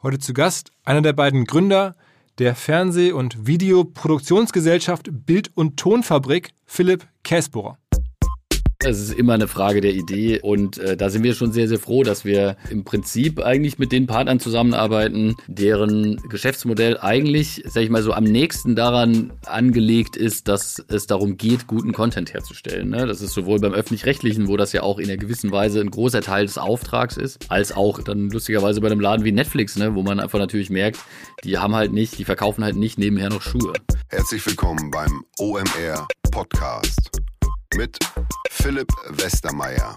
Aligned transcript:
Heute 0.00 0.20
zu 0.20 0.32
Gast 0.32 0.70
einer 0.84 1.02
der 1.02 1.12
beiden 1.12 1.44
Gründer 1.44 1.96
der 2.38 2.54
Fernseh- 2.54 3.10
und 3.10 3.48
Videoproduktionsgesellschaft 3.48 5.08
Bild- 5.10 5.50
und 5.56 5.76
Tonfabrik, 5.76 6.52
Philipp 6.66 7.08
Käsbohrer. 7.24 7.78
Es 8.84 9.00
ist 9.00 9.12
immer 9.12 9.34
eine 9.34 9.48
Frage 9.48 9.80
der 9.80 9.92
Idee 9.92 10.38
und 10.40 10.78
äh, 10.78 10.96
da 10.96 11.10
sind 11.10 11.24
wir 11.24 11.34
schon 11.34 11.50
sehr, 11.50 11.66
sehr 11.66 11.80
froh, 11.80 12.04
dass 12.04 12.24
wir 12.24 12.56
im 12.70 12.84
Prinzip 12.84 13.40
eigentlich 13.40 13.80
mit 13.80 13.90
den 13.90 14.06
Partnern 14.06 14.38
zusammenarbeiten, 14.38 15.34
deren 15.48 16.16
Geschäftsmodell 16.28 16.96
eigentlich, 16.96 17.64
sag 17.66 17.82
ich 17.82 17.90
mal 17.90 18.04
so, 18.04 18.12
am 18.12 18.22
nächsten 18.22 18.76
daran 18.76 19.32
angelegt 19.46 20.16
ist, 20.16 20.46
dass 20.46 20.80
es 20.86 21.08
darum 21.08 21.36
geht, 21.36 21.66
guten 21.66 21.92
Content 21.92 22.32
herzustellen. 22.32 22.88
Ne? 22.90 23.04
Das 23.08 23.20
ist 23.20 23.34
sowohl 23.34 23.58
beim 23.58 23.74
öffentlich-rechtlichen, 23.74 24.46
wo 24.46 24.56
das 24.56 24.72
ja 24.72 24.84
auch 24.84 25.00
in 25.00 25.06
einer 25.06 25.18
gewissen 25.18 25.50
Weise 25.50 25.80
ein 25.80 25.90
großer 25.90 26.20
Teil 26.20 26.46
des 26.46 26.56
Auftrags 26.56 27.16
ist, 27.16 27.50
als 27.50 27.72
auch 27.72 28.00
dann 28.00 28.30
lustigerweise 28.30 28.80
bei 28.80 28.86
einem 28.86 29.00
Laden 29.00 29.24
wie 29.24 29.32
Netflix, 29.32 29.74
ne? 29.74 29.96
wo 29.96 30.04
man 30.04 30.20
einfach 30.20 30.38
natürlich 30.38 30.70
merkt, 30.70 31.00
die 31.42 31.58
haben 31.58 31.74
halt 31.74 31.92
nicht, 31.92 32.16
die 32.16 32.24
verkaufen 32.24 32.62
halt 32.62 32.76
nicht 32.76 32.96
nebenher 32.96 33.30
noch 33.30 33.42
Schuhe. 33.42 33.72
Herzlich 34.08 34.46
willkommen 34.46 34.92
beim 34.92 35.24
OMR 35.40 36.06
Podcast 36.30 37.10
mit 37.78 37.96
Philipp 38.50 38.90
Westermeier. 39.10 39.96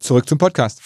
Zurück 0.00 0.26
zum 0.26 0.38
Podcast. 0.38 0.80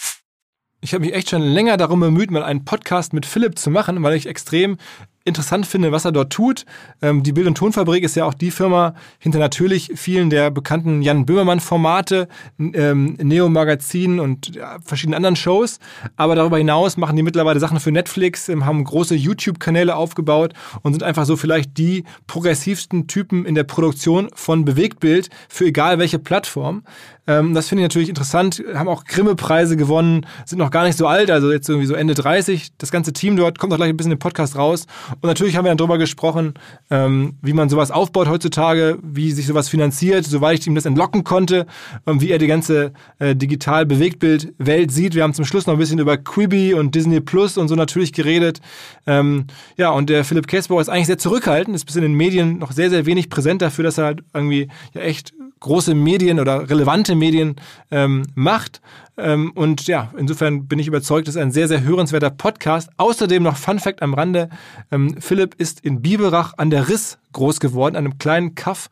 Ich 0.81 0.93
habe 0.93 1.05
mich 1.05 1.15
echt 1.15 1.29
schon 1.29 1.41
länger 1.41 1.77
darum 1.77 2.01
bemüht, 2.01 2.29
mal 2.31 2.43
einen 2.43 2.65
Podcast 2.65 3.13
mit 3.13 3.25
Philipp 3.25 3.57
zu 3.57 3.71
machen, 3.71 4.03
weil 4.03 4.13
ich 4.13 4.27
extrem 4.27 4.77
interessant 5.23 5.65
finde, 5.65 5.91
was 5.91 6.05
er 6.05 6.11
dort 6.11 6.31
tut. 6.31 6.65
Ähm, 7.01 7.23
die 7.23 7.33
Bild- 7.33 7.47
und 7.47 7.57
Tonfabrik 7.57 8.03
ist 8.03 8.15
ja 8.15 8.25
auch 8.25 8.35
die 8.35 8.51
Firma 8.51 8.93
hinter 9.17 9.39
natürlich 9.39 9.91
vielen 9.95 10.29
der 10.29 10.51
bekannten 10.51 11.01
Jan 11.01 11.25
Böhmermann-Formate, 11.25 12.27
ähm, 12.59 13.17
Neo 13.19 13.49
Magazin 13.49 14.19
und 14.19 14.55
ja, 14.55 14.77
verschiedenen 14.83 15.15
anderen 15.15 15.35
Shows. 15.35 15.79
Aber 16.15 16.35
darüber 16.35 16.59
hinaus 16.59 16.97
machen 16.97 17.15
die 17.15 17.23
mittlerweile 17.23 17.59
Sachen 17.59 17.79
für 17.79 17.91
Netflix, 17.91 18.49
ähm, 18.49 18.65
haben 18.65 18.83
große 18.83 19.15
YouTube-Kanäle 19.15 19.95
aufgebaut 19.95 20.53
und 20.83 20.93
sind 20.93 21.01
einfach 21.01 21.25
so 21.25 21.35
vielleicht 21.35 21.77
die 21.79 22.03
progressivsten 22.27 23.07
Typen 23.07 23.45
in 23.45 23.55
der 23.55 23.63
Produktion 23.63 24.29
von 24.35 24.63
Bewegtbild 24.63 25.29
für 25.49 25.65
egal 25.65 25.97
welche 25.97 26.19
Plattform. 26.19 26.83
Ähm, 27.27 27.53
das 27.53 27.67
finde 27.67 27.81
ich 27.81 27.85
natürlich 27.85 28.09
interessant. 28.09 28.63
Haben 28.73 28.87
auch 28.87 29.03
Grimme-Preise 29.05 29.77
gewonnen, 29.77 30.25
sind 30.45 30.59
noch 30.59 30.71
gar 30.71 30.85
nicht 30.85 30.97
so 30.97 31.07
alt, 31.07 31.31
also 31.31 31.51
jetzt 31.51 31.67
irgendwie 31.69 31.87
so 31.87 31.95
Ende 31.95 32.13
30. 32.13 32.77
Das 32.77 32.91
ganze 32.91 33.13
Team 33.13 33.35
dort 33.35 33.59
kommt 33.59 33.73
auch 33.73 33.77
gleich 33.77 33.89
ein 33.89 33.97
bisschen 33.97 34.11
im 34.11 34.19
Podcast 34.19 34.55
raus. 34.55 34.85
Und 35.09 35.23
natürlich 35.23 35.55
haben 35.55 35.65
wir 35.65 35.69
dann 35.69 35.77
darüber 35.77 35.97
gesprochen, 35.97 36.53
ähm, 36.91 37.35
wie 37.41 37.53
man 37.53 37.69
sowas 37.69 37.91
aufbaut 37.91 38.29
heutzutage, 38.29 38.99
wie 39.01 39.31
sich 39.31 39.47
sowas 39.47 39.69
finanziert, 39.69 40.25
soweit 40.25 40.59
ich 40.59 40.67
ihm 40.67 40.75
das 40.75 40.85
entlocken 40.85 41.23
konnte, 41.23 41.65
ähm, 42.05 42.21
wie 42.21 42.29
er 42.29 42.37
die 42.37 42.47
ganze 42.47 42.93
äh, 43.19 43.35
digital 43.35 43.85
Bewegtbild-Welt 43.85 44.91
sieht. 44.91 45.15
Wir 45.15 45.23
haben 45.23 45.33
zum 45.33 45.45
Schluss 45.45 45.65
noch 45.65 45.73
ein 45.73 45.79
bisschen 45.79 45.99
über 45.99 46.17
Quibi 46.17 46.73
und 46.73 46.95
Disney 46.95 47.21
Plus 47.21 47.57
und 47.57 47.67
so 47.67 47.75
natürlich 47.75 48.13
geredet. 48.13 48.61
Ähm, 49.07 49.45
ja, 49.77 49.89
und 49.89 50.09
der 50.09 50.23
Philipp 50.23 50.47
Käsbauer 50.47 50.81
ist 50.81 50.89
eigentlich 50.89 51.07
sehr 51.07 51.17
zurückhaltend, 51.17 51.75
ist 51.75 51.85
bis 51.85 51.95
in 51.95 52.03
den 52.03 52.13
Medien 52.13 52.59
noch 52.59 52.71
sehr, 52.71 52.89
sehr 52.89 53.05
wenig 53.05 53.29
präsent 53.29 53.61
dafür, 53.61 53.83
dass 53.83 53.97
er 53.97 54.05
halt 54.05 54.23
irgendwie 54.33 54.67
ja 54.93 55.01
echt 55.01 55.33
große 55.65 55.95
Medien 55.95 56.39
oder 56.39 56.69
relevante 56.69 57.15
Medien 57.15 57.55
ähm, 57.89 58.23
macht. 58.35 58.81
Ähm, 59.17 59.51
und 59.55 59.87
ja, 59.87 60.11
insofern 60.15 60.67
bin 60.67 60.77
ich 60.77 60.87
überzeugt, 60.87 61.27
das 61.27 61.35
ist 61.35 61.41
ein 61.41 61.51
sehr, 61.51 61.67
sehr 61.67 61.83
hörenswerter 61.83 62.29
Podcast. 62.29 62.89
Außerdem 62.97 63.41
noch 63.41 63.57
Fun 63.57 63.79
Fact 63.79 64.03
am 64.03 64.13
Rande. 64.13 64.49
Ähm, 64.91 65.15
Philipp 65.19 65.55
ist 65.55 65.79
in 65.79 66.03
Biberach 66.03 66.53
an 66.57 66.69
der 66.69 66.87
Riss 66.87 67.17
groß 67.33 67.59
geworden, 67.59 67.95
einem 67.95 68.19
kleinen 68.19 68.53
Kaff 68.53 68.89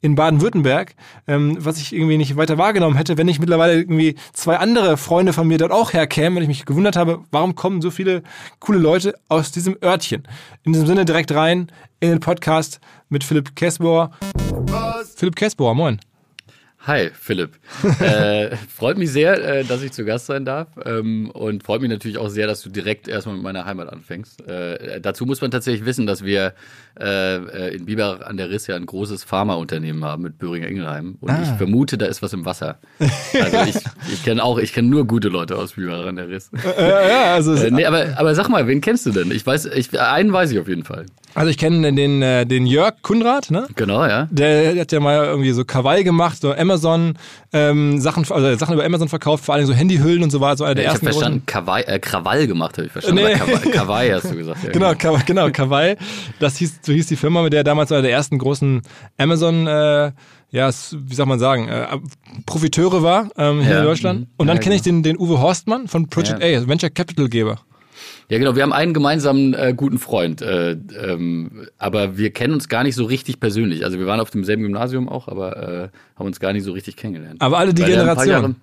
in 0.00 0.16
Baden-Württemberg, 0.16 0.94
ähm, 1.28 1.56
was 1.60 1.78
ich 1.78 1.94
irgendwie 1.94 2.18
nicht 2.18 2.36
weiter 2.36 2.58
wahrgenommen 2.58 2.96
hätte, 2.96 3.16
wenn 3.16 3.26
nicht 3.26 3.38
mittlerweile 3.38 3.74
irgendwie 3.74 4.16
zwei 4.32 4.58
andere 4.58 4.96
Freunde 4.96 5.32
von 5.32 5.46
mir 5.46 5.58
dort 5.58 5.72
auch 5.72 5.92
herkämen, 5.92 6.36
wenn 6.36 6.42
ich 6.42 6.48
mich 6.48 6.66
gewundert 6.66 6.96
habe, 6.96 7.20
warum 7.30 7.54
kommen 7.54 7.80
so 7.80 7.90
viele 7.90 8.22
coole 8.58 8.78
Leute 8.78 9.14
aus 9.28 9.52
diesem 9.52 9.76
Örtchen. 9.82 10.24
In 10.64 10.72
diesem 10.72 10.88
Sinne 10.88 11.04
direkt 11.04 11.32
rein 11.32 11.68
in 12.00 12.10
den 12.10 12.20
Podcast 12.20 12.80
mit 13.08 13.24
Philipp 13.24 13.54
Kessbauer. 13.54 14.10
Philipp 15.16 15.36
Kessbauer, 15.36 15.74
moin. 15.74 16.00
Hi, 16.86 17.10
Philipp. 17.12 17.50
äh, 18.00 18.54
freut 18.56 18.96
mich 18.96 19.10
sehr, 19.10 19.42
äh, 19.44 19.64
dass 19.64 19.82
ich 19.82 19.90
zu 19.90 20.04
Gast 20.04 20.26
sein 20.26 20.44
darf. 20.44 20.68
Ähm, 20.84 21.32
und 21.32 21.64
freut 21.64 21.80
mich 21.80 21.90
natürlich 21.90 22.16
auch 22.16 22.28
sehr, 22.28 22.46
dass 22.46 22.62
du 22.62 22.70
direkt 22.70 23.08
erstmal 23.08 23.34
mit 23.34 23.42
meiner 23.42 23.64
Heimat 23.64 23.88
anfängst. 23.92 24.46
Äh, 24.46 25.00
dazu 25.00 25.26
muss 25.26 25.40
man 25.40 25.50
tatsächlich 25.50 25.84
wissen, 25.84 26.06
dass 26.06 26.24
wir 26.24 26.54
äh, 27.00 27.74
in 27.74 27.84
Biber 27.86 28.26
an 28.26 28.36
der 28.36 28.50
Riss 28.50 28.66
ja 28.66 28.76
ein 28.76 28.86
großes 28.86 29.24
Pharmaunternehmen 29.24 30.04
haben 30.04 30.22
mit 30.22 30.38
Böhringer 30.38 30.68
Ingelheim. 30.68 31.16
Und 31.20 31.30
ah. 31.30 31.40
ich 31.42 31.48
vermute, 31.50 31.98
da 31.98 32.06
ist 32.06 32.22
was 32.22 32.32
im 32.32 32.44
Wasser. 32.44 32.78
Also 32.98 33.58
ich, 33.68 33.76
ich 34.12 34.24
kenne 34.24 34.42
auch, 34.42 34.58
ich 34.58 34.72
kenne 34.72 34.88
nur 34.88 35.06
gute 35.06 35.28
Leute 35.28 35.56
aus 35.56 35.72
Biber 35.72 36.06
an 36.06 36.16
der 36.16 36.28
Riss. 36.28 36.50
ja, 36.78 37.34
also 37.34 37.54
äh, 37.54 37.70
nee, 37.70 37.84
aber, 37.84 38.18
aber 38.18 38.34
sag 38.34 38.48
mal, 38.48 38.66
wen 38.66 38.80
kennst 38.80 39.06
du 39.06 39.10
denn? 39.10 39.30
Ich 39.30 39.46
weiß, 39.46 39.66
ich, 39.66 40.00
einen 40.00 40.32
weiß 40.32 40.50
ich 40.52 40.58
auf 40.58 40.68
jeden 40.68 40.84
Fall. 40.84 41.06
Also 41.36 41.50
ich 41.50 41.58
kenne 41.58 41.92
den, 41.92 42.22
äh, 42.22 42.46
den 42.46 42.64
Jörg 42.64 42.94
Kunrad, 43.02 43.50
ne? 43.50 43.66
Genau, 43.74 44.06
ja. 44.06 44.26
Der, 44.30 44.72
der 44.72 44.80
hat 44.80 44.90
ja 44.90 45.00
mal 45.00 45.26
irgendwie 45.26 45.52
so 45.52 45.66
Kawaii 45.66 46.02
gemacht, 46.02 46.40
so 46.40 46.54
Amazon 46.54 47.18
ähm, 47.52 48.00
Sachen, 48.00 48.24
also 48.30 48.56
Sachen 48.56 48.72
über 48.72 48.84
Amazon 48.84 49.08
verkauft, 49.08 49.44
vor 49.44 49.54
allem 49.54 49.66
so 49.66 49.74
Handyhüllen 49.74 50.22
und 50.22 50.30
so 50.30 50.40
weiter. 50.40 50.56
So 50.56 50.64
einer 50.64 50.76
der 50.76 50.84
ich 50.84 50.90
ersten. 50.90 51.06
Ich 51.06 51.12
habe 51.12 51.18
verstanden, 51.18 51.46
Kawaii, 51.46 51.84
äh, 51.84 51.98
Krawall 51.98 52.46
gemacht, 52.46 52.78
habe 52.78 52.86
ich 52.86 52.92
verstanden. 52.92 53.22
Nee. 53.22 53.34
Kawaii, 53.34 53.70
Kawaii 53.70 54.10
hast 54.12 54.30
du 54.30 54.36
gesagt. 54.36 54.56
Ja, 54.66 54.70
genau, 54.70 54.94
genau, 54.94 55.18
genau, 55.26 55.50
Kawaii. 55.50 55.96
Das 56.40 56.56
hieß, 56.56 56.80
so 56.86 56.92
hieß 56.92 57.06
die 57.06 57.16
Firma, 57.16 57.42
mit 57.42 57.52
der 57.52 57.64
damals 57.64 57.92
einer 57.92 58.02
der 58.02 58.12
ersten 58.12 58.38
großen 58.38 58.82
Amazon 59.18 59.66
äh, 59.66 60.12
ja, 60.50 60.70
wie 60.70 61.14
soll 61.14 61.26
man 61.26 61.38
sagen, 61.38 61.68
äh, 61.68 61.98
Profiteure 62.46 63.02
war 63.02 63.28
ähm, 63.36 63.60
hier 63.60 63.72
ja, 63.72 63.78
in 63.80 63.84
Deutschland. 63.84 64.20
Mhm. 64.20 64.26
Und 64.36 64.46
dann 64.46 64.56
ja, 64.56 64.62
kenne 64.62 64.76
ich 64.76 64.82
den, 64.82 65.02
den 65.02 65.18
Uwe 65.18 65.40
Horstmann 65.40 65.88
von 65.88 66.08
Project 66.08 66.40
ja. 66.40 66.46
A, 66.46 66.54
also 66.54 66.68
Venture 66.68 66.90
Capital 66.90 67.28
Geber. 67.28 67.60
Ja, 68.28 68.38
genau. 68.38 68.56
Wir 68.56 68.62
haben 68.62 68.72
einen 68.72 68.94
gemeinsamen 68.94 69.54
äh, 69.54 69.72
guten 69.76 69.98
Freund, 69.98 70.42
äh, 70.42 70.72
ähm, 70.72 71.68
aber 71.78 72.16
wir 72.16 72.30
kennen 72.30 72.54
uns 72.54 72.68
gar 72.68 72.82
nicht 72.82 72.94
so 72.94 73.04
richtig 73.04 73.38
persönlich. 73.38 73.84
Also 73.84 73.98
wir 73.98 74.06
waren 74.06 74.20
auf 74.20 74.30
demselben 74.30 74.62
Gymnasium 74.62 75.08
auch, 75.08 75.28
aber 75.28 75.56
äh, 75.56 75.88
haben 76.16 76.26
uns 76.26 76.40
gar 76.40 76.52
nicht 76.52 76.64
so 76.64 76.72
richtig 76.72 76.96
kennengelernt. 76.96 77.40
Aber 77.40 77.58
alle 77.58 77.72
die 77.72 77.84
Generation. 77.84 78.56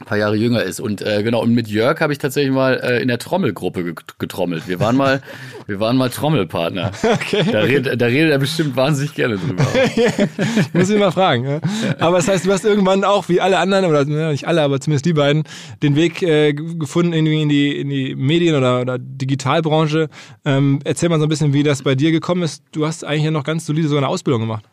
Ein 0.00 0.06
paar 0.06 0.18
Jahre 0.18 0.34
jünger 0.34 0.62
ist. 0.62 0.80
Und 0.80 1.02
äh, 1.02 1.22
genau, 1.22 1.40
und 1.42 1.54
mit 1.54 1.68
Jörg 1.68 2.00
habe 2.00 2.12
ich 2.12 2.18
tatsächlich 2.18 2.52
mal 2.52 2.80
äh, 2.82 3.00
in 3.00 3.06
der 3.06 3.18
Trommelgruppe 3.18 3.94
getrommelt. 4.18 4.66
Wir 4.66 4.80
waren 4.80 4.96
mal, 4.96 5.22
wir 5.66 5.78
waren 5.78 5.96
mal 5.96 6.10
Trommelpartner. 6.10 6.90
Okay. 7.02 7.44
Da, 7.50 7.60
redet, 7.60 8.00
da 8.00 8.06
redet 8.06 8.32
er 8.32 8.38
bestimmt 8.38 8.74
wahnsinnig 8.74 9.14
gerne 9.14 9.38
drüber. 9.38 9.64
Muss 10.72 10.90
ich 10.90 10.98
mal 10.98 11.12
fragen. 11.12 11.44
Ja? 11.44 11.60
Aber 12.00 12.16
das 12.16 12.26
heißt, 12.26 12.44
du 12.44 12.52
hast 12.52 12.64
irgendwann 12.64 13.04
auch, 13.04 13.28
wie 13.28 13.40
alle 13.40 13.58
anderen, 13.58 13.84
oder 13.84 14.04
nicht 14.04 14.48
alle, 14.48 14.62
aber 14.62 14.80
zumindest 14.80 15.06
die 15.06 15.12
beiden, 15.12 15.44
den 15.82 15.94
Weg 15.94 16.22
äh, 16.22 16.52
gefunden 16.54 17.12
irgendwie 17.12 17.42
in 17.42 17.48
die, 17.48 17.80
in 17.80 17.88
die 17.88 18.16
Medien- 18.16 18.56
oder, 18.56 18.80
oder 18.80 18.98
Digitalbranche. 18.98 20.08
Ähm, 20.44 20.80
erzähl 20.84 21.08
mal 21.08 21.20
so 21.20 21.26
ein 21.26 21.28
bisschen, 21.28 21.52
wie 21.52 21.62
das 21.62 21.82
bei 21.82 21.94
dir 21.94 22.10
gekommen 22.10 22.42
ist. 22.42 22.64
Du 22.72 22.84
hast 22.84 23.04
eigentlich 23.04 23.24
ja 23.24 23.30
noch 23.30 23.44
ganz 23.44 23.64
solide 23.64 23.86
so 23.86 23.96
eine 23.96 24.08
Ausbildung 24.08 24.40
gemacht. 24.40 24.64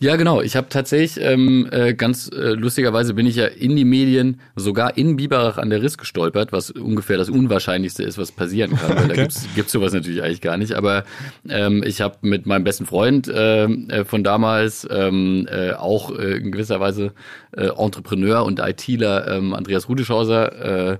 Ja, 0.00 0.14
genau. 0.14 0.42
Ich 0.42 0.54
habe 0.54 0.68
tatsächlich, 0.68 1.24
ähm, 1.24 1.68
äh, 1.72 1.92
ganz 1.92 2.30
äh, 2.32 2.50
lustigerweise 2.52 3.14
bin 3.14 3.26
ich 3.26 3.34
ja 3.34 3.46
in 3.46 3.74
die 3.74 3.84
Medien, 3.84 4.40
sogar 4.54 4.96
in 4.96 5.16
Biberach 5.16 5.58
an 5.58 5.70
der 5.70 5.82
Riss 5.82 5.98
gestolpert, 5.98 6.52
was 6.52 6.70
ungefähr 6.70 7.16
das 7.16 7.28
Unwahrscheinlichste 7.28 8.04
ist, 8.04 8.16
was 8.16 8.30
passieren 8.30 8.76
kann. 8.76 8.90
Weil 8.90 9.04
okay. 9.06 9.08
Da 9.08 9.22
gibt's, 9.22 9.48
gibt's 9.56 9.72
sowas 9.72 9.92
natürlich 9.92 10.22
eigentlich 10.22 10.40
gar 10.40 10.56
nicht. 10.56 10.74
Aber 10.74 11.02
ähm, 11.48 11.82
ich 11.84 12.00
habe 12.00 12.16
mit 12.20 12.46
meinem 12.46 12.62
besten 12.62 12.86
Freund 12.86 13.28
ähm, 13.34 13.90
äh, 13.90 14.04
von 14.04 14.22
damals, 14.22 14.86
ähm, 14.88 15.48
äh, 15.50 15.72
auch 15.72 16.16
äh, 16.16 16.36
in 16.36 16.52
gewisser 16.52 16.78
Weise 16.78 17.12
äh, 17.56 17.66
Entrepreneur 17.66 18.44
und 18.44 18.60
ITler 18.60 19.26
ähm, 19.26 19.52
Andreas 19.52 19.88
Rudischhauser, 19.88 20.92
äh, 20.92 20.98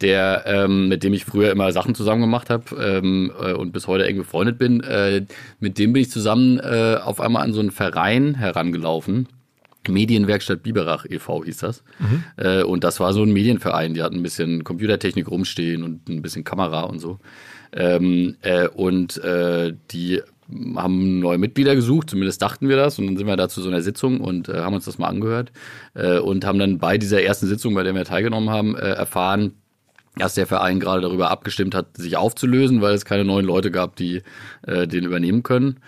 der 0.00 0.44
ähm, 0.46 0.88
mit 0.88 1.02
dem 1.02 1.12
ich 1.12 1.24
früher 1.24 1.50
immer 1.50 1.72
Sachen 1.72 1.94
zusammen 1.94 2.20
gemacht 2.20 2.50
habe 2.50 2.64
ähm, 2.80 3.32
äh, 3.40 3.52
und 3.52 3.72
bis 3.72 3.86
heute 3.86 4.06
eng 4.06 4.18
befreundet 4.18 4.58
bin, 4.58 4.80
äh, 4.82 5.24
mit 5.60 5.78
dem 5.78 5.92
bin 5.92 6.02
ich 6.02 6.10
zusammen 6.10 6.58
äh, 6.58 6.98
auf 7.02 7.20
einmal 7.20 7.42
an 7.42 7.52
so 7.52 7.60
einen 7.60 7.70
Verein 7.70 8.34
herangelaufen. 8.34 9.28
Medienwerkstatt 9.88 10.62
Biberach 10.62 11.06
e.V. 11.08 11.44
hieß 11.44 11.58
das. 11.58 11.82
Mhm. 11.98 12.24
Äh, 12.36 12.62
und 12.62 12.84
das 12.84 13.00
war 13.00 13.12
so 13.12 13.22
ein 13.22 13.32
Medienverein. 13.32 13.94
Die 13.94 14.02
hatten 14.02 14.16
ein 14.16 14.22
bisschen 14.22 14.62
Computertechnik 14.62 15.30
rumstehen 15.30 15.82
und 15.82 16.08
ein 16.08 16.20
bisschen 16.20 16.44
Kamera 16.44 16.82
und 16.82 16.98
so. 16.98 17.18
Ähm, 17.72 18.36
äh, 18.42 18.68
und 18.68 19.16
äh, 19.18 19.74
die 19.90 20.20
haben 20.76 21.20
neue 21.20 21.38
Mitglieder 21.38 21.74
gesucht, 21.74 22.10
zumindest 22.10 22.40
dachten 22.40 22.68
wir 22.68 22.76
das. 22.76 22.98
Und 22.98 23.06
dann 23.06 23.16
sind 23.16 23.26
wir 23.26 23.36
da 23.36 23.48
zu 23.48 23.60
so 23.60 23.68
einer 23.68 23.82
Sitzung 23.82 24.20
und 24.20 24.48
äh, 24.48 24.58
haben 24.58 24.74
uns 24.74 24.86
das 24.86 24.98
mal 24.98 25.08
angehört 25.08 25.52
äh, 25.94 26.18
und 26.18 26.44
haben 26.44 26.58
dann 26.58 26.78
bei 26.78 26.98
dieser 26.98 27.22
ersten 27.22 27.46
Sitzung, 27.46 27.74
bei 27.74 27.82
der 27.82 27.94
wir 27.94 28.04
teilgenommen 28.04 28.50
haben, 28.50 28.74
äh, 28.74 28.90
erfahren, 28.90 29.52
dass 30.18 30.34
der 30.34 30.46
Verein 30.46 30.80
gerade 30.80 31.02
darüber 31.02 31.30
abgestimmt 31.30 31.74
hat, 31.74 31.96
sich 31.96 32.16
aufzulösen, 32.16 32.80
weil 32.80 32.94
es 32.94 33.04
keine 33.04 33.24
neuen 33.24 33.46
Leute 33.46 33.70
gab, 33.70 33.96
die 33.96 34.22
äh, 34.66 34.86
den 34.86 35.04
übernehmen 35.04 35.42
können. 35.42 35.80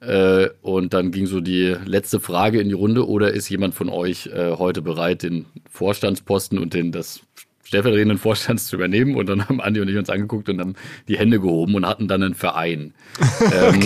Äh, 0.00 0.48
und 0.62 0.92
dann 0.94 1.10
ging 1.10 1.26
so 1.26 1.40
die 1.40 1.76
letzte 1.84 2.20
Frage 2.20 2.60
in 2.60 2.68
die 2.68 2.74
Runde, 2.74 3.08
oder 3.08 3.32
ist 3.32 3.48
jemand 3.48 3.74
von 3.74 3.88
euch 3.88 4.26
äh, 4.26 4.52
heute 4.58 4.82
bereit, 4.82 5.22
den 5.22 5.46
Vorstandsposten 5.70 6.58
und 6.58 6.74
den 6.74 6.92
das 6.92 7.20
stellvertretenden 7.74 8.18
Vorstands 8.18 8.66
zu 8.66 8.76
übernehmen. 8.76 9.16
Und 9.16 9.28
dann 9.28 9.48
haben 9.48 9.60
Andi 9.60 9.80
und 9.80 9.88
ich 9.88 9.96
uns 9.96 10.10
angeguckt 10.10 10.48
und 10.48 10.60
haben 10.60 10.74
die 11.08 11.18
Hände 11.18 11.40
gehoben 11.40 11.74
und 11.74 11.86
hatten 11.86 12.08
dann 12.08 12.22
einen 12.22 12.34
Verein. 12.34 12.94
ähm, 13.52 13.80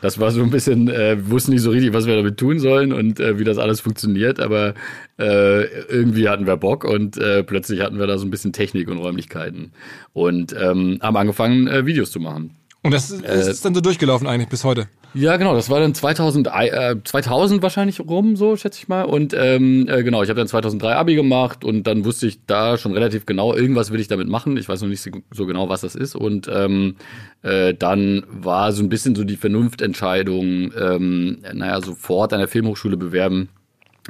das 0.00 0.18
war 0.18 0.30
so 0.30 0.42
ein 0.42 0.50
bisschen, 0.50 0.88
äh, 0.88 1.16
wussten 1.28 1.52
nicht 1.52 1.62
so 1.62 1.70
richtig, 1.70 1.92
was 1.92 2.06
wir 2.06 2.16
damit 2.16 2.38
tun 2.38 2.58
sollen 2.58 2.92
und 2.92 3.20
äh, 3.20 3.38
wie 3.38 3.44
das 3.44 3.58
alles 3.58 3.80
funktioniert, 3.80 4.40
aber 4.40 4.74
äh, 5.18 5.64
irgendwie 5.88 6.28
hatten 6.28 6.46
wir 6.46 6.56
Bock 6.56 6.84
und 6.84 7.18
äh, 7.18 7.42
plötzlich 7.42 7.80
hatten 7.80 7.98
wir 7.98 8.06
da 8.06 8.18
so 8.18 8.26
ein 8.26 8.30
bisschen 8.30 8.52
Technik 8.52 8.88
und 8.88 8.98
Räumlichkeiten 8.98 9.72
und 10.12 10.54
ähm, 10.58 10.98
haben 11.02 11.16
angefangen, 11.16 11.68
äh, 11.68 11.86
Videos 11.86 12.10
zu 12.10 12.20
machen. 12.20 12.56
Und 12.82 12.92
das 12.92 13.10
äh, 13.10 13.50
ist 13.50 13.64
dann 13.64 13.74
so 13.74 13.80
durchgelaufen 13.80 14.26
eigentlich 14.26 14.48
bis 14.48 14.64
heute? 14.64 14.88
Ja, 15.14 15.36
genau, 15.36 15.54
das 15.54 15.68
war 15.68 15.78
dann 15.78 15.94
2000, 15.94 16.48
äh, 16.52 16.96
2000 17.04 17.62
wahrscheinlich 17.62 18.00
rum, 18.00 18.36
so 18.36 18.56
schätze 18.56 18.78
ich 18.78 18.88
mal. 18.88 19.02
Und 19.02 19.34
ähm, 19.36 19.86
äh, 19.88 20.02
genau, 20.02 20.22
ich 20.22 20.30
habe 20.30 20.38
dann 20.38 20.48
2003 20.48 20.94
Abi 20.94 21.14
gemacht 21.14 21.64
und 21.64 21.86
dann 21.86 22.04
wusste 22.04 22.26
ich 22.26 22.46
da 22.46 22.78
schon 22.78 22.92
relativ 22.92 23.26
genau, 23.26 23.54
irgendwas 23.54 23.90
will 23.90 24.00
ich 24.00 24.08
damit 24.08 24.28
machen. 24.28 24.56
Ich 24.56 24.68
weiß 24.68 24.80
noch 24.80 24.88
nicht 24.88 25.02
so 25.30 25.46
genau, 25.46 25.68
was 25.68 25.82
das 25.82 25.94
ist. 25.94 26.14
Und 26.14 26.48
ähm, 26.52 26.96
äh, 27.42 27.74
dann 27.74 28.24
war 28.28 28.72
so 28.72 28.82
ein 28.82 28.88
bisschen 28.88 29.14
so 29.14 29.24
die 29.24 29.36
Vernunftentscheidung, 29.36 30.72
ähm, 30.80 31.38
naja, 31.52 31.80
sofort 31.82 32.32
an 32.32 32.38
der 32.38 32.48
Filmhochschule 32.48 32.96
bewerben, 32.96 33.50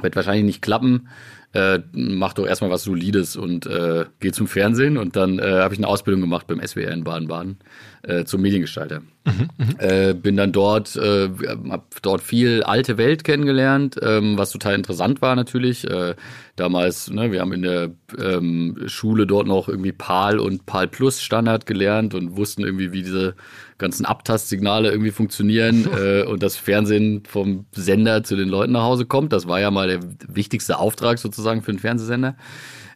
wird 0.01 0.15
wahrscheinlich 0.15 0.45
nicht 0.45 0.61
klappen 0.61 1.09
äh, 1.53 1.79
mach 1.91 2.33
doch 2.33 2.47
erstmal 2.47 2.71
was 2.71 2.83
Solides 2.83 3.35
und 3.35 3.67
äh, 3.67 4.05
geh 4.19 4.31
zum 4.31 4.47
Fernsehen. 4.47 4.97
Und 4.97 5.15
dann 5.15 5.37
äh, 5.37 5.43
habe 5.43 5.73
ich 5.73 5.79
eine 5.79 5.87
Ausbildung 5.87 6.21
gemacht 6.21 6.47
beim 6.47 6.59
SWR 6.65 6.91
in 6.91 7.03
Baden-Baden 7.03 7.59
äh, 8.01 8.25
zum 8.25 8.41
Mediengestalter. 8.41 9.01
Mhm, 9.25 9.49
mhm, 9.57 9.75
äh, 9.77 10.13
bin 10.13 10.35
dann 10.35 10.51
dort, 10.51 10.95
äh, 10.95 11.29
habe 11.69 11.83
dort 12.01 12.21
viel 12.21 12.63
alte 12.63 12.97
Welt 12.97 13.23
kennengelernt, 13.23 13.97
ähm, 14.01 14.37
was 14.37 14.51
total 14.51 14.75
interessant 14.75 15.21
war 15.21 15.35
natürlich. 15.35 15.87
Äh, 15.87 16.15
damals, 16.55 17.09
ne, 17.11 17.31
wir 17.31 17.41
haben 17.41 17.53
in 17.53 17.61
der 17.61 17.91
ähm, 18.19 18.83
Schule 18.87 19.27
dort 19.27 19.47
noch 19.47 19.69
irgendwie 19.69 19.91
PAL 19.91 20.39
und 20.39 20.65
PAL 20.65 20.87
Plus 20.87 21.21
Standard 21.21 21.67
gelernt 21.67 22.15
und 22.15 22.35
wussten 22.35 22.63
irgendwie, 22.63 22.91
wie 22.91 23.03
diese 23.03 23.35
ganzen 23.83 24.05
Abtastsignale 24.05 24.89
irgendwie 24.89 25.11
funktionieren 25.11 25.87
äh, 25.97 26.23
und 26.23 26.41
das 26.41 26.55
Fernsehen 26.55 27.23
vom 27.27 27.65
Sender 27.73 28.23
zu 28.23 28.35
den 28.35 28.49
Leuten 28.49 28.71
nach 28.71 28.83
Hause 28.83 29.05
kommt. 29.05 29.31
Das 29.33 29.47
war 29.47 29.59
ja 29.59 29.69
mal 29.69 29.87
der 29.87 29.99
wichtigste 30.27 30.79
Auftrag 30.79 31.19
sozusagen 31.19 31.61
für 31.61 31.71
einen 31.71 31.79
Fernsehsender. 31.79 32.35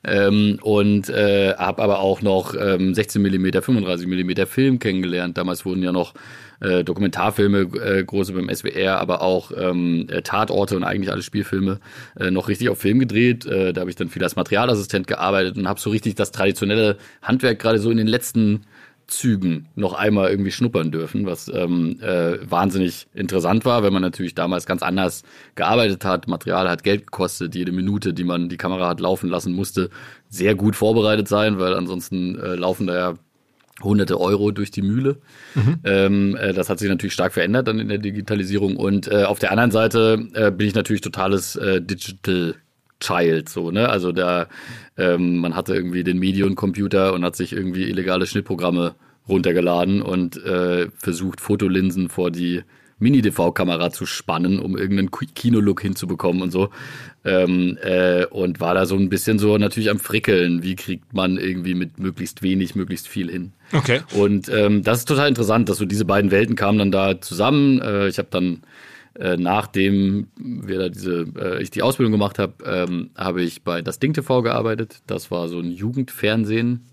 Ähm, 0.03 0.59
und 0.61 1.09
äh, 1.09 1.53
habe 1.55 1.81
aber 1.81 1.99
auch 1.99 2.21
noch 2.21 2.55
ähm, 2.57 2.93
16 2.93 3.21
mm, 3.21 3.61
35 3.61 4.07
mm 4.07 4.45
Film 4.45 4.79
kennengelernt. 4.79 5.37
Damals 5.37 5.65
wurden 5.65 5.83
ja 5.83 5.91
noch 5.91 6.13
äh, 6.59 6.83
Dokumentarfilme, 6.83 7.59
äh, 7.59 8.03
große 8.03 8.33
beim 8.33 8.49
SWR, 8.53 8.99
aber 8.99 9.21
auch 9.21 9.51
ähm, 9.55 10.07
äh, 10.09 10.21
Tatorte 10.21 10.75
und 10.75 10.83
eigentlich 10.83 11.11
alle 11.11 11.23
Spielfilme 11.23 11.79
äh, 12.19 12.31
noch 12.31 12.47
richtig 12.47 12.69
auf 12.69 12.79
Film 12.79 12.99
gedreht. 12.99 13.45
Äh, 13.45 13.73
da 13.73 13.81
habe 13.81 13.89
ich 13.89 13.95
dann 13.95 14.09
viel 14.09 14.23
als 14.23 14.35
Materialassistent 14.35 15.07
gearbeitet 15.07 15.57
und 15.57 15.67
habe 15.67 15.79
so 15.79 15.89
richtig 15.89 16.15
das 16.15 16.31
traditionelle 16.31 16.97
Handwerk 17.21 17.59
gerade 17.59 17.79
so 17.79 17.91
in 17.91 17.97
den 17.97 18.07
letzten 18.07 18.61
Zügen 19.07 19.69
noch 19.75 19.93
einmal 19.93 20.29
irgendwie 20.29 20.51
schnuppern 20.51 20.91
dürfen, 20.91 21.25
was 21.25 21.47
ähm, 21.47 21.97
äh, 22.01 22.37
wahnsinnig 22.49 23.07
interessant 23.13 23.63
war, 23.63 23.81
wenn 23.81 23.93
man 23.93 24.01
natürlich 24.01 24.35
damals 24.35 24.65
ganz 24.65 24.83
anders 24.83 25.23
gearbeitet 25.55 26.03
hat. 26.03 26.27
Material 26.27 26.69
hat 26.69 26.83
Geld 26.83 27.07
gekostet, 27.07 27.55
jede 27.55 27.71
Minute, 27.71 28.13
die 28.13 28.25
man 28.25 28.49
die 28.49 28.57
Kamera 28.57 28.89
hat 28.89 28.99
laufen 28.99 29.29
lassen, 29.29 29.53
musste 29.53 29.89
sehr 30.29 30.55
gut 30.55 30.75
vorbereitet 30.75 31.29
sein, 31.29 31.57
weil 31.57 31.73
ansonsten 31.73 32.37
äh, 32.37 32.55
laufen 32.55 32.87
da 32.87 32.95
ja 32.95 33.13
hunderte 33.81 34.19
Euro 34.19 34.51
durch 34.51 34.71
die 34.71 34.81
Mühle. 34.81 35.17
Mhm. 35.55 35.79
Ähm, 35.83 36.35
äh, 36.35 36.53
das 36.53 36.69
hat 36.69 36.79
sich 36.79 36.89
natürlich 36.89 37.13
stark 37.13 37.33
verändert 37.33 37.67
dann 37.67 37.79
in 37.79 37.87
der 37.87 37.99
Digitalisierung. 37.99 38.75
Und 38.75 39.07
äh, 39.07 39.23
auf 39.23 39.39
der 39.39 39.51
anderen 39.51 39.71
Seite 39.71 40.27
äh, 40.33 40.51
bin 40.51 40.67
ich 40.67 40.75
natürlich 40.75 41.01
totales 41.01 41.55
äh, 41.55 41.81
Digital 41.81 42.55
Child, 42.99 43.49
so, 43.49 43.71
ne? 43.71 43.89
Also 43.89 44.11
da, 44.11 44.47
ähm, 44.97 45.37
man 45.37 45.55
hatte 45.55 45.75
irgendwie 45.75 46.03
den 46.03 46.17
Medion-Computer 46.19 47.13
und 47.13 47.23
hat 47.23 47.35
sich 47.35 47.53
irgendwie 47.53 47.89
illegale 47.89 48.25
Schnittprogramme 48.25 48.95
runtergeladen 49.27 50.01
und 50.01 50.37
äh, 50.43 50.89
versucht, 50.97 51.41
Fotolinsen 51.41 52.09
vor 52.09 52.31
die 52.31 52.63
Mini-DV-Kamera 52.99 53.91
zu 53.91 54.05
spannen, 54.05 54.59
um 54.59 54.75
irgendeinen 54.75 55.11
Kinolook 55.11 55.81
hinzubekommen 55.81 56.41
und 56.41 56.51
so. 56.51 56.69
Ähm, 57.23 57.77
äh, 57.81 58.25
und 58.25 58.59
war 58.59 58.73
da 58.73 58.85
so 58.85 58.95
ein 58.95 59.09
bisschen 59.09 59.37
so 59.37 59.57
natürlich 59.57 59.89
am 59.89 59.99
Frickeln. 59.99 60.63
Wie 60.63 60.75
kriegt 60.75 61.13
man 61.13 61.37
irgendwie 61.37 61.75
mit 61.75 61.99
möglichst 61.99 62.41
wenig, 62.41 62.73
möglichst 62.75 63.07
viel 63.07 63.29
hin? 63.29 63.53
Okay. 63.71 64.01
Und 64.15 64.49
ähm, 64.49 64.81
das 64.83 64.99
ist 64.99 65.07
total 65.07 65.27
interessant, 65.27 65.69
dass 65.69 65.77
so 65.77 65.85
diese 65.85 66.05
beiden 66.05 66.31
Welten 66.31 66.55
kamen 66.55 66.79
dann 66.79 66.91
da 66.91 67.21
zusammen. 67.21 67.81
Äh, 67.81 68.07
ich 68.07 68.17
habe 68.17 68.29
dann 68.31 68.63
äh, 69.19 69.37
nachdem 69.37 70.27
wir 70.37 70.79
da 70.79 70.89
diese, 70.89 71.25
äh, 71.37 71.61
ich 71.61 71.71
die 71.71 71.81
Ausbildung 71.81 72.11
gemacht 72.11 72.39
habe, 72.39 72.53
ähm, 72.65 73.09
habe 73.17 73.41
ich 73.41 73.63
bei 73.63 73.81
Das 73.81 73.99
Ding 73.99 74.13
TV 74.13 74.41
gearbeitet. 74.41 75.01
Das 75.07 75.31
war 75.31 75.47
so 75.47 75.59
ein 75.59 75.71
Jugendfernsehen, 75.71 76.85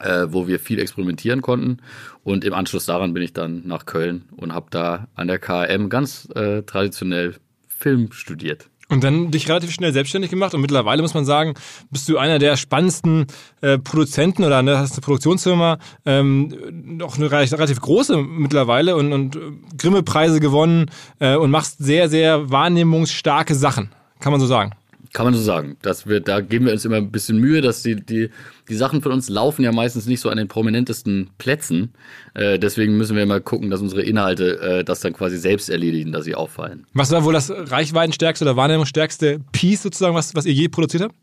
äh, 0.00 0.26
wo 0.28 0.48
wir 0.48 0.58
viel 0.58 0.80
experimentieren 0.80 1.40
konnten. 1.40 1.78
Und 2.24 2.44
im 2.44 2.54
Anschluss 2.54 2.86
daran 2.86 3.14
bin 3.14 3.22
ich 3.22 3.32
dann 3.32 3.66
nach 3.66 3.86
Köln 3.86 4.24
und 4.36 4.54
habe 4.54 4.66
da 4.70 5.08
an 5.14 5.28
der 5.28 5.38
KM 5.38 5.88
ganz 5.88 6.28
äh, 6.34 6.62
traditionell 6.62 7.36
Film 7.68 8.12
studiert. 8.12 8.68
Und 8.92 9.02
dann 9.02 9.30
dich 9.30 9.48
relativ 9.48 9.72
schnell 9.72 9.90
selbstständig 9.90 10.30
gemacht 10.30 10.52
und 10.52 10.60
mittlerweile 10.60 11.00
muss 11.00 11.14
man 11.14 11.24
sagen, 11.24 11.54
bist 11.90 12.06
du 12.10 12.18
einer 12.18 12.38
der 12.38 12.58
spannendsten 12.58 13.26
äh, 13.62 13.78
Produzenten 13.78 14.44
oder 14.44 14.62
ne, 14.62 14.76
hast 14.76 14.92
eine 14.92 15.00
Produktionsfirma, 15.00 15.78
ähm, 16.04 16.54
noch 16.98 17.16
eine 17.16 17.30
relativ 17.30 17.80
große 17.80 18.18
mittlerweile 18.18 18.94
und, 18.94 19.14
und 19.14 19.36
äh, 19.36 19.38
Grimme-Preise 19.78 20.40
gewonnen 20.40 20.90
äh, 21.20 21.36
und 21.36 21.50
machst 21.50 21.78
sehr, 21.78 22.10
sehr 22.10 22.50
wahrnehmungsstarke 22.50 23.54
Sachen, 23.54 23.88
kann 24.20 24.30
man 24.30 24.42
so 24.42 24.46
sagen. 24.46 24.72
Kann 25.12 25.26
man 25.26 25.34
so 25.34 25.42
sagen. 25.42 25.76
Dass 25.82 26.06
wir, 26.06 26.20
da 26.20 26.40
geben 26.40 26.66
wir 26.66 26.72
uns 26.72 26.84
immer 26.84 26.96
ein 26.96 27.10
bisschen 27.10 27.38
Mühe, 27.38 27.60
dass 27.60 27.82
die, 27.82 27.96
die, 27.96 28.30
die 28.68 28.74
Sachen 28.74 29.02
von 29.02 29.12
uns 29.12 29.28
laufen 29.28 29.62
ja 29.62 29.70
meistens 29.70 30.06
nicht 30.06 30.20
so 30.20 30.30
an 30.30 30.38
den 30.38 30.48
prominentesten 30.48 31.30
Plätzen. 31.36 31.92
Äh, 32.34 32.58
deswegen 32.58 32.96
müssen 32.96 33.16
wir 33.16 33.22
immer 33.22 33.40
gucken, 33.40 33.70
dass 33.70 33.80
unsere 33.80 34.02
Inhalte 34.02 34.58
äh, 34.60 34.84
das 34.84 35.00
dann 35.00 35.12
quasi 35.12 35.36
selbst 35.36 35.68
erledigen, 35.68 36.12
dass 36.12 36.24
sie 36.24 36.34
auffallen. 36.34 36.86
Was 36.94 37.10
war 37.10 37.24
wohl 37.24 37.34
das 37.34 37.50
reichweitenstärkste 37.50 38.44
oder 38.44 38.56
wahrnehmungsstärkste 38.56 39.40
Piece 39.52 39.82
sozusagen, 39.82 40.14
was, 40.14 40.34
was 40.34 40.46
ihr 40.46 40.54
je 40.54 40.68
produziert 40.68 41.02
habt? 41.02 41.14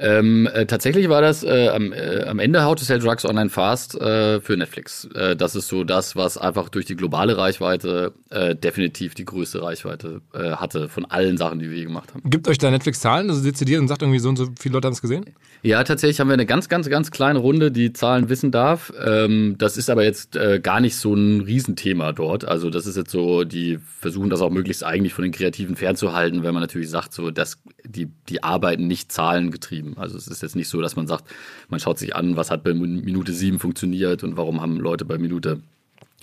Ähm, 0.00 0.48
äh, 0.54 0.64
tatsächlich 0.64 1.10
war 1.10 1.20
das 1.20 1.44
äh, 1.44 1.68
am, 1.68 1.92
äh, 1.92 2.24
am 2.24 2.38
Ende 2.38 2.64
How 2.64 2.74
to 2.74 2.84
Sell 2.84 2.98
Drugs 2.98 3.26
Online 3.26 3.50
Fast 3.50 4.00
äh, 4.00 4.40
für 4.40 4.56
Netflix. 4.56 5.06
Äh, 5.14 5.36
das 5.36 5.54
ist 5.54 5.68
so 5.68 5.84
das, 5.84 6.16
was 6.16 6.38
einfach 6.38 6.70
durch 6.70 6.86
die 6.86 6.96
globale 6.96 7.36
Reichweite 7.36 8.14
äh, 8.30 8.56
definitiv 8.56 9.14
die 9.14 9.26
größte 9.26 9.62
Reichweite 9.62 10.22
hatte 10.32 10.88
von 10.88 11.04
allen 11.04 11.36
Sachen, 11.36 11.58
die 11.58 11.70
wir 11.70 11.76
je 11.76 11.84
gemacht 11.84 12.14
haben. 12.14 12.22
Gibt 12.28 12.48
euch 12.48 12.56
da 12.56 12.70
Netflix 12.70 13.00
Zahlen, 13.00 13.28
also 13.28 13.42
dezidiert 13.42 13.80
und 13.80 13.88
sagt 13.88 14.02
irgendwie 14.02 14.20
so 14.20 14.28
und 14.28 14.36
so 14.36 14.48
viele 14.58 14.74
Leute 14.74 14.86
haben 14.86 14.92
es 14.92 15.02
gesehen? 15.02 15.26
Ja, 15.62 15.82
tatsächlich 15.84 16.20
haben 16.20 16.28
wir 16.28 16.34
eine 16.34 16.46
ganz, 16.46 16.68
ganz, 16.68 16.88
ganz 16.88 17.10
kleine 17.10 17.40
Runde, 17.40 17.70
die 17.70 17.92
Zahlen 17.92 18.28
wissen 18.28 18.50
darf. 18.50 18.92
Ähm, 19.04 19.56
das 19.58 19.76
ist 19.76 19.90
aber 19.90 20.04
jetzt 20.04 20.38
gar 20.62 20.80
nicht 20.80 20.96
so 20.96 21.14
ein 21.14 21.42
Riesenthema 21.42 22.12
dort. 22.12 22.46
Also 22.46 22.70
das 22.70 22.86
ist 22.86 22.96
jetzt 22.96 23.10
so, 23.10 23.44
die 23.44 23.78
versuchen 23.98 24.30
das 24.30 24.40
auch 24.40 24.50
möglichst 24.50 24.84
eigentlich 24.84 25.12
von 25.12 25.24
den 25.24 25.32
Kreativen 25.32 25.76
fernzuhalten, 25.76 26.42
wenn 26.42 26.54
man 26.54 26.62
natürlich 26.62 26.88
sagt, 26.88 27.12
so 27.12 27.30
dass 27.30 27.58
die, 27.84 28.08
die 28.28 28.42
arbeiten 28.42 28.86
nicht 28.86 29.12
zahlengetrieben 29.12 29.89
bleiben. 29.90 30.02
Also 30.02 30.16
es 30.16 30.28
ist 30.28 30.42
jetzt 30.42 30.56
nicht 30.56 30.68
so, 30.68 30.80
dass 30.80 30.96
man 30.96 31.06
sagt, 31.06 31.24
man 31.68 31.80
schaut 31.80 31.98
sich 31.98 32.14
an, 32.14 32.36
was 32.36 32.50
hat 32.50 32.64
bei 32.64 32.74
Minute 32.74 33.32
7 33.32 33.58
funktioniert 33.58 34.22
und 34.24 34.36
warum 34.36 34.60
haben 34.60 34.76
Leute 34.76 35.04
bei 35.04 35.18
Minute 35.18 35.60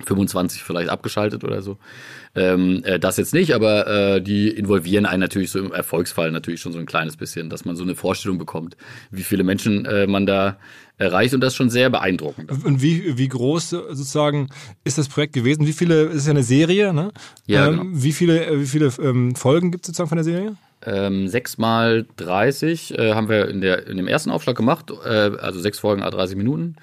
25 0.05 0.63
vielleicht 0.63 0.89
abgeschaltet 0.89 1.43
oder 1.43 1.61
so. 1.61 1.77
Ähm, 2.35 2.83
äh, 2.83 2.99
das 2.99 3.17
jetzt 3.17 3.33
nicht, 3.33 3.55
aber 3.55 3.87
äh, 3.87 4.21
die 4.21 4.49
involvieren 4.49 5.05
einen 5.05 5.21
natürlich 5.21 5.51
so 5.51 5.59
im 5.59 5.71
Erfolgsfall 5.71 6.31
natürlich 6.31 6.61
schon 6.61 6.71
so 6.71 6.79
ein 6.79 6.85
kleines 6.85 7.17
bisschen, 7.17 7.49
dass 7.49 7.65
man 7.65 7.75
so 7.75 7.83
eine 7.83 7.95
Vorstellung 7.95 8.37
bekommt, 8.37 8.77
wie 9.09 9.23
viele 9.23 9.43
Menschen 9.43 9.85
äh, 9.85 10.05
man 10.05 10.25
da 10.25 10.57
erreicht 10.97 11.33
und 11.33 11.41
das 11.41 11.55
schon 11.55 11.69
sehr 11.69 11.89
beeindruckend. 11.89 12.51
Und 12.65 12.81
wie, 12.81 13.17
wie 13.17 13.27
groß 13.27 13.69
sozusagen 13.69 14.49
ist 14.83 14.97
das 14.97 15.09
Projekt 15.09 15.33
gewesen? 15.33 15.65
Wie 15.65 15.73
viele, 15.73 16.05
es 16.07 16.17
ist 16.17 16.25
ja 16.25 16.31
eine 16.31 16.43
Serie, 16.43 16.93
ne? 16.93 17.11
Ja, 17.45 17.67
ähm, 17.67 17.77
genau. 17.77 17.85
Wie 17.93 18.11
viele, 18.11 18.45
äh, 18.45 18.59
wie 18.61 18.65
viele 18.65 18.91
ähm, 19.01 19.35
Folgen 19.35 19.71
gibt 19.71 19.85
es 19.85 19.87
sozusagen 19.87 20.09
von 20.09 20.17
der 20.17 20.25
Serie? 20.25 20.55
Ähm, 20.85 21.27
6 21.27 21.57
mal 21.57 22.05
30 22.17 22.97
äh, 22.97 23.13
haben 23.13 23.29
wir 23.29 23.49
in, 23.49 23.61
der, 23.61 23.87
in 23.87 23.97
dem 23.97 24.07
ersten 24.07 24.29
Aufschlag 24.29 24.55
gemacht, 24.55 24.91
äh, 25.03 25.07
also 25.07 25.59
sechs 25.59 25.79
Folgen 25.79 26.03
a 26.03 26.09
30 26.09 26.37
Minuten. 26.37 26.75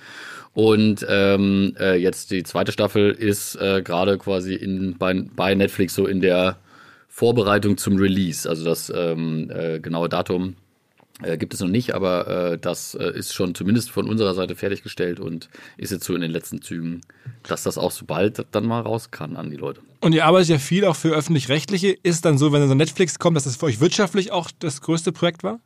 Und 0.54 1.04
ähm, 1.08 1.74
äh, 1.78 1.96
jetzt 1.96 2.30
die 2.30 2.44
zweite 2.44 2.72
Staffel 2.72 3.10
ist 3.10 3.56
äh, 3.56 3.82
gerade 3.82 4.18
quasi 4.18 4.54
in, 4.54 4.96
bei, 4.96 5.12
bei 5.34 5.54
Netflix 5.54 5.94
so 5.94 6.06
in 6.06 6.20
der 6.20 6.58
Vorbereitung 7.08 7.76
zum 7.76 7.96
Release. 7.96 8.48
Also 8.48 8.64
das 8.64 8.92
ähm, 8.94 9.50
äh, 9.52 9.80
genaue 9.80 10.08
Datum 10.08 10.54
äh, 11.22 11.38
gibt 11.38 11.54
es 11.54 11.60
noch 11.60 11.68
nicht, 11.68 11.94
aber 11.94 12.52
äh, 12.52 12.58
das 12.58 12.94
äh, 12.94 13.16
ist 13.16 13.34
schon 13.34 13.54
zumindest 13.54 13.90
von 13.90 14.08
unserer 14.08 14.34
Seite 14.34 14.56
fertiggestellt 14.56 15.20
und 15.20 15.48
ist 15.76 15.92
jetzt 15.92 16.04
so 16.04 16.14
in 16.14 16.20
den 16.20 16.30
letzten 16.30 16.60
Zügen, 16.60 17.02
dass 17.44 17.62
das 17.62 17.78
auch 17.78 17.92
so 17.92 18.04
bald 18.04 18.46
dann 18.50 18.66
mal 18.66 18.80
raus 18.80 19.10
kann 19.10 19.36
an 19.36 19.50
die 19.50 19.56
Leute. 19.56 19.80
Und 20.00 20.12
ihr 20.12 20.24
arbeitet 20.24 20.48
ja 20.48 20.58
viel 20.58 20.84
auch 20.84 20.96
für 20.96 21.14
öffentlich-rechtliche. 21.14 21.96
Ist 22.02 22.24
dann 22.24 22.36
so, 22.36 22.52
wenn 22.52 22.66
so 22.66 22.74
Netflix 22.74 23.18
kommt, 23.18 23.36
dass 23.36 23.44
das 23.44 23.56
für 23.56 23.66
euch 23.66 23.80
wirtschaftlich 23.80 24.32
auch 24.32 24.50
das 24.58 24.80
größte 24.80 25.12
Projekt 25.12 25.44
war? 25.44 25.60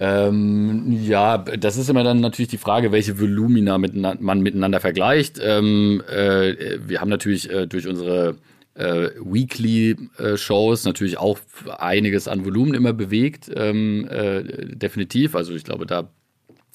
Ähm, 0.00 0.98
ja, 1.02 1.38
das 1.38 1.76
ist 1.76 1.88
immer 1.88 2.02
dann 2.02 2.20
natürlich 2.20 2.48
die 2.48 2.58
Frage, 2.58 2.90
welche 2.90 3.20
Volumina 3.20 3.78
miteinander, 3.78 4.22
man 4.22 4.40
miteinander 4.40 4.80
vergleicht. 4.80 5.38
Ähm, 5.42 6.02
äh, 6.10 6.78
wir 6.86 7.00
haben 7.00 7.10
natürlich 7.10 7.50
äh, 7.50 7.66
durch 7.66 7.86
unsere 7.86 8.36
äh, 8.74 9.10
Weekly-Shows 9.20 10.84
natürlich 10.84 11.18
auch 11.18 11.38
einiges 11.78 12.26
an 12.28 12.44
Volumen 12.44 12.74
immer 12.74 12.92
bewegt, 12.92 13.50
ähm, 13.54 14.08
äh, 14.10 14.42
definitiv. 14.74 15.36
Also 15.36 15.54
ich 15.54 15.64
glaube, 15.64 15.86
da 15.86 16.00
äh, 16.00 16.04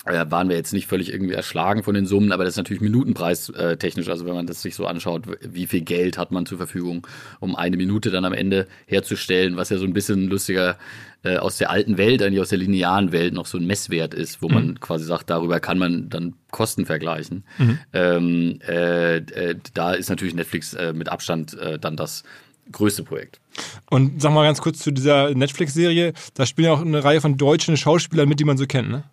waren 0.06 0.50
wir 0.50 0.56
jetzt 0.56 0.74
nicht 0.74 0.88
völlig 0.88 1.12
irgendwie 1.12 1.34
erschlagen 1.34 1.84
von 1.84 1.94
den 1.94 2.06
Summen, 2.06 2.32
aber 2.32 2.44
das 2.44 2.54
ist 2.54 2.58
natürlich 2.58 2.82
Minutenpreis 2.82 3.50
äh, 3.50 3.78
technisch. 3.78 4.08
Also 4.08 4.26
wenn 4.26 4.34
man 4.34 4.48
das 4.48 4.62
sich 4.62 4.76
so 4.76 4.86
anschaut, 4.86 5.24
wie 5.42 5.68
viel 5.68 5.82
Geld 5.82 6.18
hat 6.18 6.32
man 6.32 6.46
zur 6.46 6.58
Verfügung, 6.58 7.06
um 7.40 7.56
eine 7.56 7.78
Minute 7.78 8.10
dann 8.10 8.26
am 8.26 8.34
Ende 8.34 8.68
herzustellen, 8.86 9.58
was 9.58 9.70
ja 9.70 9.78
so 9.78 9.86
ein 9.86 9.94
bisschen 9.94 10.28
lustiger 10.30 10.78
äh, 11.24 11.38
aus 11.38 11.58
der 11.58 11.70
alten 11.70 11.98
Welt, 11.98 12.22
eigentlich 12.22 12.40
aus 12.40 12.50
der 12.50 12.60
linearen 12.60 13.12
Welt 13.12 13.34
noch 13.34 13.46
so 13.46 13.58
ein 13.58 13.68
Messwert 13.68 14.14
ist, 14.14 14.42
wo 14.42 14.48
mhm. 14.48 14.54
man 14.54 14.80
quasi 14.80 15.04
sagt, 15.04 15.30
darüber 15.30 15.60
kann 15.60 15.78
man 15.78 16.10
dann 16.10 16.36
Kosten 16.50 16.86
vergleichen. 16.86 17.44
Mhm. 17.58 17.80
Ähm, 17.92 18.60
äh, 18.68 19.18
äh, 19.18 19.56
da 19.74 19.94
ist 19.94 20.10
natürlich 20.10 20.34
Netflix 20.34 20.74
äh, 20.74 20.94
mit 20.94 21.10
Abstand 21.10 21.58
äh, 21.58 21.78
dann 21.78 21.98
das 21.98 22.24
größte 22.72 23.04
Projekt. 23.04 23.42
Und 23.90 24.22
sag 24.22 24.32
mal 24.32 24.46
ganz 24.46 24.62
kurz 24.62 24.80
zu 24.80 24.92
dieser 24.92 25.34
Netflix-Serie, 25.34 26.14
da 26.36 26.46
spielen 26.46 26.68
ja 26.68 26.74
auch 26.74 26.82
eine 26.82 27.04
Reihe 27.04 27.20
von 27.20 27.36
deutschen 27.36 27.76
Schauspielern 27.76 28.30
mit, 28.30 28.40
die 28.40 28.46
man 28.46 28.58
so 28.58 28.66
kennt, 28.66 28.90
ne? 28.90 29.04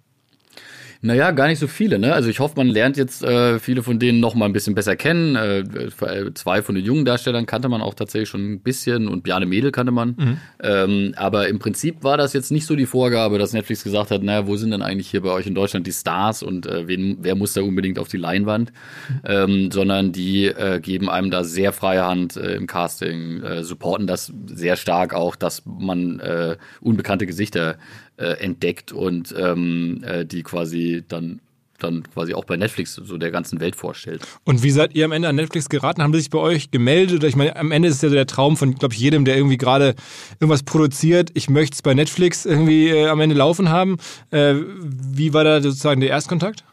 Naja, 1.07 1.31
gar 1.31 1.47
nicht 1.47 1.61
so 1.61 1.69
viele. 1.69 2.01
Ne? 2.01 2.13
Also 2.13 2.29
ich 2.29 2.41
hoffe, 2.41 2.55
man 2.57 2.67
lernt 2.67 2.97
jetzt 2.97 3.23
äh, 3.23 3.61
viele 3.61 3.85
von 3.85 4.01
denen 4.01 4.19
noch 4.19 4.35
mal 4.35 4.47
ein 4.47 4.53
bisschen 4.53 4.75
besser 4.75 4.97
kennen. 4.97 5.37
Äh, 5.37 5.61
äh, 5.61 6.35
zwei 6.35 6.63
von 6.63 6.75
den 6.75 6.85
jungen 6.85 7.05
Darstellern 7.05 7.47
kannte 7.47 7.69
man 7.69 7.81
auch 7.81 7.95
tatsächlich 7.95 8.29
schon 8.29 8.55
ein 8.55 8.61
bisschen 8.61 9.07
und 9.07 9.23
Bjarne 9.23 9.47
Mädel 9.47 9.71
kannte 9.71 9.93
man. 9.93 10.17
Mhm. 10.19 10.39
Ähm, 10.61 11.15
aber 11.17 11.47
im 11.47 11.61
Prinzip 11.61 12.03
war 12.03 12.17
das 12.17 12.33
jetzt 12.33 12.51
nicht 12.51 12.67
so 12.67 12.75
die 12.75 12.87
Vorgabe, 12.87 13.39
dass 13.39 13.53
Netflix 13.53 13.85
gesagt 13.85 14.11
hat, 14.11 14.25
naja, 14.25 14.49
wo 14.49 14.57
sind 14.57 14.73
denn 14.73 14.83
eigentlich 14.83 15.09
hier 15.09 15.23
bei 15.23 15.31
euch 15.31 15.47
in 15.47 15.55
Deutschland 15.55 15.87
die 15.87 15.93
Stars 15.93 16.43
und 16.43 16.67
äh, 16.67 16.89
wen, 16.89 17.19
wer 17.21 17.37
muss 17.37 17.53
da 17.53 17.63
unbedingt 17.63 18.01
auf 18.01 18.09
die 18.09 18.17
Leinwand? 18.17 18.73
Mhm. 19.09 19.21
Ähm, 19.25 19.71
sondern 19.71 20.11
die 20.11 20.47
äh, 20.47 20.81
geben 20.81 21.09
einem 21.09 21.31
da 21.31 21.45
sehr 21.45 21.73
freie 21.73 22.05
Hand 22.05 22.37
äh, 22.37 22.57
im 22.57 22.67
Casting, 22.67 23.45
äh, 23.45 23.63
supporten 23.63 24.09
das 24.09 24.33
sehr 24.47 24.75
stark 24.75 25.15
auch, 25.15 25.37
dass 25.37 25.63
man 25.67 26.19
äh, 26.19 26.57
unbekannte 26.81 27.27
Gesichter 27.27 27.77
äh, 28.17 28.43
entdeckt 28.43 28.93
und 28.93 29.35
ähm, 29.39 30.03
äh, 30.07 30.25
die 30.25 30.43
quasi 30.43 31.05
dann 31.07 31.41
dann 31.79 32.05
quasi 32.05 32.35
auch 32.35 32.45
bei 32.45 32.57
Netflix 32.57 32.95
so 32.95 33.19
der 33.19 33.31
ganzen 33.31 33.61
Welt 33.61 33.77
vorstellt. 33.77 34.27
Und 34.45 34.63
wie 34.63 34.71
seid 34.71 34.95
ihr 34.95 35.05
am 35.05 35.13
Ende 35.13 35.29
an 35.29 35.37
Netflix 35.37 35.69
geraten? 35.69 36.03
Haben 36.03 36.13
sie 36.15 36.21
sich 36.21 36.31
bei 36.31 36.39
euch 36.39 36.71
gemeldet? 36.71 37.23
Ich 37.25 37.37
meine, 37.37 37.57
am 37.57 37.71
Ende 37.71 37.89
ist 37.89 38.03
ja 38.03 38.09
so 38.09 38.15
der 38.15 38.27
Traum 38.27 38.57
von, 38.57 38.75
glaube 38.77 38.95
ich, 38.95 39.01
jedem, 39.01 39.25
der 39.25 39.37
irgendwie 39.37 39.59
gerade 39.59 39.95
irgendwas 40.41 40.63
produziert. 40.63 41.31
Ich 41.35 41.51
möchte 41.51 41.75
es 41.75 41.83
bei 41.83 41.95
Netflix 41.95 42.47
irgendwie 42.47 42.89
äh, 42.89 43.09
am 43.09 43.21
Ende 43.21 43.37
laufen 43.37 43.69
haben. 43.69 43.99
Äh, 44.31 44.55
wie 44.55 45.35
war 45.35 45.45
da 45.45 45.61
sozusagen 45.61 46.01
der 46.01 46.11
Erstkontakt? 46.11 46.65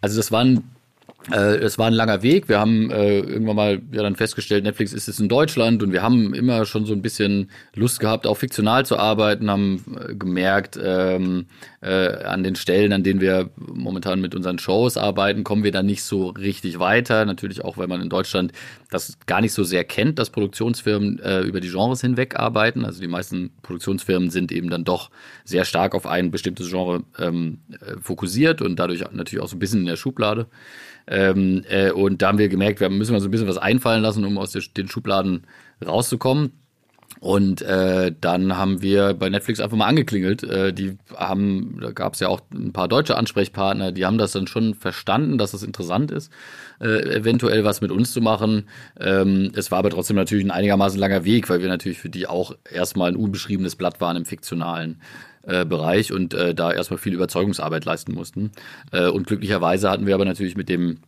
Also 0.00 0.16
das 0.16 0.32
waren 0.32 0.64
es 1.28 1.78
war 1.78 1.86
ein 1.86 1.92
langer 1.92 2.22
Weg. 2.22 2.48
Wir 2.48 2.58
haben 2.58 2.90
äh, 2.90 3.18
irgendwann 3.18 3.56
mal 3.56 3.82
ja 3.92 4.02
dann 4.02 4.16
festgestellt, 4.16 4.64
Netflix 4.64 4.92
ist 4.92 5.08
es 5.08 5.20
in 5.20 5.28
Deutschland 5.28 5.82
und 5.82 5.92
wir 5.92 6.02
haben 6.02 6.32
immer 6.32 6.64
schon 6.64 6.86
so 6.86 6.94
ein 6.94 7.02
bisschen 7.02 7.50
Lust 7.74 8.00
gehabt, 8.00 8.26
auch 8.26 8.36
fiktional 8.36 8.86
zu 8.86 8.98
arbeiten, 8.98 9.50
haben 9.50 9.84
äh, 10.08 10.14
gemerkt, 10.14 10.78
ähm, 10.82 11.46
äh, 11.82 12.24
an 12.24 12.42
den 12.42 12.56
Stellen, 12.56 12.92
an 12.92 13.02
denen 13.02 13.20
wir 13.20 13.50
momentan 13.56 14.20
mit 14.20 14.34
unseren 14.34 14.58
Shows 14.58 14.96
arbeiten, 14.96 15.44
kommen 15.44 15.64
wir 15.64 15.72
da 15.72 15.82
nicht 15.82 16.02
so 16.02 16.28
richtig 16.28 16.78
weiter. 16.78 17.24
Natürlich 17.24 17.64
auch, 17.64 17.76
weil 17.76 17.86
man 17.86 18.02
in 18.02 18.08
Deutschland 18.08 18.52
das 18.90 19.18
gar 19.26 19.40
nicht 19.40 19.52
so 19.52 19.64
sehr 19.64 19.84
kennt, 19.84 20.18
dass 20.18 20.30
Produktionsfirmen 20.30 21.20
äh, 21.20 21.40
über 21.40 21.60
die 21.60 21.70
Genres 21.70 22.00
hinweg 22.00 22.36
arbeiten. 22.36 22.84
Also 22.84 23.00
die 23.00 23.08
meisten 23.08 23.50
Produktionsfirmen 23.62 24.30
sind 24.30 24.52
eben 24.52 24.68
dann 24.68 24.84
doch 24.84 25.10
sehr 25.44 25.64
stark 25.64 25.94
auf 25.94 26.06
ein 26.06 26.30
bestimmtes 26.30 26.70
Genre 26.70 27.02
ähm, 27.18 27.60
äh, 27.70 27.96
fokussiert 28.00 28.60
und 28.62 28.76
dadurch 28.76 29.04
natürlich 29.12 29.42
auch 29.42 29.48
so 29.48 29.56
ein 29.56 29.60
bisschen 29.60 29.80
in 29.80 29.86
der 29.86 29.96
Schublade. 29.96 30.46
Ähm, 31.10 31.64
äh, 31.68 31.90
und 31.90 32.22
da 32.22 32.28
haben 32.28 32.38
wir 32.38 32.48
gemerkt, 32.48 32.80
wir 32.80 32.88
müssen 32.88 33.14
uns 33.14 33.24
ein 33.24 33.30
bisschen 33.30 33.48
was 33.48 33.58
einfallen 33.58 34.02
lassen, 34.02 34.24
um 34.24 34.38
aus 34.38 34.52
den 34.52 34.88
Schubladen 34.88 35.46
rauszukommen. 35.84 36.52
Und 37.18 37.60
äh, 37.60 38.14
dann 38.18 38.56
haben 38.56 38.80
wir 38.80 39.12
bei 39.14 39.28
Netflix 39.28 39.60
einfach 39.60 39.76
mal 39.76 39.86
angeklingelt. 39.86 40.42
Äh, 40.42 40.72
die 40.72 40.96
haben, 41.14 41.78
da 41.80 41.90
gab 41.90 42.14
es 42.14 42.20
ja 42.20 42.28
auch 42.28 42.40
ein 42.54 42.72
paar 42.72 42.88
deutsche 42.88 43.16
Ansprechpartner, 43.16 43.92
die 43.92 44.06
haben 44.06 44.16
das 44.16 44.32
dann 44.32 44.46
schon 44.46 44.74
verstanden, 44.74 45.36
dass 45.36 45.52
es 45.52 45.62
interessant 45.62 46.12
ist, 46.12 46.32
äh, 46.80 47.16
eventuell 47.16 47.64
was 47.64 47.82
mit 47.82 47.90
uns 47.90 48.12
zu 48.12 48.22
machen. 48.22 48.68
Ähm, 48.98 49.50
es 49.54 49.70
war 49.70 49.80
aber 49.80 49.90
trotzdem 49.90 50.16
natürlich 50.16 50.44
ein 50.44 50.50
einigermaßen 50.50 50.98
langer 50.98 51.24
Weg, 51.24 51.50
weil 51.50 51.60
wir 51.60 51.68
natürlich 51.68 51.98
für 51.98 52.08
die 52.08 52.26
auch 52.26 52.54
erstmal 52.72 53.10
ein 53.10 53.16
unbeschriebenes 53.16 53.76
Blatt 53.76 54.00
waren 54.00 54.16
im 54.16 54.24
fiktionalen 54.24 55.02
äh, 55.42 55.64
Bereich 55.64 56.12
und 56.12 56.34
äh, 56.34 56.54
da 56.54 56.72
erstmal 56.72 56.98
viel 56.98 57.14
Überzeugungsarbeit 57.14 57.84
leisten 57.84 58.12
mussten. 58.12 58.52
Äh, 58.92 59.08
und 59.08 59.26
glücklicherweise 59.26 59.90
hatten 59.90 60.06
wir 60.06 60.14
aber 60.14 60.24
natürlich 60.24 60.56
mit 60.56 60.68
dem 60.68 60.98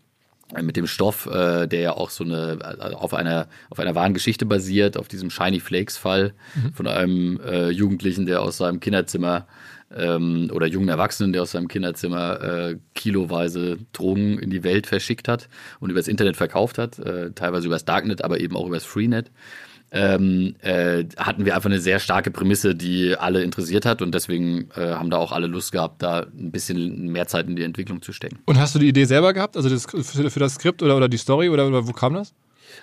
äh, 0.55 0.62
mit 0.62 0.77
dem 0.77 0.87
Stoff, 0.87 1.27
äh, 1.27 1.67
der 1.67 1.81
ja 1.81 1.93
auch 1.93 2.11
so 2.11 2.25
eine 2.25 2.59
äh, 2.62 2.95
auf 2.95 3.15
einer 3.15 3.49
auf 3.71 3.79
einer 3.79 3.95
wahren 3.95 4.15
Geschichte 4.15 4.47
basiert, 4.47 4.97
auf 4.97 5.09
diesem 5.09 5.31
Shiny 5.31 5.61
Flakes 5.61 5.97
Fall 5.97 6.33
mhm. 6.55 6.73
von 6.73 6.87
einem 6.87 7.41
äh, 7.41 7.71
Jugendlichen, 7.71 8.27
der 8.27 8.43
aus 8.43 8.57
seinem 8.57 8.81
Kinderzimmer 8.81 9.47
ähm, 9.95 10.51
oder 10.53 10.67
jungen 10.67 10.89
Erwachsenen, 10.89 11.33
der 11.33 11.43
aus 11.43 11.53
seinem 11.53 11.69
Kinderzimmer 11.69 12.41
äh, 12.41 12.77
kiloweise 12.95 13.79
Drogen 13.93 14.39
in 14.39 14.49
die 14.49 14.65
Welt 14.65 14.87
verschickt 14.87 15.29
hat 15.29 15.49
und 15.81 15.91
übers 15.91 16.09
Internet 16.09 16.37
verkauft 16.37 16.79
hat, 16.79 17.01
teilweise 17.35 17.67
übers 17.67 17.85
Darknet, 17.85 18.25
aber 18.25 18.41
eben 18.41 18.57
auch 18.57 18.67
übers 18.67 18.85
Freenet 18.85 19.31
ähm, 19.93 20.55
äh, 20.63 21.05
hatten 21.19 21.45
wir 21.45 21.55
einfach 21.55 21.69
eine 21.69 21.81
sehr 21.81 21.99
starke 21.99 22.31
Prämisse, 22.31 22.75
die 22.75 23.15
alle 23.17 23.43
interessiert 23.43 23.85
hat 23.85 24.01
und 24.01 24.15
deswegen 24.15 24.71
äh, 24.75 24.95
haben 24.95 25.11
da 25.11 25.19
auch 25.19 25.33
alle 25.33 25.47
Lust 25.47 25.71
gehabt, 25.71 26.03
da 26.03 26.21
ein 26.21 26.51
bisschen 26.51 27.09
mehr 27.13 27.27
Zeit 27.27 27.47
in 27.47 27.57
die 27.57 27.63
Entwicklung 27.63 28.01
zu 28.01 28.13
stecken. 28.13 28.39
Und 28.47 28.59
hast 28.59 28.75
du 28.75 28.79
die 28.79 28.89
Idee 28.89 29.05
selber 29.05 29.35
gehabt, 29.35 29.57
also 29.57 29.69
das, 29.69 29.85
für, 29.85 30.31
für, 30.31 30.41
das 30.41 30.55
Skript 30.55 30.83
oder, 30.83 30.97
oder 30.97 31.11
die 31.11 31.19
Story 31.19 31.51
oder, 31.51 31.69
oder 31.69 31.87
wo 31.87 31.93
kam 31.93 32.15
das? 32.15 32.33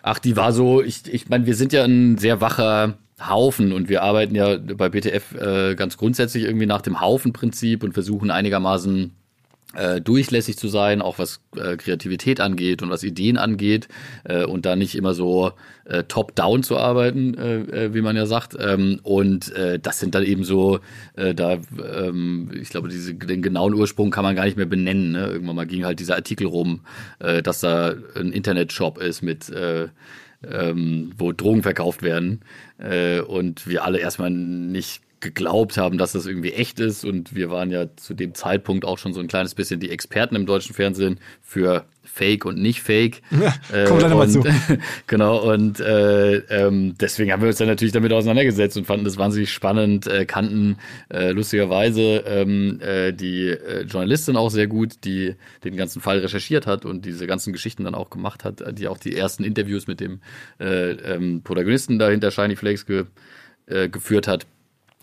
Ach, 0.04 0.20
die 0.20 0.38
war 0.38 0.54
so, 0.54 0.84
ich, 0.84 1.12
ich 1.12 1.30
meine, 1.30 1.48
wir 1.48 1.56
sind 1.56 1.74
ja 1.74 1.84
ein 1.84 2.20
sehr 2.20 2.42
wacher 2.42 3.00
Haufen 3.20 3.74
und 3.74 3.89
wir 3.89 4.04
arbeiten 4.04 4.36
ja 4.36 4.58
bei 4.58 4.89
BTF 4.89 5.34
äh, 5.34 5.75
ganz 5.75 5.98
grundsätzlich 5.98 6.44
irgendwie 6.44 6.68
nach 6.68 6.82
dem 6.82 7.01
Haufenprinzip 7.01 7.84
und 7.84 7.94
versuchen 7.94 8.30
einigermaßen 8.30 9.16
äh, 9.76 10.02
durchlässig 10.02 10.58
zu 10.58 10.68
sein, 10.68 11.02
auch 11.02 11.20
was 11.20 11.42
äh, 11.56 11.78
Kreativität 11.78 12.42
angeht 12.42 12.82
und 12.82 12.90
was 12.90 13.04
Ideen 13.04 13.38
angeht 13.38 13.88
äh, 14.24 14.44
und 14.44 14.66
da 14.66 14.76
nicht 14.76 14.96
immer 14.96 15.14
so 15.14 15.52
äh, 15.86 16.04
top-down 16.04 16.64
zu 16.64 16.78
arbeiten, 16.78 17.36
äh, 17.36 17.86
äh, 17.86 17.94
wie 17.94 18.02
man 18.02 18.16
ja 18.16 18.26
sagt. 18.26 18.56
Ähm, 18.60 19.00
und 19.04 19.54
das 19.82 20.00
sind 20.00 20.16
dann 20.16 20.24
eben 20.24 20.44
so, 20.44 20.80
da, 21.16 21.58
ähm, 21.94 22.52
ich 22.60 22.70
glaube, 22.70 22.88
diese, 22.88 23.14
den 23.14 23.42
genauen 23.42 23.74
Ursprung 23.74 24.12
kann 24.12 24.24
man 24.24 24.36
gar 24.36 24.46
nicht 24.46 24.58
mehr 24.58 24.66
benennen. 24.66 25.12
Ne? 25.12 25.28
Irgendwann 25.28 25.56
mal 25.56 25.66
ging 25.66 25.86
halt 25.86 26.00
dieser 26.00 26.16
Artikel 26.16 26.48
rum, 26.48 26.82
dass 27.20 27.60
da 27.60 27.96
ein 28.16 28.32
Internetshop 28.32 29.00
ist 29.00 29.22
mit 29.22 29.50
äh, 29.50 29.88
ähm, 30.48 31.12
wo 31.18 31.32
Drogen 31.32 31.64
verkauft 31.64 32.02
werden 32.02 32.42
äh, 32.78 33.20
und 33.20 33.68
wir 33.68 33.84
alle 33.84 34.00
erstmal 34.00 34.30
nicht 34.30 35.02
geglaubt 35.20 35.78
haben, 35.78 35.98
dass 35.98 36.14
das 36.14 36.26
irgendwie 36.26 36.54
echt 36.54 36.80
ist. 36.80 37.04
Und 37.04 37.36
wir 37.36 37.50
waren 37.50 37.72
ja 37.72 37.96
zu 37.96 38.14
dem 38.14 38.34
Zeitpunkt 38.34 38.86
auch 38.86 38.98
schon 38.98 39.14
so 39.14 39.20
ein 39.20 39.28
kleines 39.28 39.56
bisschen 39.56 39.80
die 39.80 39.90
Experten 39.90 40.36
im 40.36 40.46
deutschen 40.46 40.74
Fernsehen 40.74 41.20
für 41.42 41.86
Fake 42.04 42.46
und 42.46 42.58
nicht 42.58 42.82
Fake. 42.82 43.22
Ja, 43.40 43.86
kommt 43.86 44.04
äh, 44.04 44.10
mal 44.10 44.28
zu. 44.28 44.44
genau, 45.08 45.52
und 45.54 45.80
äh, 45.80 46.38
ähm, 46.38 46.96
deswegen 47.00 47.32
haben 47.32 47.42
wir 47.42 47.48
uns 47.48 47.58
dann 47.58 47.68
natürlich 47.68 47.94
damit 47.94 48.12
auseinandergesetzt 48.12 48.76
und 48.78 48.86
fanden 48.86 49.06
das 49.06 49.18
wahnsinnig 49.18 49.52
spannend, 49.52 50.08
äh, 50.08 50.26
kannten 50.26 50.78
äh, 51.10 51.32
lustigerweise 51.32 52.24
ähm, 52.26 52.80
äh, 52.82 53.14
die 53.14 53.48
äh, 53.48 53.84
Journalistin 53.84 54.36
auch 54.36 54.50
sehr 54.50 54.68
gut, 54.68 55.06
die 55.06 55.36
den 55.64 55.78
ganzen 55.78 56.02
Fall 56.02 56.20
recherchiert 56.20 56.68
hat 56.68 56.86
und 56.86 57.06
diese 57.06 57.28
ganzen 57.28 57.54
Geschichten 57.54 57.86
dann 57.86 57.96
auch 57.96 58.10
gemacht 58.10 58.44
hat, 58.44 58.62
die 58.78 58.88
auch 58.88 58.98
die 58.98 59.16
ersten 59.16 59.44
Interviews 59.44 59.88
mit 59.88 60.00
dem 60.00 60.20
äh, 60.60 60.92
ähm, 60.92 61.42
Protagonisten 61.44 62.00
dahinter 62.00 62.32
Shiny 62.32 62.56
Flakes 62.56 62.86
ge, 62.86 63.06
geführt 63.92 64.28
hat. 64.28 64.48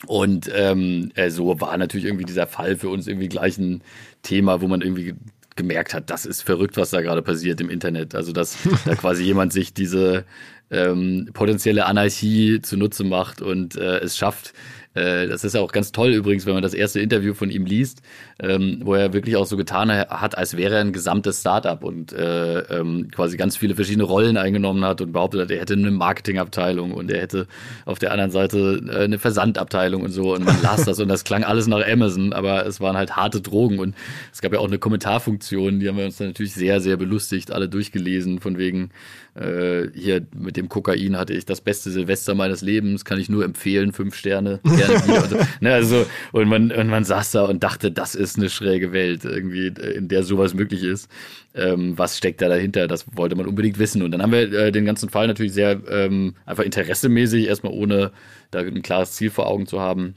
Und 0.04 0.50
ähm, 0.54 1.10
äh, 1.14 1.30
so 1.30 1.58
war 1.60 1.76
natürlich 1.78 2.06
irgendwie 2.06 2.26
dieser 2.26 2.46
Fall 2.46 2.76
für 2.76 2.90
uns 2.90 3.06
irgendwie 3.06 3.28
gleich 3.28 3.56
ein 3.56 3.82
Thema, 4.22 4.60
wo 4.60 4.68
man 4.68 4.82
irgendwie 4.82 5.14
gemerkt 5.56 5.94
hat, 5.94 6.10
das 6.10 6.26
ist 6.26 6.42
verrückt, 6.42 6.76
was 6.76 6.90
da 6.90 7.00
gerade 7.00 7.22
passiert 7.22 7.60
im 7.60 7.70
Internet. 7.70 8.14
Also 8.14 8.32
dass 8.32 8.58
da 8.84 8.94
quasi 8.94 9.24
jemand 9.24 9.52
sich 9.52 9.72
diese 9.72 10.24
ähm, 10.70 11.30
potenzielle 11.32 11.86
Anarchie 11.86 12.60
zunutze 12.60 13.04
macht 13.04 13.40
und 13.40 13.76
äh, 13.76 13.98
es 13.98 14.18
schafft, 14.18 14.52
äh, 14.94 15.26
das 15.28 15.44
ist 15.44 15.54
ja 15.54 15.60
auch 15.60 15.72
ganz 15.72 15.92
toll 15.92 16.12
übrigens, 16.12 16.44
wenn 16.46 16.54
man 16.54 16.62
das 16.62 16.74
erste 16.74 17.00
Interview 17.00 17.34
von 17.34 17.50
ihm 17.50 17.64
liest, 17.64 18.02
ähm, 18.38 18.80
wo 18.84 18.94
er 18.94 19.14
wirklich 19.14 19.36
auch 19.36 19.46
so 19.46 19.56
getan 19.56 19.90
hat, 19.90 20.36
als 20.36 20.56
wäre 20.56 20.74
er 20.74 20.80
ein 20.82 20.92
gesamtes 20.92 21.40
Startup 21.40 21.82
und 21.82 22.12
äh, 22.12 22.58
ähm, 22.60 23.08
quasi 23.10 23.38
ganz 23.38 23.56
viele 23.56 23.74
verschiedene 23.74 24.04
Rollen 24.04 24.36
eingenommen 24.36 24.84
hat 24.84 25.00
und 25.00 25.12
behauptet 25.12 25.40
hat, 25.40 25.50
er 25.50 25.60
hätte 25.60 25.72
eine 25.72 25.90
Marketingabteilung 25.90 26.92
und 26.92 27.10
er 27.10 27.22
hätte 27.22 27.46
auf 27.86 27.98
der 27.98 28.12
anderen 28.12 28.30
Seite 28.30 28.82
äh, 28.88 29.04
eine 29.04 29.18
Versandabteilung 29.18 30.02
und 30.02 30.10
so 30.10 30.34
und 30.34 30.44
man 30.44 30.60
las 30.62 30.84
das 30.84 31.00
und 31.00 31.08
das 31.08 31.24
klang 31.24 31.44
alles 31.44 31.66
nach 31.66 31.86
Amazon, 31.86 32.34
aber 32.34 32.66
es 32.66 32.80
waren 32.80 32.96
halt 32.96 33.16
harte 33.16 33.40
Drogen 33.40 33.78
und 33.78 33.94
es 34.32 34.42
gab 34.42 34.52
ja 34.52 34.58
auch 34.58 34.68
eine 34.68 34.78
Kommentarfunktion, 34.78 35.80
die 35.80 35.88
haben 35.88 35.96
wir 35.96 36.04
uns 36.04 36.18
dann 36.18 36.28
natürlich 36.28 36.52
sehr, 36.52 36.80
sehr 36.80 36.98
belustigt, 36.98 37.52
alle 37.52 37.70
durchgelesen, 37.70 38.40
von 38.40 38.58
wegen, 38.58 38.90
äh, 39.34 39.88
hier 39.94 40.26
mit 40.34 40.56
dem 40.56 40.68
Kokain 40.68 41.16
hatte 41.16 41.34
ich 41.34 41.44
das 41.44 41.60
beste 41.60 41.90
Silvester 41.90 42.34
meines 42.34 42.62
Lebens, 42.62 43.04
kann 43.04 43.18
ich 43.18 43.28
nur 43.28 43.44
empfehlen, 43.44 43.92
fünf 43.92 44.14
Sterne. 44.14 44.60
Gerne 44.64 44.94
und, 44.94 45.30
so. 45.30 45.36
ne, 45.60 45.72
also, 45.74 46.06
und, 46.32 46.48
man, 46.48 46.72
und 46.72 46.88
man 46.88 47.04
saß 47.04 47.32
da 47.32 47.44
und 47.44 47.62
dachte, 47.62 47.90
das 47.90 48.14
ist 48.14 48.25
eine 48.34 48.50
schräge 48.50 48.92
Welt, 48.92 49.24
irgendwie, 49.24 49.68
in 49.68 50.08
der 50.08 50.24
sowas 50.24 50.54
möglich 50.54 50.82
ist. 50.82 51.08
Ähm, 51.54 51.96
was 51.96 52.18
steckt 52.18 52.42
da 52.42 52.48
dahinter? 52.48 52.88
Das 52.88 53.06
wollte 53.16 53.36
man 53.36 53.46
unbedingt 53.46 53.78
wissen. 53.78 54.02
Und 54.02 54.10
dann 54.10 54.22
haben 54.22 54.32
wir 54.32 54.52
äh, 54.52 54.72
den 54.72 54.84
ganzen 54.84 55.08
Fall 55.08 55.28
natürlich 55.28 55.52
sehr 55.52 55.80
ähm, 55.88 56.34
einfach 56.44 56.64
interessemäßig, 56.64 57.46
erstmal 57.46 57.72
ohne 57.72 58.12
da 58.50 58.60
ein 58.60 58.82
klares 58.82 59.12
Ziel 59.12 59.30
vor 59.30 59.46
Augen 59.46 59.66
zu 59.66 59.80
haben, 59.80 60.14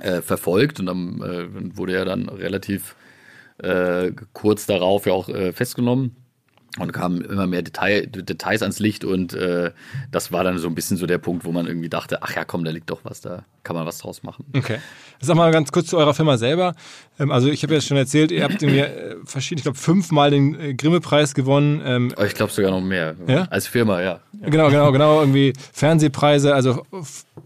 äh, 0.00 0.20
verfolgt. 0.20 0.80
Und 0.80 0.86
dann 0.86 1.22
äh, 1.22 1.76
wurde 1.76 1.94
er 1.94 2.04
dann 2.04 2.28
relativ 2.28 2.96
äh, 3.58 4.10
kurz 4.32 4.66
darauf 4.66 5.06
ja 5.06 5.12
auch 5.12 5.28
äh, 5.28 5.52
festgenommen 5.52 6.16
und 6.78 6.92
kamen 6.92 7.22
immer 7.22 7.46
mehr 7.46 7.62
Detail, 7.62 8.06
Details 8.06 8.62
ans 8.62 8.78
Licht 8.78 9.04
und 9.04 9.34
äh, 9.34 9.70
das 10.10 10.32
war 10.32 10.44
dann 10.44 10.58
so 10.58 10.68
ein 10.68 10.74
bisschen 10.74 10.96
so 10.96 11.06
der 11.06 11.18
Punkt, 11.18 11.44
wo 11.44 11.52
man 11.52 11.66
irgendwie 11.66 11.88
dachte, 11.88 12.22
ach 12.22 12.34
ja, 12.34 12.44
komm, 12.44 12.64
da 12.64 12.70
liegt 12.70 12.90
doch 12.90 13.00
was, 13.04 13.20
da 13.20 13.44
kann 13.62 13.76
man 13.76 13.86
was 13.86 13.98
draus 13.98 14.22
machen. 14.22 14.44
Okay. 14.54 14.78
Sag 15.20 15.36
mal 15.36 15.50
ganz 15.50 15.72
kurz 15.72 15.88
zu 15.88 15.96
eurer 15.96 16.14
Firma 16.14 16.36
selber. 16.36 16.74
Ähm, 17.18 17.30
also 17.30 17.48
ich 17.48 17.62
habe 17.62 17.74
ja 17.74 17.80
schon 17.80 17.96
erzählt, 17.96 18.30
ihr 18.30 18.44
habt 18.44 18.60
mir 18.62 18.86
äh, 18.86 19.16
verschiedene, 19.24 19.60
ich 19.60 19.64
glaube 19.64 19.78
fünfmal 19.78 20.30
den 20.30 20.58
äh, 20.58 20.74
Grimme-Preis 20.74 21.34
gewonnen. 21.34 21.82
Ähm, 21.84 22.14
ich 22.24 22.34
glaube 22.34 22.52
sogar 22.52 22.70
noch 22.70 22.80
mehr. 22.80 23.16
Ja? 23.26 23.44
Als 23.44 23.66
Firma, 23.66 24.02
ja. 24.02 24.20
Genau, 24.42 24.68
genau, 24.68 24.92
genau. 24.92 25.20
Irgendwie 25.20 25.54
Fernsehpreise, 25.72 26.54
also 26.54 26.82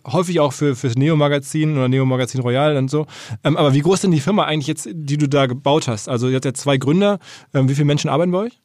häufig 0.06 0.40
auch 0.40 0.52
für 0.52 0.74
fürs 0.74 0.96
Neo-Magazin 0.96 1.76
oder 1.76 1.88
Neo-Magazin 1.88 2.40
Royal 2.40 2.76
und 2.76 2.90
so. 2.90 3.06
Ähm, 3.44 3.56
aber 3.56 3.72
wie 3.74 3.80
groß 3.80 3.94
ist 3.94 4.04
denn 4.04 4.10
die 4.10 4.20
Firma 4.20 4.44
eigentlich 4.44 4.66
jetzt, 4.66 4.88
die 4.92 5.16
du 5.16 5.28
da 5.28 5.46
gebaut 5.46 5.88
hast? 5.88 6.08
Also 6.08 6.28
ihr 6.28 6.34
habt 6.34 6.44
ja 6.44 6.54
zwei 6.54 6.76
Gründer. 6.76 7.18
Ähm, 7.54 7.68
wie 7.68 7.74
viele 7.74 7.86
Menschen 7.86 8.10
arbeiten 8.10 8.32
bei 8.32 8.38
euch? 8.38 8.60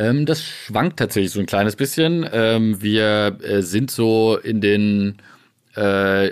Ähm, 0.00 0.24
das 0.24 0.42
schwankt 0.42 0.98
tatsächlich 0.98 1.30
so 1.30 1.40
ein 1.40 1.46
kleines 1.46 1.76
bisschen. 1.76 2.26
Ähm, 2.32 2.80
wir 2.80 3.36
äh, 3.42 3.60
sind 3.60 3.90
so 3.90 4.38
in 4.38 4.62
den 4.62 5.18
äh, 5.74 6.30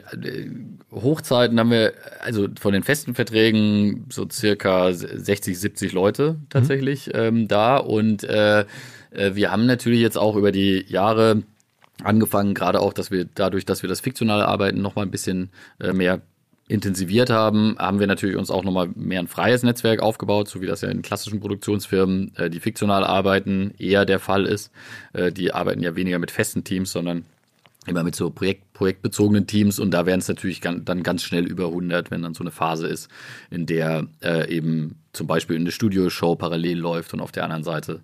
Hochzeiten 0.90 1.60
haben 1.60 1.70
wir, 1.70 1.92
also 2.20 2.48
von 2.58 2.72
den 2.72 2.82
festen 2.82 3.14
Verträgen 3.14 4.06
so 4.08 4.26
circa 4.30 4.92
60, 4.92 5.60
70 5.60 5.92
Leute 5.92 6.36
tatsächlich 6.48 7.08
mhm. 7.08 7.12
ähm, 7.14 7.48
da. 7.48 7.76
Und 7.76 8.24
äh, 8.24 8.60
äh, 9.10 9.34
wir 9.34 9.52
haben 9.52 9.66
natürlich 9.66 10.00
jetzt 10.00 10.16
auch 10.16 10.34
über 10.34 10.50
die 10.50 10.86
Jahre 10.88 11.42
angefangen, 12.02 12.54
gerade 12.54 12.80
auch, 12.80 12.94
dass 12.94 13.10
wir 13.10 13.26
dadurch, 13.34 13.66
dass 13.66 13.82
wir 13.82 13.88
das 13.88 14.00
fiktionale 14.00 14.48
Arbeiten 14.48 14.80
noch 14.80 14.96
mal 14.96 15.02
ein 15.02 15.10
bisschen 15.10 15.50
äh, 15.78 15.92
mehr 15.92 16.22
intensiviert 16.68 17.30
haben, 17.30 17.76
haben 17.78 17.98
wir 17.98 18.06
natürlich 18.06 18.36
uns 18.36 18.50
auch 18.50 18.62
nochmal 18.62 18.90
mehr 18.94 19.20
ein 19.20 19.26
freies 19.26 19.62
Netzwerk 19.62 20.00
aufgebaut, 20.00 20.48
so 20.48 20.60
wie 20.60 20.66
das 20.66 20.82
ja 20.82 20.90
in 20.90 21.02
klassischen 21.02 21.40
Produktionsfirmen, 21.40 22.32
äh, 22.36 22.50
die 22.50 22.60
fiktional 22.60 23.04
arbeiten, 23.04 23.72
eher 23.78 24.04
der 24.04 24.18
Fall 24.18 24.44
ist. 24.44 24.70
Äh, 25.14 25.32
die 25.32 25.52
arbeiten 25.52 25.82
ja 25.82 25.96
weniger 25.96 26.18
mit 26.18 26.30
festen 26.30 26.64
Teams, 26.64 26.92
sondern 26.92 27.24
immer 27.86 28.04
mit 28.04 28.14
so 28.14 28.30
Projekt, 28.30 28.72
projektbezogenen 28.74 29.46
Teams 29.46 29.78
und 29.78 29.92
da 29.92 30.04
werden 30.04 30.20
es 30.20 30.28
natürlich 30.28 30.60
dann 30.60 31.02
ganz 31.02 31.22
schnell 31.22 31.46
über 31.46 31.66
100, 31.66 32.10
wenn 32.10 32.22
dann 32.22 32.34
so 32.34 32.42
eine 32.42 32.50
Phase 32.50 32.86
ist, 32.86 33.08
in 33.50 33.64
der 33.64 34.06
äh, 34.22 34.54
eben 34.54 34.96
zum 35.12 35.26
Beispiel 35.26 35.56
eine 35.56 35.70
Studioshow 35.70 36.36
parallel 36.36 36.78
läuft 36.78 37.14
und 37.14 37.20
auf 37.20 37.32
der 37.32 37.44
anderen 37.44 37.64
Seite 37.64 38.02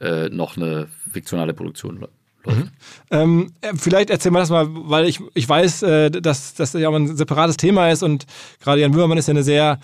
äh, 0.00 0.28
noch 0.28 0.56
eine 0.56 0.88
fiktionale 1.10 1.54
Produktion 1.54 1.98
läuft. 1.98 2.21
Mhm. 2.46 2.70
Ähm, 3.10 3.52
äh, 3.60 3.72
vielleicht 3.76 4.10
erzähl 4.10 4.32
mal 4.32 4.40
das 4.40 4.50
mal, 4.50 4.66
weil 4.68 5.06
ich, 5.06 5.20
ich 5.34 5.48
weiß, 5.48 5.82
äh, 5.82 6.10
dass 6.10 6.54
das 6.54 6.72
ja 6.72 6.90
ein 6.90 7.16
separates 7.16 7.56
Thema 7.56 7.90
ist 7.90 8.02
und 8.02 8.26
gerade 8.60 8.80
Jan 8.80 8.94
Wöhrmann 8.94 9.18
ist 9.18 9.28
ja 9.28 9.32
eine 9.32 9.42
sehr 9.42 9.78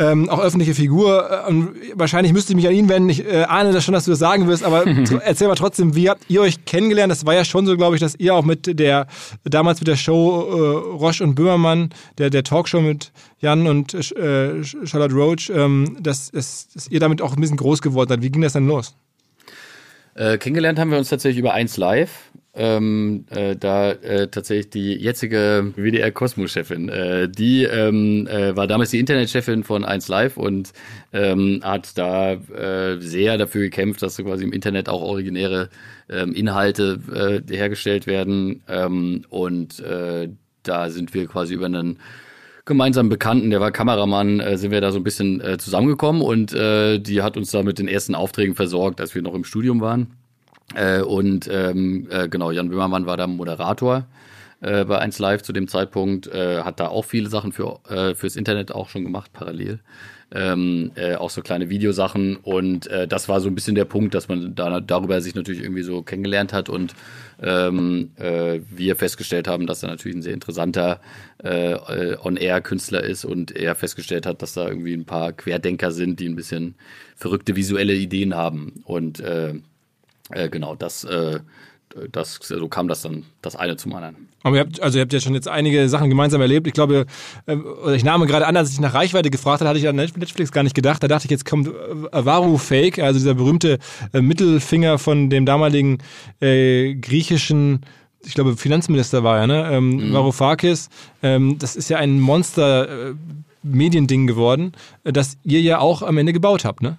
ähm, 0.00 0.28
auch 0.30 0.40
öffentliche 0.40 0.74
Figur. 0.74 1.44
Äh, 1.46 1.48
und 1.48 1.74
wahrscheinlich 1.94 2.32
müsste 2.32 2.52
ich 2.52 2.56
mich 2.56 2.66
an 2.66 2.74
ihn 2.74 2.88
wenden. 2.88 3.10
Ich 3.10 3.24
äh, 3.24 3.44
ahne 3.44 3.72
das 3.72 3.84
schon, 3.84 3.94
dass 3.94 4.06
du 4.06 4.10
das 4.10 4.18
sagen 4.18 4.48
wirst, 4.48 4.64
aber 4.64 4.86
erzähl 5.24 5.46
mal 5.46 5.54
trotzdem, 5.54 5.94
wie 5.94 6.08
habt 6.08 6.24
ihr 6.28 6.40
euch 6.40 6.64
kennengelernt? 6.64 7.10
Das 7.10 7.26
war 7.26 7.34
ja 7.34 7.44
schon 7.44 7.66
so, 7.66 7.76
glaube 7.76 7.96
ich, 7.96 8.00
dass 8.00 8.14
ihr 8.16 8.34
auch 8.34 8.44
mit 8.44 8.78
der, 8.78 9.06
damals 9.44 9.80
mit 9.80 9.88
der 9.88 9.96
Show 9.96 10.48
äh, 10.48 10.96
Roche 10.96 11.22
und 11.22 11.34
Böhmermann, 11.34 11.90
der, 12.18 12.30
der 12.30 12.42
Talkshow 12.42 12.80
mit 12.80 13.12
Jan 13.40 13.66
und 13.66 13.94
äh, 13.94 14.64
Charlotte 14.64 15.14
Roach, 15.14 15.50
ähm, 15.54 15.98
dass, 16.00 16.30
dass, 16.30 16.68
dass 16.68 16.88
ihr 16.88 17.00
damit 17.00 17.20
auch 17.20 17.34
ein 17.34 17.40
bisschen 17.40 17.58
groß 17.58 17.82
geworden 17.82 18.08
seid. 18.08 18.22
Wie 18.22 18.30
ging 18.30 18.42
das 18.42 18.54
denn 18.54 18.66
los? 18.66 18.94
Äh, 20.14 20.38
kennengelernt 20.38 20.78
haben 20.78 20.90
wir 20.90 20.98
uns 20.98 21.08
tatsächlich 21.08 21.38
über 21.38 21.54
1 21.54 21.76
Live. 21.76 22.30
Ähm, 22.52 23.26
äh, 23.30 23.54
da 23.54 23.92
äh, 23.92 24.26
tatsächlich 24.26 24.70
die 24.70 24.94
jetzige 24.94 25.72
WDR 25.76 26.10
Cosmo-Chefin, 26.10 26.88
äh, 26.88 27.28
die 27.28 27.62
ähm, 27.62 28.26
äh, 28.26 28.56
war 28.56 28.66
damals 28.66 28.90
die 28.90 28.98
Internetchefin 28.98 29.62
von 29.62 29.84
1 29.84 30.08
Live 30.08 30.36
und 30.36 30.72
ähm, 31.12 31.60
hat 31.62 31.96
da 31.96 32.32
äh, 32.32 32.98
sehr 33.00 33.38
dafür 33.38 33.62
gekämpft, 33.62 34.02
dass 34.02 34.16
so 34.16 34.24
quasi 34.24 34.42
im 34.42 34.52
Internet 34.52 34.88
auch 34.88 35.00
originäre 35.00 35.68
ähm, 36.08 36.34
Inhalte 36.34 36.98
äh, 37.48 37.56
hergestellt 37.56 38.08
werden. 38.08 38.64
Ähm, 38.68 39.24
und 39.28 39.82
da 40.62 40.90
sind 40.90 41.14
wir 41.14 41.26
quasi 41.26 41.54
über 41.54 41.66
einen 41.66 41.98
gemeinsamen 42.70 43.10
Bekannten, 43.10 43.50
der 43.50 43.60
war 43.60 43.72
Kameramann, 43.72 44.38
äh, 44.38 44.56
sind 44.56 44.70
wir 44.70 44.80
da 44.80 44.92
so 44.92 44.98
ein 44.98 45.02
bisschen 45.02 45.40
äh, 45.40 45.58
zusammengekommen 45.58 46.22
und 46.22 46.54
äh, 46.54 46.98
die 46.98 47.20
hat 47.20 47.36
uns 47.36 47.50
da 47.50 47.64
mit 47.64 47.80
den 47.80 47.88
ersten 47.88 48.14
Aufträgen 48.14 48.54
versorgt, 48.54 49.00
als 49.00 49.14
wir 49.14 49.22
noch 49.22 49.34
im 49.34 49.42
Studium 49.44 49.80
waren. 49.80 50.14
Äh, 50.74 51.02
und 51.02 51.50
ähm, 51.52 52.06
äh, 52.10 52.28
genau, 52.28 52.52
Jan 52.52 52.68
Böhmermann 52.68 53.06
war 53.06 53.16
da 53.16 53.26
Moderator 53.26 54.06
äh, 54.60 54.84
bei 54.84 54.98
1 54.98 55.18
Live 55.18 55.42
zu 55.42 55.52
dem 55.52 55.68
Zeitpunkt, 55.68 56.26
äh, 56.26 56.62
hat 56.62 56.80
da 56.80 56.88
auch 56.88 57.04
viele 57.04 57.28
Sachen 57.28 57.52
für, 57.52 57.80
äh, 57.88 58.14
fürs 58.14 58.36
Internet 58.36 58.72
auch 58.72 58.88
schon 58.88 59.04
gemacht, 59.04 59.32
parallel. 59.32 59.80
Ähm, 60.32 60.92
äh, 60.94 61.16
auch 61.16 61.30
so 61.30 61.40
kleine 61.40 61.70
Videosachen. 61.70 62.36
Und 62.36 62.86
äh, 62.86 63.08
das 63.08 63.28
war 63.28 63.40
so 63.40 63.48
ein 63.48 63.54
bisschen 63.54 63.74
der 63.74 63.86
Punkt, 63.86 64.14
dass 64.14 64.28
man 64.28 64.54
da 64.54 64.80
darüber 64.80 65.20
sich 65.22 65.34
natürlich 65.34 65.62
irgendwie 65.62 65.82
so 65.82 66.02
kennengelernt 66.02 66.52
hat. 66.52 66.68
Und 66.68 66.94
ähm, 67.42 68.10
äh, 68.16 68.60
wir 68.70 68.96
festgestellt 68.96 69.48
haben, 69.48 69.66
dass 69.66 69.82
er 69.82 69.88
natürlich 69.88 70.16
ein 70.16 70.22
sehr 70.22 70.34
interessanter 70.34 71.00
On-Air-Künstler 71.42 73.02
ist. 73.02 73.24
Und 73.24 73.56
er 73.56 73.74
festgestellt 73.74 74.26
hat, 74.26 74.42
dass 74.42 74.52
da 74.52 74.68
irgendwie 74.68 74.92
ein 74.92 75.06
paar 75.06 75.32
Querdenker 75.32 75.90
sind, 75.90 76.20
die 76.20 76.28
ein 76.28 76.36
bisschen 76.36 76.74
verrückte 77.16 77.56
visuelle 77.56 77.94
Ideen 77.94 78.34
haben. 78.34 78.82
Und 78.84 79.22
genau 80.30 80.74
das 80.74 81.04
äh, 81.04 81.40
das, 82.12 82.38
so 82.42 82.68
kam 82.68 82.88
das 82.88 83.02
dann 83.02 83.24
das 83.42 83.56
eine 83.56 83.76
zum 83.76 83.94
anderen. 83.94 84.28
Aber 84.42 84.56
ihr 84.56 84.62
habt, 84.62 84.80
also 84.80 84.98
ihr 84.98 85.02
habt 85.02 85.12
ja 85.12 85.20
schon 85.20 85.34
jetzt 85.34 85.48
einige 85.48 85.88
Sachen 85.88 86.08
gemeinsam 86.08 86.40
erlebt. 86.40 86.66
Ich 86.66 86.72
glaube, 86.72 87.06
äh, 87.46 87.56
ich 87.94 88.04
nahme 88.04 88.26
gerade 88.26 88.46
an, 88.46 88.56
als 88.56 88.72
ich 88.72 88.80
nach 88.80 88.94
Reichweite 88.94 89.30
gefragt 89.30 89.60
habe, 89.60 89.68
hatte 89.68 89.78
ich 89.78 89.88
an 89.88 89.96
Netflix 89.96 90.52
gar 90.52 90.62
nicht 90.62 90.74
gedacht. 90.74 91.02
Da 91.02 91.08
dachte 91.08 91.26
ich, 91.26 91.30
jetzt 91.30 91.44
kommt 91.44 91.68
Avaru 92.12 92.56
Fake, 92.56 92.98
also 92.98 93.18
dieser 93.18 93.34
berühmte 93.34 93.78
äh, 94.12 94.20
Mittelfinger 94.20 94.98
von 94.98 95.30
dem 95.30 95.46
damaligen 95.46 95.98
äh, 96.40 96.94
griechischen 96.94 97.80
ich 98.22 98.34
glaube, 98.34 98.54
Finanzminister 98.54 99.24
war 99.24 99.38
er, 99.38 99.46
ne? 99.46 99.70
Ähm, 99.72 100.08
mhm. 100.08 100.12
Varoufakis. 100.12 100.90
Ähm, 101.22 101.56
das 101.58 101.74
ist 101.74 101.88
ja 101.88 101.96
ein 101.96 102.20
Monster 102.20 103.08
äh, 103.08 103.14
Mediending 103.62 104.26
geworden, 104.26 104.72
das 105.04 105.38
ihr 105.42 105.62
ja 105.62 105.78
auch 105.78 106.02
am 106.02 106.18
Ende 106.18 106.34
gebaut 106.34 106.66
habt, 106.66 106.82
ne? 106.82 106.98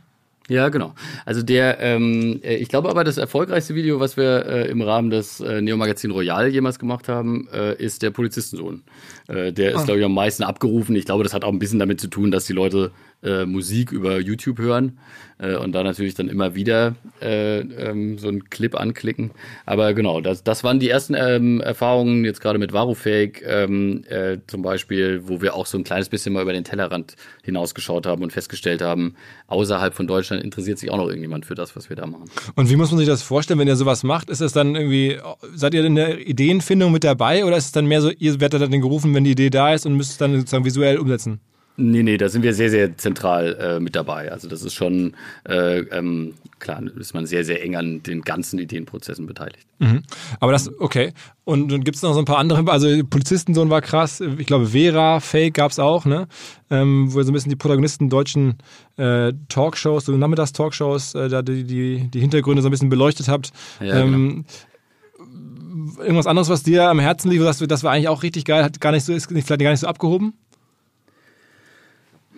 Ja, 0.51 0.67
genau. 0.67 0.93
Also 1.25 1.43
der, 1.43 1.79
ähm, 1.79 2.41
äh, 2.43 2.57
ich 2.57 2.67
glaube 2.67 2.89
aber, 2.89 3.05
das 3.05 3.17
erfolgreichste 3.17 3.73
Video, 3.73 4.01
was 4.01 4.17
wir 4.17 4.45
äh, 4.45 4.69
im 4.69 4.81
Rahmen 4.81 5.09
des 5.09 5.39
äh, 5.39 5.61
Neo-Magazin 5.61 6.11
Royal 6.11 6.49
jemals 6.49 6.77
gemacht 6.77 7.07
haben, 7.07 7.47
äh, 7.53 7.81
ist 7.81 8.01
der 8.01 8.11
Polizistensohn. 8.11 8.83
Äh, 9.29 9.53
der 9.53 9.71
ist, 9.71 9.77
ah. 9.77 9.83
glaube 9.85 9.99
ich, 10.01 10.05
am 10.05 10.13
meisten 10.13 10.43
abgerufen. 10.43 10.93
Ich 10.97 11.05
glaube, 11.05 11.23
das 11.23 11.33
hat 11.33 11.45
auch 11.45 11.53
ein 11.53 11.59
bisschen 11.59 11.79
damit 11.79 12.01
zu 12.01 12.09
tun, 12.09 12.31
dass 12.31 12.47
die 12.47 12.53
Leute 12.53 12.91
äh, 13.23 13.45
Musik 13.45 13.91
über 13.91 14.19
YouTube 14.19 14.59
hören 14.59 14.97
äh, 15.37 15.55
und 15.55 15.73
da 15.73 15.83
natürlich 15.83 16.13
dann 16.13 16.29
immer 16.29 16.55
wieder 16.55 16.95
äh, 17.21 17.59
ähm, 17.59 18.17
so 18.17 18.27
einen 18.27 18.49
Clip 18.49 18.75
anklicken. 18.75 19.31
Aber 19.65 19.93
genau, 19.93 20.21
das, 20.21 20.43
das 20.43 20.63
waren 20.63 20.79
die 20.79 20.89
ersten 20.89 21.15
ähm, 21.15 21.61
Erfahrungen 21.61 22.25
jetzt 22.25 22.41
gerade 22.41 22.59
mit 22.59 22.73
Varufake 22.73 23.43
ähm, 23.43 24.03
äh, 24.09 24.37
zum 24.47 24.61
Beispiel, 24.61 25.21
wo 25.25 25.41
wir 25.41 25.55
auch 25.55 25.65
so 25.65 25.77
ein 25.77 25.83
kleines 25.83 26.09
bisschen 26.09 26.33
mal 26.33 26.43
über 26.43 26.53
den 26.53 26.63
Tellerrand 26.63 27.15
hinausgeschaut 27.43 28.05
haben 28.05 28.23
und 28.23 28.31
festgestellt 28.31 28.81
haben, 28.81 29.15
außerhalb 29.47 29.93
von 29.93 30.07
Deutschland 30.07 30.43
interessiert 30.43 30.79
sich 30.79 30.91
auch 30.91 30.97
noch 30.97 31.07
irgendjemand 31.07 31.45
für 31.45 31.55
das, 31.55 31.75
was 31.75 31.89
wir 31.89 31.95
da 31.95 32.05
machen. 32.05 32.25
Und 32.55 32.69
wie 32.69 32.75
muss 32.75 32.91
man 32.91 32.99
sich 32.99 33.07
das 33.07 33.23
vorstellen, 33.23 33.59
wenn 33.59 33.67
ihr 33.67 33.75
sowas 33.75 34.03
macht? 34.03 34.29
Ist 34.29 34.41
es 34.41 34.53
dann 34.53 34.75
irgendwie, 34.75 35.17
seid 35.55 35.73
ihr 35.73 35.83
in 35.85 35.95
der 35.95 36.25
Ideenfindung 36.27 36.91
mit 36.91 37.03
dabei 37.03 37.45
oder 37.45 37.57
ist 37.57 37.65
es 37.65 37.71
dann 37.71 37.85
mehr 37.85 38.01
so, 38.01 38.11
ihr 38.11 38.39
werdet 38.39 38.61
dann 38.61 38.71
gerufen, 38.71 39.13
wenn 39.13 39.23
die 39.23 39.31
Idee 39.31 39.49
da 39.49 39.73
ist 39.73 39.85
und 39.85 39.95
müsst 39.95 40.11
es 40.11 40.17
dann 40.17 40.33
sozusagen 40.33 40.65
visuell 40.65 40.97
umsetzen? 40.97 41.39
Nee, 41.81 42.03
nee, 42.03 42.17
da 42.17 42.29
sind 42.29 42.43
wir 42.43 42.53
sehr, 42.53 42.69
sehr 42.69 42.95
zentral 42.97 43.57
äh, 43.59 43.79
mit 43.79 43.95
dabei. 43.95 44.31
Also 44.31 44.47
das 44.47 44.61
ist 44.61 44.73
schon, 44.73 45.15
äh, 45.47 45.79
ähm, 45.79 46.35
klar, 46.59 46.81
ist 46.99 47.13
man 47.13 47.25
sehr, 47.25 47.43
sehr 47.43 47.63
eng 47.63 47.75
an 47.75 48.03
den 48.03 48.21
ganzen 48.21 48.59
Ideenprozessen 48.59 49.25
beteiligt. 49.25 49.65
Mhm. 49.79 50.03
Aber 50.39 50.51
das, 50.51 50.71
okay. 50.79 51.13
Und 51.43 51.71
dann 51.71 51.83
gibt 51.83 51.97
es 51.97 52.03
noch 52.03 52.13
so 52.13 52.19
ein 52.19 52.25
paar 52.25 52.37
andere, 52.37 52.71
also 52.71 52.87
Polizistensohn 53.03 53.69
war 53.71 53.81
krass, 53.81 54.21
ich 54.21 54.45
glaube 54.45 54.67
Vera, 54.67 55.19
Fake 55.19 55.55
gab 55.55 55.71
es 55.71 55.79
auch, 55.79 56.05
ne? 56.05 56.27
Ähm, 56.69 57.11
wo 57.11 57.19
ihr 57.19 57.23
so 57.23 57.31
ein 57.31 57.33
bisschen 57.33 57.49
die 57.49 57.55
Protagonisten 57.55 58.09
deutschen 58.09 58.57
äh, 58.97 59.33
Talkshows, 59.49 60.05
so 60.05 60.15
Nachmittags-Talkshows, 60.15 61.15
äh, 61.15 61.29
da 61.29 61.41
die, 61.41 61.63
die, 61.63 62.09
die 62.11 62.19
Hintergründe 62.19 62.61
so 62.61 62.67
ein 62.67 62.71
bisschen 62.71 62.89
beleuchtet 62.89 63.27
habt. 63.27 63.51
Ja, 63.79 63.99
ähm, 63.99 64.45
genau. 64.45 66.01
Irgendwas 66.01 66.27
anderes, 66.27 66.49
was 66.49 66.63
dir 66.63 66.89
am 66.89 66.99
Herzen 66.99 67.31
liegt, 67.31 67.43
das, 67.43 67.57
das 67.57 67.83
war 67.83 67.91
eigentlich 67.91 68.07
auch 68.07 68.23
richtig 68.23 68.45
geil, 68.45 68.63
hat 68.63 68.79
gar 68.79 68.91
nicht 68.91 69.03
so, 69.03 69.13
ist 69.13 69.27
vielleicht 69.27 69.47
gar 69.47 69.71
nicht 69.71 69.79
so 69.79 69.87
abgehoben? 69.87 70.33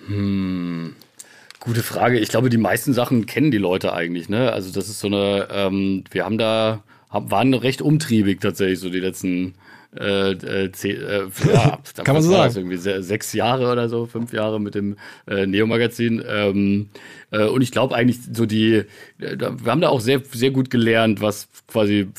Hm. 0.08 0.96
Gute 1.60 1.82
Frage. 1.82 2.20
Ich 2.20 2.30
glaube, 2.30 2.50
die 2.50 2.58
meisten 2.58 2.94
Sachen 2.94 3.26
kennen 3.26 3.50
die 3.50 3.58
Leute 3.58 3.94
eigentlich. 3.94 4.28
Ne? 4.28 4.52
Also 4.52 4.72
das 4.74 4.90
ist 4.90 5.00
so 5.00 5.08
eine, 5.08 5.48
ähm, 5.50 6.04
wir 6.12 6.26
haben 6.26 6.38
da, 6.38 6.84
waren 7.10 7.54
recht 7.54 7.82
umtriebig 7.82 8.42
tatsächlich 8.42 8.80
so 8.80 8.90
die 8.90 9.00
letzten 9.00 9.54
äh, 9.98 10.32
äh, 10.32 10.72
zehn, 10.72 11.02
äh, 11.02 11.26
ja, 11.54 11.80
kann 12.04 12.16
man 12.16 12.24
so 12.24 12.32
sagen. 12.32 12.54
Irgendwie 12.56 12.78
sechs 12.78 13.34
Jahre 13.34 13.72
oder 13.72 13.90
so, 13.90 14.06
fünf 14.06 14.34
Jahre 14.34 14.60
mit 14.60 14.76
dem 14.76 14.98
äh, 15.28 15.46
Neo-Magazin. 15.46 16.24
Ähm, 16.28 16.90
äh, 17.32 17.46
und 17.46 17.62
ich 17.62 17.72
glaube 17.72 17.96
eigentlich 17.96 18.20
so 18.34 18.46
die, 18.46 18.84
äh, 19.20 19.38
wir 19.38 19.72
haben 19.72 19.82
da 19.82 19.90
auch 19.90 20.02
sehr, 20.02 20.22
sehr 20.32 20.52
gut 20.52 20.70
gelernt, 20.70 21.22
was 21.22 21.48
quasi 21.68 22.10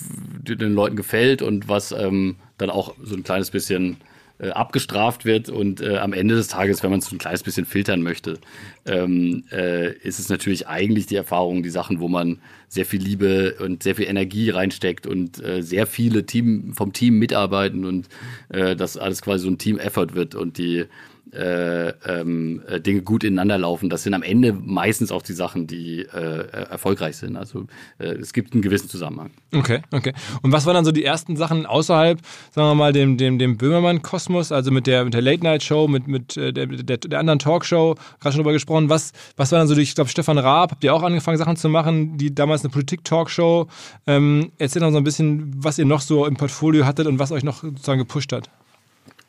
den 0.42 0.74
Leuten 0.74 0.96
gefällt 0.96 1.42
und 1.42 1.68
was 1.68 1.92
ähm, 1.92 2.36
dann 2.58 2.70
auch 2.70 2.94
so 3.02 3.16
ein 3.16 3.24
kleines 3.24 3.50
bisschen 3.50 3.98
äh, 4.38 4.48
abgestraft 4.48 5.24
wird 5.24 5.48
und 5.48 5.80
äh, 5.80 5.98
am 5.98 6.12
Ende 6.12 6.34
des 6.34 6.48
Tages, 6.48 6.82
wenn 6.82 6.90
man 6.90 6.98
es 6.98 7.12
ein 7.12 7.18
kleines 7.18 7.42
bisschen 7.42 7.66
filtern 7.66 8.02
möchte, 8.02 8.38
ähm, 8.84 9.44
äh, 9.52 9.92
ist 9.98 10.18
es 10.18 10.28
natürlich 10.28 10.66
eigentlich 10.66 11.06
die 11.06 11.16
Erfahrung, 11.16 11.62
die 11.62 11.70
Sachen, 11.70 12.00
wo 12.00 12.08
man 12.08 12.40
sehr 12.68 12.84
viel 12.84 13.00
Liebe 13.00 13.56
und 13.60 13.82
sehr 13.82 13.94
viel 13.94 14.06
Energie 14.06 14.50
reinsteckt 14.50 15.06
und 15.06 15.42
äh, 15.42 15.62
sehr 15.62 15.86
viele 15.86 16.26
Team 16.26 16.72
vom 16.74 16.92
Team 16.92 17.18
mitarbeiten 17.18 17.84
und 17.84 18.08
äh, 18.48 18.74
das 18.74 18.96
alles 18.96 19.22
quasi 19.22 19.44
so 19.44 19.50
ein 19.50 19.58
Team-Effort 19.58 20.14
wird 20.14 20.34
und 20.34 20.58
die 20.58 20.86
äh, 21.34 21.88
ähm, 22.06 22.62
äh, 22.68 22.80
Dinge 22.80 23.02
gut 23.02 23.24
ineinander 23.24 23.58
laufen. 23.58 23.90
Das 23.90 24.02
sind 24.02 24.14
am 24.14 24.22
Ende 24.22 24.52
meistens 24.52 25.10
auch 25.10 25.22
die 25.22 25.32
Sachen, 25.32 25.66
die 25.66 26.00
äh, 26.00 26.48
erfolgreich 26.70 27.16
sind. 27.16 27.36
Also 27.36 27.66
äh, 27.98 28.06
es 28.06 28.32
gibt 28.32 28.52
einen 28.52 28.62
gewissen 28.62 28.88
Zusammenhang. 28.88 29.32
Okay, 29.52 29.82
okay. 29.92 30.12
Und 30.42 30.52
was 30.52 30.66
waren 30.66 30.74
dann 30.74 30.84
so 30.84 30.92
die 30.92 31.04
ersten 31.04 31.36
Sachen 31.36 31.66
außerhalb, 31.66 32.20
sagen 32.50 32.68
wir 32.68 32.74
mal, 32.74 32.92
dem, 32.92 33.16
dem, 33.16 33.38
dem 33.38 33.56
Böhmermann-Kosmos, 33.56 34.52
also 34.52 34.70
mit 34.70 34.86
der, 34.86 35.04
mit 35.04 35.14
der 35.14 35.22
Late-Night-Show, 35.22 35.88
mit, 35.88 36.06
mit 36.06 36.36
äh, 36.36 36.52
der, 36.52 36.66
der, 36.66 36.98
der 36.98 37.18
anderen 37.18 37.38
Talkshow, 37.38 37.96
gerade 38.20 38.32
schon 38.32 38.42
drüber 38.42 38.52
gesprochen. 38.52 38.88
Was, 38.88 39.12
was 39.36 39.50
war 39.52 39.58
dann 39.58 39.68
so, 39.68 39.76
ich 39.76 39.94
glaube, 39.94 40.10
Stefan 40.10 40.38
Raab, 40.38 40.72
habt 40.72 40.84
ihr 40.84 40.94
auch 40.94 41.02
angefangen, 41.02 41.38
Sachen 41.38 41.56
zu 41.56 41.68
machen, 41.68 42.16
die 42.16 42.34
damals 42.34 42.62
eine 42.62 42.70
Politik-Talkshow. 42.70 43.68
Ähm, 44.06 44.52
erzählt 44.58 44.82
noch 44.82 44.92
so 44.92 44.98
ein 44.98 45.04
bisschen, 45.04 45.52
was 45.56 45.78
ihr 45.78 45.84
noch 45.84 46.00
so 46.00 46.26
im 46.26 46.36
Portfolio 46.36 46.86
hattet 46.86 47.06
und 47.06 47.18
was 47.18 47.32
euch 47.32 47.44
noch 47.44 47.62
sozusagen 47.62 47.98
gepusht 47.98 48.32
hat. 48.32 48.48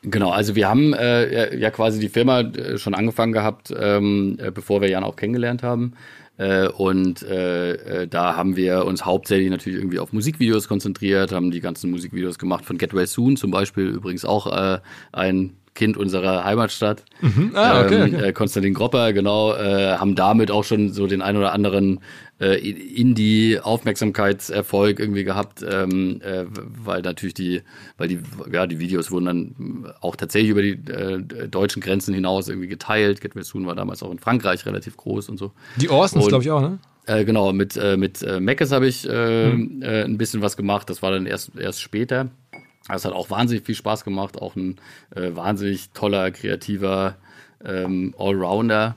Genau, 0.08 0.30
also 0.30 0.54
wir 0.54 0.68
haben 0.68 0.94
äh, 0.94 1.56
ja 1.58 1.70
quasi 1.70 1.98
die 1.98 2.08
Firma 2.08 2.40
äh, 2.40 2.78
schon 2.78 2.94
angefangen 2.94 3.32
gehabt, 3.32 3.74
ähm, 3.76 4.38
äh, 4.40 4.52
bevor 4.52 4.80
wir 4.80 4.88
Jan 4.88 5.02
auch 5.02 5.16
kennengelernt 5.16 5.64
haben. 5.64 5.94
Äh, 6.38 6.68
und 6.68 7.22
äh, 7.22 7.72
äh, 8.02 8.06
da 8.06 8.36
haben 8.36 8.56
wir 8.56 8.84
uns 8.84 9.04
hauptsächlich 9.04 9.50
natürlich 9.50 9.78
irgendwie 9.78 9.98
auf 9.98 10.12
Musikvideos 10.12 10.68
konzentriert, 10.68 11.32
haben 11.32 11.50
die 11.50 11.60
ganzen 11.60 11.90
Musikvideos 11.90 12.38
gemacht 12.38 12.64
von 12.64 12.78
Get 12.78 12.94
Well 12.94 13.06
Soon 13.06 13.36
zum 13.36 13.50
Beispiel, 13.50 13.86
übrigens 13.86 14.24
auch 14.24 14.46
äh, 14.46 14.78
ein 15.12 15.56
Kind 15.74 15.96
unserer 15.96 16.44
Heimatstadt. 16.44 17.04
Mhm. 17.20 17.52
Ah, 17.54 17.82
okay, 17.82 18.02
ähm, 18.02 18.14
okay. 18.14 18.32
Konstantin 18.32 18.74
Gropper, 18.74 19.12
genau, 19.12 19.54
äh, 19.54 19.96
haben 19.96 20.14
damit 20.14 20.50
auch 20.50 20.64
schon 20.64 20.92
so 20.92 21.06
den 21.06 21.20
ein 21.20 21.36
oder 21.36 21.52
anderen 21.52 22.00
äh, 22.40 22.56
Indie-Aufmerksamkeitserfolg 22.58 24.98
irgendwie 25.00 25.24
gehabt, 25.24 25.64
ähm, 25.68 26.20
äh, 26.22 26.44
weil 26.48 27.02
natürlich 27.02 27.34
die, 27.34 27.62
weil 27.96 28.06
die, 28.08 28.20
ja, 28.52 28.66
die 28.66 28.78
Videos 28.78 29.10
wurden 29.10 29.24
dann 29.24 29.92
auch 30.00 30.16
tatsächlich 30.16 30.50
über 30.50 30.62
die 30.62 30.78
äh, 30.90 31.48
deutschen 31.48 31.80
Grenzen 31.80 32.12
hinaus 32.14 32.48
irgendwie 32.48 32.68
geteilt. 32.68 33.20
Get 33.20 33.36
Well 33.36 33.44
Soon 33.44 33.66
war 33.66 33.74
damals 33.74 34.02
auch 34.02 34.10
in 34.10 34.18
Frankreich 34.18 34.64
relativ 34.66 34.96
groß 34.96 35.28
und 35.28 35.38
so. 35.38 35.52
Die 35.76 35.88
Orsons, 35.88 36.26
glaube 36.28 36.44
ich, 36.44 36.50
auch, 36.50 36.60
ne? 36.60 36.78
Äh, 37.06 37.24
genau, 37.24 37.52
mit, 37.52 37.76
äh, 37.76 37.96
mit 37.96 38.22
äh, 38.22 38.40
Meckes 38.40 38.72
habe 38.72 38.88
ich 38.88 39.08
äh, 39.08 39.52
hm. 39.52 39.82
äh, 39.82 40.02
ein 40.02 40.18
bisschen 40.18 40.42
was 40.42 40.56
gemacht. 40.56 40.90
Das 40.90 41.02
war 41.02 41.12
dann 41.12 41.26
erst, 41.26 41.52
erst 41.56 41.80
später. 41.80 42.30
Das 42.88 43.04
hat 43.04 43.12
auch 43.12 43.30
wahnsinnig 43.30 43.64
viel 43.64 43.76
Spaß 43.76 44.04
gemacht. 44.04 44.40
Auch 44.40 44.56
ein 44.56 44.76
äh, 45.14 45.30
wahnsinnig 45.34 45.90
toller, 45.90 46.32
kreativer 46.32 47.16
ähm, 47.64 48.12
Allrounder. 48.18 48.96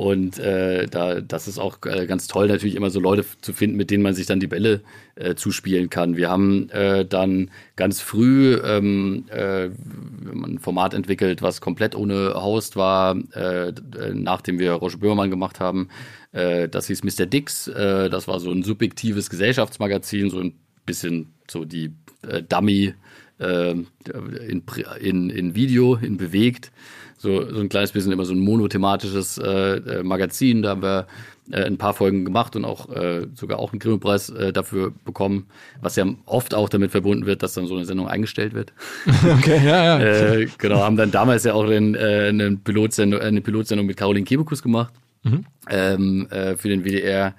Und 0.00 0.38
äh, 0.38 0.86
da, 0.86 1.20
das 1.20 1.46
ist 1.46 1.58
auch 1.58 1.76
äh, 1.84 2.06
ganz 2.06 2.26
toll, 2.26 2.48
natürlich 2.48 2.74
immer 2.74 2.88
so 2.88 3.00
Leute 3.00 3.22
zu 3.42 3.52
finden, 3.52 3.76
mit 3.76 3.90
denen 3.90 4.02
man 4.02 4.14
sich 4.14 4.24
dann 4.24 4.40
die 4.40 4.46
Bälle 4.46 4.80
äh, 5.14 5.34
zuspielen 5.34 5.90
kann. 5.90 6.16
Wir 6.16 6.30
haben 6.30 6.70
äh, 6.70 7.04
dann 7.04 7.50
ganz 7.76 8.00
früh 8.00 8.58
ähm, 8.64 9.26
äh, 9.28 9.66
ein 9.66 10.58
Format 10.58 10.94
entwickelt, 10.94 11.42
was 11.42 11.60
komplett 11.60 11.94
ohne 11.94 12.32
Host 12.32 12.76
war, 12.76 13.14
äh, 13.34 13.74
nachdem 14.14 14.58
wir 14.58 14.72
Roger 14.72 14.96
Böhmermann 14.96 15.28
gemacht 15.28 15.60
haben. 15.60 15.90
Äh, 16.32 16.70
das 16.70 16.86
hieß 16.86 17.04
Mr. 17.04 17.26
Dix. 17.26 17.68
Äh, 17.68 18.08
das 18.08 18.26
war 18.26 18.40
so 18.40 18.50
ein 18.50 18.62
subjektives 18.62 19.28
Gesellschaftsmagazin, 19.28 20.30
so 20.30 20.40
ein 20.40 20.54
bisschen 20.86 21.34
so 21.46 21.66
die 21.66 21.92
äh, 22.26 22.42
Dummy 22.42 22.94
äh, 23.36 23.72
in, 23.72 24.62
in, 24.98 25.28
in 25.28 25.54
Video, 25.54 25.96
in 25.96 26.16
bewegt 26.16 26.72
so, 27.20 27.52
so 27.52 27.60
ein 27.60 27.68
kleines 27.68 27.92
bisschen 27.92 28.12
immer 28.12 28.24
so 28.24 28.32
ein 28.32 28.40
monothematisches 28.40 29.36
äh, 29.36 29.76
äh, 29.76 30.02
Magazin. 30.02 30.62
Da 30.62 30.70
haben 30.70 30.82
wir 30.82 31.06
äh, 31.50 31.64
ein 31.64 31.76
paar 31.76 31.92
Folgen 31.92 32.24
gemacht 32.24 32.56
und 32.56 32.64
auch 32.64 32.88
äh, 32.88 33.26
sogar 33.34 33.58
auch 33.58 33.72
einen 33.72 33.78
Grimme-Preis 33.78 34.30
äh, 34.30 34.54
dafür 34.54 34.90
bekommen, 35.04 35.46
was 35.82 35.96
ja 35.96 36.06
oft 36.24 36.54
auch 36.54 36.70
damit 36.70 36.92
verbunden 36.92 37.26
wird, 37.26 37.42
dass 37.42 37.52
dann 37.52 37.66
so 37.66 37.76
eine 37.76 37.84
Sendung 37.84 38.08
eingestellt 38.08 38.54
wird. 38.54 38.72
Okay, 39.38 39.60
ja, 39.62 40.00
ja. 40.00 40.32
äh, 40.32 40.48
genau, 40.56 40.78
haben 40.78 40.96
dann 40.96 41.10
damals 41.10 41.44
ja 41.44 41.52
auch 41.52 41.66
den, 41.66 41.94
eine, 41.94 42.56
Pilotsendung, 42.56 43.20
eine 43.20 43.42
Pilotsendung 43.42 43.86
mit 43.86 43.98
Caroline 43.98 44.24
Kebekus 44.24 44.62
gemacht 44.62 44.94
mhm. 45.22 45.44
ähm, 45.68 46.26
äh, 46.30 46.56
für 46.56 46.68
den 46.68 46.84
WDR. 46.84 47.34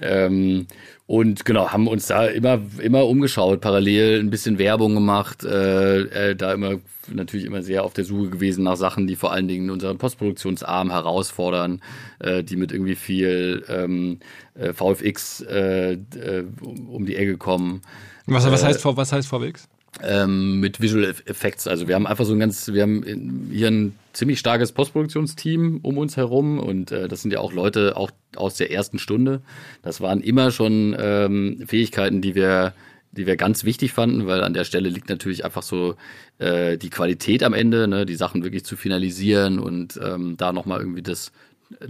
Ähm, 0.00 0.66
und 1.06 1.44
genau, 1.44 1.70
haben 1.70 1.86
uns 1.86 2.06
da 2.06 2.26
immer, 2.26 2.60
immer 2.80 3.06
umgeschaut, 3.06 3.60
parallel 3.60 4.20
ein 4.20 4.30
bisschen 4.30 4.58
Werbung 4.58 4.94
gemacht, 4.94 5.44
äh, 5.44 6.30
äh, 6.30 6.36
da 6.36 6.52
immer 6.52 6.80
natürlich 7.12 7.46
immer 7.46 7.62
sehr 7.62 7.84
auf 7.84 7.92
der 7.92 8.04
Suche 8.04 8.30
gewesen 8.30 8.64
nach 8.64 8.76
Sachen, 8.76 9.06
die 9.06 9.16
vor 9.16 9.32
allen 9.32 9.48
Dingen 9.48 9.70
unseren 9.70 9.98
Postproduktionsarm 9.98 10.90
herausfordern, 10.90 11.82
äh, 12.20 12.42
die 12.42 12.56
mit 12.56 12.72
irgendwie 12.72 12.94
viel 12.94 13.64
ähm, 13.68 14.18
äh, 14.54 14.72
VFX 14.72 15.42
äh, 15.42 15.92
äh, 15.92 16.44
um 16.88 17.04
die 17.04 17.16
Ecke 17.16 17.36
kommen. 17.36 17.82
Was, 18.26 18.50
was, 18.50 18.64
heißt, 18.64 18.84
was 18.84 19.12
heißt 19.12 19.28
VFX? 19.28 19.68
Ähm, 20.02 20.60
mit 20.60 20.80
Visual 20.80 21.04
Effects. 21.04 21.66
Also 21.66 21.88
wir 21.88 21.94
haben 21.94 22.06
einfach 22.06 22.24
so 22.24 22.32
ein 22.32 22.40
ganz, 22.40 22.72
wir 22.72 22.82
haben 22.82 23.48
hier 23.50 23.68
ein 23.68 23.94
ziemlich 24.12 24.38
starkes 24.38 24.72
Postproduktionsteam 24.72 25.80
um 25.82 25.98
uns 25.98 26.16
herum 26.16 26.58
und 26.58 26.92
äh, 26.92 27.08
das 27.08 27.22
sind 27.22 27.32
ja 27.32 27.40
auch 27.40 27.52
Leute 27.52 27.96
auch 27.96 28.10
aus 28.36 28.56
der 28.56 28.70
ersten 28.70 28.98
Stunde. 28.98 29.42
Das 29.82 30.00
waren 30.00 30.20
immer 30.20 30.50
schon 30.50 30.96
ähm, 30.98 31.64
Fähigkeiten, 31.66 32.20
die 32.20 32.34
wir 32.34 32.74
die 33.16 33.26
wir 33.26 33.36
ganz 33.36 33.64
wichtig 33.64 33.92
fanden, 33.92 34.26
weil 34.26 34.42
an 34.42 34.54
der 34.54 34.64
Stelle 34.64 34.88
liegt 34.88 35.08
natürlich 35.08 35.44
einfach 35.44 35.62
so 35.62 35.94
äh, 36.38 36.76
die 36.76 36.90
Qualität 36.90 37.42
am 37.42 37.54
Ende, 37.54 37.86
ne, 37.86 38.06
die 38.06 38.16
Sachen 38.16 38.42
wirklich 38.42 38.64
zu 38.64 38.76
finalisieren 38.76 39.58
und 39.58 40.00
ähm, 40.02 40.36
da 40.36 40.52
nochmal 40.52 40.80
irgendwie 40.80 41.02
das 41.02 41.30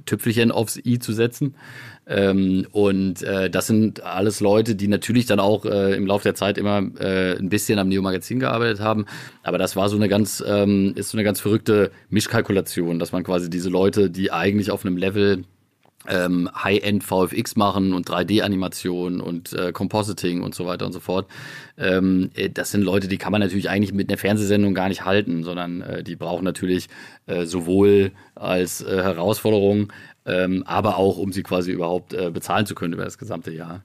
Tüpfelchen 0.07 0.51
aufs 0.51 0.77
i 0.77 0.99
zu 0.99 1.13
setzen. 1.13 1.55
Ähm, 2.07 2.67
und 2.73 3.23
äh, 3.23 3.49
das 3.49 3.67
sind 3.67 4.03
alles 4.03 4.41
Leute, 4.41 4.75
die 4.75 4.89
natürlich 4.89 5.27
dann 5.27 5.41
auch 5.41 5.65
äh, 5.65 5.97
im 5.97 6.07
Laufe 6.07 6.25
der 6.25 6.35
Zeit 6.35 6.59
immer 6.59 6.83
äh, 6.99 7.37
ein 7.39 7.49
bisschen 7.49 7.79
am 7.79 7.89
Neo-Magazin 7.89 8.41
gearbeitet 8.41 8.81
haben. 8.81 9.07
Aber 9.43 9.59
das 9.59 9.75
war 9.75 9.89
so 9.89 9.97
eine 9.97 10.09
ganz, 10.09 10.45
ähm, 10.47 10.93
ist 10.97 11.11
so 11.11 11.17
eine 11.17 11.25
ganz 11.25 11.41
verrückte 11.41 11.91
Mischkalkulation, 12.11 12.99
dass 12.99 13.13
man 13.13 13.25
quasi 13.25 13.49
diese 13.49 13.71
Leute, 13.71 14.11
die 14.11 14.33
eigentlich 14.33 14.71
auf 14.71 14.85
einem 14.85 14.97
Level 14.97 15.45
ähm, 16.09 16.51
High-End 16.55 17.03
VFX 17.05 17.57
machen 17.57 17.95
und 17.95 18.09
3D-Animation 18.09 19.21
und 19.21 19.53
äh, 19.53 19.73
Compositing 19.73 20.43
und 20.43 20.55
so 20.55 20.67
weiter 20.67 20.87
und 20.87 20.93
so 20.93 21.01
fort. 21.01 21.27
Ähm, 21.79 22.31
äh, 22.35 22.51
das 22.51 22.71
sind 22.71 22.83
Leute, 22.83 23.09
die 23.09 23.19
kann 23.19 23.33
man 23.33 23.41
natürlich 23.41 23.71
eigentlich 23.71 23.93
mit 23.93 24.09
einer 24.09 24.19
Fernsehsendung 24.19 24.75
gar 24.75 24.89
nicht 24.89 25.05
halten, 25.05 25.45
sondern 25.45 25.81
äh, 25.83 26.03
die 26.03 26.17
brauchen 26.17 26.45
natürlich 26.45 26.89
äh, 27.27 27.47
sowohl 27.47 28.13
als 28.35 28.83
äh, 28.83 29.03
Herausforderung 29.03 29.93
ähm, 30.27 30.63
aber 30.67 30.97
auch, 30.97 31.19
um 31.19 31.33
sie 31.33 31.43
quasi 31.43 31.71
überhaupt 31.71 32.15
äh, 32.15 32.31
bezahlen 32.31 32.65
zu 32.65 32.75
können 32.75 32.95
über 32.95 33.05
das 33.05 33.19
gesamte 33.19 33.53
Jahr, 33.53 33.83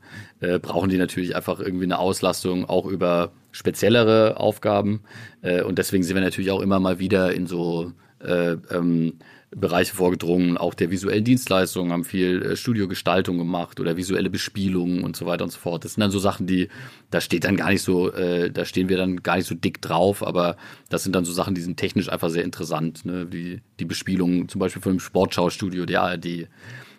brauchen 0.61 0.89
die 0.89 0.95
natürlich 0.95 1.35
einfach 1.35 1.59
irgendwie 1.59 1.83
eine 1.83 1.99
Auslastung 1.99 2.63
auch 2.63 2.85
über 2.85 3.33
speziellere 3.51 4.37
Aufgaben. 4.37 5.01
Und 5.41 5.77
deswegen 5.77 6.01
sind 6.03 6.15
wir 6.15 6.23
natürlich 6.23 6.49
auch 6.51 6.61
immer 6.61 6.79
mal 6.79 6.97
wieder 6.97 7.33
in 7.33 7.45
so 7.45 7.91
äh, 8.23 8.57
ähm, 8.71 9.13
Bereiche 9.51 9.95
vorgedrungen, 9.95 10.57
auch 10.57 10.75
der 10.75 10.91
visuellen 10.91 11.23
Dienstleistungen, 11.23 11.91
haben 11.91 12.03
viel 12.03 12.41
äh, 12.43 12.55
Studiogestaltung 12.55 13.37
gemacht 13.37 13.79
oder 13.79 13.97
visuelle 13.97 14.29
Bespielungen 14.29 15.03
und 15.03 15.15
so 15.15 15.25
weiter 15.25 15.43
und 15.43 15.49
so 15.49 15.57
fort. 15.57 15.83
Das 15.85 15.95
sind 15.95 16.01
dann 16.01 16.11
so 16.11 16.19
Sachen, 16.19 16.45
die, 16.45 16.69
da 17.09 17.19
steht 17.19 17.45
dann 17.45 17.57
gar 17.57 17.69
nicht 17.71 17.81
so, 17.81 18.11
äh, 18.13 18.51
da 18.51 18.65
stehen 18.65 18.89
wir 18.89 18.97
dann 18.97 19.23
gar 19.23 19.37
nicht 19.37 19.47
so 19.47 19.55
dick 19.55 19.81
drauf, 19.81 20.25
aber 20.25 20.55
das 20.89 21.03
sind 21.03 21.15
dann 21.15 21.25
so 21.25 21.33
Sachen, 21.33 21.55
die 21.55 21.61
sind 21.61 21.77
technisch 21.77 22.09
einfach 22.09 22.29
sehr 22.29 22.43
interessant, 22.43 23.05
ne? 23.05 23.25
die, 23.25 23.61
die 23.79 23.85
Bespielungen 23.85 24.49
zum 24.49 24.59
Beispiel 24.59 24.81
von 24.81 24.93
dem 24.93 24.99
Sportschaustudio 24.99 25.85
der 25.85 26.03
ARD 26.03 26.47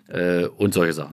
äh, 0.09 0.47
und 0.57 0.75
solche 0.75 0.93
Sachen. 0.93 1.13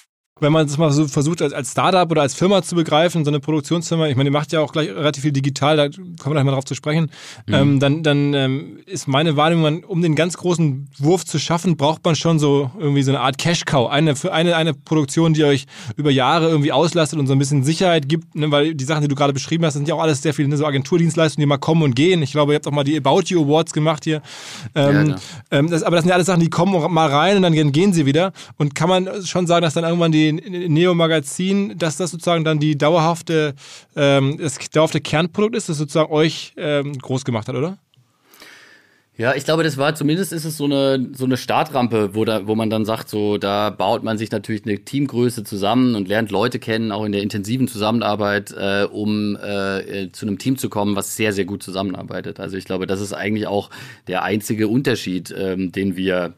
wenn 0.41 0.51
man 0.51 0.65
es 0.65 0.77
mal 0.77 0.91
so 0.91 1.07
versucht, 1.07 1.41
als, 1.41 1.53
als 1.53 1.71
Startup 1.71 2.09
oder 2.09 2.23
als 2.23 2.33
Firma 2.33 2.63
zu 2.63 2.75
begreifen, 2.75 3.23
so 3.23 3.29
eine 3.29 3.39
Produktionsfirma, 3.39 4.07
ich 4.07 4.15
meine, 4.15 4.29
die 4.29 4.33
macht 4.33 4.51
ja 4.51 4.59
auch 4.59 4.73
gleich 4.73 4.89
relativ 4.89 5.21
viel 5.21 5.31
digital, 5.31 5.77
da 5.77 5.83
kommen 5.89 6.15
wir 6.25 6.31
gleich 6.31 6.43
mal 6.43 6.51
drauf 6.51 6.65
zu 6.65 6.73
sprechen, 6.73 7.11
mhm. 7.47 7.53
ähm, 7.53 7.79
dann, 7.79 8.03
dann 8.03 8.33
ähm, 8.33 8.79
ist 8.87 9.07
meine 9.07 9.37
Wahrnehmung, 9.37 9.83
um 9.83 10.01
den 10.01 10.15
ganz 10.15 10.37
großen 10.37 10.89
Wurf 10.97 11.25
zu 11.25 11.37
schaffen, 11.37 11.77
braucht 11.77 12.03
man 12.03 12.15
schon 12.15 12.39
so 12.39 12.71
irgendwie 12.79 13.03
so 13.03 13.11
eine 13.11 13.19
Art 13.19 13.37
Cash-Cow. 13.37 13.89
Eine, 13.89 14.15
eine, 14.31 14.55
eine 14.55 14.73
Produktion, 14.73 15.33
die 15.33 15.43
euch 15.43 15.65
über 15.95 16.09
Jahre 16.09 16.49
irgendwie 16.49 16.71
auslastet 16.71 17.19
und 17.19 17.27
so 17.27 17.33
ein 17.33 17.39
bisschen 17.39 17.63
Sicherheit 17.63 18.09
gibt, 18.09 18.35
ne, 18.35 18.49
weil 18.49 18.73
die 18.73 18.83
Sachen, 18.83 19.03
die 19.03 19.07
du 19.07 19.15
gerade 19.15 19.33
beschrieben 19.33 19.65
hast, 19.65 19.75
sind 19.75 19.87
ja 19.87 19.93
auch 19.93 20.01
alles 20.01 20.23
sehr 20.23 20.33
viele 20.33 20.47
ne, 20.47 20.57
so 20.57 20.65
Agenturdienstleistungen, 20.65 21.43
die 21.43 21.47
mal 21.47 21.57
kommen 21.57 21.83
und 21.83 21.95
gehen. 21.95 22.23
Ich 22.23 22.31
glaube, 22.31 22.53
ihr 22.53 22.55
habt 22.55 22.67
auch 22.67 22.71
mal 22.71 22.83
die 22.83 22.97
About 22.97 23.23
You 23.27 23.43
Awards 23.43 23.73
gemacht 23.73 24.05
hier. 24.05 24.21
Ähm, 24.73 25.09
ja, 25.09 25.15
ähm, 25.51 25.69
das, 25.69 25.83
aber 25.83 25.97
das 25.97 26.03
sind 26.03 26.09
ja 26.09 26.15
alles 26.15 26.27
Sachen, 26.27 26.41
die 26.41 26.49
kommen 26.49 26.91
mal 26.91 27.09
rein 27.09 27.37
und 27.37 27.43
dann 27.43 27.71
gehen 27.71 27.93
sie 27.93 28.07
wieder. 28.07 28.33
Und 28.57 28.73
kann 28.73 28.89
man 28.89 29.07
schon 29.25 29.45
sagen, 29.45 29.61
dass 29.61 29.75
dann 29.75 29.83
irgendwann 29.83 30.11
die 30.11 30.30
Neo-Magazin, 30.35 31.77
dass 31.77 31.97
das 31.97 32.11
sozusagen 32.11 32.43
dann 32.43 32.59
die 32.59 32.77
dauerhafte, 32.77 33.55
ähm, 33.95 34.37
das 34.37 34.57
dauerhafte 34.69 35.01
Kernprodukt 35.01 35.55
ist, 35.55 35.69
das 35.69 35.77
sozusagen 35.77 36.11
euch 36.11 36.53
ähm, 36.57 36.97
groß 36.97 37.25
gemacht 37.25 37.47
hat, 37.47 37.55
oder? 37.55 37.77
Ja, 39.17 39.35
ich 39.35 39.43
glaube, 39.43 39.63
das 39.63 39.77
war 39.77 39.93
zumindest 39.93 40.33
ist 40.33 40.45
es 40.45 40.57
so 40.57 40.65
eine 40.65 41.09
so 41.13 41.25
eine 41.25 41.37
Startrampe, 41.37 42.15
wo 42.15 42.25
da 42.25 42.47
wo 42.47 42.55
man 42.55 42.71
dann 42.71 42.85
sagt, 42.85 43.07
so 43.07 43.37
da 43.37 43.69
baut 43.69 44.03
man 44.03 44.17
sich 44.17 44.31
natürlich 44.31 44.65
eine 44.65 44.79
Teamgröße 44.79 45.43
zusammen 45.43 45.93
und 45.93 46.07
lernt 46.07 46.31
Leute 46.31 46.57
kennen, 46.57 46.91
auch 46.91 47.05
in 47.05 47.11
der 47.11 47.21
intensiven 47.21 47.67
Zusammenarbeit, 47.67 48.51
äh, 48.57 48.87
um 48.91 49.35
äh, 49.35 50.09
zu 50.11 50.25
einem 50.25 50.39
Team 50.39 50.57
zu 50.57 50.69
kommen, 50.69 50.95
was 50.95 51.17
sehr 51.17 51.33
sehr 51.33 51.45
gut 51.45 51.61
zusammenarbeitet. 51.61 52.39
Also 52.39 52.57
ich 52.57 52.65
glaube, 52.65 52.87
das 52.87 52.99
ist 52.99 53.13
eigentlich 53.13 53.45
auch 53.45 53.69
der 54.07 54.23
einzige 54.23 54.67
Unterschied, 54.69 55.31
ähm, 55.37 55.71
den 55.71 55.97
wir 55.97 56.33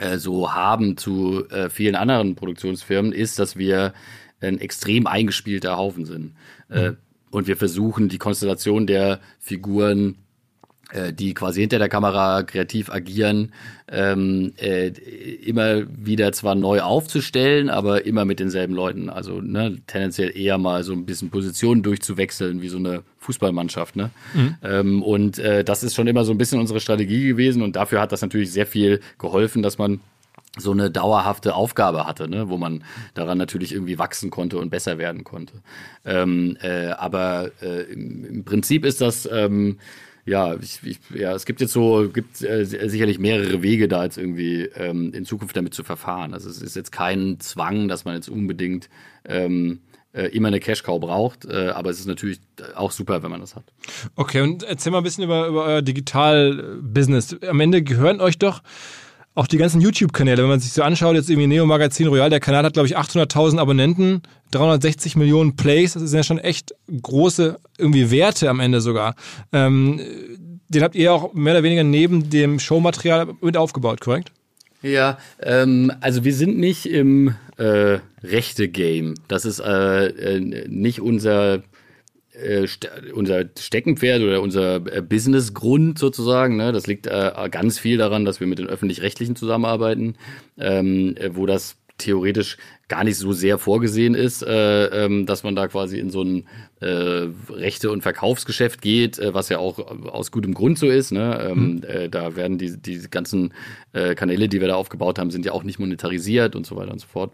äh, 0.00 0.18
so 0.18 0.52
haben 0.52 0.96
zu 0.96 1.48
äh, 1.50 1.68
vielen 1.68 1.94
anderen 1.94 2.34
Produktionsfirmen, 2.34 3.12
ist, 3.12 3.38
dass 3.38 3.56
wir 3.56 3.92
ein 4.40 4.58
extrem 4.58 5.06
eingespielter 5.06 5.76
Haufen 5.76 6.06
sind. 6.06 6.34
Äh, 6.70 6.90
mhm. 6.90 6.96
und 7.30 7.46
wir 7.46 7.56
versuchen, 7.56 8.08
die 8.08 8.18
Konstellation 8.18 8.86
der 8.86 9.20
Figuren 9.38 10.16
die 11.12 11.34
quasi 11.34 11.60
hinter 11.60 11.78
der 11.78 11.88
Kamera 11.88 12.42
kreativ 12.42 12.90
agieren, 12.90 13.52
ähm, 13.90 14.52
äh, 14.56 14.88
immer 14.88 15.82
wieder 15.88 16.32
zwar 16.32 16.54
neu 16.54 16.80
aufzustellen, 16.80 17.70
aber 17.70 18.06
immer 18.06 18.24
mit 18.24 18.40
denselben 18.40 18.74
Leuten. 18.74 19.10
Also 19.10 19.40
ne, 19.40 19.78
tendenziell 19.86 20.36
eher 20.36 20.58
mal 20.58 20.84
so 20.84 20.92
ein 20.92 21.06
bisschen 21.06 21.30
Positionen 21.30 21.82
durchzuwechseln, 21.82 22.62
wie 22.62 22.68
so 22.68 22.78
eine 22.78 23.02
Fußballmannschaft. 23.18 23.96
Ne? 23.96 24.10
Mhm. 24.34 24.54
Ähm, 24.62 25.02
und 25.02 25.38
äh, 25.38 25.64
das 25.64 25.82
ist 25.82 25.94
schon 25.94 26.06
immer 26.06 26.24
so 26.24 26.32
ein 26.32 26.38
bisschen 26.38 26.60
unsere 26.60 26.80
Strategie 26.80 27.28
gewesen 27.28 27.62
und 27.62 27.76
dafür 27.76 28.00
hat 28.00 28.12
das 28.12 28.22
natürlich 28.22 28.52
sehr 28.52 28.66
viel 28.66 29.00
geholfen, 29.18 29.62
dass 29.62 29.78
man 29.78 30.00
so 30.58 30.72
eine 30.72 30.90
dauerhafte 30.90 31.54
Aufgabe 31.54 32.06
hatte, 32.06 32.28
ne, 32.28 32.48
wo 32.48 32.56
man 32.56 32.82
daran 33.14 33.38
natürlich 33.38 33.72
irgendwie 33.72 33.98
wachsen 33.98 34.30
konnte 34.30 34.58
und 34.58 34.70
besser 34.70 34.98
werden 34.98 35.22
konnte. 35.22 35.54
Ähm, 36.04 36.56
äh, 36.60 36.88
aber 36.88 37.52
äh, 37.62 37.82
im, 37.92 38.24
im, 38.24 38.44
Prinzip 38.44 38.84
ist 38.84 39.00
das 39.00 39.28
ähm, 39.30 39.78
ja, 40.30 40.54
ich, 40.54 40.78
ich, 40.84 41.00
ja, 41.12 41.34
es 41.34 41.44
gibt 41.44 41.60
jetzt 41.60 41.72
so, 41.72 42.08
gibt 42.08 42.40
äh, 42.42 42.64
sicherlich 42.64 43.18
mehrere 43.18 43.62
Wege 43.62 43.88
da 43.88 44.04
jetzt 44.04 44.16
irgendwie 44.16 44.62
ähm, 44.76 45.12
in 45.12 45.24
Zukunft 45.24 45.56
damit 45.56 45.74
zu 45.74 45.82
verfahren. 45.82 46.34
Also 46.34 46.48
es 46.48 46.62
ist 46.62 46.76
jetzt 46.76 46.92
kein 46.92 47.40
Zwang, 47.40 47.88
dass 47.88 48.04
man 48.04 48.14
jetzt 48.14 48.28
unbedingt 48.28 48.88
ähm, 49.24 49.80
äh, 50.12 50.26
immer 50.26 50.46
eine 50.46 50.60
Cash-Cow 50.60 51.00
braucht, 51.00 51.46
äh, 51.46 51.70
aber 51.70 51.90
es 51.90 51.98
ist 51.98 52.06
natürlich 52.06 52.38
auch 52.76 52.92
super, 52.92 53.24
wenn 53.24 53.30
man 53.32 53.40
das 53.40 53.56
hat. 53.56 53.64
Okay, 54.14 54.40
und 54.40 54.62
erzähl 54.62 54.92
mal 54.92 54.98
ein 54.98 55.04
bisschen 55.04 55.24
über, 55.24 55.48
über 55.48 55.64
euer 55.64 55.82
Digital-Business. 55.82 57.38
Am 57.48 57.58
Ende 57.58 57.82
gehören 57.82 58.20
euch 58.20 58.38
doch 58.38 58.62
auch 59.34 59.46
die 59.46 59.58
ganzen 59.58 59.80
YouTube-Kanäle, 59.80 60.42
wenn 60.42 60.48
man 60.48 60.60
sich 60.60 60.72
so 60.72 60.82
anschaut, 60.82 61.14
jetzt 61.14 61.30
irgendwie 61.30 61.46
Neo 61.46 61.64
Magazin 61.64 62.08
Royal, 62.08 62.30
der 62.30 62.40
Kanal 62.40 62.64
hat, 62.64 62.72
glaube 62.72 62.88
ich, 62.88 62.98
800.000 62.98 63.58
Abonnenten, 63.58 64.22
360 64.50 65.16
Millionen 65.16 65.56
Plays, 65.56 65.92
das 65.92 66.02
sind 66.02 66.18
ja 66.18 66.22
schon 66.24 66.38
echt 66.38 66.74
große 66.90 67.58
irgendwie 67.78 68.10
Werte 68.10 68.50
am 68.50 68.60
Ende 68.60 68.80
sogar. 68.80 69.14
Ähm, 69.52 70.00
den 70.68 70.82
habt 70.82 70.94
ihr 70.94 71.12
auch 71.12 71.32
mehr 71.32 71.54
oder 71.54 71.62
weniger 71.62 71.84
neben 71.84 72.30
dem 72.30 72.58
Showmaterial 72.58 73.28
mit 73.40 73.56
aufgebaut, 73.56 74.00
korrekt? 74.00 74.32
Ja, 74.82 75.18
ähm, 75.40 75.92
also 76.00 76.24
wir 76.24 76.34
sind 76.34 76.58
nicht 76.58 76.86
im 76.86 77.34
äh, 77.56 77.98
Rechte-Game. 78.22 79.14
Das 79.28 79.44
ist 79.44 79.60
äh, 79.60 80.06
äh, 80.06 80.68
nicht 80.68 81.00
unser 81.00 81.62
äh, 82.40 82.66
unser 83.14 83.44
Steckenpferd 83.58 84.22
oder 84.22 84.42
unser 84.42 84.76
äh, 84.76 85.02
Businessgrund 85.02 85.98
sozusagen. 85.98 86.56
Ne? 86.56 86.72
Das 86.72 86.86
liegt 86.86 87.06
äh, 87.06 87.48
ganz 87.50 87.78
viel 87.78 87.98
daran, 87.98 88.24
dass 88.24 88.40
wir 88.40 88.46
mit 88.46 88.58
den 88.58 88.66
öffentlich-rechtlichen 88.66 89.36
zusammenarbeiten, 89.36 90.16
ähm, 90.58 91.14
wo 91.32 91.46
das 91.46 91.76
theoretisch 92.00 92.56
gar 92.88 93.04
nicht 93.04 93.16
so 93.16 93.32
sehr 93.32 93.58
vorgesehen 93.58 94.14
ist, 94.14 94.42
äh, 94.42 94.86
ähm, 94.86 95.26
dass 95.26 95.44
man 95.44 95.54
da 95.54 95.68
quasi 95.68 95.98
in 95.98 96.10
so 96.10 96.22
ein 96.22 96.48
äh, 96.80 97.28
Rechte- 97.48 97.90
und 97.90 98.02
Verkaufsgeschäft 98.02 98.82
geht, 98.82 99.18
äh, 99.18 99.32
was 99.32 99.48
ja 99.48 99.58
auch 99.58 99.78
aus 99.78 100.32
gutem 100.32 100.54
Grund 100.54 100.78
so 100.78 100.88
ist. 100.88 101.12
Ne? 101.12 101.38
Ähm, 101.50 101.74
mhm. 101.76 101.82
äh, 101.84 102.08
da 102.08 102.34
werden 102.34 102.58
die, 102.58 102.76
die 102.76 103.00
ganzen 103.10 103.54
äh, 103.92 104.14
Kanäle, 104.14 104.48
die 104.48 104.60
wir 104.60 104.68
da 104.68 104.74
aufgebaut 104.74 105.18
haben, 105.18 105.30
sind 105.30 105.46
ja 105.46 105.52
auch 105.52 105.62
nicht 105.62 105.78
monetarisiert 105.78 106.56
und 106.56 106.66
so 106.66 106.74
weiter 106.76 106.92
und 106.92 107.00
so 107.00 107.06
fort. 107.06 107.32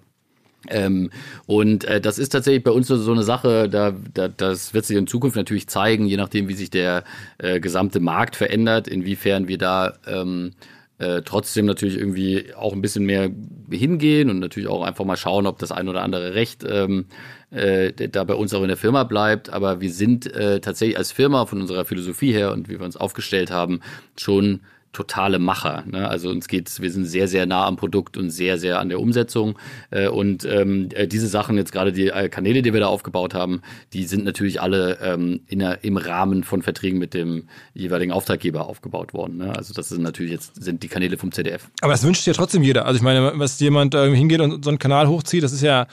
Ähm, 0.70 1.10
und 1.46 1.84
äh, 1.84 2.00
das 2.00 2.18
ist 2.18 2.30
tatsächlich 2.30 2.64
bei 2.64 2.70
uns 2.70 2.88
so, 2.88 3.12
eine 3.12 3.22
Sache, 3.22 3.68
da, 3.68 3.94
da, 4.14 4.28
das 4.28 4.74
wird 4.74 4.86
sich 4.86 4.96
in 4.96 5.06
Zukunft 5.06 5.36
natürlich 5.36 5.68
zeigen, 5.68 6.06
je 6.06 6.16
nachdem, 6.16 6.48
wie 6.48 6.54
sich 6.54 6.70
der 6.70 7.04
äh, 7.38 7.60
gesamte 7.60 8.00
Markt 8.00 8.36
verändert, 8.36 8.88
inwiefern 8.88 9.48
wir 9.48 9.58
da 9.58 9.94
ähm, 10.06 10.52
äh, 10.98 11.22
trotzdem 11.22 11.66
natürlich 11.66 11.98
irgendwie 11.98 12.54
auch 12.54 12.72
ein 12.72 12.80
bisschen 12.80 13.04
mehr 13.04 13.30
hingehen 13.70 14.30
und 14.30 14.38
natürlich 14.38 14.68
auch 14.68 14.82
einfach 14.82 15.04
mal 15.04 15.16
schauen, 15.16 15.46
ob 15.46 15.58
das 15.58 15.72
ein 15.72 15.88
oder 15.88 16.02
andere 16.02 16.34
Recht 16.34 16.64
ähm, 16.66 17.06
äh, 17.50 17.92
da 17.92 18.24
bei 18.24 18.34
uns 18.34 18.54
auch 18.54 18.62
in 18.62 18.68
der 18.68 18.76
Firma 18.76 19.04
bleibt. 19.04 19.50
Aber 19.50 19.80
wir 19.80 19.92
sind 19.92 20.26
äh, 20.34 20.60
tatsächlich 20.60 20.96
als 20.96 21.12
Firma 21.12 21.46
von 21.46 21.60
unserer 21.60 21.84
Philosophie 21.84 22.32
her 22.32 22.52
und 22.52 22.68
wie 22.68 22.78
wir 22.78 22.84
uns 22.86 22.96
aufgestellt 22.96 23.50
haben, 23.50 23.80
schon 24.16 24.60
totale 24.96 25.38
Macher. 25.38 25.84
Ne? 25.86 26.08
Also 26.08 26.30
uns 26.30 26.48
geht's, 26.48 26.80
wir 26.80 26.90
sind 26.90 27.04
sehr, 27.04 27.28
sehr 27.28 27.44
nah 27.44 27.66
am 27.66 27.76
Produkt 27.76 28.16
und 28.16 28.30
sehr, 28.30 28.58
sehr 28.58 28.80
an 28.80 28.88
der 28.88 28.98
Umsetzung. 28.98 29.58
Äh, 29.90 30.08
und 30.08 30.44
ähm, 30.46 30.88
äh, 30.94 31.06
diese 31.06 31.28
Sachen, 31.28 31.58
jetzt 31.58 31.70
gerade 31.70 31.92
die 31.92 32.08
äh, 32.08 32.28
Kanäle, 32.30 32.62
die 32.62 32.72
wir 32.72 32.80
da 32.80 32.86
aufgebaut 32.86 33.34
haben, 33.34 33.60
die 33.92 34.04
sind 34.04 34.24
natürlich 34.24 34.60
alle 34.60 34.98
ähm, 35.02 35.40
in 35.46 35.58
der, 35.58 35.84
im 35.84 35.98
Rahmen 35.98 36.44
von 36.44 36.62
Verträgen 36.62 36.98
mit 36.98 37.12
dem 37.12 37.44
jeweiligen 37.74 38.10
Auftraggeber 38.10 38.66
aufgebabt 38.66 39.12
worden. 39.12 39.36
Ne? 39.36 39.54
Also 39.54 39.74
das 39.74 39.90
sind 39.90 40.02
natürlich 40.02 40.32
jetzt 40.32 40.62
sind 40.62 40.82
die 40.82 40.88
Kanäle 40.88 41.18
vom 41.18 41.30
ZDF. 41.30 41.68
Aber 41.82 41.92
das 41.92 42.02
wünscht 42.02 42.20
sich 42.20 42.28
ja 42.28 42.32
trotzdem 42.32 42.62
jeder. 42.62 42.86
Also 42.86 42.96
ich 42.96 43.02
meine, 43.02 43.32
was 43.34 43.60
jemand 43.60 43.94
äh, 43.94 44.14
hingeht 44.14 44.40
und 44.40 44.64
so 44.64 44.70
einen 44.70 44.78
Kanal 44.78 45.08
hochzieht, 45.08 45.42
das 45.42 45.52
ist 45.52 45.62
ja 45.62 45.86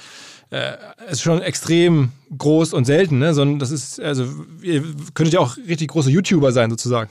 äh, 0.50 0.78
ist 1.10 1.22
schon 1.22 1.42
extrem 1.42 2.12
groß 2.38 2.74
und 2.74 2.86
selten, 2.86 3.18
ne? 3.18 3.34
Sondern 3.34 3.60
das 3.60 3.72
ist, 3.72 4.00
also 4.00 4.26
ihr 4.62 4.84
könntet 5.14 5.34
ja 5.34 5.40
auch 5.40 5.58
richtig 5.58 5.90
große 5.90 6.12
YouTuber 6.12 6.52
sein, 6.52 6.70
sozusagen. 6.70 7.10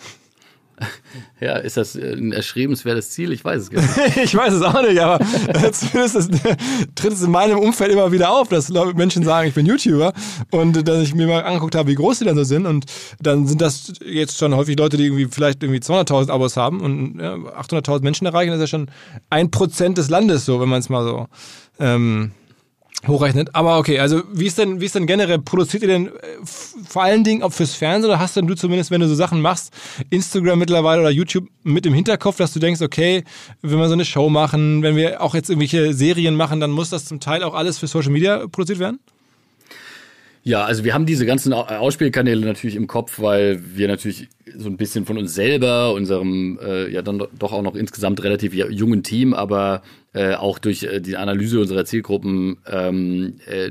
Ja, 1.40 1.56
ist 1.56 1.76
das 1.76 1.94
ein 1.96 2.32
erschrebenswertes 2.32 3.10
Ziel? 3.10 3.32
Ich 3.32 3.44
weiß 3.44 3.62
es 3.62 3.70
gar 3.70 3.82
nicht. 3.82 4.16
ich 4.24 4.34
weiß 4.34 4.52
es 4.54 4.62
auch 4.62 4.82
nicht, 4.82 5.00
aber 5.00 5.18
zumindest 5.72 6.16
ist, 6.16 6.30
tritt 6.94 7.12
es 7.12 7.22
in 7.22 7.30
meinem 7.30 7.58
Umfeld 7.58 7.90
immer 7.90 8.12
wieder 8.12 8.30
auf, 8.30 8.48
dass 8.48 8.70
Menschen 8.94 9.24
sagen, 9.24 9.48
ich 9.48 9.54
bin 9.54 9.66
YouTuber 9.66 10.12
und 10.50 10.86
dass 10.86 11.02
ich 11.02 11.14
mir 11.14 11.26
mal 11.26 11.42
angeguckt 11.42 11.74
habe, 11.74 11.90
wie 11.90 11.94
groß 11.94 12.20
die 12.20 12.24
dann 12.24 12.36
so 12.36 12.44
sind 12.44 12.66
und 12.66 12.86
dann 13.20 13.46
sind 13.46 13.60
das 13.60 13.92
jetzt 14.04 14.38
schon 14.38 14.54
häufig 14.54 14.78
Leute, 14.78 14.96
die 14.96 15.04
irgendwie 15.04 15.26
vielleicht 15.30 15.62
irgendwie 15.62 15.80
200.000 15.80 16.30
Abos 16.30 16.56
haben 16.56 16.80
und 16.80 17.18
ja, 17.20 17.34
800.000 17.34 18.02
Menschen 18.02 18.26
erreichen, 18.26 18.50
das 18.50 18.58
ist 18.58 18.70
ja 18.70 18.78
schon 18.78 18.90
ein 19.30 19.50
Prozent 19.50 19.98
des 19.98 20.10
Landes 20.10 20.44
so, 20.44 20.60
wenn 20.60 20.68
man 20.68 20.80
es 20.80 20.88
mal 20.88 21.04
so 21.04 21.26
ähm, 21.80 22.32
hochrechnet. 23.06 23.54
Aber 23.54 23.78
okay, 23.78 23.98
also 23.98 24.22
wie 24.32 24.46
ist 24.46 24.58
denn, 24.58 24.80
wie 24.80 24.86
ist 24.86 24.94
denn 24.94 25.06
generell, 25.06 25.38
produziert 25.38 25.82
ihr 25.82 25.88
denn 25.88 26.06
äh, 26.08 26.10
vor 26.86 27.02
allen 27.02 27.24
Dingen 27.24 27.42
auch 27.42 27.52
fürs 27.52 27.74
Fernsehen 27.74 28.10
oder 28.10 28.20
hast 28.20 28.36
denn 28.36 28.46
du 28.46 28.54
zumindest, 28.54 28.90
wenn 28.90 29.00
du 29.00 29.08
so 29.08 29.14
Sachen 29.14 29.40
machst, 29.40 29.72
Instagram 30.10 30.58
mittlerweile 30.58 31.00
oder 31.00 31.10
YouTube 31.10 31.48
mit 31.62 31.86
im 31.86 31.94
Hinterkopf, 31.94 32.36
dass 32.36 32.52
du 32.52 32.60
denkst, 32.60 32.80
okay, 32.80 33.24
wenn 33.62 33.78
wir 33.78 33.88
so 33.88 33.94
eine 33.94 34.04
Show 34.04 34.28
machen, 34.28 34.82
wenn 34.82 34.96
wir 34.96 35.22
auch 35.22 35.34
jetzt 35.34 35.50
irgendwelche 35.50 35.94
Serien 35.94 36.36
machen, 36.36 36.60
dann 36.60 36.70
muss 36.70 36.90
das 36.90 37.04
zum 37.04 37.20
Teil 37.20 37.42
auch 37.42 37.54
alles 37.54 37.78
für 37.78 37.86
Social 37.86 38.12
Media 38.12 38.46
produziert 38.46 38.78
werden? 38.78 39.00
Ja, 40.44 40.64
also 40.64 40.83
wir 40.83 40.92
haben 40.92 41.07
diese 41.07 41.24
ganzen 41.24 41.52
Ausspielkanäle 41.52 42.44
natürlich 42.44 42.74
im 42.74 42.88
Kopf, 42.88 43.20
weil 43.20 43.61
wir 43.76 43.87
natürlich 43.87 44.28
so 44.57 44.68
ein 44.68 44.76
bisschen 44.76 45.07
von 45.07 45.16
uns 45.16 45.35
selber, 45.35 45.94
unserem 45.94 46.59
äh, 46.61 46.90
ja 46.90 47.00
dann 47.00 47.22
doch 47.38 47.52
auch 47.52 47.62
noch 47.62 47.76
insgesamt 47.76 48.24
relativ 48.24 48.52
jungen 48.52 49.05
Team, 49.05 49.35
aber 49.35 49.83
äh, 50.12 50.35
auch 50.35 50.59
durch 50.59 50.83
äh, 50.83 51.00
die 51.00 51.16
Analyse 51.16 51.61
unserer 51.61 51.85
Zielgruppen 51.85 52.59
ähm, 52.66 53.37
äh, 53.46 53.70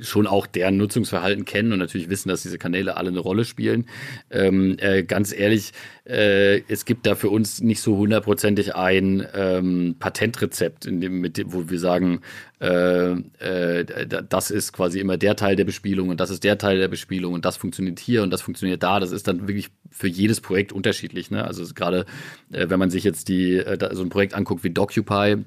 schon 0.00 0.26
auch 0.26 0.46
deren 0.46 0.76
Nutzungsverhalten 0.76 1.44
kennen 1.44 1.72
und 1.72 1.78
natürlich 1.78 2.08
wissen, 2.08 2.28
dass 2.28 2.42
diese 2.42 2.58
Kanäle 2.58 2.96
alle 2.96 3.10
eine 3.10 3.18
Rolle 3.18 3.44
spielen. 3.44 3.86
Ähm, 4.30 4.76
äh, 4.78 5.02
ganz 5.02 5.32
ehrlich, 5.32 5.72
äh, 6.04 6.60
es 6.68 6.84
gibt 6.84 7.06
da 7.06 7.14
für 7.14 7.28
uns 7.28 7.60
nicht 7.60 7.80
so 7.80 7.96
hundertprozentig 7.96 8.74
ein 8.74 9.26
ähm, 9.34 9.96
Patentrezept, 9.98 10.86
in 10.86 11.00
dem, 11.00 11.20
mit 11.20 11.36
dem, 11.36 11.52
wo 11.52 11.68
wir 11.68 11.78
sagen, 11.78 12.20
äh, 12.60 13.12
äh, 13.12 14.06
das 14.28 14.50
ist 14.50 14.72
quasi 14.72 15.00
immer 15.00 15.18
der 15.18 15.36
Teil 15.36 15.56
der 15.56 15.64
Bespielung 15.64 16.08
und 16.08 16.20
das 16.20 16.30
ist 16.30 16.44
der 16.44 16.56
Teil 16.56 16.78
der 16.78 16.88
Bespielung 16.88 17.34
und 17.34 17.44
das 17.44 17.56
funktioniert 17.56 18.00
hier 18.00 18.22
und 18.22 18.30
das 18.30 18.42
funktioniert 18.42 18.82
da. 18.82 19.00
Das 19.00 19.12
ist 19.12 19.28
dann 19.28 19.48
wirklich 19.48 19.68
für 19.90 20.08
jedes 20.08 20.40
Projekt 20.40 20.72
unterschiedlich. 20.72 21.30
Ne? 21.30 21.44
Also 21.44 21.64
gerade 21.74 22.06
äh, 22.52 22.68
wenn 22.70 22.78
man 22.78 22.90
sich 22.90 23.04
jetzt 23.04 23.28
die, 23.28 23.56
äh, 23.56 23.94
so 23.94 24.02
ein 24.02 24.08
Projekt 24.08 24.34
anguckt 24.34 24.64
wie 24.64 24.70
Docupy, 24.70 25.44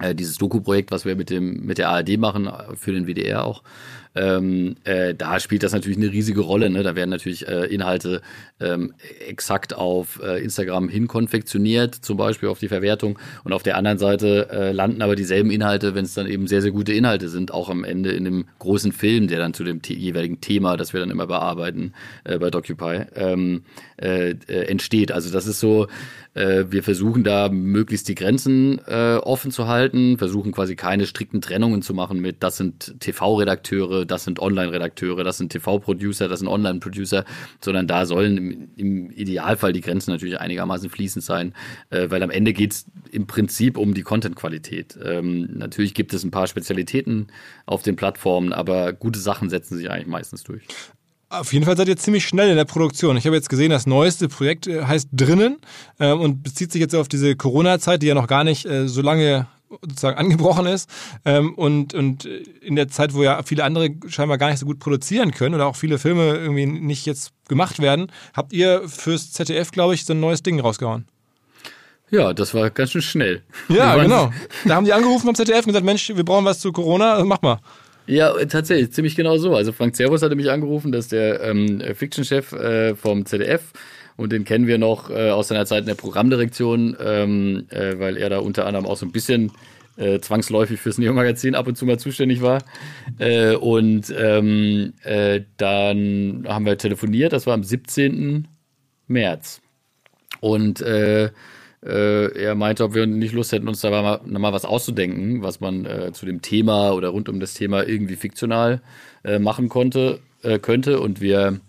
äh, 0.00 0.14
dieses 0.14 0.38
Doku-Projekt, 0.38 0.90
was 0.90 1.04
wir 1.04 1.16
mit, 1.16 1.30
dem, 1.30 1.64
mit 1.64 1.78
der 1.78 1.88
ARD 1.90 2.18
machen, 2.18 2.46
äh, 2.46 2.76
für 2.76 2.92
den 2.92 3.06
WDR 3.06 3.44
auch, 3.44 3.62
ähm, 4.14 4.74
äh, 4.84 5.14
da 5.14 5.38
spielt 5.38 5.62
das 5.62 5.72
natürlich 5.72 5.98
eine 5.98 6.10
riesige 6.10 6.40
Rolle. 6.40 6.68
Ne? 6.68 6.82
Da 6.82 6.96
werden 6.96 7.10
natürlich 7.10 7.46
äh, 7.46 7.66
Inhalte 7.66 8.22
ähm, 8.58 8.94
exakt 9.28 9.74
auf 9.74 10.20
äh, 10.22 10.42
Instagram 10.42 10.88
hinkonfektioniert, 10.88 11.94
zum 11.94 12.16
Beispiel 12.16 12.48
auf 12.48 12.58
die 12.58 12.68
Verwertung. 12.68 13.18
Und 13.44 13.52
auf 13.52 13.62
der 13.62 13.76
anderen 13.76 13.98
Seite 13.98 14.48
äh, 14.50 14.72
landen 14.72 15.02
aber 15.02 15.14
dieselben 15.14 15.50
Inhalte, 15.50 15.94
wenn 15.94 16.04
es 16.04 16.14
dann 16.14 16.26
eben 16.26 16.48
sehr, 16.48 16.60
sehr 16.60 16.72
gute 16.72 16.92
Inhalte 16.92 17.28
sind, 17.28 17.52
auch 17.52 17.68
am 17.68 17.84
Ende 17.84 18.10
in 18.10 18.24
dem 18.24 18.46
großen 18.58 18.92
Film, 18.92 19.28
der 19.28 19.38
dann 19.38 19.54
zu 19.54 19.62
dem 19.62 19.80
jeweiligen 19.86 20.40
Thema, 20.40 20.76
das 20.76 20.92
wir 20.92 21.00
dann 21.00 21.10
immer 21.10 21.28
bearbeiten 21.28 21.92
äh, 22.24 22.38
bei 22.38 22.50
Docupy, 22.50 23.04
ähm, 23.14 23.62
äh, 23.96 24.30
äh, 24.30 24.64
entsteht. 24.66 25.12
Also 25.12 25.30
das 25.30 25.46
ist 25.46 25.60
so, 25.60 25.86
äh, 26.34 26.66
wir 26.68 26.82
versuchen 26.82 27.24
da 27.24 27.48
möglichst 27.48 28.08
die 28.08 28.14
Grenzen 28.14 28.80
äh, 28.86 29.16
offen 29.16 29.50
zu 29.50 29.66
halten, 29.66 30.16
versuchen 30.18 30.52
quasi 30.52 30.76
keine 30.76 31.06
strikten 31.06 31.40
Trennungen 31.40 31.82
zu 31.82 31.92
machen 31.92 32.20
mit, 32.20 32.42
das 32.42 32.56
sind 32.56 33.00
TV-Redakteure, 33.00 34.04
das 34.04 34.24
sind 34.24 34.38
Online-Redakteure, 34.38 35.24
das 35.24 35.38
sind 35.38 35.50
TV-Producer, 35.50 36.28
das 36.28 36.40
sind 36.40 36.48
Online-Producer, 36.48 37.24
sondern 37.60 37.86
da 37.86 38.06
sollen 38.06 38.36
im, 38.36 38.68
im, 38.76 39.10
Idealfall 39.10 39.72
die 39.72 39.80
Grenzen 39.80 40.12
natürlich 40.12 40.38
einigermaßen 40.38 40.88
fließend 40.88 41.24
sein, 41.24 41.54
äh, 41.90 42.10
weil 42.10 42.22
am 42.22 42.30
Ende 42.30 42.52
geht's 42.52 42.86
im 43.10 43.26
Prinzip 43.26 43.76
um 43.76 43.94
die 43.94 44.02
Content-Qualität. 44.02 44.98
Ähm, 45.02 45.48
natürlich 45.52 45.94
gibt 45.94 46.14
es 46.14 46.22
ein 46.22 46.30
paar 46.30 46.46
Spezialitäten 46.46 47.26
auf 47.66 47.82
den 47.82 47.96
Plattformen, 47.96 48.52
aber 48.52 48.92
gute 48.92 49.18
Sachen 49.18 49.50
setzen 49.50 49.76
sich 49.76 49.90
eigentlich 49.90 50.06
meistens 50.06 50.44
durch. 50.44 50.66
Auf 51.32 51.52
jeden 51.52 51.64
Fall 51.64 51.76
seid 51.76 51.86
ihr 51.86 51.96
ziemlich 51.96 52.26
schnell 52.26 52.50
in 52.50 52.56
der 52.56 52.64
Produktion. 52.64 53.16
Ich 53.16 53.24
habe 53.24 53.36
jetzt 53.36 53.48
gesehen, 53.48 53.70
das 53.70 53.86
neueste 53.86 54.28
Projekt 54.28 54.66
äh, 54.66 54.82
heißt 54.82 55.10
Drinnen 55.12 55.58
äh, 56.00 56.10
und 56.10 56.42
bezieht 56.42 56.72
sich 56.72 56.80
jetzt 56.80 56.94
auf 56.96 57.06
diese 57.06 57.36
Corona-Zeit, 57.36 58.02
die 58.02 58.08
ja 58.08 58.14
noch 58.14 58.26
gar 58.26 58.42
nicht 58.42 58.66
äh, 58.66 58.88
so 58.88 59.00
lange 59.00 59.46
sozusagen 59.80 60.18
angebrochen 60.18 60.66
ist 60.66 60.90
ähm, 61.24 61.54
und, 61.54 61.94
und 61.94 62.24
in 62.24 62.74
der 62.74 62.88
Zeit, 62.88 63.14
wo 63.14 63.22
ja 63.22 63.44
viele 63.44 63.62
andere 63.62 63.90
scheinbar 64.08 64.38
gar 64.38 64.50
nicht 64.50 64.58
so 64.58 64.66
gut 64.66 64.80
produzieren 64.80 65.30
können 65.30 65.54
oder 65.54 65.66
auch 65.66 65.76
viele 65.76 66.00
Filme 66.00 66.34
irgendwie 66.34 66.66
nicht 66.66 67.06
jetzt 67.06 67.30
gemacht 67.46 67.78
werden, 67.78 68.10
habt 68.34 68.52
ihr 68.52 68.88
fürs 68.88 69.30
ZDF, 69.30 69.70
glaube 69.70 69.94
ich, 69.94 70.04
so 70.04 70.14
ein 70.14 70.18
neues 70.18 70.42
Ding 70.42 70.58
rausgehauen. 70.58 71.06
Ja, 72.10 72.34
das 72.34 72.54
war 72.54 72.70
ganz 72.70 72.90
schön 72.90 73.02
schnell. 73.02 73.42
Ja, 73.68 73.94
genau. 73.94 74.32
Da 74.64 74.74
haben 74.74 74.84
die 74.84 74.92
angerufen 74.92 75.28
am 75.28 75.36
ZDF 75.36 75.58
und 75.58 75.66
gesagt, 75.66 75.86
Mensch, 75.86 76.08
wir 76.08 76.24
brauchen 76.24 76.44
was 76.44 76.58
zu 76.58 76.72
Corona, 76.72 77.22
mach 77.22 77.40
mal. 77.40 77.60
Ja, 78.06 78.32
tatsächlich, 78.46 78.92
ziemlich 78.92 79.14
genau 79.14 79.36
so. 79.38 79.54
Also 79.54 79.72
Frank 79.72 79.94
Servus 79.94 80.22
hatte 80.22 80.34
mich 80.34 80.50
angerufen, 80.50 80.90
das 80.92 81.06
ist 81.06 81.12
der 81.12 81.42
ähm, 81.42 81.80
Fiction-Chef 81.94 82.52
äh, 82.52 82.94
vom 82.94 83.24
ZDF 83.24 83.72
und 84.16 84.32
den 84.32 84.44
kennen 84.44 84.66
wir 84.66 84.78
noch 84.78 85.10
äh, 85.10 85.30
aus 85.30 85.48
seiner 85.48 85.64
Zeit 85.64 85.80
in 85.80 85.86
der 85.86 85.94
Programmdirektion, 85.94 86.96
ähm, 87.00 87.66
äh, 87.70 87.98
weil 87.98 88.16
er 88.16 88.30
da 88.30 88.38
unter 88.38 88.66
anderem 88.66 88.86
auch 88.86 88.96
so 88.96 89.06
ein 89.06 89.12
bisschen 89.12 89.52
äh, 89.96 90.20
zwangsläufig 90.20 90.80
fürs 90.80 90.98
Neo-Magazin 90.98 91.54
ab 91.54 91.66
und 91.66 91.76
zu 91.76 91.86
mal 91.86 91.98
zuständig 91.98 92.42
war. 92.42 92.62
Äh, 93.18 93.54
und 93.54 94.12
ähm, 94.16 94.94
äh, 95.04 95.42
dann 95.56 96.44
haben 96.48 96.66
wir 96.66 96.78
telefoniert, 96.78 97.32
das 97.32 97.46
war 97.46 97.54
am 97.54 97.64
17. 97.64 98.48
März. 99.06 99.60
Und 100.40 100.82
äh, 101.84 102.38
er 102.38 102.54
meinte, 102.54 102.84
ob 102.84 102.94
wir 102.94 103.06
nicht 103.06 103.32
Lust 103.32 103.52
hätten, 103.52 103.68
uns 103.68 103.80
da 103.80 103.90
mal, 103.90 104.20
mal 104.26 104.52
was 104.52 104.64
auszudenken, 104.64 105.42
was 105.42 105.60
man 105.60 105.86
äh, 105.86 106.12
zu 106.12 106.26
dem 106.26 106.42
Thema 106.42 106.92
oder 106.92 107.08
rund 107.08 107.28
um 107.28 107.40
das 107.40 107.54
Thema 107.54 107.86
irgendwie 107.86 108.16
fiktional 108.16 108.82
äh, 109.24 109.38
machen 109.38 109.68
konnte, 109.68 110.20
äh, 110.42 110.58
könnte. 110.58 111.00
Und 111.00 111.20
wir, 111.20 111.60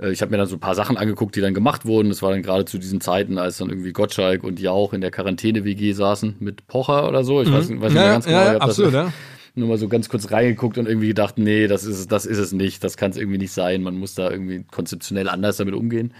äh, 0.00 0.10
ich 0.10 0.20
habe 0.20 0.32
mir 0.32 0.38
dann 0.38 0.48
so 0.48 0.56
ein 0.56 0.60
paar 0.60 0.74
Sachen 0.74 0.96
angeguckt, 0.96 1.36
die 1.36 1.40
dann 1.40 1.54
gemacht 1.54 1.86
wurden. 1.86 2.08
Das 2.08 2.22
war 2.22 2.30
dann 2.30 2.42
gerade 2.42 2.64
zu 2.64 2.78
diesen 2.78 3.00
Zeiten, 3.00 3.38
als 3.38 3.58
dann 3.58 3.68
irgendwie 3.68 3.92
Gottschalk 3.92 4.42
und 4.42 4.58
Jauch 4.58 4.92
in 4.92 5.00
der 5.00 5.12
Quarantäne-WG 5.12 5.92
saßen 5.92 6.36
mit 6.40 6.66
Pocher 6.66 7.08
oder 7.08 7.22
so. 7.22 7.40
Ich 7.40 7.48
mhm. 7.48 7.54
weiß, 7.54 7.68
weiß 7.68 7.68
nicht 7.68 7.80
ja, 7.80 7.88
mehr 7.88 8.12
ganz 8.12 8.24
genau. 8.24 8.38
Ja, 8.38 8.56
absolut, 8.58 8.92
ja 8.92 9.12
nur 9.54 9.68
mal 9.68 9.78
so 9.78 9.88
ganz 9.88 10.08
kurz 10.08 10.30
reingeguckt 10.30 10.78
und 10.78 10.86
irgendwie 10.86 11.08
gedacht, 11.08 11.36
nee, 11.36 11.66
das 11.66 11.84
ist, 11.84 12.10
das 12.10 12.24
ist 12.24 12.38
es 12.38 12.52
nicht, 12.52 12.82
das 12.82 12.96
kann 12.96 13.10
es 13.10 13.16
irgendwie 13.16 13.38
nicht 13.38 13.52
sein. 13.52 13.82
Man 13.82 13.96
muss 13.96 14.14
da 14.14 14.30
irgendwie 14.30 14.64
konzeptionell 14.70 15.28
anders 15.28 15.58
damit 15.58 15.74
umgehen. 15.74 16.14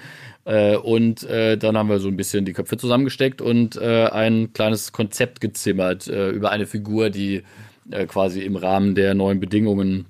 Äh, 0.44 0.76
und 0.76 1.22
äh, 1.24 1.56
dann 1.56 1.76
haben 1.76 1.88
wir 1.88 1.98
so 1.98 2.08
ein 2.08 2.16
bisschen 2.16 2.44
die 2.44 2.52
Köpfe 2.52 2.76
zusammengesteckt 2.76 3.40
und 3.40 3.76
äh, 3.76 4.06
ein 4.06 4.52
kleines 4.52 4.92
Konzept 4.92 5.40
gezimmert 5.40 6.08
äh, 6.08 6.30
über 6.30 6.50
eine 6.50 6.66
Figur, 6.66 7.10
die 7.10 7.42
äh, 7.90 8.06
quasi 8.06 8.40
im 8.40 8.56
Rahmen 8.56 8.94
der 8.94 9.14
neuen 9.14 9.40
Bedingungen 9.40 10.06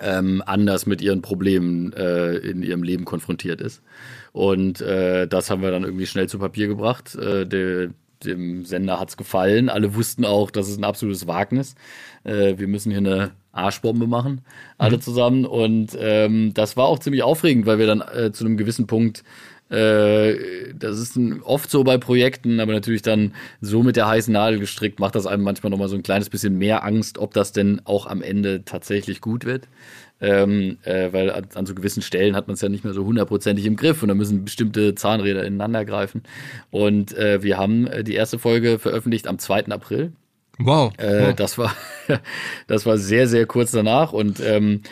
ähm, 0.00 0.42
anders 0.44 0.86
mit 0.86 1.00
ihren 1.00 1.22
Problemen 1.22 1.92
äh, 1.94 2.36
in 2.36 2.62
ihrem 2.62 2.82
Leben 2.82 3.04
konfrontiert 3.04 3.60
ist. 3.60 3.82
Und 4.32 4.80
das 4.82 5.48
haben 5.48 5.62
wir 5.62 5.70
dann 5.70 5.84
irgendwie 5.84 6.04
schnell 6.04 6.28
zu 6.28 6.38
Papier 6.38 6.66
gebracht. 6.66 7.16
Der, 7.18 7.88
dem 8.24 8.64
Sender 8.64 8.98
hat 8.98 9.10
es 9.10 9.16
gefallen. 9.16 9.68
Alle 9.68 9.94
wussten 9.94 10.24
auch, 10.24 10.50
das 10.50 10.68
ist 10.68 10.78
ein 10.78 10.84
absolutes 10.84 11.26
Wagnis. 11.26 11.74
Äh, 12.24 12.58
wir 12.58 12.68
müssen 12.68 12.90
hier 12.90 12.98
eine 12.98 13.32
Arschbombe 13.52 14.06
machen, 14.06 14.42
alle 14.78 14.96
mhm. 14.96 15.00
zusammen. 15.00 15.44
Und 15.46 15.96
ähm, 15.98 16.52
das 16.54 16.76
war 16.76 16.86
auch 16.86 16.98
ziemlich 16.98 17.22
aufregend, 17.22 17.66
weil 17.66 17.78
wir 17.78 17.86
dann 17.86 18.00
äh, 18.00 18.32
zu 18.32 18.44
einem 18.44 18.56
gewissen 18.56 18.86
Punkt 18.86 19.22
äh, 19.68 20.72
das 20.78 20.98
ist 20.98 21.18
oft 21.42 21.70
so 21.70 21.82
bei 21.82 21.98
Projekten, 21.98 22.60
aber 22.60 22.72
natürlich 22.72 23.02
dann 23.02 23.34
so 23.60 23.82
mit 23.82 23.96
der 23.96 24.06
heißen 24.06 24.32
Nadel 24.32 24.60
gestrickt, 24.60 25.00
macht 25.00 25.14
das 25.16 25.26
einem 25.26 25.42
manchmal 25.42 25.70
nochmal 25.70 25.88
so 25.88 25.96
ein 25.96 26.02
kleines 26.02 26.30
bisschen 26.30 26.56
mehr 26.56 26.84
Angst, 26.84 27.18
ob 27.18 27.34
das 27.34 27.52
denn 27.52 27.80
auch 27.84 28.06
am 28.06 28.22
Ende 28.22 28.64
tatsächlich 28.64 29.20
gut 29.20 29.44
wird. 29.44 29.68
Ähm, 30.18 30.78
äh, 30.84 31.12
weil 31.12 31.30
an, 31.30 31.46
an, 31.54 31.66
so 31.66 31.74
gewissen 31.74 32.00
Stellen 32.00 32.36
hat 32.36 32.46
man 32.46 32.54
es 32.54 32.62
ja 32.62 32.70
nicht 32.70 32.84
mehr 32.84 32.94
so 32.94 33.04
hundertprozentig 33.04 33.66
im 33.66 33.76
Griff 33.76 34.02
und 34.02 34.08
da 34.08 34.14
müssen 34.14 34.44
bestimmte 34.44 34.94
Zahnräder 34.94 35.44
ineinander 35.44 35.84
greifen. 35.84 36.22
Und 36.70 37.14
äh, 37.18 37.42
wir 37.42 37.58
haben 37.58 37.86
äh, 37.86 38.02
die 38.02 38.14
erste 38.14 38.38
Folge 38.38 38.78
veröffentlicht 38.78 39.26
am 39.26 39.38
2. 39.38 39.66
April. 39.66 40.12
Wow. 40.58 40.92
Äh, 40.96 41.26
wow. 41.28 41.34
Das 41.34 41.58
war 41.58 41.76
das 42.66 42.86
war 42.86 42.96
sehr, 42.96 43.28
sehr 43.28 43.46
kurz 43.46 43.72
danach 43.72 44.12
und 44.12 44.40
ähm, 44.40 44.82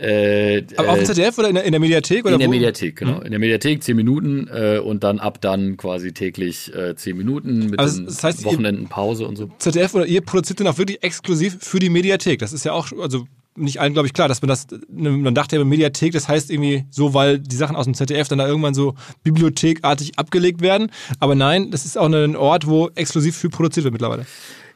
äh, 0.00 0.64
Aber 0.76 0.90
auf 0.90 0.94
dem 0.96 1.02
äh, 1.02 1.06
ZDF 1.06 1.38
oder 1.38 1.48
in 1.48 1.54
der, 1.56 1.64
in 1.64 1.72
der 1.72 1.80
Mediathek? 1.80 2.24
Oder 2.24 2.34
in 2.34 2.40
der 2.40 2.48
wo? 2.48 2.52
Mediathek, 2.52 2.96
genau. 2.96 3.18
Mhm. 3.18 3.22
In 3.22 3.30
der 3.30 3.40
Mediathek 3.40 3.82
zehn 3.82 3.96
Minuten 3.96 4.48
äh, 4.48 4.78
und 4.78 5.04
dann 5.04 5.18
ab 5.18 5.40
dann 5.40 5.76
quasi 5.76 6.12
täglich 6.12 6.74
äh, 6.74 6.96
zehn 6.96 7.16
Minuten 7.16 7.70
mit 7.70 7.78
also, 7.78 8.02
das 8.02 8.24
heißt, 8.24 8.44
Wochenendenpause 8.44 9.26
und 9.26 9.36
so. 9.36 9.50
ZDF 9.58 9.94
oder 9.94 10.06
ihr 10.06 10.22
produziert 10.22 10.60
dann 10.60 10.66
auch 10.68 10.78
wirklich 10.78 11.02
exklusiv 11.02 11.58
für 11.60 11.78
die 11.78 11.90
Mediathek. 11.90 12.38
Das 12.38 12.52
ist 12.52 12.64
ja 12.64 12.72
auch, 12.72 12.90
also 13.00 13.26
nicht 13.56 13.80
allen, 13.80 13.92
glaube 13.92 14.06
ich, 14.06 14.12
klar, 14.12 14.28
dass 14.28 14.42
man 14.42 14.48
das, 14.48 14.66
ne, 14.88 15.10
man 15.10 15.34
dachte 15.34 15.56
ja 15.56 15.64
Mediathek, 15.64 16.12
das 16.12 16.28
heißt 16.28 16.50
irgendwie 16.50 16.84
so, 16.90 17.14
weil 17.14 17.38
die 17.38 17.56
Sachen 17.56 17.76
aus 17.76 17.84
dem 17.84 17.94
ZDF 17.94 18.28
dann 18.28 18.38
da 18.38 18.46
irgendwann 18.46 18.74
so 18.74 18.94
bibliothekartig 19.22 20.18
abgelegt 20.18 20.62
werden. 20.62 20.90
Aber 21.18 21.34
nein, 21.34 21.70
das 21.70 21.84
ist 21.84 21.98
auch 21.98 22.06
ein 22.06 22.36
Ort, 22.36 22.66
wo 22.66 22.88
exklusiv 22.94 23.36
viel 23.36 23.50
produziert 23.50 23.84
wird 23.84 23.92
mittlerweile. 23.92 24.26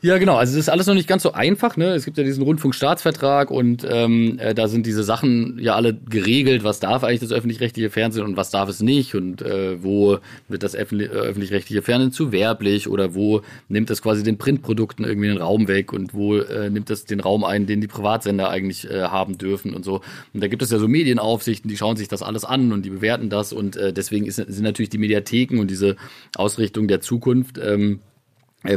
Ja, 0.01 0.19
genau. 0.19 0.37
Also 0.37 0.53
es 0.53 0.59
ist 0.59 0.69
alles 0.69 0.87
noch 0.87 0.95
nicht 0.95 1.09
ganz 1.09 1.23
so 1.23 1.33
einfach. 1.33 1.77
Ne? 1.77 1.95
Es 1.95 2.05
gibt 2.05 2.19
ja 2.19 2.25
diesen 2.25 2.43
Rundfunkstaatsvertrag 2.43 3.51
und 3.51 3.87
ähm, 3.89 4.39
äh, 4.39 4.55
da 4.55 4.69
sind 4.69 4.87
diese 4.87 5.03
Sachen 5.03 5.59
ja 5.59 5.75
alle 5.75 5.95
geregelt. 5.95 6.63
Was 6.63 6.81
darf 6.81 7.05
eigentlich 7.05 7.21
das 7.21 7.33
öffentlich-rechtliche 7.33 7.91
Fernsehen 7.91 8.25
und 8.25 8.37
was 8.37 8.51
darf 8.51 8.69
es 8.69 8.81
nicht? 8.81 9.15
Und 9.15 9.43
äh, 9.43 9.83
wo 9.83 10.19
wird 10.49 10.63
das 10.63 10.75
öffentlich-rechtliche 10.75 11.83
Fernsehen 11.83 12.13
zu 12.13 12.33
werblich 12.33 12.89
oder 12.89 13.15
wo 13.15 13.43
nimmt 13.69 13.91
es 13.91 14.03
quasi 14.03 14.23
den 14.23 14.37
Printprodukten 14.37 15.05
irgendwie 15.05 15.29
den 15.29 15.39
Raum 15.39 15.69
weg 15.69 15.93
und 15.93 16.13
wo 16.13 16.37
äh, 16.37 16.69
nimmt 16.69 16.91
es 16.91 17.07
den 17.07 17.21
Raum 17.21 17.45
ein, 17.45 17.67
den 17.67 17.81
die 17.81 17.87
Privatsender 17.87 18.51
eigentlich 18.51 18.89
äh, 18.91 19.05
haben 19.05 19.39
dürfen 19.39 19.75
und 19.75 19.85
so. 19.85 20.03
Und 20.35 20.43
da 20.43 20.49
gibt 20.49 20.63
es 20.63 20.71
ja 20.71 20.79
so 20.79 20.89
Medienaufsichten, 20.89 21.69
die 21.69 21.77
schauen 21.77 21.97
sich 21.97 22.09
das 22.09 22.23
alles 22.23 22.45
an 22.45 22.73
und 22.73 22.85
die 22.85 22.91
bewerten 22.91 23.31
das 23.31 23.53
und 23.53 23.77
äh, 23.77 23.93
deswegen 23.93 24.27
ist, 24.27 24.37
sind 24.37 24.63
natürlich 24.63 24.91
die 24.91 24.99
Mediatheken 24.99 25.59
und 25.61 25.71
diese 25.71 25.97
Ausrichtung 26.37 26.89
der 26.89 27.01
Zukunft 27.01 27.59
ähm, 27.59 28.01
äh, 28.01 28.14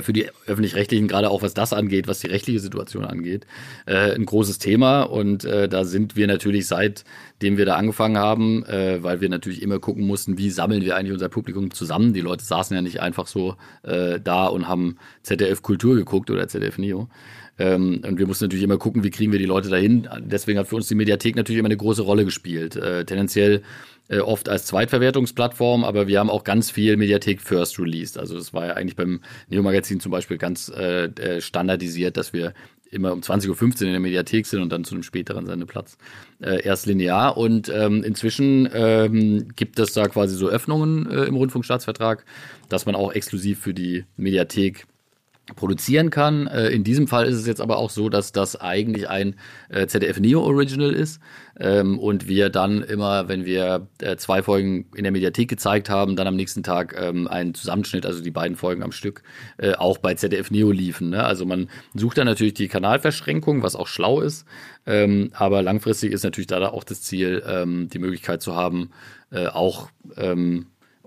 für 0.02 0.14
die 0.14 0.30
öffentlich-rechtlichen, 0.46 1.08
gerade 1.08 1.30
auch 1.30 1.42
was 1.42 1.54
das 1.54 1.74
angeht, 1.74 2.08
was 2.08 2.20
die 2.20 2.28
rechtliche 2.28 2.60
Situation 2.60 3.06
angeht, 3.06 3.46
äh, 3.86 4.14
ein 4.14 4.26
großes 4.26 4.60
Thema. 4.60 5.04
Und 5.04 5.46
äh, 5.46 5.70
da 5.70 5.86
sind 5.86 6.16
wir 6.16 6.28
natürlich 6.28 6.68
seitdem 6.68 7.58
wir 7.58 7.66
da 7.66 7.76
angefangen 7.76 8.18
haben, 8.18 8.66
äh, 8.66 9.02
weil 9.02 9.22
wir 9.22 9.30
natürlich 9.30 9.62
immer 9.62 9.80
gucken 9.80 10.06
mussten, 10.06 10.38
wie 10.38 10.50
sammeln 10.50 10.84
wir 10.84 10.96
eigentlich 10.96 11.14
unser 11.14 11.30
Publikum 11.30 11.72
zusammen. 11.72 12.14
Die 12.14 12.22
Leute 12.22 12.44
saßen 12.44 12.76
ja 12.76 12.82
nicht 12.82 13.02
einfach 13.02 13.28
so 13.28 13.56
äh, 13.84 14.20
da 14.20 14.48
und 14.48 14.68
haben 14.68 14.98
ZDF 15.24 15.62
Kultur 15.62 15.96
geguckt 15.96 16.30
oder 16.30 16.48
ZDF 16.48 16.78
Neo. 16.78 17.08
Ähm, 17.60 18.02
und 18.06 18.20
wir 18.20 18.28
mussten 18.28 18.46
natürlich 18.46 18.64
immer 18.64 18.78
gucken, 18.78 19.04
wie 19.04 19.10
kriegen 19.10 19.32
wir 19.32 19.40
die 19.40 19.46
Leute 19.46 19.70
dahin. 19.70 20.08
Deswegen 20.20 20.60
hat 20.60 20.68
für 20.68 20.76
uns 20.76 20.88
die 20.88 20.96
Mediathek 20.96 21.36
natürlich 21.36 21.60
immer 21.60 21.68
eine 21.68 21.78
große 21.78 22.02
Rolle 22.02 22.26
gespielt. 22.26 22.76
Äh, 22.76 23.06
tendenziell 23.06 23.64
äh, 24.10 24.20
oft 24.20 24.48
als 24.48 24.66
Zweitverwertungsplattform, 24.66 25.84
aber 25.84 26.08
wir 26.08 26.20
haben 26.20 26.30
auch 26.30 26.44
ganz 26.44 26.72
viel 26.72 26.98
Mediathek 26.98 27.42
First 27.42 27.80
released. 27.80 28.18
Also 28.18 28.36
das 28.36 28.54
war 28.54 28.68
ja 28.68 28.74
eigentlich 28.74 28.96
beim 28.96 29.22
Neo-Magazin 29.50 30.00
zum 30.00 30.12
Beispiel 30.12 30.38
ganz 30.38 30.70
äh, 30.70 31.06
äh 31.06 31.42
standardisiert, 31.42 32.16
dass 32.16 32.32
wir 32.32 32.54
immer 32.90 33.12
um 33.12 33.20
20.15 33.20 33.50
Uhr 33.50 33.82
in 33.82 33.92
der 33.92 34.00
Mediathek 34.00 34.46
sind 34.46 34.62
und 34.62 34.72
dann 34.72 34.84
zu 34.84 34.96
einem 34.96 35.04
späteren 35.04 35.46
Sendeplatz. 35.46 35.98
Äh, 36.40 36.64
erst 36.64 36.86
linear. 36.86 37.38
Und 37.38 37.70
ähm, 37.74 38.04
inzwischen 38.04 38.70
ähm, 38.74 39.50
gibt 39.56 39.80
es 39.80 39.94
da 39.94 40.08
quasi 40.08 40.36
so 40.36 40.48
Öffnungen 40.48 41.10
äh, 41.10 41.26
im 41.26 41.36
Rundfunkstaatsvertrag, 41.36 42.26
dass 42.70 42.86
man 42.86 42.96
auch 42.96 43.12
exklusiv 43.12 43.60
für 43.60 43.74
die 43.74 44.06
Mediathek 44.16 44.86
produzieren 45.56 46.10
kann. 46.10 46.48
Äh, 46.48 46.70
in 46.70 46.84
diesem 46.84 47.08
Fall 47.08 47.26
ist 47.26 47.36
es 47.36 47.48
jetzt 47.48 47.62
aber 47.62 47.78
auch 47.78 47.90
so, 47.90 48.10
dass 48.10 48.32
das 48.32 48.60
eigentlich 48.60 49.10
ein 49.10 49.36
äh, 49.70 49.88
ZDF 49.88 50.20
Neo 50.20 50.42
Original 50.42 50.94
ist 50.94 51.22
ähm, 51.60 51.98
und 52.00 52.28
wir 52.28 52.50
dann 52.50 52.82
immer, 52.82 53.28
wenn 53.28 53.46
wir 53.46 53.88
äh, 54.02 54.18
zwei 54.18 54.44
Folgen 54.44 54.88
in 54.96 55.04
der 55.04 55.12
Mediathek 55.12 55.50
gezeigt 55.50 55.90
haben, 55.90 56.16
dann 56.16 56.28
am 56.28 56.36
nächsten 56.36 56.64
Tag 56.64 56.96
ähm, 57.00 57.28
einen 57.28 57.54
Zusammenschnitt, 57.54 58.06
also 58.06 58.22
die 58.22 58.32
beiden 58.32 58.58
Folgen 58.58 58.84
am 58.84 58.92
Stück, 58.92 59.24
auch 59.78 59.98
bei 59.98 60.14
ZDF 60.14 60.52
Neo 60.52 60.72
liefen. 60.72 61.10
Ne? 61.10 61.24
Also 61.24 61.46
man 61.46 61.70
sucht 61.94 62.18
dann 62.18 62.26
natürlich 62.26 62.54
die 62.54 62.68
Kanalverschränkung, 62.68 63.64
was 63.64 63.76
auch 63.76 63.88
schlau 63.88 64.22
ist, 64.22 64.46
ähm, 64.86 65.32
aber 65.34 65.62
langfristig 65.62 66.12
ist 66.12 66.24
natürlich 66.24 66.48
da 66.48 66.68
auch 66.70 66.84
das 66.84 67.02
Ziel, 67.02 67.42
die 67.92 68.00
Möglichkeit 68.00 68.42
zu 68.42 68.56
haben, 68.56 68.92
auch 69.32 69.90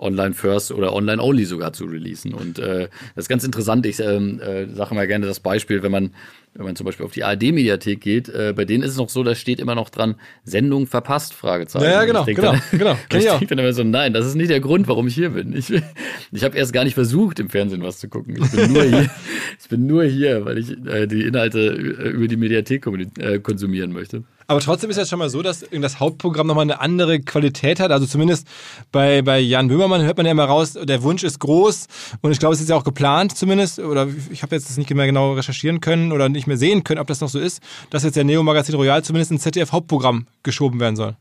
Online 0.00 0.34
First 0.34 0.72
oder 0.72 0.92
Online 0.92 1.22
Only 1.22 1.44
sogar 1.44 1.72
zu 1.72 1.84
releasen. 1.84 2.34
Und 2.34 2.58
äh, 2.58 2.88
das 3.14 3.24
ist 3.24 3.28
ganz 3.28 3.44
interessant. 3.44 3.86
Ich 3.86 4.00
ähm, 4.00 4.40
äh, 4.40 4.66
sage 4.74 4.94
mal 4.94 5.06
gerne 5.06 5.26
das 5.26 5.40
Beispiel, 5.40 5.82
wenn 5.82 5.92
man 5.92 6.10
wenn 6.54 6.66
man 6.66 6.74
zum 6.74 6.84
Beispiel 6.84 7.06
auf 7.06 7.12
die 7.12 7.22
ARD-Mediathek 7.22 8.00
geht, 8.00 8.28
äh, 8.28 8.52
bei 8.56 8.64
denen 8.64 8.82
ist 8.82 8.90
es 8.92 8.96
noch 8.96 9.08
so, 9.08 9.22
da 9.22 9.36
steht 9.36 9.60
immer 9.60 9.76
noch 9.76 9.88
dran, 9.88 10.16
Sendung 10.42 10.88
verpasst, 10.88 11.32
Fragezeichen. 11.32 11.84
Ja, 11.84 11.92
ja 11.92 12.04
genau, 12.04 12.26
ich 12.26 12.34
genau, 12.34 12.52
dann, 12.52 12.62
genau. 12.78 12.96
ich, 13.12 13.18
ich 13.18 13.30
denke 13.30 13.46
dann 13.46 13.58
immer 13.60 13.72
so, 13.72 13.84
nein, 13.84 14.12
das 14.12 14.26
ist 14.26 14.34
nicht 14.34 14.50
der 14.50 14.60
Grund, 14.60 14.88
warum 14.88 15.06
ich 15.06 15.14
hier 15.14 15.30
bin. 15.30 15.56
Ich, 15.56 15.72
ich 16.32 16.44
habe 16.44 16.56
erst 16.58 16.72
gar 16.72 16.82
nicht 16.82 16.94
versucht, 16.94 17.38
im 17.38 17.50
Fernsehen 17.50 17.82
was 17.82 17.98
zu 17.98 18.08
gucken. 18.08 18.36
Ich 18.42 18.50
bin 18.50 18.72
nur 18.72 18.82
hier, 18.82 19.10
ich 19.60 19.68
bin 19.68 19.86
nur 19.86 20.04
hier 20.04 20.44
weil 20.44 20.58
ich 20.58 20.70
äh, 20.86 21.06
die 21.06 21.22
Inhalte 21.22 21.60
äh, 21.60 22.08
über 22.08 22.26
die 22.26 22.36
Mediathek 22.36 22.86
äh, 23.18 23.38
konsumieren 23.38 23.92
möchte. 23.92 24.24
Aber 24.50 24.58
trotzdem 24.58 24.90
ist 24.90 24.96
es 24.96 25.08
schon 25.08 25.20
mal 25.20 25.30
so, 25.30 25.42
dass 25.42 25.64
das 25.70 26.00
Hauptprogramm 26.00 26.48
nochmal 26.48 26.64
eine 26.64 26.80
andere 26.80 27.20
Qualität 27.20 27.78
hat. 27.78 27.92
Also 27.92 28.04
zumindest 28.04 28.48
bei, 28.90 29.22
bei 29.22 29.38
Jan 29.38 29.68
Böhmermann 29.68 30.02
hört 30.02 30.16
man 30.16 30.26
ja 30.26 30.32
immer 30.32 30.46
raus, 30.46 30.72
der 30.72 31.04
Wunsch 31.04 31.22
ist 31.22 31.38
groß 31.38 31.86
und 32.20 32.32
ich 32.32 32.40
glaube, 32.40 32.56
es 32.56 32.60
ist 32.60 32.68
ja 32.68 32.74
auch 32.74 32.82
geplant 32.82 33.36
zumindest, 33.36 33.78
oder 33.78 34.08
ich 34.32 34.42
habe 34.42 34.56
jetzt 34.56 34.68
das 34.68 34.76
nicht 34.76 34.92
mehr 34.92 35.06
genau 35.06 35.34
recherchieren 35.34 35.80
können 35.80 36.10
oder 36.10 36.28
nicht 36.28 36.48
mehr 36.48 36.56
sehen 36.56 36.82
können, 36.82 36.98
ob 36.98 37.06
das 37.06 37.20
noch 37.20 37.28
so 37.28 37.38
ist, 37.38 37.62
dass 37.90 38.02
jetzt 38.02 38.16
der 38.16 38.24
Neo 38.24 38.42
Magazin 38.42 38.74
Royal 38.74 39.04
zumindest 39.04 39.30
ins 39.30 39.42
ZDF-Hauptprogramm 39.44 40.26
geschoben 40.42 40.80
werden 40.80 40.96
soll. 40.96 41.14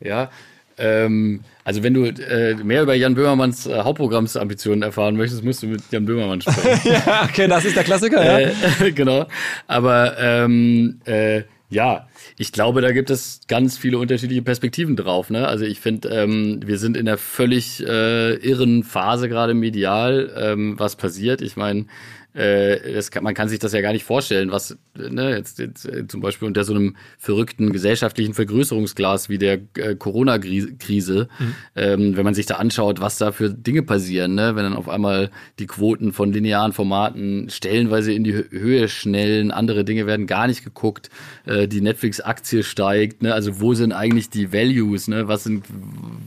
Ja, 0.00 0.30
ähm, 0.78 1.40
also 1.64 1.82
wenn 1.82 1.92
du 1.92 2.06
äh, 2.06 2.54
mehr 2.54 2.82
über 2.82 2.94
Jan 2.94 3.14
Böhmermanns 3.14 3.66
äh, 3.66 3.78
Hauptprogrammsambitionen 3.80 4.82
erfahren 4.82 5.16
möchtest, 5.16 5.44
musst 5.44 5.62
du 5.62 5.66
mit 5.66 5.82
Jan 5.90 6.06
Böhmermann 6.06 6.40
sprechen. 6.40 6.92
ja, 7.06 7.24
okay, 7.24 7.46
das 7.46 7.66
ist 7.66 7.76
der 7.76 7.84
Klassiker, 7.84 8.24
ja. 8.24 8.48
Äh, 8.80 8.92
genau. 8.94 9.26
Aber 9.66 10.18
ähm, 10.18 10.98
äh, 11.04 11.42
ja, 11.72 12.06
ich 12.36 12.52
glaube, 12.52 12.82
da 12.82 12.92
gibt 12.92 13.08
es 13.08 13.40
ganz 13.48 13.78
viele 13.78 13.96
unterschiedliche 13.96 14.42
Perspektiven 14.42 14.94
drauf. 14.94 15.30
Ne? 15.30 15.48
Also 15.48 15.64
ich 15.64 15.80
finde, 15.80 16.10
ähm, 16.10 16.60
wir 16.62 16.76
sind 16.76 16.98
in 16.98 17.08
einer 17.08 17.16
völlig 17.16 17.82
äh, 17.82 18.34
irren 18.34 18.84
Phase 18.84 19.30
gerade 19.30 19.54
medial, 19.54 20.30
ähm, 20.36 20.78
was 20.78 20.96
passiert. 20.96 21.40
Ich 21.40 21.56
meine, 21.56 21.86
äh, 22.34 23.02
kann, 23.10 23.24
man 23.24 23.34
kann 23.34 23.48
sich 23.48 23.58
das 23.58 23.72
ja 23.72 23.80
gar 23.80 23.92
nicht 23.92 24.04
vorstellen, 24.04 24.50
was 24.50 24.76
ne, 24.96 25.36
jetzt, 25.36 25.58
jetzt 25.58 25.86
äh, 25.86 26.06
zum 26.06 26.20
Beispiel 26.20 26.48
unter 26.48 26.64
so 26.64 26.74
einem 26.74 26.96
verrückten 27.18 27.72
gesellschaftlichen 27.72 28.34
Vergrößerungsglas 28.34 29.28
wie 29.28 29.38
der 29.38 29.60
äh, 29.76 29.94
Corona-Krise, 29.94 31.28
mhm. 31.38 31.54
ähm, 31.76 32.16
wenn 32.16 32.24
man 32.24 32.34
sich 32.34 32.46
da 32.46 32.56
anschaut, 32.56 33.00
was 33.00 33.18
da 33.18 33.32
für 33.32 33.50
Dinge 33.50 33.82
passieren, 33.82 34.34
ne? 34.34 34.56
wenn 34.56 34.64
dann 34.64 34.74
auf 34.74 34.88
einmal 34.88 35.30
die 35.58 35.66
Quoten 35.66 36.12
von 36.12 36.32
linearen 36.32 36.72
Formaten 36.72 37.50
stellenweise 37.50 38.12
in 38.12 38.24
die 38.24 38.32
Höhe 38.32 38.88
schnellen, 38.88 39.50
andere 39.50 39.84
Dinge 39.84 40.06
werden 40.06 40.26
gar 40.26 40.46
nicht 40.46 40.64
geguckt, 40.64 41.10
äh, 41.44 41.68
die 41.68 41.82
Netflix-Aktie 41.82 42.62
steigt, 42.62 43.22
ne? 43.22 43.34
also 43.34 43.60
wo 43.60 43.74
sind 43.74 43.92
eigentlich 43.92 44.30
die 44.30 44.52
Values, 44.52 45.06
ne? 45.06 45.28
was 45.28 45.44
sind, 45.44 45.66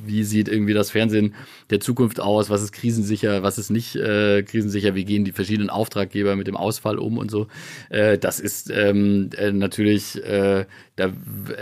wie 0.06 0.24
sieht 0.24 0.50
irgendwie 0.50 0.74
das 0.74 0.92
Fernsehen 0.92 1.34
der 1.72 1.80
Zukunft 1.80 2.20
aus, 2.20 2.52
was 2.52 2.62
ist 2.62 2.74
krisensicher, 2.74 3.42
was 3.42 3.58
ist 3.58 3.72
nicht 3.72 3.96
äh, 3.96 4.44
krisensicher, 4.44 4.94
wie 4.94 5.06
gehen 5.06 5.26
die 5.26 5.32
verschiedenen 5.32 5.72
Auftraggeber 5.72 5.95
Auftraggeber 5.96 6.36
mit 6.36 6.48
dem 6.48 6.58
Ausfall 6.58 7.00
um 7.00 7.18
und 7.18 7.32
so. 7.32 7.48
Äh, 7.90 8.18
das 8.18 8.40
ist 8.40 8.70
ähm, 8.70 9.30
äh, 9.38 9.52
natürlich, 9.52 10.22
äh, 10.24 10.66
da 10.96 11.12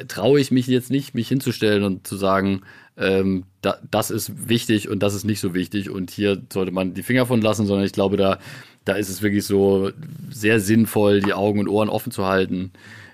traue 0.08 0.40
ich 0.40 0.52
mich 0.52 0.68
jetzt 0.68 0.90
nicht, 0.90 1.14
mich 1.14 1.28
hinzustellen 1.28 1.84
und 1.84 2.08
zu 2.08 2.18
sagen, 2.18 2.62
ähm, 2.98 3.44
da, 3.62 3.78
das 3.90 4.12
ist 4.12 4.50
wichtig 4.50 4.90
und 4.90 5.02
das 5.02 5.14
ist 5.14 5.24
nicht 5.24 5.40
so 5.40 5.54
wichtig 5.54 5.90
und 5.90 6.12
hier 6.12 6.42
sollte 6.52 6.72
man 6.72 6.94
die 6.94 7.04
Finger 7.04 7.26
von 7.26 7.42
lassen, 7.42 7.66
sondern 7.68 7.86
ich 7.86 7.94
glaube, 7.94 8.18
da, 8.18 8.40
da 8.86 8.94
ist 8.94 9.10
es 9.10 9.22
wirklich 9.22 9.46
so 9.46 9.92
sehr 10.30 10.60
sinnvoll, 10.60 11.22
die 11.22 11.34
Augen 11.34 11.60
und 11.60 11.68
Ohren 11.68 11.90
offen 11.90 12.12
zu 12.12 12.26
halten 12.26 12.72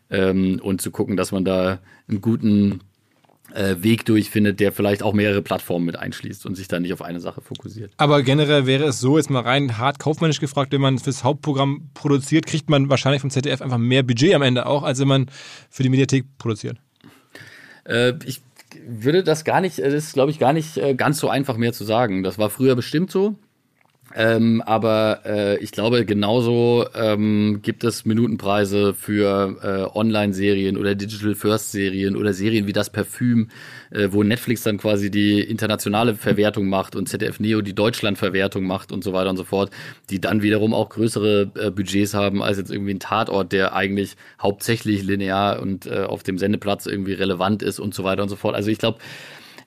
ähm, 0.10 0.60
und 0.62 0.82
zu 0.82 0.92
gucken, 0.92 1.18
dass 1.18 1.32
man 1.32 1.46
da 1.46 1.80
einen 2.08 2.22
guten 2.22 2.82
Weg 3.54 4.06
durchfindet, 4.06 4.60
der 4.60 4.72
vielleicht 4.72 5.04
auch 5.04 5.14
mehrere 5.14 5.42
Plattformen 5.42 5.86
mit 5.86 5.98
einschließt 5.98 6.46
und 6.46 6.56
sich 6.56 6.68
dann 6.68 6.84
nicht 6.84 6.94
auf 6.94 7.02
eine 7.02 7.20
Sache 7.20 7.42
fokussiert. 7.42 7.92
Aber 7.98 8.22
generell 8.22 8.66
wäre 8.66 8.86
es 8.86 9.00
so, 9.00 9.18
jetzt 9.18 9.30
mal 9.30 9.42
rein 9.42 9.78
hart 9.78 10.00
kaufmännisch 10.00 10.40
gefragt, 10.40 10.72
wenn 10.72 10.82
man 10.82 11.00
fürs 11.00 11.24
Hauptprogramm 11.24 11.90
produziert, 11.94 12.46
kriegt 12.46 12.70
man 12.70 12.90
wahrscheinlich 12.90 13.22
vom 13.22 13.30
ZDF 13.30 13.62
einfach 13.62 13.78
mehr 13.78 14.04
Budget 14.04 14.34
am 14.34 14.42
Ende 14.42 14.66
auch, 14.66 14.84
als 14.84 15.00
wenn 15.00 15.08
man 15.08 15.26
für 15.70 15.84
die 15.84 15.90
Mediathek 15.90 16.26
produziert. 16.38 16.78
Äh, 17.86 18.14
ich 18.26 18.42
würde 18.88 19.24
das 19.24 19.46
gar 19.46 19.62
nicht, 19.62 19.80
das 19.80 19.94
ist 19.94 20.14
glaube 20.14 20.32
ich 20.32 20.40
gar 20.40 20.54
nicht 20.54 20.78
äh, 20.78 20.94
ganz 20.94 21.20
so 21.20 21.30
einfach 21.30 21.58
mehr 21.58 21.74
zu 21.74 21.84
sagen. 21.84 22.24
Das 22.24 22.38
war 22.38 22.50
früher 22.50 22.76
bestimmt 22.76 23.12
so. 23.12 23.36
Ähm, 24.16 24.62
aber 24.66 25.22
äh, 25.26 25.58
ich 25.60 25.72
glaube, 25.72 26.06
genauso 26.06 26.86
ähm, 26.96 27.60
gibt 27.62 27.84
es 27.84 28.06
Minutenpreise 28.06 28.94
für 28.94 29.58
äh, 29.62 29.98
Online-Serien 29.98 30.78
oder 30.78 30.96
Digital 30.96 31.36
First-Serien 31.36 32.16
oder 32.16 32.34
Serien 32.34 32.66
wie 32.66 32.74
das 32.74 32.90
Parfüm, 32.90 33.50
äh, 33.92 34.08
wo 34.12 34.24
Netflix 34.24 34.64
dann 34.64 34.78
quasi 34.78 35.12
die 35.12 35.42
internationale 35.42 36.16
Verwertung 36.16 36.68
macht 36.68 36.96
und 36.96 37.08
ZDF 37.08 37.40
Neo 37.40 37.62
die 37.62 37.76
Deutschland-Verwertung 37.76 38.64
macht 38.64 38.92
und 38.92 39.04
so 39.04 39.14
weiter 39.14 39.30
und 39.30 39.38
so 39.38 39.44
fort, 39.44 39.70
die 40.10 40.20
dann 40.20 40.42
wiederum 40.42 40.74
auch 40.74 40.90
größere 40.90 41.52
äh, 41.56 41.72
Budgets 41.72 42.14
haben 42.16 42.42
als 42.42 42.58
jetzt 42.58 42.72
irgendwie 42.72 42.96
ein 42.96 43.00
Tatort, 43.00 43.52
der 43.52 43.76
eigentlich 43.76 44.16
hauptsächlich 44.42 45.04
linear 45.04 45.62
und 45.62 45.86
äh, 45.86 46.02
auf 46.02 46.24
dem 46.24 46.40
Sendeplatz 46.40 46.88
irgendwie 46.88 47.14
relevant 47.14 47.62
ist 47.62 47.80
und 47.80 47.94
so 47.94 48.04
weiter 48.04 48.24
und 48.24 48.30
so 48.30 48.36
fort. 48.36 48.56
Also 48.56 48.72
ich 48.72 48.80
glaube, 48.80 48.98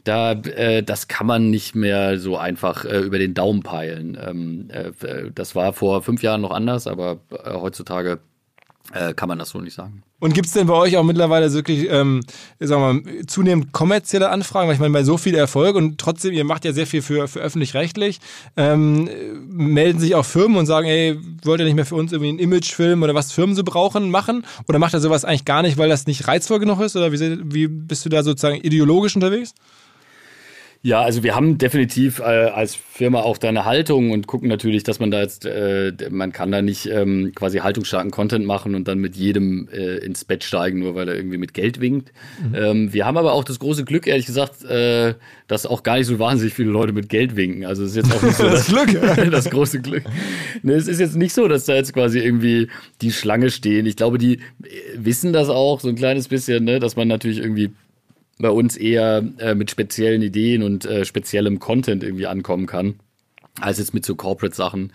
da, 0.04 0.32
äh, 0.32 0.82
das 0.82 1.08
kann 1.08 1.26
man 1.26 1.50
nicht 1.50 1.74
mehr 1.74 2.18
so 2.18 2.36
einfach 2.36 2.84
äh, 2.84 3.00
über 3.00 3.18
den 3.18 3.34
Daumen 3.34 3.62
peilen. 3.62 4.18
Ähm, 4.20 4.68
äh, 4.70 5.30
das 5.34 5.54
war 5.54 5.72
vor 5.72 6.02
fünf 6.02 6.22
Jahren 6.22 6.40
noch 6.40 6.50
anders, 6.50 6.86
aber 6.86 7.20
äh, 7.30 7.52
heutzutage 7.54 8.20
äh, 8.92 9.14
kann 9.14 9.28
man 9.28 9.38
das 9.38 9.50
so 9.50 9.60
nicht 9.60 9.74
sagen. 9.74 10.02
Und 10.18 10.34
gibt 10.34 10.46
es 10.46 10.52
denn 10.52 10.68
bei 10.68 10.74
euch 10.74 10.96
auch 10.96 11.02
mittlerweile 11.02 11.52
wirklich, 11.52 11.88
ähm, 11.90 12.20
sagen 12.60 12.82
wir 12.82 13.12
mal, 13.12 13.26
zunehmend 13.26 13.72
kommerzielle 13.72 14.28
Anfragen? 14.28 14.68
Weil 14.68 14.74
ich 14.74 14.80
meine, 14.80 14.92
bei 14.92 15.02
so 15.02 15.18
viel 15.18 15.34
Erfolg 15.34 15.74
und 15.74 15.98
trotzdem, 15.98 16.32
ihr 16.32 16.44
macht 16.44 16.64
ja 16.64 16.72
sehr 16.72 16.86
viel 16.86 17.02
für, 17.02 17.26
für 17.26 17.40
öffentlich-rechtlich, 17.40 18.20
ähm, 18.56 19.08
melden 19.48 19.98
sich 19.98 20.14
auch 20.14 20.24
Firmen 20.24 20.56
und 20.58 20.66
sagen, 20.66 20.86
ey, 20.86 21.18
wollt 21.42 21.60
ihr 21.60 21.64
nicht 21.64 21.74
mehr 21.74 21.86
für 21.86 21.96
uns 21.96 22.12
irgendwie 22.12 22.28
einen 22.28 22.38
Imagefilm 22.38 23.02
oder 23.02 23.14
was 23.14 23.32
Firmen 23.32 23.56
so 23.56 23.64
brauchen, 23.64 24.10
machen? 24.10 24.44
Oder 24.68 24.78
macht 24.78 24.94
ihr 24.94 25.00
sowas 25.00 25.24
eigentlich 25.24 25.44
gar 25.44 25.62
nicht, 25.62 25.76
weil 25.76 25.88
das 25.88 26.06
nicht 26.06 26.28
reizvoll 26.28 26.60
genug 26.60 26.80
ist? 26.80 26.94
Oder 26.94 27.10
wie, 27.12 27.38
wie 27.52 27.66
bist 27.66 28.04
du 28.04 28.08
da 28.08 28.22
sozusagen 28.22 28.60
ideologisch 28.60 29.16
unterwegs? 29.16 29.54
Ja, 30.84 31.00
also 31.00 31.22
wir 31.22 31.36
haben 31.36 31.58
definitiv 31.58 32.18
äh, 32.18 32.22
als 32.22 32.74
Firma 32.74 33.20
auch 33.20 33.38
da 33.38 33.48
eine 33.48 33.64
Haltung 33.64 34.10
und 34.10 34.26
gucken 34.26 34.48
natürlich, 34.48 34.82
dass 34.82 34.98
man 34.98 35.12
da 35.12 35.20
jetzt, 35.20 35.46
äh, 35.46 35.92
man 36.10 36.32
kann 36.32 36.50
da 36.50 36.60
nicht 36.60 36.86
ähm, 36.86 37.30
quasi 37.36 37.58
haltungsstarken 37.58 38.10
Content 38.10 38.44
machen 38.46 38.74
und 38.74 38.88
dann 38.88 38.98
mit 38.98 39.14
jedem 39.14 39.68
äh, 39.68 39.98
ins 39.98 40.24
Bett 40.24 40.42
steigen, 40.42 40.80
nur 40.80 40.96
weil 40.96 41.08
er 41.08 41.14
irgendwie 41.14 41.38
mit 41.38 41.54
Geld 41.54 41.80
winkt. 41.80 42.12
Mhm. 42.42 42.54
Ähm, 42.56 42.92
wir 42.92 43.06
haben 43.06 43.16
aber 43.16 43.32
auch 43.32 43.44
das 43.44 43.60
große 43.60 43.84
Glück, 43.84 44.08
ehrlich 44.08 44.26
gesagt, 44.26 44.64
äh, 44.64 45.14
dass 45.46 45.66
auch 45.66 45.84
gar 45.84 45.98
nicht 45.98 46.08
so 46.08 46.18
wahnsinnig 46.18 46.52
viele 46.52 46.70
Leute 46.70 46.92
mit 46.92 47.08
Geld 47.08 47.36
winken. 47.36 47.64
Also 47.64 47.84
es 47.84 47.90
ist 47.90 47.96
jetzt 47.98 48.16
auch 48.16 48.22
nicht 48.22 48.36
so 48.36 48.48
das, 48.48 48.66
das 48.66 48.86
Glück, 48.86 49.30
das 49.30 49.50
große 49.50 49.80
Glück. 49.82 50.02
Ne, 50.64 50.72
es 50.72 50.88
ist 50.88 50.98
jetzt 50.98 51.14
nicht 51.14 51.32
so, 51.32 51.46
dass 51.46 51.64
da 51.64 51.76
jetzt 51.76 51.92
quasi 51.92 52.18
irgendwie 52.18 52.66
die 53.02 53.12
Schlange 53.12 53.52
stehen. 53.52 53.86
Ich 53.86 53.94
glaube, 53.94 54.18
die 54.18 54.34
äh, 54.34 54.38
wissen 54.96 55.32
das 55.32 55.48
auch 55.48 55.78
so 55.78 55.88
ein 55.88 55.94
kleines 55.94 56.26
bisschen, 56.26 56.64
ne, 56.64 56.80
dass 56.80 56.96
man 56.96 57.06
natürlich 57.06 57.38
irgendwie 57.38 57.70
bei 58.38 58.50
uns 58.50 58.76
eher 58.76 59.24
äh, 59.38 59.54
mit 59.54 59.70
speziellen 59.70 60.22
Ideen 60.22 60.62
und 60.62 60.84
äh, 60.84 61.04
speziellem 61.04 61.58
Content 61.58 62.02
irgendwie 62.02 62.26
ankommen 62.26 62.66
kann, 62.66 62.96
als 63.60 63.78
jetzt 63.78 63.94
mit 63.94 64.04
so 64.04 64.14
Corporate-Sachen. 64.14 64.92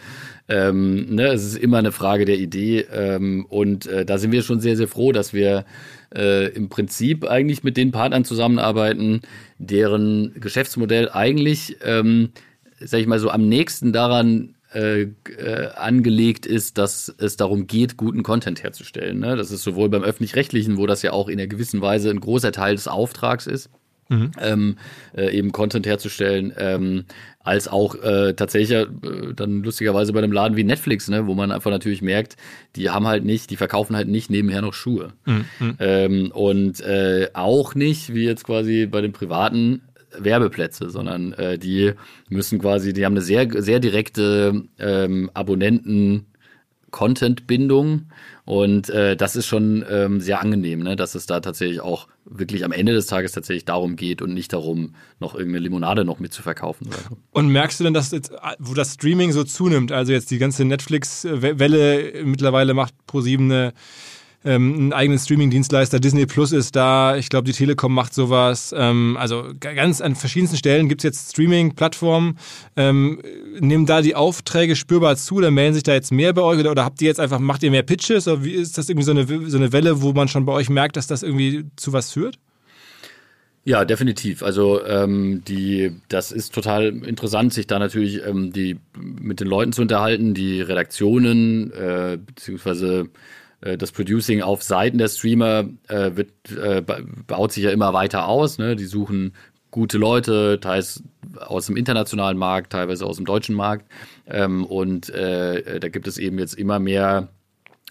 Ähm, 0.49 1.15
ne, 1.15 1.27
es 1.27 1.45
ist 1.45 1.57
immer 1.57 1.77
eine 1.77 1.91
Frage 1.91 2.25
der 2.25 2.38
Idee 2.38 2.85
ähm, 2.91 3.45
und 3.49 3.85
äh, 3.85 4.05
da 4.05 4.17
sind 4.17 4.31
wir 4.31 4.43
schon 4.43 4.59
sehr, 4.59 4.77
sehr 4.77 4.88
froh, 4.88 5.11
dass 5.11 5.33
wir 5.33 5.65
äh, 6.15 6.47
im 6.49 6.69
Prinzip 6.69 7.25
eigentlich 7.25 7.63
mit 7.63 7.77
den 7.77 7.91
Partnern 7.91 8.25
zusammenarbeiten, 8.25 9.21
deren 9.57 10.33
Geschäftsmodell 10.39 11.09
eigentlich, 11.09 11.77
ähm, 11.83 12.29
sag 12.79 12.99
ich 12.99 13.07
mal 13.07 13.19
so, 13.19 13.29
am 13.29 13.47
nächsten 13.47 13.93
daran 13.93 14.55
äh, 14.74 15.03
äh, 15.03 15.70
angelegt 15.76 16.45
ist, 16.45 16.78
dass 16.78 17.13
es 17.20 17.38
darum 17.38 17.68
geht, 17.68 17.95
guten 17.95 18.24
Content 18.24 18.63
herzustellen. 18.63 19.20
Ne? 19.20 19.36
Das 19.36 19.51
ist 19.51 19.63
sowohl 19.63 19.89
beim 19.89 20.03
öffentlich-rechtlichen, 20.03 20.78
wo 20.78 20.86
das 20.86 21.01
ja 21.01 21.13
auch 21.13 21.30
in 21.30 21.39
einer 21.39 21.47
gewissen 21.47 21.82
Weise 21.82 22.09
ein 22.09 22.20
großer 22.20 22.51
Teil 22.51 22.76
des 22.76 22.88
Auftrags 22.88 23.47
ist, 23.47 23.70
mhm. 24.09 24.32
ähm, 24.39 24.78
äh, 25.15 25.32
eben 25.36 25.51
Content 25.51 25.86
herzustellen, 25.86 26.53
ähm, 26.57 27.05
als 27.39 27.70
auch 27.70 27.95
äh, 27.95 28.34
tatsächlich 28.34 28.78
äh, 28.78 28.88
dann 29.34 29.63
lustigerweise 29.63 30.11
bei 30.11 30.20
einem 30.20 30.34
Laden 30.34 30.57
wie 30.57 30.65
Netflix, 30.65 31.07
ne, 31.07 31.28
wo 31.28 31.34
man 31.34 31.51
einfach 31.51 31.72
natürlich 31.72 32.01
merkt, 32.01 32.36
die 32.76 32.89
haben 32.89 33.07
halt 33.07 33.24
nicht, 33.24 33.49
die 33.49 33.55
verkaufen 33.55 33.95
halt 33.95 34.09
nicht 34.09 34.30
nebenher 34.30 34.61
noch 34.61 34.74
Schuhe. 34.74 35.13
Mhm. 35.26 35.45
Ähm, 35.80 36.32
und 36.34 36.82
äh, 36.82 37.30
auch 37.34 37.74
nicht, 37.74 38.13
wie 38.13 38.26
jetzt 38.26 38.43
quasi 38.43 38.86
bei 38.86 38.99
den 38.99 39.13
privaten 39.13 39.82
Werbeplätze, 40.20 40.89
sondern 40.89 41.32
äh, 41.34 41.57
die 41.57 41.93
müssen 42.30 42.59
quasi, 42.59 42.93
die 42.93 43.05
haben 43.05 43.13
eine 43.13 43.22
sehr, 43.22 43.47
sehr 43.61 43.80
direkte 43.80 44.63
ähm, 44.80 45.32
Abonnenten-Content-Bindung 45.34 48.11
und 48.45 48.89
äh, 48.89 49.18
das 49.18 49.36
ist 49.36 49.45
schon 49.45 49.86
ähm, 49.89 50.22
sehr 50.22 50.41
angenehm, 50.41 50.82
ne? 50.82 50.95
dass 50.95 51.15
es 51.15 51.26
da 51.26 51.41
tatsächlich 51.41 51.82
auch 51.82 52.07
wirklich 52.24 52.63
am 52.63 52.72
Ende 52.72 52.93
des 52.93 53.07
Tages 53.07 53.34
tatsächlich 53.34 53.65
darum 53.65 53.95
geht 53.95 54.22
und 54.22 54.34
nicht 54.34 54.53
darum, 54.53 54.95
noch 55.20 55.36
irgendeine 55.36 55.63
Limonade 55.63 56.05
noch 56.05 56.20
mitzuverkaufen. 56.20 56.89
Und 57.32 57.49
merkst 57.49 57.80
du 57.80 57.84
denn, 57.84 57.93
dass 57.93 58.11
jetzt, 58.11 58.32
wo 58.59 58.74
das 58.74 58.93
Streaming 58.93 59.32
so 59.32 59.43
zunimmt, 59.43 59.91
also 59.91 60.13
jetzt 60.13 60.32
die 60.32 60.38
ganze 60.38 60.65
Netflix-Welle 60.65 62.24
mittlerweile 62.24 62.74
macht 62.74 62.93
ProSieben 63.05 63.51
eine 63.51 63.74
ähm, 64.45 64.73
einen 64.75 64.93
eigenen 64.93 65.19
Streaming-Dienstleister. 65.19 65.99
Disney 65.99 66.25
Plus 66.25 66.51
ist 66.51 66.75
da. 66.75 67.17
Ich 67.17 67.29
glaube, 67.29 67.45
die 67.45 67.53
Telekom 67.53 67.93
macht 67.93 68.13
sowas. 68.13 68.73
Ähm, 68.77 69.17
also 69.19 69.45
ganz 69.59 69.99
an 70.01 70.15
verschiedensten 70.15 70.57
Stellen 70.57 70.88
gibt 70.89 71.01
es 71.01 71.03
jetzt 71.03 71.31
Streaming-Plattformen. 71.31 72.38
Ähm, 72.75 73.21
nehmen 73.59 73.85
da 73.85 74.01
die 74.01 74.15
Aufträge 74.15 74.75
spürbar 74.75 75.15
zu? 75.17 75.35
Oder 75.35 75.51
melden 75.51 75.73
sich 75.73 75.83
da 75.83 75.93
jetzt 75.93 76.11
mehr 76.11 76.33
bei 76.33 76.41
euch? 76.41 76.59
Oder, 76.59 76.71
oder 76.71 76.85
habt 76.85 77.01
ihr 77.01 77.07
jetzt 77.07 77.19
einfach, 77.19 77.39
macht 77.39 77.63
ihr 77.63 77.71
mehr 77.71 77.83
Pitches? 77.83 78.27
Oder 78.27 78.43
wie 78.43 78.53
ist 78.53 78.77
das 78.77 78.89
irgendwie 78.89 79.05
so 79.05 79.11
eine, 79.11 79.49
so 79.49 79.57
eine 79.57 79.73
Welle, 79.73 80.01
wo 80.01 80.13
man 80.13 80.27
schon 80.27 80.45
bei 80.45 80.53
euch 80.53 80.69
merkt, 80.69 80.97
dass 80.97 81.07
das 81.07 81.23
irgendwie 81.23 81.65
zu 81.75 81.93
was 81.93 82.11
führt? 82.11 82.39
Ja, 83.67 83.83
definitiv. 83.83 84.43
Also 84.43 84.81
ähm, 84.85 85.43
die, 85.45 85.91
das 86.07 86.31
ist 86.31 86.53
total 86.53 86.85
interessant, 87.03 87.51
sich 87.51 87.67
da 87.67 87.79
natürlich 87.79 88.25
ähm, 88.25 88.53
die 88.53 88.77
mit 88.97 89.41
den 89.41 89.47
Leuten 89.47 89.73
zu 89.73 89.81
unterhalten, 89.81 90.33
die 90.33 90.61
Redaktionen 90.61 91.73
äh, 91.73 92.17
beziehungsweise 92.25 93.09
das 93.61 93.91
Producing 93.91 94.41
auf 94.41 94.61
Seiten 94.61 94.97
der 94.97 95.07
Streamer 95.07 95.65
äh, 95.87 96.11
wird, 96.15 96.31
äh, 96.51 96.83
baut 97.25 97.51
sich 97.51 97.63
ja 97.63 97.71
immer 97.71 97.93
weiter 97.93 98.27
aus. 98.27 98.57
Ne? 98.57 98.75
Die 98.75 98.85
suchen 98.85 99.33
gute 99.71 99.97
Leute, 99.97 100.59
teils 100.61 101.03
aus 101.39 101.65
dem 101.65 101.75
internationalen 101.75 102.37
Markt, 102.37 102.71
teilweise 102.71 103.05
aus 103.05 103.17
dem 103.17 103.25
deutschen 103.25 103.55
Markt. 103.55 103.85
Ähm, 104.27 104.65
und 104.65 105.09
äh, 105.09 105.79
da 105.79 105.89
gibt 105.89 106.07
es 106.07 106.17
eben 106.17 106.39
jetzt 106.39 106.53
immer 106.53 106.79
mehr 106.79 107.29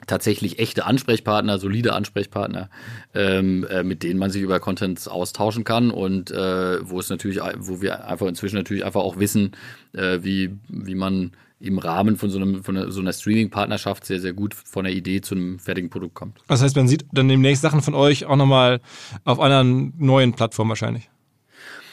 tatsächlich 0.07 0.59
echte 0.59 0.85
Ansprechpartner, 0.85 1.59
solide 1.59 1.95
Ansprechpartner, 1.95 2.69
ähm, 3.15 3.67
äh, 3.69 3.83
mit 3.83 4.03
denen 4.03 4.19
man 4.19 4.31
sich 4.31 4.43
über 4.43 4.61
Contents 4.61 5.09
austauschen 5.09 5.65
kann 5.65 5.91
und 5.91 6.31
äh, 6.31 6.89
wo 6.89 7.01
es 7.01 7.09
natürlich, 7.09 7.41
wo 7.59 7.81
wir 7.81 8.07
einfach 8.07 8.27
inzwischen 8.27 8.57
natürlich 8.57 8.85
einfach 8.85 9.01
auch 9.01 9.19
wissen, 9.19 9.53
äh, 9.95 10.19
wie, 10.23 10.57
wie 10.69 10.95
man 10.95 11.33
im 11.59 11.79
Rahmen 11.79 12.17
von 12.17 12.29
so, 12.29 12.39
einem, 12.39 12.63
von 12.63 12.77
einer, 12.77 12.91
so 12.91 13.01
einer 13.01 13.15
Streaming-Partnerschaft 13.15 14.05
sehr, 14.05 14.21
sehr 14.21 14.35
gut 14.35 14.55
von 14.55 14.85
der 14.85 14.93
Idee 14.93 15.23
zu 15.23 15.35
einem 15.35 15.59
fertigen 15.59 15.89
Produkt 15.89 16.15
kommt. 16.15 16.39
Das 16.49 16.63
heißt, 16.63 16.77
man 16.77 16.87
sieht 16.87 17.07
dann 17.13 17.29
demnächst 17.29 17.63
Sachen 17.63 17.81
von 17.81 17.95
euch 17.95 18.27
auch 18.27 18.37
nochmal 18.37 18.81
auf 19.25 19.41
einer 19.41 19.65
neuen 19.65 20.35
Plattform 20.35 20.69
wahrscheinlich. 20.69 21.09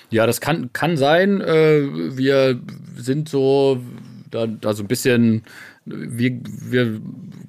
Ja, 0.09 0.27
das 0.27 0.41
kann, 0.41 0.73
kann 0.73 0.97
sein. 0.97 1.39
Äh, 1.39 2.17
wir 2.17 2.59
sind 2.97 3.29
so 3.29 3.81
da, 4.33 4.47
da 4.47 4.73
so 4.73 4.83
ein 4.83 4.87
bisschen, 4.87 5.43
wir, 5.85 6.39
wir 6.43 7.01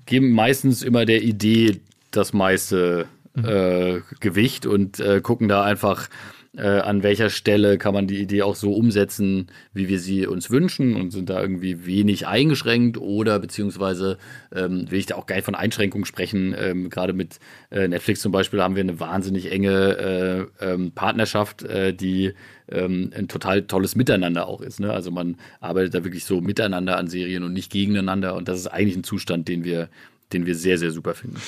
geben 0.06 0.32
meistens 0.32 0.82
immer 0.82 1.04
der 1.04 1.22
Idee 1.22 1.80
das 2.10 2.32
meiste 2.32 3.06
mhm. 3.34 3.44
äh, 3.44 4.00
Gewicht 4.20 4.66
und 4.66 5.00
äh, 5.00 5.20
gucken 5.20 5.48
da 5.48 5.64
einfach, 5.64 6.08
äh, 6.56 6.80
an 6.80 7.02
welcher 7.02 7.30
Stelle 7.30 7.78
kann 7.78 7.94
man 7.94 8.06
die 8.06 8.20
Idee 8.20 8.42
auch 8.42 8.54
so 8.54 8.72
umsetzen, 8.72 9.48
wie 9.72 9.88
wir 9.88 9.98
sie 9.98 10.26
uns 10.26 10.50
wünschen 10.50 10.94
und 10.96 11.10
sind 11.10 11.30
da 11.30 11.40
irgendwie 11.40 11.86
wenig 11.86 12.26
eingeschränkt 12.26 12.98
oder 12.98 13.38
beziehungsweise 13.38 14.18
ähm, 14.54 14.90
will 14.90 14.98
ich 14.98 15.06
da 15.06 15.16
auch 15.16 15.26
geil 15.26 15.42
von 15.42 15.54
Einschränkungen 15.54 16.04
sprechen. 16.04 16.54
Ähm, 16.58 16.90
Gerade 16.90 17.12
mit 17.12 17.38
äh, 17.70 17.88
Netflix 17.88 18.20
zum 18.20 18.32
Beispiel 18.32 18.62
haben 18.62 18.76
wir 18.76 18.82
eine 18.82 19.00
wahnsinnig 19.00 19.50
enge 19.50 20.48
äh, 20.60 20.64
ähm, 20.72 20.92
Partnerschaft, 20.92 21.62
äh, 21.64 21.92
die 21.92 22.34
ähm, 22.68 23.10
ein 23.16 23.28
total 23.28 23.62
tolles 23.62 23.96
Miteinander 23.96 24.46
auch 24.46 24.60
ist. 24.60 24.80
Ne? 24.80 24.92
Also 24.92 25.10
man 25.10 25.36
arbeitet 25.60 25.94
da 25.94 26.04
wirklich 26.04 26.24
so 26.24 26.40
miteinander 26.40 26.96
an 26.96 27.08
Serien 27.08 27.42
und 27.42 27.52
nicht 27.52 27.72
gegeneinander 27.72 28.36
und 28.36 28.48
das 28.48 28.60
ist 28.60 28.68
eigentlich 28.68 28.96
ein 28.96 29.04
Zustand, 29.04 29.48
den 29.48 29.64
wir 29.64 29.88
den 30.32 30.46
wir 30.46 30.54
sehr, 30.54 30.78
sehr 30.78 30.90
super 30.90 31.14
finden 31.14 31.38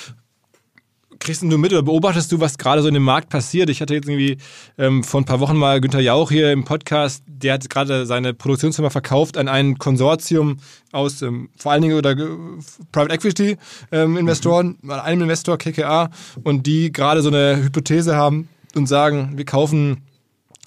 kriegst 1.18 1.42
du 1.42 1.58
mit 1.58 1.72
oder 1.72 1.82
beobachtest 1.82 2.30
du, 2.32 2.40
was 2.40 2.58
gerade 2.58 2.82
so 2.82 2.88
in 2.88 2.94
dem 2.94 3.02
Markt 3.02 3.28
passiert? 3.28 3.70
Ich 3.70 3.80
hatte 3.80 3.94
jetzt 3.94 4.08
irgendwie 4.08 4.38
ähm, 4.78 5.04
vor 5.04 5.20
ein 5.20 5.24
paar 5.24 5.40
Wochen 5.40 5.56
mal 5.56 5.80
Günther 5.80 6.00
Jauch 6.00 6.30
hier 6.30 6.52
im 6.52 6.64
Podcast, 6.64 7.22
der 7.26 7.54
hat 7.54 7.68
gerade 7.70 8.06
seine 8.06 8.34
Produktionsfirma 8.34 8.90
verkauft 8.90 9.36
an 9.36 9.48
ein 9.48 9.78
Konsortium 9.78 10.58
aus 10.92 11.22
ähm, 11.22 11.48
vor 11.56 11.72
allen 11.72 11.82
Dingen 11.82 11.96
oder 11.96 12.12
äh, 12.12 12.26
Private 12.92 13.14
Equity 13.14 13.56
ähm, 13.92 14.16
Investoren, 14.16 14.76
mhm. 14.82 14.90
einem 14.90 15.22
Investor 15.22 15.58
KKA 15.58 16.10
und 16.44 16.66
die 16.66 16.92
gerade 16.92 17.22
so 17.22 17.28
eine 17.28 17.62
Hypothese 17.62 18.16
haben 18.16 18.48
und 18.74 18.86
sagen, 18.86 19.32
wir 19.36 19.44
kaufen 19.44 20.02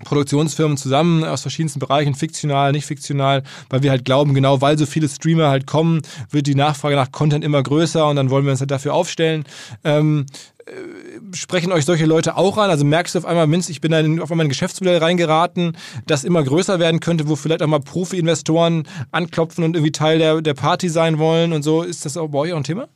Produktionsfirmen 0.04 0.78
zusammen 0.78 1.24
aus 1.24 1.42
verschiedensten 1.42 1.80
Bereichen, 1.80 2.16
fiktional, 2.16 2.72
nicht 2.72 2.86
fiktional, 2.86 3.44
weil 3.70 3.84
wir 3.84 3.92
halt 3.92 4.06
glauben, 4.06 4.34
genau 4.34 4.62
weil 4.62 4.78
so 4.78 4.86
viele 4.86 5.10
Streamer 5.10 5.50
halt 5.50 5.68
kommen, 5.68 6.02
wird 6.32 6.48
die 6.48 6.56
Nachfrage 6.56 6.96
nach 6.96 7.12
Content 7.12 7.44
immer 7.44 7.62
größer 7.62 8.08
und 8.08 8.16
dann 8.16 8.30
wollen 8.30 8.46
wir 8.46 8.52
uns 8.52 8.60
halt 8.60 8.72
dafür 8.72 8.94
aufstellen. 8.94 9.44
Ähm, 9.84 10.26
äh, 10.66 11.36
sprechen 11.36 11.72
euch 11.72 11.86
solche 11.86 12.06
Leute 12.06 12.38
auch 12.38 12.58
an? 12.58 12.70
Also 12.70 12.86
merkst 12.86 13.16
du 13.16 13.20
auf 13.20 13.26
einmal, 13.26 13.48
Minz, 13.48 13.70
ich 13.70 13.82
bin 13.82 13.92
da 13.92 14.00
auf 14.24 14.32
einmal 14.32 14.46
ein 14.46 14.50
Geschäftsmodell 14.50 14.98
reingeraten, 14.98 15.78
das 16.08 16.24
immer 16.24 16.44
größer 16.44 16.80
werden 16.80 17.00
könnte, 17.00 17.28
wo 17.28 17.36
vielleicht 17.36 17.62
auch 17.62 17.68
mal 17.68 17.80
Profi-Investoren 17.80 18.84
anklopfen 19.12 19.64
und 19.64 19.76
irgendwie 19.76 19.92
Teil 19.92 20.20
der, 20.20 20.42
der 20.42 20.54
Party 20.54 20.90
sein 20.90 21.18
wollen 21.18 21.54
und 21.54 21.64
so. 21.64 21.84
Ist 21.84 22.06
das 22.06 22.18
auch 22.18 22.30
bei 22.30 22.40
euch 22.40 22.54
auch 22.54 22.58
ein 22.58 22.64
Thema? 22.64 22.88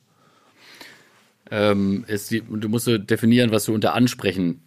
Ähm, 1.51 2.05
die, 2.31 2.41
du 2.41 2.69
musst 2.69 2.87
definieren, 2.87 3.51
was 3.51 3.65
du 3.65 3.73
unter 3.73 3.93
ansprechen 3.93 4.62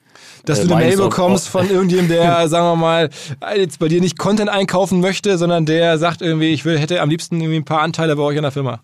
dass 0.48 0.62
du 0.62 0.74
eine 0.74 0.86
Mail 0.86 0.96
bekommst 0.96 1.48
von 1.48 1.68
irgendjemandem, 1.68 2.16
der, 2.16 2.48
sagen 2.48 2.64
wir 2.66 2.76
mal, 2.76 3.10
jetzt 3.56 3.78
bei 3.78 3.88
dir 3.88 4.00
nicht 4.00 4.18
Content 4.18 4.48
einkaufen 4.48 5.00
möchte, 5.00 5.36
sondern 5.38 5.66
der 5.66 5.98
sagt 5.98 6.22
irgendwie, 6.22 6.52
ich 6.52 6.64
will, 6.64 6.78
hätte 6.78 7.00
am 7.00 7.10
liebsten 7.10 7.40
irgendwie 7.40 7.58
ein 7.58 7.64
paar 7.64 7.82
Anteile 7.82 8.16
bei 8.16 8.22
euch 8.22 8.36
in 8.36 8.42
der 8.42 8.52
Firma. 8.52 8.80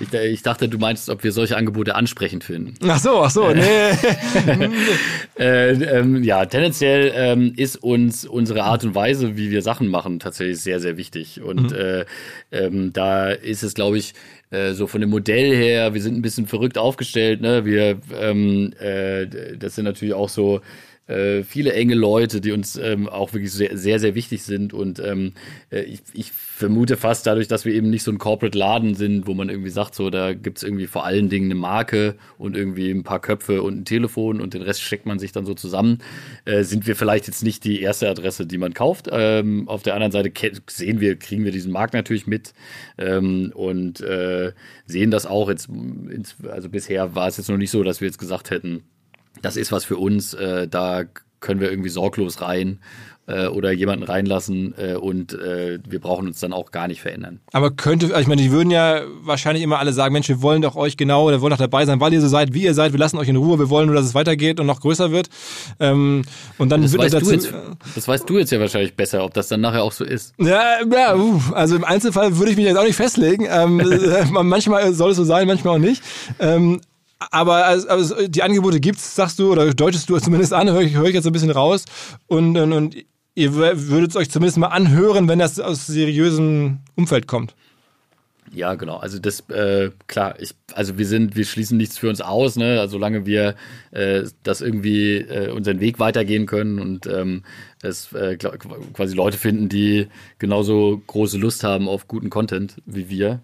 Ich, 0.00 0.12
ich, 0.12 0.42
dachte, 0.42 0.68
du 0.68 0.78
meinst, 0.78 1.08
ob 1.10 1.24
wir 1.24 1.32
solche 1.32 1.56
Angebote 1.56 1.94
ansprechend 1.94 2.44
finden. 2.44 2.74
Ach 2.88 2.98
so, 2.98 3.20
ach 3.20 3.30
so, 3.30 3.50
nee. 3.52 3.62
äh, 5.38 5.72
ähm, 5.72 6.22
ja, 6.22 6.46
tendenziell 6.46 7.12
ähm, 7.14 7.52
ist 7.56 7.76
uns 7.82 8.24
unsere 8.24 8.64
Art 8.64 8.84
und 8.84 8.94
Weise, 8.94 9.36
wie 9.36 9.50
wir 9.50 9.62
Sachen 9.62 9.88
machen, 9.88 10.20
tatsächlich 10.20 10.60
sehr, 10.60 10.80
sehr 10.80 10.96
wichtig. 10.96 11.40
Und 11.42 11.72
mhm. 11.72 11.76
äh, 11.76 12.04
ähm, 12.52 12.92
da 12.92 13.30
ist 13.30 13.62
es, 13.62 13.74
glaube 13.74 13.98
ich, 13.98 14.14
äh, 14.50 14.72
so 14.72 14.86
von 14.86 15.00
dem 15.00 15.10
Modell 15.10 15.54
her, 15.54 15.94
wir 15.94 16.02
sind 16.02 16.16
ein 16.16 16.22
bisschen 16.22 16.46
verrückt 16.46 16.78
aufgestellt. 16.78 17.40
Ne? 17.40 17.64
Wir, 17.64 18.00
ähm, 18.18 18.72
äh, 18.78 19.26
das 19.56 19.74
sind 19.74 19.84
natürlich 19.84 20.14
auch 20.14 20.28
so 20.28 20.60
äh, 21.08 21.42
viele 21.42 21.72
enge 21.72 21.94
Leute, 21.94 22.40
die 22.40 22.52
uns 22.52 22.76
ähm, 22.76 23.08
auch 23.08 23.32
wirklich 23.32 23.52
sehr, 23.52 23.76
sehr, 23.76 23.98
sehr 23.98 24.14
wichtig 24.14 24.42
sind. 24.42 24.74
Und 24.74 25.00
ähm, 25.00 25.32
äh, 25.70 25.80
ich, 25.80 26.00
ich 26.12 26.32
vermute 26.32 26.96
fast 26.96 27.26
dadurch, 27.26 27.48
dass 27.48 27.64
wir 27.64 27.72
eben 27.72 27.90
nicht 27.90 28.02
so 28.02 28.10
ein 28.10 28.18
Corporate-Laden 28.18 28.94
sind, 28.94 29.26
wo 29.26 29.34
man 29.34 29.48
irgendwie 29.48 29.70
sagt, 29.70 29.87
so, 29.94 30.10
da 30.10 30.34
gibt's 30.34 30.62
irgendwie 30.62 30.86
vor 30.86 31.04
allen 31.04 31.28
Dingen 31.28 31.46
eine 31.46 31.54
Marke 31.54 32.16
und 32.38 32.56
irgendwie 32.56 32.90
ein 32.90 33.04
paar 33.04 33.20
Köpfe 33.20 33.62
und 33.62 33.78
ein 33.78 33.84
Telefon 33.84 34.40
und 34.40 34.54
den 34.54 34.62
Rest 34.62 34.82
steckt 34.82 35.06
man 35.06 35.18
sich 35.18 35.32
dann 35.32 35.46
so 35.46 35.54
zusammen, 35.54 35.98
äh, 36.44 36.62
sind 36.62 36.86
wir 36.86 36.96
vielleicht 36.96 37.26
jetzt 37.26 37.42
nicht 37.42 37.64
die 37.64 37.80
erste 37.80 38.08
Adresse, 38.08 38.46
die 38.46 38.58
man 38.58 38.74
kauft. 38.74 39.08
Ähm, 39.10 39.68
auf 39.68 39.82
der 39.82 39.94
anderen 39.94 40.12
Seite 40.12 40.32
sehen 40.68 41.00
wir, 41.00 41.18
kriegen 41.18 41.44
wir 41.44 41.52
diesen 41.52 41.72
Markt 41.72 41.94
natürlich 41.94 42.26
mit 42.26 42.52
ähm, 42.98 43.52
und 43.54 44.00
äh, 44.00 44.52
sehen 44.86 45.10
das 45.10 45.26
auch 45.26 45.48
jetzt, 45.48 45.68
also 46.48 46.68
bisher 46.68 47.14
war 47.14 47.28
es 47.28 47.36
jetzt 47.36 47.48
noch 47.48 47.56
nicht 47.56 47.70
so, 47.70 47.82
dass 47.82 48.00
wir 48.00 48.08
jetzt 48.08 48.18
gesagt 48.18 48.50
hätten, 48.50 48.84
das 49.42 49.56
ist 49.56 49.72
was 49.72 49.84
für 49.84 49.96
uns, 49.96 50.34
äh, 50.34 50.68
da 50.68 51.04
können 51.40 51.60
wir 51.60 51.70
irgendwie 51.70 51.90
sorglos 51.90 52.40
rein 52.40 52.80
oder 53.48 53.72
jemanden 53.72 54.04
reinlassen 54.04 54.74
äh, 54.78 54.94
und 54.94 55.34
äh, 55.34 55.78
wir 55.86 56.00
brauchen 56.00 56.26
uns 56.26 56.40
dann 56.40 56.52
auch 56.52 56.70
gar 56.70 56.88
nicht 56.88 57.00
verändern. 57.00 57.40
Aber 57.52 57.70
könnte, 57.70 58.06
also 58.06 58.20
ich 58.20 58.26
meine, 58.26 58.42
die 58.42 58.50
würden 58.50 58.70
ja 58.70 59.02
wahrscheinlich 59.22 59.62
immer 59.62 59.78
alle 59.78 59.92
sagen, 59.92 60.12
Mensch, 60.12 60.28
wir 60.28 60.42
wollen 60.42 60.62
doch 60.62 60.76
euch 60.76 60.96
genau 60.96 61.28
oder 61.28 61.40
wollen 61.40 61.50
doch 61.50 61.58
dabei 61.58 61.84
sein, 61.86 62.00
weil 62.00 62.12
ihr 62.12 62.20
so 62.20 62.28
seid, 62.28 62.54
wie 62.54 62.62
ihr 62.64 62.74
seid, 62.74 62.92
wir 62.92 62.98
lassen 62.98 63.18
euch 63.18 63.28
in 63.28 63.36
Ruhe, 63.36 63.58
wir 63.58 63.70
wollen 63.70 63.86
nur, 63.86 63.94
dass 63.94 64.06
es 64.06 64.14
weitergeht 64.14 64.60
und 64.60 64.66
noch 64.66 64.80
größer 64.80 65.12
wird. 65.12 65.28
Ähm, 65.78 66.22
und 66.58 66.70
dann 66.70 66.82
das 66.82 66.92
wird 66.92 67.02
weißt 67.02 67.14
dazu, 67.14 67.26
du 67.26 67.32
jetzt, 67.32 67.52
das 67.94 68.08
weißt 68.08 68.28
du 68.28 68.38
jetzt 68.38 68.50
ja 68.50 68.60
wahrscheinlich 68.60 68.94
besser, 68.94 69.24
ob 69.24 69.34
das 69.34 69.48
dann 69.48 69.60
nachher 69.60 69.82
auch 69.82 69.92
so 69.92 70.04
ist. 70.04 70.34
Ja, 70.38 70.78
ja 70.90 71.16
also 71.52 71.76
im 71.76 71.84
Einzelfall 71.84 72.38
würde 72.38 72.50
ich 72.50 72.56
mich 72.56 72.66
jetzt 72.66 72.76
auch 72.76 72.84
nicht 72.84 72.96
festlegen. 72.96 73.46
Ähm, 73.50 73.82
manchmal 74.30 74.92
soll 74.94 75.10
es 75.10 75.16
so 75.16 75.24
sein, 75.24 75.46
manchmal 75.46 75.76
auch 75.76 75.80
nicht. 75.80 76.02
Ähm, 76.38 76.80
aber 77.30 77.66
also, 77.66 77.88
also 77.88 78.28
die 78.28 78.42
Angebote 78.42 78.80
gibt's, 78.80 79.14
sagst 79.16 79.38
du, 79.38 79.50
oder 79.50 79.72
deutest 79.74 80.08
du 80.08 80.18
zumindest 80.18 80.52
an, 80.52 80.70
höre 80.70 80.82
ich, 80.82 80.94
hör 80.94 81.04
ich 81.04 81.14
jetzt 81.14 81.26
ein 81.26 81.32
bisschen 81.32 81.50
raus. 81.50 81.84
Und, 82.28 82.56
und, 82.56 82.72
und 82.72 82.96
ihr 83.38 83.54
würdet 83.54 84.10
es 84.10 84.16
euch 84.16 84.30
zumindest 84.30 84.58
mal 84.58 84.68
anhören, 84.68 85.28
wenn 85.28 85.38
das 85.38 85.60
aus 85.60 85.86
seriösem 85.86 86.78
Umfeld 86.96 87.26
kommt. 87.26 87.54
Ja, 88.52 88.74
genau. 88.74 88.96
Also 88.96 89.18
das, 89.18 89.40
äh, 89.50 89.90
klar, 90.06 90.36
ich, 90.40 90.54
also 90.72 90.98
wir 90.98 91.06
sind, 91.06 91.36
wir 91.36 91.44
schließen 91.44 91.76
nichts 91.76 91.98
für 91.98 92.08
uns 92.08 92.20
aus, 92.20 92.56
ne? 92.56 92.80
Also 92.80 92.92
solange 92.92 93.26
wir 93.26 93.54
äh, 93.90 94.22
das 94.42 94.60
irgendwie 94.60 95.16
äh, 95.18 95.50
unseren 95.50 95.80
Weg 95.80 95.98
weitergehen 95.98 96.46
können 96.46 96.78
und 96.78 97.06
ähm, 97.06 97.42
es 97.82 98.12
äh, 98.12 98.36
quasi 98.36 99.14
Leute 99.14 99.36
finden, 99.36 99.68
die 99.68 100.08
genauso 100.38 101.00
große 101.06 101.38
Lust 101.38 101.62
haben 101.62 101.88
auf 101.88 102.08
guten 102.08 102.30
Content 102.30 102.76
wie 102.86 103.08
wir, 103.08 103.40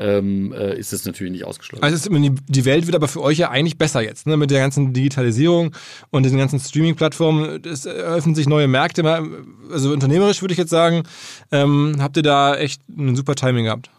ähm, 0.00 0.52
äh, 0.52 0.78
ist 0.78 0.92
das 0.92 1.04
natürlich 1.04 1.30
nicht 1.30 1.44
ausgeschlossen. 1.44 1.84
Also 1.84 2.08
die 2.10 2.64
Welt 2.64 2.86
wird 2.86 2.96
aber 2.96 3.06
für 3.06 3.22
euch 3.22 3.38
ja 3.38 3.50
eigentlich 3.50 3.76
besser 3.76 4.02
jetzt, 4.02 4.26
ne? 4.26 4.36
mit 4.38 4.50
der 4.50 4.60
ganzen 4.60 4.94
Digitalisierung 4.94 5.72
und 6.10 6.24
den 6.24 6.38
ganzen 6.38 6.58
Streaming-Plattformen. 6.58 7.62
Es 7.64 7.84
eröffnen 7.84 8.34
sich 8.34 8.48
neue 8.48 8.66
Märkte. 8.66 9.04
Also 9.70 9.92
unternehmerisch 9.92 10.40
würde 10.40 10.52
ich 10.52 10.58
jetzt 10.58 10.70
sagen, 10.70 11.02
ähm, 11.52 11.96
habt 12.00 12.16
ihr 12.16 12.22
da 12.22 12.56
echt 12.56 12.82
ein 12.88 13.14
super 13.14 13.34
Timing 13.34 13.66
gehabt? 13.66 13.90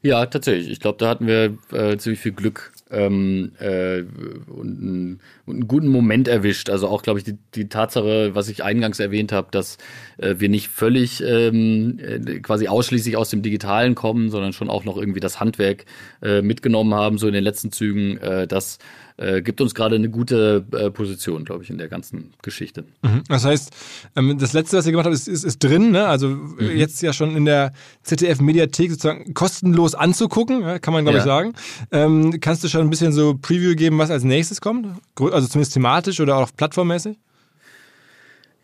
Ja, 0.00 0.24
tatsächlich. 0.26 0.70
Ich 0.70 0.80
glaube, 0.80 0.98
da 0.98 1.08
hatten 1.08 1.26
wir 1.26 1.56
äh, 1.72 1.96
ziemlich 1.98 2.20
viel 2.20 2.32
Glück 2.32 2.72
ähm, 2.94 3.52
äh, 3.58 4.02
und, 4.46 5.20
einen, 5.46 5.66
guten 5.66 5.88
Moment 5.88 6.28
erwischt. 6.28 6.70
Also 6.70 6.88
auch, 6.88 7.02
glaube 7.02 7.18
ich, 7.18 7.24
die, 7.24 7.36
die 7.54 7.68
Tatsache, 7.68 8.34
was 8.34 8.48
ich 8.48 8.62
eingangs 8.62 9.00
erwähnt 9.00 9.32
habe, 9.32 9.48
dass 9.50 9.78
äh, 10.18 10.36
wir 10.38 10.48
nicht 10.48 10.68
völlig 10.68 11.22
ähm, 11.22 11.98
äh, 11.98 12.40
quasi 12.40 12.68
ausschließlich 12.68 13.16
aus 13.16 13.30
dem 13.30 13.42
Digitalen 13.42 13.94
kommen, 13.94 14.30
sondern 14.30 14.52
schon 14.52 14.70
auch 14.70 14.84
noch 14.84 14.96
irgendwie 14.96 15.20
das 15.20 15.40
Handwerk 15.40 15.84
äh, 16.22 16.42
mitgenommen 16.42 16.94
haben, 16.94 17.18
so 17.18 17.26
in 17.26 17.34
den 17.34 17.44
letzten 17.44 17.72
Zügen, 17.72 18.16
äh, 18.18 18.46
das 18.46 18.78
äh, 19.16 19.42
gibt 19.42 19.60
uns 19.60 19.74
gerade 19.74 19.94
eine 19.96 20.08
gute 20.10 20.64
äh, 20.72 20.90
Position, 20.90 21.44
glaube 21.44 21.62
ich, 21.62 21.70
in 21.70 21.78
der 21.78 21.88
ganzen 21.88 22.32
Geschichte. 22.42 22.84
Mhm. 23.02 23.22
Das 23.28 23.44
heißt, 23.44 23.70
ähm, 24.16 24.38
das 24.38 24.52
letzte, 24.52 24.76
was 24.76 24.86
ihr 24.86 24.92
gemacht 24.92 25.06
habt, 25.06 25.14
ist, 25.14 25.28
ist, 25.28 25.44
ist 25.44 25.62
drin, 25.62 25.92
ne? 25.92 26.06
also 26.06 26.28
mhm. 26.28 26.76
jetzt 26.76 27.00
ja 27.00 27.12
schon 27.12 27.36
in 27.36 27.44
der 27.44 27.72
ZDF-Mediathek 28.02 28.90
sozusagen 28.90 29.32
kostenlos 29.34 29.94
anzugucken, 29.94 30.62
ja, 30.62 30.78
kann 30.78 30.92
man 30.92 31.04
glaube 31.04 31.18
ja. 31.18 31.24
ich 31.24 31.28
sagen. 31.28 31.54
Ähm, 31.92 32.40
kannst 32.40 32.64
du 32.64 32.68
schon 32.68 32.80
ein 32.80 32.90
bisschen 32.90 33.12
so 33.12 33.38
Preview 33.40 33.76
geben, 33.76 33.98
was 33.98 34.10
als 34.10 34.24
nächstes 34.24 34.60
kommt? 34.60 34.86
Also 35.16 35.46
zumindest 35.46 35.74
thematisch 35.74 36.20
oder 36.20 36.36
auch 36.36 36.50
plattformmäßig? 36.56 37.16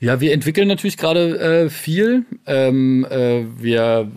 Ja, 0.00 0.18
wir 0.18 0.32
entwickeln 0.32 0.66
natürlich 0.66 0.96
gerade 0.96 1.38
äh, 1.38 1.68
viel. 1.68 2.24
Ähm, 2.46 3.06
äh, 3.10 3.44
wir 3.58 4.10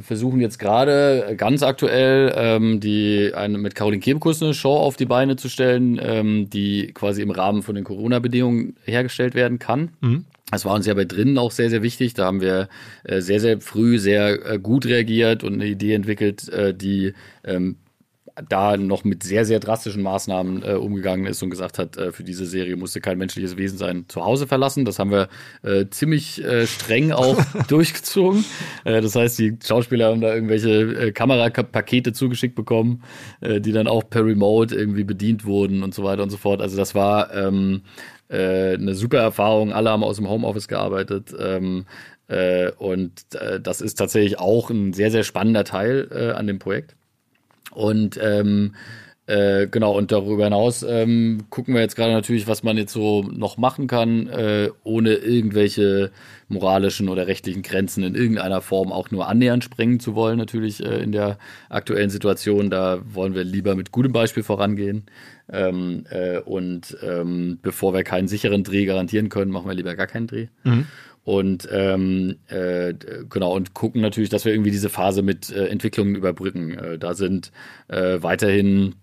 versuchen 0.00 0.40
jetzt 0.40 0.58
gerade 0.58 1.34
ganz 1.36 1.62
aktuell 1.62 2.32
ähm, 2.36 2.80
die 2.80 3.32
eine 3.34 3.58
mit 3.58 3.74
Caroline 3.74 4.00
Kebekus 4.00 4.42
eine 4.42 4.54
Show 4.54 4.76
auf 4.76 4.96
die 4.96 5.06
Beine 5.06 5.36
zu 5.36 5.48
stellen, 5.48 6.00
ähm, 6.02 6.50
die 6.50 6.92
quasi 6.92 7.22
im 7.22 7.30
Rahmen 7.30 7.62
von 7.62 7.74
den 7.74 7.84
Corona-Bedingungen 7.84 8.76
hergestellt 8.84 9.34
werden 9.34 9.58
kann. 9.58 9.90
Mhm. 10.00 10.24
Das 10.50 10.64
war 10.64 10.74
uns 10.74 10.86
ja 10.86 10.94
bei 10.94 11.04
drinnen 11.04 11.38
auch 11.38 11.52
sehr, 11.52 11.70
sehr 11.70 11.82
wichtig. 11.82 12.14
Da 12.14 12.26
haben 12.26 12.40
wir 12.40 12.68
äh, 13.04 13.20
sehr, 13.20 13.40
sehr 13.40 13.60
früh 13.60 13.98
sehr 13.98 14.54
äh, 14.54 14.58
gut 14.58 14.86
reagiert 14.86 15.44
und 15.44 15.54
eine 15.54 15.66
Idee 15.66 15.94
entwickelt, 15.94 16.48
äh, 16.48 16.74
die 16.74 17.14
ähm, 17.44 17.76
da 18.48 18.76
noch 18.76 19.04
mit 19.04 19.22
sehr, 19.22 19.44
sehr 19.44 19.60
drastischen 19.60 20.02
Maßnahmen 20.02 20.62
äh, 20.62 20.72
umgegangen 20.72 21.26
ist 21.26 21.42
und 21.42 21.50
gesagt 21.50 21.78
hat, 21.78 21.96
äh, 21.96 22.12
für 22.12 22.24
diese 22.24 22.46
Serie 22.46 22.76
musste 22.76 23.00
kein 23.00 23.18
menschliches 23.18 23.56
Wesen 23.56 23.78
sein 23.78 24.04
zu 24.08 24.24
Hause 24.24 24.46
verlassen. 24.46 24.84
Das 24.84 24.98
haben 24.98 25.10
wir 25.10 25.28
äh, 25.62 25.86
ziemlich 25.90 26.42
äh, 26.42 26.66
streng 26.66 27.12
auch 27.12 27.42
durchgezogen. 27.68 28.44
Äh, 28.84 29.00
das 29.00 29.14
heißt, 29.14 29.38
die 29.38 29.58
Schauspieler 29.64 30.08
haben 30.08 30.20
da 30.20 30.34
irgendwelche 30.34 30.70
äh, 30.70 31.12
Kamerapakete 31.12 32.12
zugeschickt 32.12 32.54
bekommen, 32.54 33.02
die 33.42 33.72
dann 33.72 33.86
auch 33.86 34.08
per 34.08 34.24
Remote 34.24 34.74
irgendwie 34.74 35.04
bedient 35.04 35.44
wurden 35.44 35.82
und 35.82 35.94
so 35.94 36.02
weiter 36.04 36.22
und 36.22 36.30
so 36.30 36.36
fort. 36.36 36.60
Also 36.60 36.76
das 36.76 36.94
war 36.94 37.34
ähm, 37.34 37.82
eine 38.28 38.94
super 38.94 39.18
Erfahrung. 39.18 39.72
Alle 39.72 39.90
haben 39.90 40.04
aus 40.04 40.16
dem 40.16 40.28
Homeoffice 40.28 40.68
gearbeitet. 40.68 41.34
Ähm, 41.38 41.86
und 42.78 43.12
das 43.60 43.80
ist 43.80 43.94
tatsächlich 43.96 44.38
auch 44.38 44.70
ein 44.70 44.92
sehr, 44.92 45.10
sehr 45.10 45.24
spannender 45.24 45.64
Teil 45.64 46.32
an 46.36 46.46
dem 46.46 46.58
Projekt. 46.58 46.94
Und 47.72 48.18
ähm, 48.22 48.72
äh, 49.30 49.68
genau, 49.68 49.96
und 49.96 50.10
darüber 50.10 50.42
hinaus 50.42 50.82
ähm, 50.82 51.44
gucken 51.50 51.74
wir 51.74 51.82
jetzt 51.82 51.94
gerade 51.94 52.12
natürlich, 52.12 52.48
was 52.48 52.64
man 52.64 52.76
jetzt 52.76 52.92
so 52.92 53.22
noch 53.22 53.58
machen 53.58 53.86
kann, 53.86 54.26
äh, 54.26 54.70
ohne 54.82 55.14
irgendwelche 55.14 56.10
moralischen 56.48 57.08
oder 57.08 57.28
rechtlichen 57.28 57.62
Grenzen 57.62 58.02
in 58.02 58.16
irgendeiner 58.16 58.60
Form 58.60 58.90
auch 58.90 59.12
nur 59.12 59.28
annähernd 59.28 59.62
sprengen 59.62 60.00
zu 60.00 60.16
wollen, 60.16 60.36
natürlich 60.36 60.84
äh, 60.84 61.00
in 61.00 61.12
der 61.12 61.38
aktuellen 61.68 62.10
Situation. 62.10 62.70
Da 62.70 63.02
wollen 63.04 63.36
wir 63.36 63.44
lieber 63.44 63.76
mit 63.76 63.92
gutem 63.92 64.12
Beispiel 64.12 64.42
vorangehen. 64.42 65.04
Ähm, 65.48 66.06
äh, 66.10 66.38
und 66.40 66.96
ähm, 67.00 67.60
bevor 67.62 67.94
wir 67.94 68.02
keinen 68.02 68.26
sicheren 68.26 68.64
Dreh 68.64 68.84
garantieren 68.84 69.28
können, 69.28 69.52
machen 69.52 69.68
wir 69.68 69.74
lieber 69.74 69.94
gar 69.94 70.08
keinen 70.08 70.26
Dreh. 70.26 70.48
Mhm 70.64 70.86
und 71.24 71.68
ähm, 71.70 72.38
äh, 72.48 72.94
genau 73.28 73.54
und 73.54 73.74
gucken 73.74 74.00
natürlich, 74.00 74.30
dass 74.30 74.44
wir 74.44 74.52
irgendwie 74.52 74.70
diese 74.70 74.88
Phase 74.88 75.22
mit 75.22 75.50
äh, 75.50 75.66
Entwicklungen 75.66 76.14
überbrücken. 76.14 76.78
Äh, 76.78 76.98
da 76.98 77.14
sind 77.14 77.52
äh, 77.88 78.22
weiterhin 78.22 78.94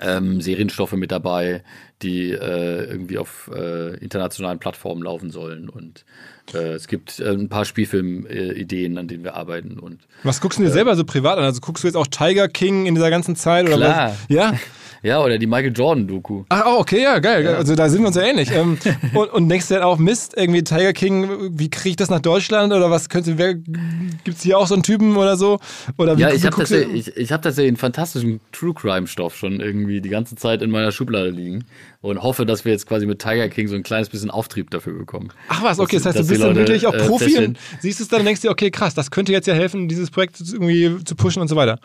ähm, 0.00 0.40
Serienstoffe 0.40 0.92
mit 0.92 1.12
dabei, 1.12 1.62
die 2.02 2.30
äh, 2.30 2.84
irgendwie 2.84 3.18
auf 3.18 3.50
äh, 3.54 3.94
internationalen 3.98 4.58
Plattformen 4.58 5.02
laufen 5.02 5.30
sollen. 5.30 5.68
Und 5.68 6.04
es 6.52 6.86
gibt 6.86 7.20
äh, 7.20 7.30
ein 7.30 7.48
paar 7.48 7.64
Spielfilmideen, 7.64 8.98
an 8.98 9.08
denen 9.08 9.24
wir 9.24 9.34
arbeiten. 9.34 9.78
Und, 9.78 10.00
was 10.22 10.40
guckst 10.40 10.58
du 10.58 10.62
dir 10.62 10.70
selber 10.70 10.96
so 10.96 11.04
privat 11.04 11.38
an? 11.38 11.44
Also 11.44 11.60
guckst 11.60 11.84
du 11.84 11.88
jetzt 11.88 11.96
auch 11.96 12.06
Tiger 12.06 12.48
King 12.48 12.86
in 12.86 12.94
dieser 12.94 13.10
ganzen 13.10 13.36
Zeit? 13.36 13.66
Oder 13.66 13.76
Klar. 13.76 14.08
Was? 14.10 14.16
Ja? 14.28 14.52
Ja, 15.04 15.20
oder 15.20 15.36
die 15.36 15.48
Michael 15.48 15.72
Jordan-Doku. 15.74 16.44
Ach, 16.48 16.62
oh, 16.64 16.78
okay, 16.78 17.02
ja, 17.02 17.18
geil. 17.18 17.44
Ja. 17.44 17.54
Also 17.54 17.74
da 17.74 17.88
sind 17.88 18.02
wir 18.02 18.06
uns 18.06 18.16
ja 18.16 18.22
ähnlich. 18.22 18.52
Ähm, 18.52 18.78
und, 19.14 19.32
und 19.32 19.48
denkst 19.48 19.66
du 19.66 19.74
dann 19.74 19.82
auch, 19.82 19.98
Mist, 19.98 20.34
irgendwie 20.36 20.62
Tiger 20.62 20.92
King, 20.92 21.58
wie 21.58 21.68
kriege 21.70 21.90
ich 21.90 21.96
das 21.96 22.08
nach 22.08 22.20
Deutschland? 22.20 22.72
Oder 22.72 22.88
was 22.88 23.08
könnte, 23.08 23.36
wer, 23.36 23.54
gibt's 23.54 24.42
hier 24.42 24.58
auch 24.58 24.68
so 24.68 24.74
einen 24.74 24.84
Typen 24.84 25.16
oder 25.16 25.36
so? 25.36 25.58
Oder 25.98 26.16
wie, 26.16 26.20
ja, 26.20 26.30
ich 26.30 26.46
habe 26.46 26.56
tatsächlich, 26.56 27.08
ich, 27.08 27.16
ich 27.16 27.32
hab 27.32 27.42
tatsächlich 27.42 27.70
einen 27.70 27.78
fantastischen 27.78 28.40
True-Crime-Stoff 28.52 29.36
schon 29.36 29.58
irgendwie 29.58 30.00
die 30.00 30.08
ganze 30.08 30.36
Zeit 30.36 30.62
in 30.62 30.70
meiner 30.70 30.92
Schublade 30.92 31.30
liegen 31.30 31.64
und 32.00 32.22
hoffe, 32.22 32.46
dass 32.46 32.64
wir 32.64 32.72
jetzt 32.72 32.86
quasi 32.86 33.06
mit 33.06 33.18
Tiger 33.20 33.48
King 33.48 33.66
so 33.66 33.74
ein 33.74 33.82
kleines 33.82 34.08
bisschen 34.08 34.30
Auftrieb 34.30 34.70
dafür 34.70 34.92
bekommen. 34.92 35.32
Ach 35.48 35.64
was, 35.64 35.80
okay, 35.80 35.96
das 35.96 36.06
heißt, 36.06 36.18
du 36.18 36.26
bist 36.28 36.41
dann 36.42 36.56
wirklich 36.56 36.86
auch 36.86 36.96
Profi 36.96 37.36
äh, 37.36 37.46
und 37.46 37.58
siehst 37.80 38.00
es 38.00 38.08
dann 38.08 38.20
und 38.20 38.26
denkst 38.26 38.40
dir, 38.40 38.50
okay, 38.50 38.70
krass, 38.70 38.94
das 38.94 39.10
könnte 39.10 39.32
jetzt 39.32 39.46
ja 39.46 39.54
helfen, 39.54 39.88
dieses 39.88 40.10
Projekt 40.10 40.40
irgendwie 40.40 41.02
zu 41.04 41.14
pushen 41.14 41.42
und 41.42 41.48
so 41.48 41.56
weiter. 41.56 41.78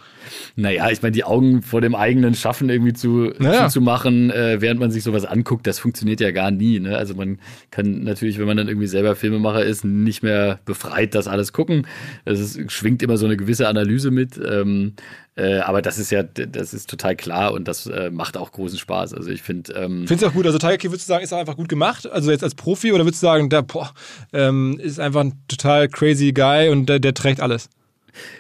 Naja, 0.56 0.90
ich 0.90 1.02
meine, 1.02 1.12
die 1.12 1.24
Augen 1.24 1.62
vor 1.62 1.82
dem 1.82 1.96
eigenen 1.96 2.36
Schaffen 2.36 2.70
irgendwie 2.70 2.94
zu, 2.94 3.34
naja. 3.40 3.70
zu 3.70 3.82
machen, 3.82 4.30
äh, 4.32 4.62
während 4.62 4.80
man 4.80 4.92
sich 4.92 5.04
sowas 5.04 5.26
anguckt, 5.26 5.68
das 5.68 5.80
funktioniert 5.80 6.20
ja 6.20 6.32
gar 6.32 6.52
nie. 6.52 6.80
Ne? 6.80 6.98
Also 6.98 7.16
man 7.16 7.40
kann 7.72 8.04
natürlich, 8.04 8.40
wenn 8.40 8.48
man 8.48 8.58
dann 8.58 8.68
irgendwie 8.68 8.88
selber 8.88 9.16
Filmemacher 9.16 9.64
ist, 9.64 9.86
nicht 9.86 10.24
mehr 10.24 10.60
befreit 10.66 11.16
das 11.16 11.28
alles 11.28 11.54
gucken. 11.54 11.88
Es 12.26 12.60
schwingt 12.68 13.04
immer 13.04 13.18
so 13.18 13.26
eine 13.26 13.38
gewisse 13.38 13.68
Analyse 13.68 14.12
mit. 14.12 14.38
Ähm, 14.38 14.94
äh, 15.38 15.60
aber 15.60 15.84
das 15.84 16.00
ist 16.00 16.12
ja, 16.12 16.24
das 16.24 16.74
ist 16.74 16.90
total 16.90 17.16
klar 17.16 17.54
und 17.54 17.68
das 17.68 17.86
äh, 17.86 18.10
macht 18.10 18.38
auch 18.38 18.52
großen 18.52 18.80
Spaß. 18.80 19.14
Also 19.14 19.30
ich 19.30 19.44
finde. 19.44 19.72
Ähm 19.74 20.08
Findest 20.08 20.24
du 20.24 20.28
auch 20.28 20.34
gut? 20.34 20.48
Also 20.48 20.58
Tiger 20.58 20.78
King 20.78 20.92
würdest 20.92 21.08
du 21.08 21.14
sagen, 21.14 21.24
ist 21.24 21.32
einfach 21.32 21.56
gut 21.56 21.70
gemacht? 21.70 22.10
Also 22.12 22.32
jetzt 22.32 22.44
als 22.44 22.56
Profi 22.56 22.92
oder 22.92 23.06
würdest 23.06 23.22
du 23.22 23.28
sagen, 23.28 23.50
der 23.50 23.62
boah, 23.62 23.94
ähm, 24.34 24.80
ist 24.82 25.00
einfach 25.00 25.22
ein 25.22 25.34
total 25.48 25.90
crazy 25.90 26.34
Guy 26.34 26.70
und 26.70 26.88
der, 26.88 27.00
der 27.00 27.14
trägt 27.14 27.40
alles? 27.40 27.70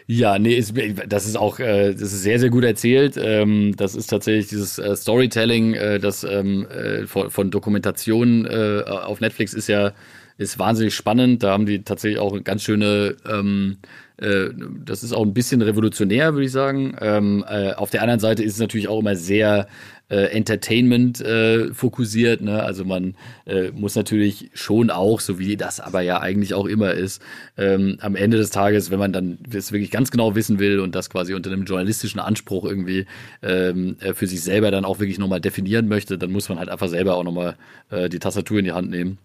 Ja, 0.07 0.39
nee, 0.39 0.55
ist, 0.55 0.73
das 1.07 1.27
ist 1.27 1.37
auch, 1.37 1.59
äh, 1.59 1.93
das 1.93 2.01
ist 2.01 2.23
sehr, 2.23 2.39
sehr 2.39 2.49
gut 2.49 2.63
erzählt. 2.63 3.15
Ähm, 3.15 3.75
das 3.77 3.93
ist 3.93 4.07
tatsächlich 4.07 4.47
dieses 4.47 4.79
äh, 4.79 4.95
Storytelling, 4.95 5.75
äh, 5.75 5.99
das 5.99 6.23
ähm, 6.23 6.65
äh, 6.65 7.05
von, 7.05 7.29
von 7.29 7.51
Dokumentationen 7.51 8.45
äh, 8.45 8.83
auf 8.87 9.21
Netflix 9.21 9.53
ist 9.53 9.67
ja 9.67 9.93
ist 10.39 10.59
wahnsinnig 10.59 10.95
spannend. 10.95 11.43
Da 11.43 11.51
haben 11.51 11.65
die 11.65 11.83
tatsächlich 11.83 12.19
auch 12.19 12.43
ganz 12.43 12.63
schöne 12.63 13.15
ähm, 13.27 13.77
äh, 14.18 14.49
das 14.86 15.03
ist 15.03 15.13
auch 15.13 15.24
ein 15.24 15.34
bisschen 15.34 15.61
revolutionär, 15.61 16.34
würde 16.34 16.45
ich 16.45 16.51
sagen. 16.51 16.95
Ähm, 16.99 17.45
äh, 17.47 17.74
auf 17.74 17.89
der 17.89 18.01
anderen 18.01 18.20
Seite 18.20 18.43
ist 18.43 18.53
es 18.53 18.59
natürlich 18.59 18.88
auch 18.88 18.99
immer 18.99 19.15
sehr 19.15 19.68
äh, 20.09 20.32
Entertainment 20.32 21.22
äh, 21.22 21.74
fokussiert. 21.74 22.41
Ne? 22.41 22.63
Also 22.63 22.86
man 22.86 23.15
äh, 23.45 23.72
muss 23.72 23.95
natürlich 23.95 24.49
schon 24.53 24.89
auch, 24.89 25.20
so 25.20 25.38
wie 25.38 25.57
das 25.57 25.80
aber 25.80 26.01
ja 26.01 26.20
eigentlich 26.20 26.53
auch 26.53 26.65
immer 26.65 26.91
ist, 26.91 27.22
ähm, 27.57 27.97
am 28.01 28.15
Ende 28.15 28.38
des 28.38 28.49
Tages, 28.49 28.89
wenn 28.89 28.99
man 28.99 29.13
dann 29.13 29.39
es 29.53 29.72
wirklich 29.72 29.91
ganz 29.91 30.09
genau 30.11 30.36
wissen 30.36 30.59
will 30.59 30.80
und 30.80 30.95
das 30.95 31.09
quasi 31.09 31.34
unter 31.34 31.51
einem 31.51 31.65
journalistischen 31.65 32.20
Anspruch 32.20 32.65
irgendwie 32.65 33.05
ähm, 33.43 33.97
äh, 33.99 34.13
für 34.13 34.28
sich 34.28 34.41
selber 34.41 34.72
dann 34.72 34.86
auch 34.86 34.99
wirklich 34.99 35.20
nochmal 35.20 35.41
definieren 35.41 35.88
möchte, 35.88 36.18
dann 36.18 36.32
muss 36.32 36.49
man 36.49 36.57
halt 36.57 36.70
einfach 36.70 36.88
selber 36.88 37.15
auch 37.15 37.24
nochmal 37.24 37.55
äh, 37.89 38.09
die 38.09 38.20
Tastatur 38.20 38.59
in 38.59 38.65
die 38.65 38.72
Hand 38.72 38.89
nehmen 38.89 39.18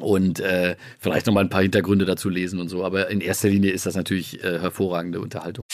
und 0.00 0.40
äh, 0.40 0.76
vielleicht 0.98 1.26
noch 1.26 1.34
mal 1.34 1.40
ein 1.40 1.50
paar 1.50 1.62
Hintergründe 1.62 2.04
dazu 2.04 2.28
lesen 2.28 2.60
und 2.60 2.68
so. 2.68 2.84
Aber 2.84 3.08
in 3.08 3.20
erster 3.20 3.48
Linie 3.48 3.72
ist 3.72 3.86
das 3.86 3.96
natürlich 3.96 4.42
äh, 4.42 4.58
hervorragende 4.60 5.20
Unterhaltung. 5.20 5.64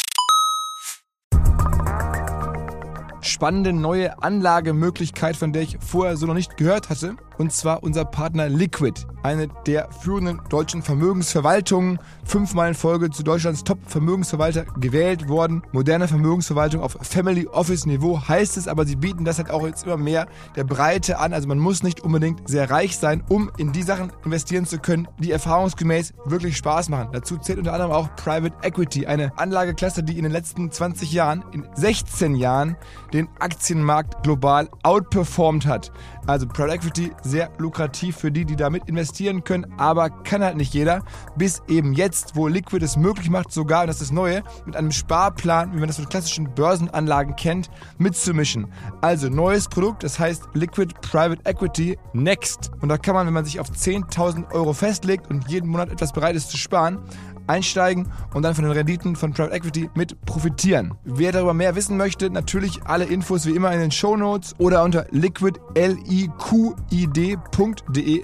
Spannende 3.21 3.73
neue 3.73 4.23
Anlagemöglichkeit, 4.23 5.37
von 5.37 5.53
der 5.53 5.63
ich 5.63 5.79
vorher 5.81 6.17
so 6.17 6.27
noch 6.27 6.35
nicht 6.35 6.57
gehört 6.57 6.91
hatte 6.91 7.17
und 7.39 7.53
zwar 7.53 7.83
unser 7.83 8.05
Partner 8.05 8.49
Liquid, 8.49 9.07
eine 9.23 9.49
der 9.67 9.91
führenden 9.91 10.41
deutschen 10.51 10.83
Vermögensverwaltungen, 10.83 11.99
fünfmal 12.25 12.69
in 12.69 12.75
Folge 12.75 13.11
zu 13.11 13.23
Deutschlands 13.23 13.65
Top-Vermögensverwalter 13.65 14.65
gewählt 14.79 15.29
worden. 15.29 15.63
Moderne 15.73 16.09
Vermögensverwaltung 16.09 16.83
auf 16.83 16.99
Family 17.01 17.47
Office 17.47 17.87
Niveau 17.87 18.21
heißt 18.29 18.57
es, 18.57 18.69
aber 18.69 18.85
sie 18.85 18.97
bieten 18.97 19.25
das 19.25 19.39
halt 19.39 19.51
auch 19.51 19.67
jetzt 19.67 19.85
immer 19.85 19.97
mehr 19.97 20.27
der 20.57 20.65
Breite 20.65 21.19
an. 21.19 21.33
Also 21.33 21.49
man 21.49 21.59
muss 21.59 21.83
nicht 21.83 22.01
unbedingt 22.01 22.49
sehr 22.49 22.71
reich 22.71 22.99
sein, 22.99 23.25
um 23.29 23.51
in 23.57 23.73
die 23.73 23.83
Sachen 23.83 24.13
investieren 24.25 24.67
zu 24.67 24.79
können, 24.79 25.09
die 25.19 25.31
erfahrungsgemäß 25.31 26.13
wirklich 26.27 26.57
Spaß 26.57 26.89
machen. 26.89 27.09
Dazu 27.13 27.39
zählt 27.39 27.59
unter 27.59 27.73
anderem 27.73 27.93
auch 27.93 28.15
Private 28.17 28.55
Equity, 28.63 29.07
eine 29.07 29.37
Anlageklasse, 29.39 30.03
die 30.03 30.19
in 30.19 30.25
den 30.25 30.33
letzten 30.33 30.71
20 30.71 31.13
Jahren, 31.13 31.45
in 31.53 31.67
16 31.75 32.35
Jahren, 32.35 32.77
den 33.13 33.29
Aktienmarkt 33.39 34.23
global 34.23 34.69
outperformed 34.83 35.67
hat. 35.67 35.93
Also 36.27 36.47
Private 36.47 36.75
Equity 36.75 37.13
sehr 37.23 37.51
lukrativ 37.59 38.17
für 38.17 38.31
die, 38.31 38.45
die 38.45 38.57
damit 38.57 38.89
investieren 38.89 39.45
können, 39.45 39.67
aber 39.79 40.11
kann 40.11 40.43
halt 40.43 40.57
nicht 40.57 40.75
jeder. 40.75 41.03
Bis 41.37 41.63
eben 41.69 41.93
jetzt, 41.93 42.37
wo 42.37 42.49
Liquid 42.49 42.85
es 42.85 42.97
möglich 42.97 43.31
macht, 43.31 43.53
sogar, 43.53 43.83
und 43.83 43.89
das 43.89 44.01
ist 44.01 44.11
das 44.11 44.13
Neue, 44.13 44.43
mit 44.67 44.77
einem 44.77 44.91
Sparplan, 44.91 45.73
wie 45.73 45.79
man 45.79 45.89
das 45.89 45.97
von 45.97 46.09
klassischen 46.09 46.55
Börsenanlagen 46.55 47.37
kennt, 47.37 47.71
mitzumischen. 47.99 48.69
Also 49.01 49.29
neues 49.29 49.69
Produkt, 49.69 50.03
das 50.03 50.19
heißt 50.19 50.45
Liquid 50.55 50.95
Private 51.01 51.43
Equity 51.45 51.99
Next. 52.13 52.71
Und 52.81 52.89
da 52.89 52.99
kann 52.99 53.15
man, 53.15 53.27
wenn 53.27 53.35
man 53.35 53.45
sich 53.45 53.61
auf 53.61 53.71
10.000 53.71 54.53
Euro 54.53 54.73
festlegt 54.73 55.31
und 55.31 55.49
jeden 55.51 55.69
Monat 55.69 55.91
etwas 55.91 56.13
bereit 56.13 56.37
ist 56.37 56.51
zu 56.51 56.57
sparen, 56.57 57.01
einsteigen 57.47 58.09
und 58.33 58.43
dann 58.43 58.55
von 58.55 58.65
den 58.65 58.73
Renditen 58.73 59.17
von 59.17 59.33
Private 59.33 59.55
Equity 59.55 59.91
mit 59.95 60.21
profitieren. 60.25 60.95
Wer 61.05 61.33
darüber 61.33 61.55
mehr 61.55 61.75
wissen 61.77 61.97
möchte, 61.97 62.31
natürlich 62.31 62.83
alle 62.85 63.05
Infos 63.05 63.47
wie 63.47 63.55
immer 63.55 63.73
in 63.73 63.81
den 63.81 63.91
Show 63.91 64.17
Notes 64.17 64.55
oder 64.59 64.83
unter 64.83 65.07
liquid.de 65.11 66.29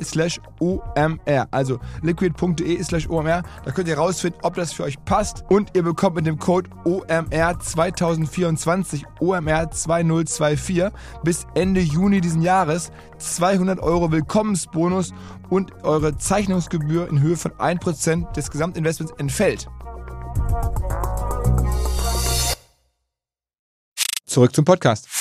slash 0.03 0.41
omr. 0.61 1.49
Also 1.51 1.81
liquid.de 2.03 2.83
slash 2.83 3.09
omr. 3.09 3.43
Da 3.65 3.71
könnt 3.73 3.89
ihr 3.89 3.99
rausfinden, 3.99 4.41
ob 4.43 4.55
das 4.55 4.73
für 4.73 4.85
euch 4.85 5.03
passt 5.05 5.45
und 5.49 5.71
ihr 5.75 5.83
bekommt 5.83 6.17
mit 6.17 6.27
dem 6.27 6.39
Code 6.39 6.71
OMR 6.85 7.59
2024 7.59 9.05
OMR 9.21 9.71
2024 9.71 10.85
bis 11.25 11.47
Ende 11.55 11.81
Juni 11.81 12.21
diesen 12.21 12.43
Jahres 12.43 12.93
200 13.19 13.81
Euro 13.81 14.13
Willkommensbonus 14.13 15.13
und 15.49 15.73
eure 15.83 16.17
Zeichnungsgebühr 16.17 17.09
in 17.09 17.21
Höhe 17.21 17.37
von 17.37 17.53
1% 17.53 18.33
des 18.33 18.51
Gesamtinvestments 18.51 19.15
entfällt. 19.19 19.69
Zurück 24.27 24.55
zum 24.55 24.65
Podcast. 24.65 25.20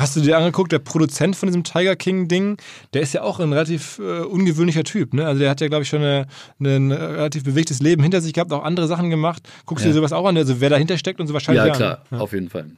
Hast 0.00 0.16
du 0.16 0.20
dir 0.22 0.38
angeguckt, 0.38 0.72
der 0.72 0.78
Produzent 0.78 1.36
von 1.36 1.46
diesem 1.46 1.62
Tiger 1.62 1.94
King-Ding, 1.94 2.56
der 2.94 3.02
ist 3.02 3.12
ja 3.12 3.20
auch 3.20 3.38
ein 3.38 3.52
relativ 3.52 3.98
äh, 3.98 4.20
ungewöhnlicher 4.22 4.82
Typ. 4.82 5.12
Ne? 5.12 5.26
Also 5.26 5.40
der 5.40 5.50
hat 5.50 5.60
ja, 5.60 5.68
glaube 5.68 5.82
ich, 5.82 5.90
schon 5.90 6.00
eine, 6.00 6.26
eine, 6.58 6.76
ein 6.76 6.90
relativ 6.90 7.44
bewegtes 7.44 7.80
Leben 7.80 8.02
hinter 8.02 8.22
sich 8.22 8.32
gehabt, 8.32 8.50
auch 8.54 8.64
andere 8.64 8.86
Sachen 8.86 9.10
gemacht. 9.10 9.46
Guckst 9.66 9.84
ja. 9.84 9.90
du 9.90 9.92
dir 9.92 10.00
sowas 10.00 10.14
auch 10.14 10.26
an? 10.26 10.38
Also 10.38 10.58
wer 10.58 10.70
dahinter 10.70 10.96
steckt 10.96 11.20
und 11.20 11.26
so 11.26 11.34
wahrscheinlich. 11.34 11.66
Ja, 11.66 11.74
klar, 11.74 12.04
ja. 12.10 12.18
auf 12.18 12.32
jeden 12.32 12.48
Fall. 12.48 12.70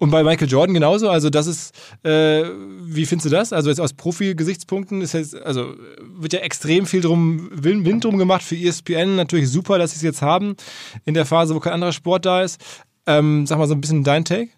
Und 0.00 0.10
bei 0.10 0.24
Michael 0.24 0.48
Jordan 0.48 0.74
genauso. 0.74 1.08
Also 1.08 1.30
das 1.30 1.46
ist, 1.46 1.72
äh, 2.02 2.42
wie 2.82 3.06
findest 3.06 3.26
du 3.26 3.30
das? 3.30 3.52
Also 3.52 3.70
jetzt 3.70 3.80
aus 3.80 3.92
Profi-Gesichtspunkten 3.92 5.02
ist 5.02 5.12
jetzt, 5.12 5.40
also 5.40 5.72
wird 6.18 6.32
ja 6.32 6.40
extrem 6.40 6.86
viel 6.86 7.00
drum, 7.00 7.48
Wind 7.52 8.02
drum 8.02 8.18
gemacht 8.18 8.42
für 8.42 8.56
ESPN. 8.56 9.14
Natürlich 9.14 9.48
super, 9.50 9.78
dass 9.78 9.92
sie 9.92 9.98
es 9.98 10.02
jetzt 10.02 10.20
haben 10.20 10.56
in 11.04 11.14
der 11.14 11.26
Phase, 11.26 11.54
wo 11.54 11.60
kein 11.60 11.74
anderer 11.74 11.92
Sport 11.92 12.26
da 12.26 12.42
ist. 12.42 12.60
Ähm, 13.06 13.46
sag 13.46 13.58
mal 13.58 13.68
so 13.68 13.74
ein 13.74 13.80
bisschen 13.80 14.02
dein 14.02 14.24
Take. 14.24 14.48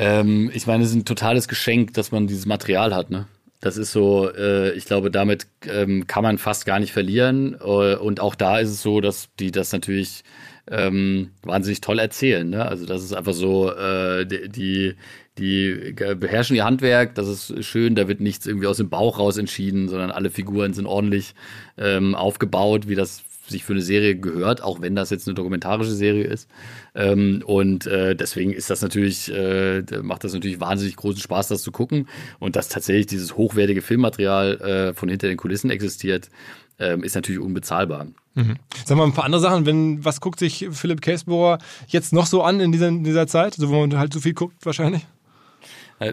Ähm, 0.00 0.50
ich 0.54 0.66
meine, 0.66 0.82
es 0.82 0.90
ist 0.90 0.96
ein 0.96 1.04
totales 1.04 1.46
Geschenk, 1.46 1.92
dass 1.92 2.10
man 2.10 2.26
dieses 2.26 2.46
Material 2.46 2.94
hat, 2.94 3.10
ne? 3.10 3.26
Das 3.60 3.76
ist 3.76 3.92
so, 3.92 4.32
äh, 4.32 4.72
ich 4.72 4.86
glaube, 4.86 5.10
damit 5.10 5.46
ähm, 5.68 6.06
kann 6.06 6.22
man 6.22 6.38
fast 6.38 6.64
gar 6.64 6.80
nicht 6.80 6.92
verlieren. 6.92 7.54
Äh, 7.60 7.96
und 7.96 8.18
auch 8.18 8.34
da 8.34 8.58
ist 8.58 8.70
es 8.70 8.80
so, 8.80 9.02
dass 9.02 9.28
die 9.38 9.50
das 9.50 9.72
natürlich 9.72 10.24
ähm, 10.70 11.32
wahnsinnig 11.42 11.82
toll 11.82 11.98
erzählen. 11.98 12.48
Ne? 12.48 12.64
Also 12.64 12.86
das 12.86 13.04
ist 13.04 13.12
einfach 13.12 13.34
so, 13.34 13.70
äh, 13.70 14.24
die, 14.24 14.94
die 15.36 15.94
beherrschen 16.16 16.56
ihr 16.56 16.64
Handwerk, 16.64 17.14
das 17.14 17.28
ist 17.28 17.64
schön, 17.66 17.94
da 17.94 18.08
wird 18.08 18.20
nichts 18.20 18.46
irgendwie 18.46 18.68
aus 18.68 18.78
dem 18.78 18.88
Bauch 18.88 19.18
raus 19.18 19.36
entschieden, 19.36 19.90
sondern 19.90 20.10
alle 20.10 20.30
Figuren 20.30 20.72
sind 20.72 20.86
ordentlich 20.86 21.34
ähm, 21.76 22.14
aufgebaut, 22.14 22.88
wie 22.88 22.94
das 22.94 23.22
sich 23.50 23.64
für 23.64 23.72
eine 23.72 23.82
Serie 23.82 24.16
gehört, 24.16 24.62
auch 24.62 24.80
wenn 24.80 24.94
das 24.94 25.10
jetzt 25.10 25.28
eine 25.28 25.34
dokumentarische 25.34 25.92
Serie 25.92 26.24
ist. 26.24 26.48
Ähm, 26.94 27.42
und 27.44 27.86
äh, 27.86 28.14
deswegen 28.14 28.52
ist 28.52 28.70
das 28.70 28.82
natürlich, 28.82 29.32
äh, 29.32 29.82
macht 30.02 30.24
das 30.24 30.32
natürlich 30.32 30.60
wahnsinnig 30.60 30.96
großen 30.96 31.20
Spaß, 31.20 31.48
das 31.48 31.62
zu 31.62 31.72
gucken. 31.72 32.08
Und 32.38 32.56
dass 32.56 32.68
tatsächlich 32.68 33.06
dieses 33.06 33.36
hochwertige 33.36 33.82
Filmmaterial 33.82 34.60
äh, 34.60 34.94
von 34.94 35.08
hinter 35.08 35.28
den 35.28 35.36
Kulissen 35.36 35.70
existiert, 35.70 36.30
ähm, 36.78 37.02
ist 37.02 37.14
natürlich 37.14 37.40
unbezahlbar. 37.40 38.06
Mhm. 38.34 38.56
Sag 38.84 38.96
mal 38.96 39.04
ein 39.04 39.12
paar 39.12 39.24
andere 39.24 39.40
Sachen. 39.40 39.66
Wenn, 39.66 40.04
was 40.04 40.20
guckt 40.20 40.38
sich 40.38 40.68
Philipp 40.70 41.02
Käsbohrer 41.02 41.58
jetzt 41.88 42.12
noch 42.12 42.26
so 42.26 42.42
an 42.42 42.60
in 42.60 42.72
dieser, 42.72 42.88
in 42.88 43.04
dieser 43.04 43.26
Zeit, 43.26 43.54
so, 43.54 43.68
wo 43.68 43.80
man 43.80 43.98
halt 43.98 44.12
so 44.12 44.20
viel 44.20 44.34
guckt 44.34 44.64
wahrscheinlich? 44.64 45.06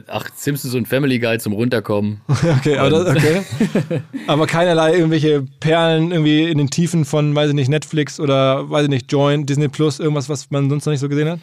Ach, 0.07 0.29
Simpsons 0.35 0.75
und 0.75 0.85
Family 0.85 1.17
Guy 1.17 1.39
zum 1.39 1.53
Runterkommen. 1.53 2.19
okay, 2.27 2.77
aber, 2.77 2.89
das, 2.89 3.15
okay. 3.15 3.41
aber 4.27 4.45
keinerlei 4.45 4.93
irgendwelche 4.95 5.45
Perlen 5.61 6.11
irgendwie 6.11 6.43
in 6.43 6.57
den 6.57 6.69
Tiefen 6.69 7.05
von, 7.05 7.33
weiß 7.33 7.49
ich 7.49 7.55
nicht, 7.55 7.69
Netflix 7.69 8.19
oder, 8.19 8.69
weiß 8.69 8.83
ich 8.83 8.89
nicht, 8.89 9.11
Join, 9.11 9.45
Disney 9.45 9.69
Plus, 9.69 9.99
irgendwas, 9.99 10.27
was 10.27 10.51
man 10.51 10.69
sonst 10.69 10.85
noch 10.85 10.91
nicht 10.91 10.99
so 10.99 11.07
gesehen 11.07 11.29
hat? 11.29 11.39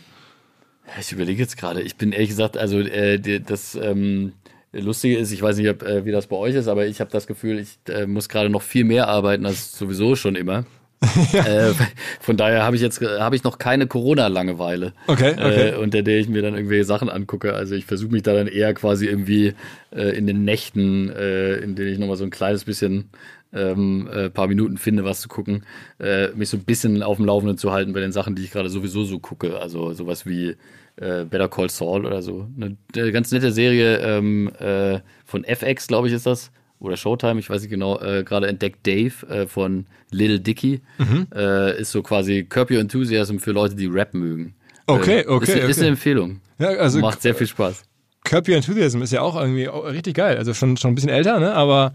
Ich 1.00 1.10
überlege 1.10 1.40
jetzt 1.40 1.56
gerade. 1.56 1.80
Ich 1.80 1.96
bin 1.96 2.12
ehrlich 2.12 2.28
gesagt, 2.28 2.58
also 2.58 2.78
äh, 2.80 3.40
das, 3.40 3.74
ähm, 3.76 4.34
Lustige 4.72 5.16
ist, 5.16 5.30
ich 5.30 5.40
weiß 5.40 5.56
nicht, 5.56 5.68
ob, 5.68 5.82
äh, 5.82 6.04
wie 6.04 6.12
das 6.12 6.26
bei 6.26 6.36
euch 6.36 6.54
ist, 6.54 6.68
aber 6.68 6.86
ich 6.86 7.00
habe 7.00 7.10
das 7.10 7.26
Gefühl, 7.26 7.58
ich 7.58 7.78
äh, 7.88 8.06
muss 8.06 8.28
gerade 8.28 8.50
noch 8.50 8.62
viel 8.62 8.84
mehr 8.84 9.08
arbeiten 9.08 9.46
als 9.46 9.78
sowieso 9.78 10.16
schon 10.16 10.36
immer. 10.36 10.64
ja. 11.32 11.70
äh, 11.70 11.74
von 12.20 12.36
daher 12.36 12.62
habe 12.64 12.76
ich 12.76 12.82
jetzt 12.82 13.00
habe 13.00 13.36
ich 13.36 13.44
noch 13.44 13.58
keine 13.58 13.86
Corona-Langeweile, 13.86 14.92
okay, 15.06 15.32
okay. 15.32 15.68
Äh, 15.70 15.76
unter 15.76 16.02
der 16.02 16.18
ich 16.18 16.28
mir 16.28 16.42
dann 16.42 16.54
irgendwelche 16.54 16.84
Sachen 16.84 17.08
angucke. 17.08 17.54
Also 17.54 17.74
ich 17.74 17.84
versuche 17.84 18.12
mich 18.12 18.22
da 18.22 18.32
dann 18.32 18.46
eher 18.46 18.74
quasi 18.74 19.06
irgendwie 19.06 19.54
äh, 19.94 20.16
in 20.16 20.26
den 20.26 20.44
Nächten, 20.44 21.10
äh, 21.10 21.56
in 21.56 21.74
denen 21.74 21.92
ich 21.92 21.98
nochmal 21.98 22.16
so 22.16 22.24
ein 22.24 22.30
kleines 22.30 22.64
bisschen 22.64 23.10
ähm, 23.52 24.08
äh, 24.12 24.30
paar 24.30 24.48
Minuten 24.48 24.76
finde, 24.78 25.04
was 25.04 25.20
zu 25.20 25.28
gucken, 25.28 25.64
äh, 26.00 26.28
mich 26.28 26.48
so 26.48 26.56
ein 26.56 26.64
bisschen 26.64 27.02
auf 27.02 27.16
dem 27.16 27.26
Laufenden 27.26 27.56
zu 27.56 27.72
halten 27.72 27.92
bei 27.92 28.00
den 28.00 28.12
Sachen, 28.12 28.34
die 28.34 28.42
ich 28.42 28.50
gerade 28.50 28.68
sowieso 28.68 29.04
so 29.04 29.18
gucke. 29.20 29.58
Also 29.58 29.92
sowas 29.92 30.26
wie 30.26 30.56
äh, 30.96 31.24
Better 31.24 31.48
Call 31.48 31.70
Saul 31.70 32.04
oder 32.06 32.22
so. 32.22 32.48
Eine, 32.56 33.12
ganz 33.12 33.30
nette 33.32 33.52
Serie 33.52 33.98
ähm, 33.98 34.50
äh, 34.58 35.00
von 35.24 35.44
FX, 35.44 35.86
glaube 35.86 36.08
ich, 36.08 36.14
ist 36.14 36.26
das 36.26 36.50
oder 36.84 36.96
Showtime, 36.96 37.40
ich 37.40 37.50
weiß 37.50 37.62
nicht 37.62 37.70
genau, 37.70 38.00
äh, 38.00 38.24
gerade 38.24 38.46
entdeckt 38.46 38.86
Dave 38.86 39.26
äh, 39.28 39.46
von 39.46 39.86
Little 40.10 40.40
Dicky. 40.40 40.80
Mhm. 40.98 41.26
Äh, 41.34 41.80
ist 41.80 41.92
so 41.92 42.02
quasi 42.02 42.44
Curb 42.44 42.70
Your 42.70 42.80
Enthusiasm 42.80 43.38
für 43.38 43.52
Leute, 43.52 43.74
die 43.74 43.86
Rap 43.86 44.14
mögen. 44.14 44.54
Okay, 44.86 45.20
äh, 45.20 45.26
okay. 45.26 45.44
Ist, 45.44 45.56
okay. 45.56 45.70
ist 45.70 45.78
eine 45.78 45.88
Empfehlung. 45.88 46.40
Ja, 46.58 46.68
also 46.68 47.00
Macht 47.00 47.22
sehr 47.22 47.34
viel 47.34 47.46
Spaß. 47.46 47.82
Curb 48.24 48.48
Your 48.48 48.56
Enthusiasm 48.56 49.02
ist 49.02 49.12
ja 49.12 49.20
auch 49.20 49.36
irgendwie 49.36 49.66
richtig 49.66 50.14
geil. 50.14 50.38
Also 50.38 50.54
schon, 50.54 50.76
schon 50.76 50.92
ein 50.92 50.94
bisschen 50.94 51.10
älter, 51.10 51.38
ne? 51.38 51.54
Aber 51.54 51.92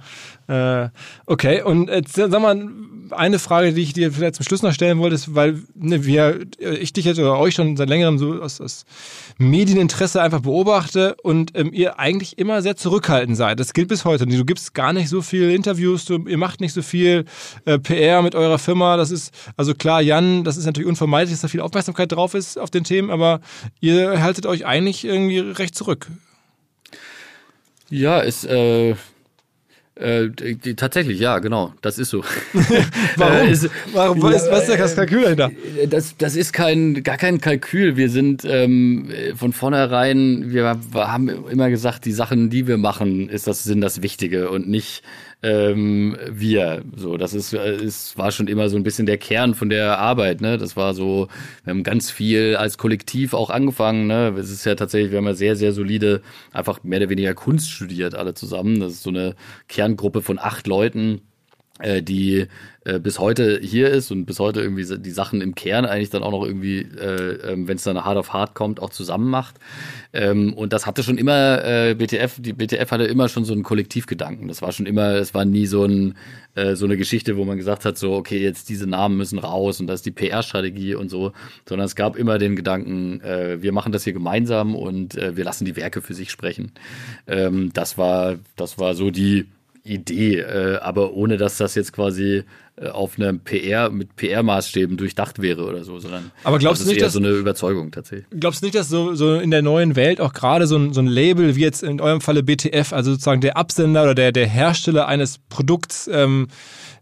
äh, 0.47 0.89
okay. 1.25 1.63
Und 1.63 1.89
jetzt 1.89 2.15
sag 2.15 2.31
mal, 2.31 2.69
eine 3.11 3.39
Frage, 3.39 3.73
die 3.73 3.81
ich 3.81 3.93
dir 3.93 4.11
vielleicht 4.11 4.35
zum 4.35 4.45
Schluss 4.45 4.61
noch 4.61 4.73
stellen 4.73 4.99
wollte, 4.99 5.15
ist, 5.15 5.35
weil 5.35 5.61
ne, 5.75 6.05
wir, 6.05 6.41
ich 6.59 6.93
dich 6.93 7.05
jetzt 7.05 7.19
oder 7.19 7.37
euch 7.37 7.55
schon 7.55 7.77
seit 7.77 7.89
längerem 7.89 8.17
so 8.17 8.41
aus, 8.41 8.61
aus 8.61 8.85
Medieninteresse 9.37 10.21
einfach 10.21 10.41
beobachte 10.41 11.15
und 11.23 11.51
ähm, 11.55 11.71
ihr 11.73 11.99
eigentlich 11.99 12.37
immer 12.37 12.61
sehr 12.61 12.75
zurückhaltend 12.75 13.37
seid. 13.37 13.59
Das 13.59 13.73
gilt 13.73 13.87
bis 13.87 14.05
heute. 14.05 14.25
Du 14.25 14.45
gibst 14.45 14.73
gar 14.73 14.93
nicht 14.93 15.09
so 15.09 15.21
viel 15.21 15.51
Interviews, 15.51 16.05
du, 16.05 16.25
ihr 16.27 16.37
macht 16.37 16.61
nicht 16.61 16.73
so 16.73 16.81
viel 16.81 17.25
äh, 17.65 17.79
PR 17.79 18.21
mit 18.21 18.35
eurer 18.35 18.59
Firma. 18.59 18.97
Das 18.97 19.11
ist, 19.11 19.33
also 19.57 19.73
klar, 19.73 20.01
Jan, 20.01 20.43
das 20.43 20.57
ist 20.57 20.65
natürlich 20.65 20.89
unvermeidlich, 20.89 21.33
dass 21.33 21.41
da 21.41 21.47
viel 21.47 21.61
Aufmerksamkeit 21.61 22.11
drauf 22.11 22.33
ist 22.33 22.57
auf 22.57 22.69
den 22.69 22.83
Themen, 22.83 23.09
aber 23.09 23.41
ihr 23.79 24.21
haltet 24.21 24.45
euch 24.45 24.65
eigentlich 24.65 25.05
irgendwie 25.05 25.39
recht 25.39 25.75
zurück. 25.75 26.07
Ja, 27.89 28.19
ist 28.19 28.45
äh, 28.45 28.95
äh, 29.99 30.29
tatsächlich, 30.75 31.19
ja, 31.19 31.39
genau, 31.39 31.73
das 31.81 31.99
ist 31.99 32.09
so. 32.09 32.23
Warum? 33.17 33.35
Äh, 33.35 33.51
ist, 33.51 33.69
Warum? 33.93 34.21
Was, 34.21 34.49
was 34.49 34.69
ist 34.69 34.79
das 34.79 34.95
Kalkül 34.95 35.23
dahinter? 35.23 35.51
Das, 35.89 36.15
das 36.17 36.35
ist 36.37 36.53
kein, 36.53 37.03
gar 37.03 37.17
kein 37.17 37.41
Kalkül. 37.41 37.97
Wir 37.97 38.09
sind 38.09 38.45
ähm, 38.45 39.09
von 39.35 39.51
vornherein, 39.51 40.51
wir 40.51 40.79
haben 40.93 41.29
immer 41.49 41.69
gesagt, 41.69 42.05
die 42.05 42.13
Sachen, 42.13 42.49
die 42.49 42.65
wir 42.65 42.77
machen, 42.77 43.27
ist 43.27 43.47
das, 43.47 43.63
sind 43.63 43.81
das 43.81 44.01
Wichtige 44.01 44.49
und 44.49 44.69
nicht 44.69 45.03
ähm, 45.41 46.17
wir. 46.29 46.83
So, 46.95 47.17
das 47.17 47.33
ist, 47.33 47.53
ist, 47.53 48.17
war 48.17 48.31
schon 48.31 48.47
immer 48.47 48.69
so 48.69 48.77
ein 48.77 48.83
bisschen 48.83 49.05
der 49.05 49.17
Kern 49.17 49.53
von 49.53 49.69
der 49.69 49.97
Arbeit. 49.97 50.41
Ne? 50.41 50.57
Das 50.57 50.75
war 50.75 50.93
so, 50.93 51.27
wir 51.63 51.71
haben 51.71 51.83
ganz 51.83 52.11
viel 52.11 52.55
als 52.57 52.77
Kollektiv 52.77 53.33
auch 53.33 53.49
angefangen. 53.49 54.07
Ne? 54.07 54.33
Es 54.37 54.49
ist 54.49 54.65
ja 54.65 54.75
tatsächlich, 54.75 55.11
wir 55.11 55.19
haben 55.19 55.27
ja 55.27 55.33
sehr, 55.33 55.55
sehr 55.55 55.71
solide, 55.71 56.21
einfach 56.51 56.83
mehr 56.83 56.99
oder 56.99 57.09
weniger 57.09 57.33
Kunst 57.33 57.71
studiert, 57.71 58.15
alle 58.15 58.33
zusammen. 58.33 58.79
Das 58.79 58.93
ist 58.93 59.03
so 59.03 59.09
eine 59.09 59.35
Kerngruppe 59.67 60.21
von 60.21 60.39
acht 60.39 60.67
Leuten 60.67 61.15
äh, 61.15 61.28
die 62.01 62.47
äh, 62.89 62.99
bis 62.99 63.19
heute 63.19 63.59
hier 63.61 63.89
ist 63.89 64.09
und 64.11 64.25
bis 64.25 64.39
heute 64.39 64.61
irgendwie 64.61 64.85
die 64.99 65.11
Sachen 65.11 65.41
im 65.41 65.53
Kern 65.53 65.85
eigentlich 65.85 66.09
dann 66.09 66.23
auch 66.23 66.31
noch 66.31 66.45
irgendwie, 66.45 66.79
äh, 66.79 67.53
äh, 67.53 67.67
wenn 67.67 67.75
es 67.75 67.83
dann 67.83 68.03
hart 68.03 68.17
auf 68.17 68.33
hart 68.33 68.55
kommt, 68.55 68.81
auch 68.81 68.89
zusammen 68.89 69.29
macht. 69.29 69.55
Ähm, 70.13 70.53
und 70.53 70.73
das 70.73 70.85
hatte 70.85 71.03
schon 71.03 71.17
immer, 71.17 71.63
äh, 71.63 71.95
BTF, 71.95 72.39
die 72.39 72.53
BTF 72.53 72.89
hatte 72.91 73.03
immer 73.03 73.29
schon 73.29 73.45
so 73.45 73.53
einen 73.53 73.63
Kollektivgedanken. 73.63 74.47
Das 74.47 74.61
war 74.61 74.71
schon 74.71 74.85
immer, 74.85 75.15
es 75.15 75.33
war 75.33 75.45
nie 75.45 75.65
so, 75.65 75.83
ein, 75.83 76.15
äh, 76.55 76.75
so 76.75 76.85
eine 76.85 76.97
Geschichte, 76.97 77.37
wo 77.37 77.45
man 77.45 77.57
gesagt 77.57 77.85
hat, 77.85 77.97
so, 77.97 78.13
okay, 78.13 78.39
jetzt 78.39 78.69
diese 78.69 78.87
Namen 78.87 79.17
müssen 79.17 79.39
raus 79.39 79.79
und 79.79 79.87
das 79.87 79.99
ist 79.99 80.05
die 80.05 80.11
PR-Strategie 80.11 80.95
und 80.95 81.09
so, 81.09 81.33
sondern 81.67 81.85
es 81.85 81.95
gab 81.95 82.15
immer 82.15 82.37
den 82.37 82.55
Gedanken, 82.55 83.21
äh, 83.21 83.61
wir 83.61 83.71
machen 83.71 83.91
das 83.91 84.03
hier 84.03 84.13
gemeinsam 84.13 84.73
und 84.75 85.15
äh, 85.15 85.35
wir 85.35 85.43
lassen 85.43 85.65
die 85.65 85.75
Werke 85.75 86.01
für 86.01 86.13
sich 86.13 86.31
sprechen. 86.31 86.71
Ähm, 87.27 87.71
das 87.73 87.97
war, 87.97 88.37
das 88.55 88.79
war 88.79 88.95
so 88.95 89.11
die 89.11 89.47
Idee, 89.83 90.39
äh, 90.39 90.77
aber 90.77 91.13
ohne 91.13 91.37
dass 91.37 91.57
das 91.57 91.75
jetzt 91.75 91.93
quasi 91.93 92.43
äh, 92.75 92.87
auf 92.87 93.17
einem 93.17 93.39
PR 93.39 93.89
mit 93.89 94.15
PR-Maßstäben 94.15 94.97
durchdacht 94.97 95.41
wäre 95.41 95.65
oder 95.65 95.83
so, 95.83 95.99
sondern 95.99 96.31
aber 96.43 96.59
glaubst 96.59 96.81
das 96.81 96.87
ist 96.87 96.93
nicht, 96.93 96.99
eher 96.99 97.07
dass, 97.07 97.13
so 97.13 97.19
eine 97.19 97.29
Überzeugung 97.29 97.91
tatsächlich. 97.91 98.27
Glaubst 98.39 98.61
du 98.61 98.67
nicht, 98.67 98.75
dass 98.75 98.89
so, 98.89 99.15
so 99.15 99.35
in 99.35 99.51
der 99.51 99.61
neuen 99.61 99.95
Welt 99.95 100.21
auch 100.21 100.33
gerade 100.33 100.67
so 100.67 100.77
ein, 100.77 100.93
so 100.93 101.01
ein 101.01 101.07
Label 101.07 101.55
wie 101.55 101.61
jetzt 101.61 101.83
in 101.83 102.01
eurem 102.01 102.21
Falle 102.21 102.43
BTF, 102.43 102.93
also 102.93 103.11
sozusagen 103.11 103.41
der 103.41 103.57
Absender 103.57 104.03
oder 104.03 104.15
der, 104.15 104.31
der 104.31 104.47
Hersteller 104.47 105.07
eines 105.07 105.39
Produkts, 105.49 106.09
ähm, 106.11 106.47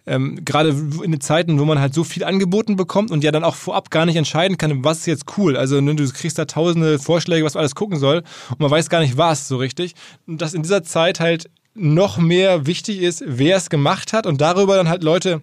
ähm, 0.08 0.44
gerade 0.46 0.70
in 0.70 1.12
den 1.12 1.20
Zeiten, 1.20 1.60
wo 1.60 1.66
man 1.66 1.80
halt 1.80 1.94
so 1.94 2.04
viel 2.04 2.24
angeboten 2.24 2.78
bekommt 2.78 3.12
und 3.12 3.24
ja 3.24 3.32
dann 3.32 3.44
auch 3.44 3.56
vorab 3.56 3.92
gar 3.92 4.06
nicht 4.06 4.16
entscheiden 4.16 4.58
kann, 4.58 4.84
was 4.84 5.00
ist 5.00 5.06
jetzt 5.06 5.26
cool. 5.38 5.58
Also 5.58 5.82
ne, 5.82 5.96
du 5.96 6.10
kriegst 6.10 6.40
da 6.40 6.46
tausende 6.46 6.98
Vorschläge, 6.98 7.46
was 7.46 7.54
man 7.54 7.62
alles 7.62 7.76
gucken 7.76 8.00
soll 8.00 8.24
und 8.50 8.60
man 8.60 8.72
weiß 8.72 8.90
gar 8.90 9.02
nicht 9.02 9.18
was 9.18 9.48
so 9.48 9.58
richtig. 9.58 9.94
Und 10.26 10.42
dass 10.42 10.54
in 10.54 10.64
dieser 10.64 10.84
Zeit 10.84 11.20
halt 11.20 11.50
noch 11.78 12.18
mehr 12.18 12.66
wichtig 12.66 13.02
ist, 13.02 13.24
wer 13.26 13.58
es 13.58 13.70
gemacht 13.70 14.14
hat 14.14 14.26
und 14.26 14.42
darüber 14.42 14.76
dann 14.76 14.90
halt 14.90 15.04
Leute 15.04 15.42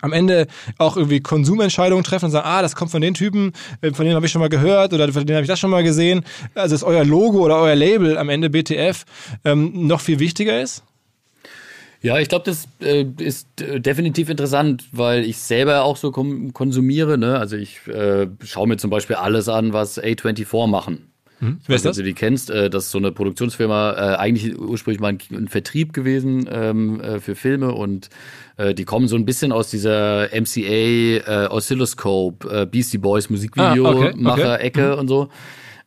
am 0.00 0.12
Ende 0.12 0.46
auch 0.78 0.96
irgendwie 0.96 1.20
Konsumentscheidungen 1.20 2.04
treffen 2.04 2.26
und 2.26 2.30
sagen, 2.30 2.46
ah, 2.46 2.62
das 2.62 2.76
kommt 2.76 2.90
von 2.90 3.00
den 3.00 3.14
Typen, 3.14 3.52
äh, 3.80 3.92
von 3.92 4.04
denen 4.04 4.14
habe 4.14 4.26
ich 4.26 4.32
schon 4.32 4.40
mal 4.40 4.48
gehört 4.48 4.92
oder 4.92 5.10
von 5.12 5.26
denen 5.26 5.36
habe 5.36 5.44
ich 5.44 5.48
das 5.48 5.58
schon 5.58 5.70
mal 5.70 5.82
gesehen. 5.82 6.24
Also 6.54 6.74
dass 6.74 6.82
euer 6.82 7.04
Logo 7.04 7.44
oder 7.44 7.58
euer 7.58 7.74
Label 7.74 8.18
am 8.18 8.28
Ende 8.28 8.50
BTF 8.50 9.04
ähm, 9.44 9.86
noch 9.86 10.00
viel 10.00 10.18
wichtiger 10.18 10.60
ist? 10.60 10.82
Ja, 12.02 12.18
ich 12.18 12.28
glaube, 12.28 12.44
das 12.44 12.68
äh, 12.80 13.06
ist 13.18 13.60
äh, 13.60 13.80
definitiv 13.80 14.28
interessant, 14.28 14.84
weil 14.92 15.24
ich 15.24 15.38
selber 15.38 15.82
auch 15.82 15.96
so 15.96 16.12
konsumiere. 16.12 17.16
Ne? 17.18 17.38
Also 17.38 17.56
ich 17.56 17.86
äh, 17.88 18.28
schaue 18.44 18.68
mir 18.68 18.76
zum 18.76 18.90
Beispiel 18.90 19.16
alles 19.16 19.48
an, 19.48 19.72
was 19.72 20.00
A24 20.00 20.66
machen. 20.66 21.10
Hm. 21.40 21.58
Wer 21.66 21.76
ist 21.76 21.84
das? 21.84 21.96
Wenn 21.96 22.04
du 22.04 22.10
die 22.10 22.14
kennst, 22.14 22.50
äh, 22.50 22.70
das 22.70 22.86
ist 22.86 22.90
so 22.90 22.98
eine 22.98 23.12
Produktionsfirma, 23.12 23.92
äh, 23.92 24.16
eigentlich 24.16 24.58
ursprünglich 24.58 25.00
mal 25.00 25.08
ein, 25.08 25.18
ein 25.30 25.48
Vertrieb 25.48 25.92
gewesen 25.92 26.48
ähm, 26.50 27.00
äh, 27.00 27.20
für 27.20 27.34
Filme 27.34 27.72
und 27.72 28.08
äh, 28.56 28.74
die 28.74 28.84
kommen 28.84 29.08
so 29.08 29.16
ein 29.16 29.24
bisschen 29.24 29.52
aus 29.52 29.70
dieser 29.70 30.28
MCA, 30.32 30.60
äh, 30.60 31.48
Oscilloscope, 31.50 32.62
äh, 32.62 32.66
Beastie 32.66 32.98
Boys 32.98 33.28
Musikvideo-Macher-Ecke 33.28 34.82
ah, 34.82 34.84
okay, 34.84 34.92
okay. 34.92 35.00
und 35.00 35.08
so. 35.08 35.28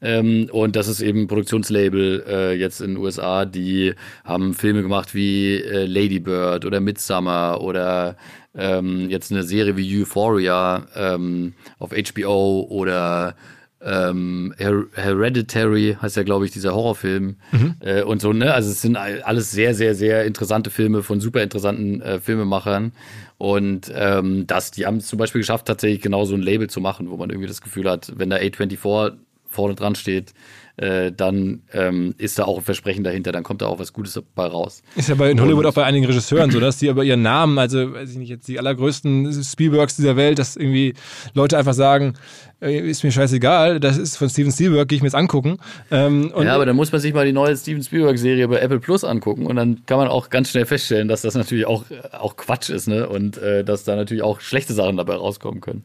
Ähm, 0.02 0.50
und 0.52 0.76
das 0.76 0.88
ist 0.88 1.02
eben 1.02 1.22
ein 1.24 1.28
Produktionslabel 1.28 2.24
äh, 2.26 2.54
jetzt 2.54 2.80
in 2.80 2.96
den 2.96 2.98
USA, 2.98 3.46
die 3.46 3.94
haben 4.24 4.54
Filme 4.54 4.82
gemacht 4.82 5.14
wie 5.14 5.56
äh, 5.56 5.86
Lady 5.86 6.20
Bird 6.20 6.66
oder 6.66 6.80
Midsummer 6.80 7.60
oder 7.60 8.16
ähm, 8.56 9.10
jetzt 9.10 9.32
eine 9.32 9.44
Serie 9.44 9.76
wie 9.76 10.02
Euphoria 10.02 10.88
ähm, 10.96 11.54
auf 11.80 11.92
HBO 11.92 12.66
oder 12.70 13.36
ähm, 13.82 14.54
Her 14.58 14.84
Hereditary 14.94 15.98
heißt 16.02 16.18
ja, 16.18 16.24
glaube 16.24 16.46
ich, 16.46 16.52
dieser 16.52 16.74
Horrorfilm 16.74 17.38
mhm. 17.52 17.76
äh, 17.80 18.04
und 18.04 18.22
so, 18.22 18.34
ne? 18.34 18.54
Also 18.54 18.70
es 18.72 18.82
sind 18.82 18.98
alles 18.98 19.52
sehr, 19.52 19.74
sehr, 19.74 19.96
sehr 19.96 20.26
interessante 20.26 20.70
Filme 20.70 21.04
von 21.04 21.22
super 21.22 21.42
interessanten 21.42 22.02
äh, 22.02 22.20
Filmemachern. 22.20 22.92
Und 23.38 23.92
ähm, 23.96 24.48
das, 24.48 24.72
die 24.72 24.86
haben 24.86 24.98
es 24.98 25.08
zum 25.08 25.18
Beispiel 25.18 25.40
geschafft, 25.40 25.66
tatsächlich 25.66 26.02
genau 26.02 26.26
so 26.26 26.36
ein 26.36 26.42
Label 26.42 26.70
zu 26.70 26.82
machen, 26.82 27.10
wo 27.10 27.16
man 27.16 27.30
irgendwie 27.30 27.48
das 27.48 27.62
Gefühl 27.62 27.90
hat, 27.90 28.12
wenn 28.18 28.30
da 28.30 28.36
A24 28.36 29.14
vorne 29.48 29.76
dran 29.76 29.96
steht, 29.96 30.34
äh, 30.80 31.12
dann 31.12 31.64
ähm, 31.74 32.16
ist 32.18 32.40
da 32.40 32.46
auch 32.46 32.58
ein 32.58 32.64
Versprechen 32.64 33.04
dahinter, 33.04 33.32
dann 33.32 33.44
kommt 33.44 33.62
da 33.62 33.68
auch 33.68 33.80
was 33.80 33.92
Gutes 33.92 34.14
dabei 34.14 34.48
raus. 34.48 34.82
Ist 34.96 35.10
ja 35.10 35.16
bei 35.16 35.30
in 35.30 35.42
Hollywood 35.42 35.66
und, 35.66 35.72
auch 35.72 35.74
bei 35.74 35.84
einigen 35.84 36.06
Regisseuren 36.06 36.52
so, 36.52 36.60
dass 36.60 36.78
die 36.78 36.90
aber 36.90 37.04
ihren 37.04 37.22
Namen, 37.22 37.58
also 37.58 37.94
weiß 37.94 38.12
ich 38.12 38.18
nicht, 38.18 38.30
jetzt 38.30 38.48
die 38.48 38.60
allergrößten 38.60 39.44
Spielbergs 39.44 39.98
dieser 39.98 40.16
Welt, 40.16 40.40
dass 40.40 40.56
irgendwie 40.56 40.94
Leute 41.34 41.58
einfach 41.58 41.74
sagen, 41.74 42.14
äh, 42.62 42.78
ist 42.78 43.04
mir 43.04 43.12
scheißegal, 43.12 43.80
das 43.80 43.98
ist 43.98 44.18
von 44.18 44.30
Steven 44.30 44.52
Spielberg, 44.52 44.88
gehe 44.88 44.98
ich 44.98 45.02
mir 45.02 45.08
jetzt 45.08 45.16
angucken. 45.16 45.58
Ähm, 45.92 46.32
ja, 46.42 46.56
aber 46.56 46.66
dann 46.66 46.76
muss 46.76 46.92
man 46.92 47.02
sich 47.02 47.14
mal 47.14 47.26
die 47.26 47.32
neue 47.32 47.56
Steven 47.56 47.84
Spielberg-Serie 47.84 48.48
bei 48.48 48.60
Apple 48.60 48.80
Plus 48.80 49.04
angucken 49.04 49.46
und 49.48 49.56
dann 49.56 49.86
kann 49.86 49.98
man 49.98 50.08
auch 50.08 50.30
ganz 50.30 50.50
schnell 50.50 50.66
feststellen, 50.66 51.08
dass 51.08 51.22
das 51.22 51.36
natürlich 51.36 51.66
auch, 51.66 51.86
auch 52.12 52.38
Quatsch 52.38 52.70
ist, 52.70 52.88
ne? 52.88 53.08
Und 53.08 53.38
äh, 53.38 53.64
dass 53.64 53.84
da 53.84 53.96
natürlich 53.96 54.24
auch 54.24 54.40
schlechte 54.40 54.74
Sachen 54.74 54.98
dabei 54.98 55.16
rauskommen 55.16 55.62
können. 55.62 55.84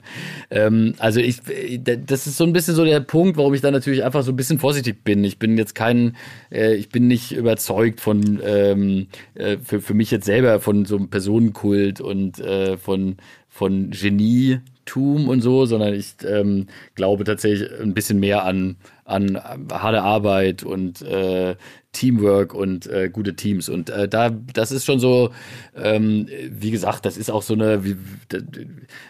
Ähm, 0.51 0.95
also 0.99 1.21
ich, 1.21 1.41
das 1.85 2.27
ist 2.27 2.37
so 2.37 2.45
ein 2.45 2.53
bisschen 2.53 2.75
so 2.75 2.85
der 2.85 3.01
Punkt, 3.01 3.37
warum 3.37 3.55
ich 3.55 3.61
da 3.61 3.71
natürlich 3.71 4.05
einfach 4.05 4.23
so 4.23 4.33
ein 4.33 4.37
bisschen 4.37 4.59
vorsichtig 4.59 4.84
bin. 4.93 5.25
Ich 5.25 5.39
bin 5.39 5.57
jetzt 5.57 5.75
kein, 5.75 6.17
äh, 6.53 6.75
ich 6.75 6.91
bin 6.91 7.07
nicht 7.07 7.33
überzeugt 7.33 8.01
von, 8.01 8.41
ähm, 8.45 9.07
äh, 9.35 9.57
für, 9.59 9.81
für 9.81 9.95
mich 9.95 10.11
jetzt 10.11 10.27
selber 10.27 10.61
von 10.61 10.85
so 10.85 10.97
einem 10.97 11.09
Personenkult 11.09 12.01
und 12.01 12.39
äh, 12.41 12.77
von 12.77 13.17
von 13.49 13.91
Genie 13.91 14.59
Tum 14.85 15.29
und 15.29 15.41
so, 15.41 15.65
sondern 15.65 15.95
ich 15.95 16.17
ähm, 16.27 16.67
glaube 16.95 17.25
tatsächlich 17.25 17.71
ein 17.81 17.95
bisschen 17.95 18.19
mehr 18.21 18.45
an, 18.45 18.77
an 19.05 19.41
harte 19.71 20.03
Arbeit 20.03 20.63
und 20.65 21.03
äh, 21.03 21.57
Teamwork 21.95 22.53
und 22.53 22.87
äh, 22.87 23.09
gute 23.11 23.35
Teams. 23.35 23.71
Und 23.71 23.89
äh, 23.89 24.07
da, 24.07 24.29
das 24.29 24.71
ist 24.71 24.85
schon 24.85 25.01
so, 25.01 25.31
ähm, 25.75 26.29
wie 26.51 26.71
gesagt, 26.71 27.07
das 27.07 27.17
ist 27.17 27.31
auch 27.31 27.43
so 27.43 27.55
eine, 27.55 27.85
wir, 27.85 27.97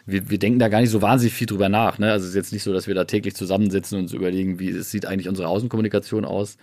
wir, 0.06 0.30
wir 0.30 0.38
denken 0.38 0.60
da 0.60 0.68
gar 0.68 0.80
nicht 0.80 0.90
so 0.90 1.02
wahnsinnig 1.02 1.34
viel 1.34 1.48
drüber 1.48 1.68
nach. 1.68 1.98
Ne? 1.98 2.12
Also 2.12 2.24
es 2.24 2.30
ist 2.30 2.36
jetzt 2.36 2.52
nicht 2.52 2.62
so, 2.62 2.72
dass 2.72 2.86
wir 2.86 2.94
da 2.94 3.04
täglich 3.04 3.34
zusammensitzen 3.34 3.98
und 3.98 4.04
uns 4.04 4.12
überlegen, 4.12 4.60
wie 4.60 4.70
es 4.70 4.92
sieht 4.92 5.06
eigentlich 5.06 5.28
unsere 5.28 5.48
Außenkommunikation 5.48 6.24
aus. 6.24 6.56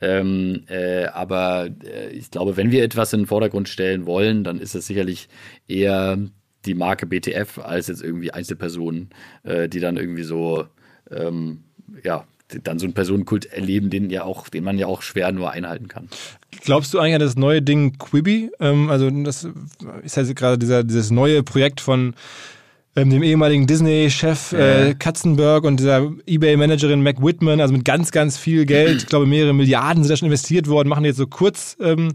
Ähm, 0.00 0.64
äh, 0.68 1.04
aber 1.06 1.68
äh, 1.84 2.10
ich 2.10 2.30
glaube, 2.30 2.56
wenn 2.56 2.72
wir 2.72 2.82
etwas 2.82 3.12
in 3.12 3.20
den 3.20 3.26
Vordergrund 3.26 3.68
stellen 3.68 4.06
wollen, 4.06 4.42
dann 4.42 4.58
ist 4.58 4.74
es 4.74 4.86
sicherlich 4.86 5.28
eher 5.68 6.18
die 6.64 6.74
Marke 6.74 7.06
BTF 7.06 7.58
als 7.58 7.86
jetzt 7.86 8.02
irgendwie 8.02 8.32
Einzelpersonen, 8.32 9.10
äh, 9.44 9.68
die 9.68 9.80
dann 9.80 9.96
irgendwie 9.96 10.24
so, 10.24 10.66
ähm, 11.10 11.64
ja, 12.02 12.26
dann 12.62 12.78
so 12.78 12.86
einen 12.86 12.94
Personenkult 12.94 13.46
erleben, 13.46 13.90
den 13.90 14.10
ja 14.10 14.24
auch, 14.24 14.48
den 14.48 14.64
man 14.64 14.78
ja 14.78 14.86
auch 14.86 15.02
schwer 15.02 15.30
nur 15.32 15.50
einhalten 15.50 15.88
kann. 15.88 16.08
Glaubst 16.62 16.94
du 16.94 16.98
eigentlich 16.98 17.14
an 17.14 17.20
das 17.20 17.36
neue 17.36 17.62
Ding 17.62 17.98
Quibi? 17.98 18.50
Ähm, 18.60 18.90
also 18.90 19.10
das 19.10 19.48
ist 20.02 20.16
halt 20.16 20.36
gerade 20.36 20.58
dieser, 20.58 20.84
dieses 20.84 21.10
neue 21.10 21.42
Projekt 21.42 21.80
von 21.80 22.14
ähm, 22.96 23.10
dem 23.10 23.22
ehemaligen 23.22 23.66
Disney-Chef 23.66 24.52
äh, 24.52 24.94
Katzenberg 24.98 25.64
und 25.64 25.78
dieser 25.78 26.10
Ebay-Managerin 26.26 27.02
Mac 27.02 27.22
Whitman, 27.22 27.60
also 27.60 27.74
mit 27.74 27.84
ganz, 27.84 28.10
ganz 28.10 28.38
viel 28.38 28.64
Geld, 28.64 29.02
ich 29.02 29.06
glaube 29.06 29.26
mehrere 29.26 29.52
Milliarden 29.52 30.02
sind 30.02 30.10
da 30.10 30.16
schon 30.16 30.26
investiert 30.26 30.66
worden, 30.66 30.88
machen 30.88 31.04
jetzt 31.04 31.18
so 31.18 31.26
Kurzfilme 31.26 32.14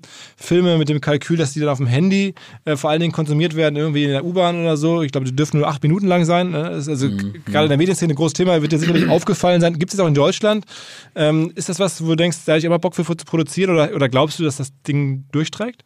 ähm, 0.49 0.77
mit 0.79 0.89
dem 0.89 0.99
Kalkül, 0.99 1.37
dass 1.37 1.53
die 1.53 1.59
dann 1.59 1.69
auf 1.69 1.77
dem 1.77 1.85
Handy 1.87 2.33
äh, 2.65 2.75
vor 2.75 2.89
allen 2.89 2.99
Dingen 2.99 3.13
konsumiert 3.13 3.55
werden, 3.55 3.75
irgendwie 3.75 4.05
in 4.05 4.09
der 4.09 4.25
U-Bahn 4.25 4.59
oder 4.59 4.75
so. 4.75 5.03
Ich 5.03 5.11
glaube, 5.11 5.25
die 5.25 5.35
dürfen 5.35 5.59
nur 5.59 5.67
acht 5.67 5.83
Minuten 5.83 6.07
lang 6.07 6.25
sein. 6.25 6.49
Ne? 6.49 6.63
Das 6.63 6.79
ist 6.79 6.89
also 6.89 7.09
mhm. 7.09 7.33
gerade 7.45 7.65
in 7.65 7.69
der 7.69 7.77
Medienszene 7.77 8.13
ein 8.13 8.15
großes 8.15 8.33
Thema, 8.33 8.59
wird 8.61 8.71
dir 8.71 8.79
sicherlich 8.79 9.07
aufgefallen 9.09 9.61
sein. 9.61 9.77
Gibt 9.77 9.93
es 9.93 9.99
auch 9.99 10.07
in 10.07 10.15
Deutschland? 10.15 10.65
Ähm, 11.13 11.51
ist 11.55 11.69
das 11.69 11.79
was, 11.79 12.03
wo 12.03 12.07
du 12.07 12.15
denkst, 12.15 12.39
da 12.45 12.53
hätte 12.53 12.59
ich 12.59 12.65
immer 12.65 12.79
Bock 12.79 12.95
für 12.95 13.05
zu 13.05 13.25
produzieren 13.25 13.71
oder, 13.71 13.93
oder 13.93 14.09
glaubst 14.09 14.39
du, 14.39 14.43
dass 14.43 14.57
das 14.57 14.71
Ding 14.87 15.25
durchträgt? 15.31 15.83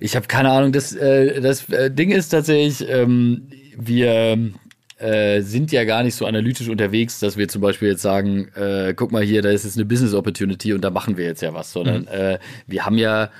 Ich 0.00 0.16
habe 0.16 0.26
keine 0.26 0.50
Ahnung. 0.50 0.72
Das, 0.72 0.94
äh, 0.94 1.40
das 1.40 1.68
äh, 1.68 1.90
Ding 1.90 2.10
ist 2.10 2.30
tatsächlich, 2.30 2.88
ähm, 2.88 3.48
wir 3.76 4.52
äh, 5.00 5.40
sind 5.40 5.72
ja 5.72 5.84
gar 5.84 6.02
nicht 6.02 6.14
so 6.14 6.26
analytisch 6.26 6.68
unterwegs, 6.68 7.20
dass 7.20 7.36
wir 7.36 7.48
zum 7.48 7.62
Beispiel 7.62 7.88
jetzt 7.88 8.02
sagen, 8.02 8.48
äh, 8.54 8.94
guck 8.94 9.12
mal 9.12 9.22
hier, 9.22 9.42
da 9.42 9.50
ist 9.50 9.64
jetzt 9.64 9.76
eine 9.76 9.86
Business 9.86 10.14
Opportunity 10.14 10.72
und 10.72 10.82
da 10.82 10.90
machen 10.90 11.16
wir 11.16 11.24
jetzt 11.24 11.42
ja 11.42 11.54
was, 11.54 11.72
sondern 11.72 12.02
mhm. 12.02 12.08
äh, 12.08 12.38
wir 12.66 12.84
haben 12.84 12.98
ja, 12.98 13.30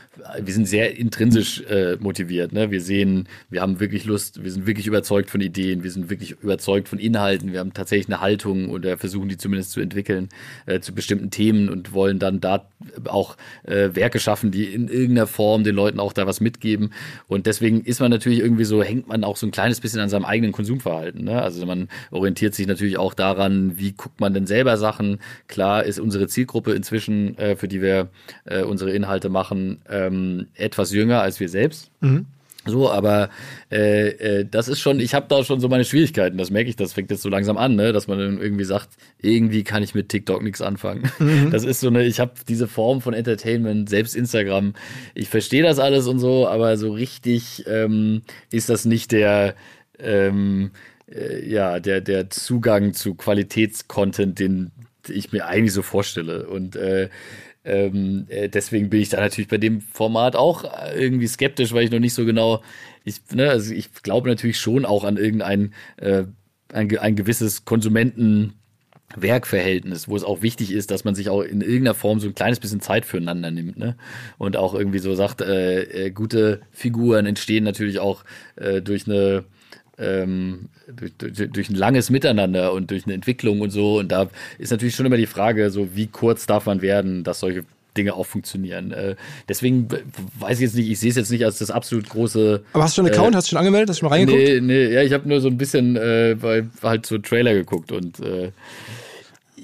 wir 0.42 0.54
sind 0.54 0.66
sehr 0.66 0.96
intrinsisch 0.96 1.62
äh, 1.62 1.96
motiviert. 1.96 2.52
Ne? 2.52 2.70
Wir 2.70 2.80
sehen, 2.80 3.28
wir 3.48 3.60
haben 3.62 3.80
wirklich 3.80 4.04
Lust, 4.04 4.42
wir 4.42 4.50
sind 4.50 4.66
wirklich 4.66 4.86
überzeugt 4.86 5.30
von 5.30 5.40
Ideen, 5.40 5.82
wir 5.82 5.90
sind 5.90 6.10
wirklich 6.10 6.32
überzeugt 6.42 6.88
von 6.88 6.98
Inhalten, 6.98 7.52
wir 7.52 7.60
haben 7.60 7.72
tatsächlich 7.72 8.08
eine 8.08 8.20
Haltung 8.20 8.70
oder 8.70 8.96
versuchen 8.98 9.28
die 9.28 9.36
zumindest 9.36 9.72
zu 9.72 9.80
entwickeln 9.80 10.28
äh, 10.66 10.80
zu 10.80 10.94
bestimmten 10.94 11.30
Themen 11.30 11.68
und 11.68 11.92
wollen 11.92 12.18
dann 12.18 12.40
da 12.40 12.68
auch 13.06 13.36
äh, 13.64 13.90
Werke 13.94 14.18
schaffen, 14.20 14.50
die 14.50 14.64
in 14.64 14.88
irgendeiner 14.88 15.26
Form 15.26 15.64
den 15.64 15.74
Leuten 15.74 16.00
auch 16.00 16.12
da 16.12 16.26
was 16.26 16.40
mitgeben. 16.40 16.92
Und 17.28 17.46
deswegen 17.46 17.82
ist 17.82 18.00
man 18.00 18.10
natürlich 18.10 18.40
irgendwie 18.40 18.64
so, 18.64 18.82
hängt 18.82 19.08
man 19.08 19.24
auch 19.24 19.36
so 19.36 19.46
ein 19.46 19.50
kleines 19.52 19.80
bisschen 19.80 20.00
an 20.00 20.08
seinem 20.08 20.24
eigenen 20.24 20.52
Konsumverhalten. 20.52 21.24
Ne? 21.24 21.40
Also 21.40 21.64
man 21.66 21.88
orientiert 22.10 22.54
sich 22.54 22.66
natürlich 22.66 22.98
auch 22.98 23.14
daran, 23.14 23.78
wie 23.78 23.92
guckt 23.92 24.20
man 24.20 24.34
denn 24.34 24.46
selber 24.46 24.76
Sachen. 24.76 25.18
Klar 25.48 25.84
ist 25.84 25.98
unsere 25.98 26.26
Zielgruppe 26.26 26.72
inzwischen, 26.72 27.36
äh, 27.38 27.56
für 27.56 27.68
die 27.68 27.82
wir 27.82 28.08
äh, 28.44 28.62
unsere 28.62 28.92
Inhalte 28.92 29.28
machen, 29.28 29.80
ähm, 30.10 30.48
etwas 30.54 30.92
jünger 30.92 31.22
als 31.22 31.40
wir 31.40 31.48
selbst. 31.48 31.90
Mhm. 32.00 32.26
So, 32.66 32.90
aber 32.90 33.30
äh, 33.72 34.08
äh, 34.08 34.44
das 34.48 34.68
ist 34.68 34.80
schon, 34.80 35.00
ich 35.00 35.14
habe 35.14 35.26
da 35.30 35.42
schon 35.44 35.60
so 35.60 35.68
meine 35.68 35.86
Schwierigkeiten, 35.86 36.36
das 36.36 36.50
merke 36.50 36.68
ich, 36.68 36.76
das 36.76 36.92
fängt 36.92 37.10
jetzt 37.10 37.22
so 37.22 37.30
langsam 37.30 37.56
an, 37.56 37.74
ne? 37.74 37.92
dass 37.94 38.06
man 38.06 38.18
dann 38.18 38.38
irgendwie 38.38 38.64
sagt, 38.64 38.90
irgendwie 39.18 39.64
kann 39.64 39.82
ich 39.82 39.94
mit 39.94 40.10
TikTok 40.10 40.42
nichts 40.42 40.60
anfangen. 40.60 41.10
Mhm. 41.18 41.50
Das 41.50 41.64
ist 41.64 41.80
so 41.80 41.88
eine, 41.88 42.04
ich 42.04 42.20
habe 42.20 42.32
diese 42.46 42.68
Form 42.68 43.00
von 43.00 43.14
Entertainment, 43.14 43.88
selbst 43.88 44.14
Instagram, 44.14 44.74
ich 45.14 45.30
verstehe 45.30 45.62
das 45.62 45.78
alles 45.78 46.06
und 46.06 46.18
so, 46.18 46.46
aber 46.46 46.76
so 46.76 46.92
richtig 46.92 47.64
ähm, 47.66 48.20
ist 48.52 48.68
das 48.68 48.84
nicht 48.84 49.12
der, 49.12 49.54
ähm, 49.98 50.72
äh, 51.10 51.48
ja, 51.48 51.80
der, 51.80 52.02
der 52.02 52.28
Zugang 52.28 52.92
zu 52.92 53.14
Qualitätscontent, 53.14 54.38
den 54.38 54.70
ich 55.08 55.32
mir 55.32 55.46
eigentlich 55.46 55.72
so 55.72 55.82
vorstelle. 55.82 56.46
Und 56.46 56.76
äh, 56.76 57.08
ähm, 57.64 58.26
äh, 58.28 58.48
deswegen 58.48 58.90
bin 58.90 59.00
ich 59.00 59.10
da 59.10 59.20
natürlich 59.20 59.48
bei 59.48 59.58
dem 59.58 59.80
Format 59.80 60.36
auch 60.36 60.64
irgendwie 60.96 61.26
skeptisch, 61.26 61.72
weil 61.72 61.84
ich 61.84 61.90
noch 61.90 61.98
nicht 61.98 62.14
so 62.14 62.24
genau, 62.24 62.62
ich, 63.04 63.20
ne, 63.32 63.50
also 63.50 63.74
ich 63.74 63.92
glaube 64.02 64.28
natürlich 64.28 64.58
schon 64.58 64.84
auch 64.84 65.04
an 65.04 65.16
irgendein 65.16 65.74
äh, 65.96 66.24
ein, 66.72 66.96
ein 66.98 67.16
gewisses 67.16 67.64
Konsumenten 67.64 68.54
Werkverhältnis, 69.16 70.08
wo 70.08 70.16
es 70.16 70.24
auch 70.24 70.40
wichtig 70.42 70.72
ist, 70.72 70.90
dass 70.90 71.04
man 71.04 71.14
sich 71.14 71.28
auch 71.30 71.42
in 71.42 71.62
irgendeiner 71.62 71.94
Form 71.94 72.20
so 72.20 72.28
ein 72.28 72.34
kleines 72.34 72.60
bisschen 72.60 72.80
Zeit 72.80 73.04
füreinander 73.04 73.50
nimmt, 73.50 73.76
ne? 73.76 73.96
Und 74.38 74.56
auch 74.56 74.72
irgendwie 74.72 75.00
so 75.00 75.14
sagt, 75.14 75.40
äh, 75.40 75.82
äh, 75.82 76.10
gute 76.10 76.60
Figuren 76.70 77.26
entstehen 77.26 77.64
natürlich 77.64 77.98
auch 77.98 78.24
äh, 78.56 78.80
durch 78.80 79.06
eine 79.06 79.44
ähm, 80.00 80.68
durch, 80.88 81.12
durch, 81.16 81.50
durch, 81.50 81.68
ein 81.68 81.74
langes 81.74 82.10
Miteinander 82.10 82.72
und 82.72 82.90
durch 82.90 83.04
eine 83.04 83.14
Entwicklung 83.14 83.60
und 83.60 83.70
so. 83.70 83.98
Und 83.98 84.10
da 84.10 84.30
ist 84.58 84.70
natürlich 84.70 84.94
schon 84.94 85.06
immer 85.06 85.16
die 85.16 85.26
Frage, 85.26 85.70
so 85.70 85.94
wie 85.94 86.06
kurz 86.06 86.46
darf 86.46 86.66
man 86.66 86.82
werden, 86.82 87.24
dass 87.24 87.40
solche 87.40 87.64
Dinge 87.96 88.14
auch 88.14 88.26
funktionieren. 88.26 88.92
Äh, 88.92 89.16
deswegen 89.48 89.88
weiß 90.38 90.58
ich 90.58 90.62
jetzt 90.62 90.76
nicht, 90.76 90.90
ich 90.90 90.98
sehe 90.98 91.10
es 91.10 91.16
jetzt 91.16 91.30
nicht 91.30 91.44
als 91.44 91.58
das 91.58 91.70
absolut 91.70 92.08
große. 92.08 92.62
Aber 92.72 92.84
hast 92.84 92.96
du 92.96 93.02
schon 93.02 93.06
einen 93.06 93.14
Account? 93.14 93.34
Äh, 93.34 93.36
hast 93.36 93.46
du 93.46 93.50
schon 93.50 93.58
angemeldet? 93.58 93.90
Hast 93.90 93.98
du 93.98 94.00
schon 94.00 94.08
mal 94.08 94.16
reingeguckt? 94.16 94.48
Nee, 94.48 94.60
nee, 94.60 94.92
ja, 94.92 95.02
ich 95.02 95.12
habe 95.12 95.28
nur 95.28 95.40
so 95.40 95.48
ein 95.48 95.58
bisschen 95.58 95.96
äh, 95.96 96.36
bei, 96.40 96.64
halt 96.82 97.06
so 97.06 97.18
Trailer 97.18 97.54
geguckt 97.54 97.92
und 97.92 98.20
äh, 98.20 98.52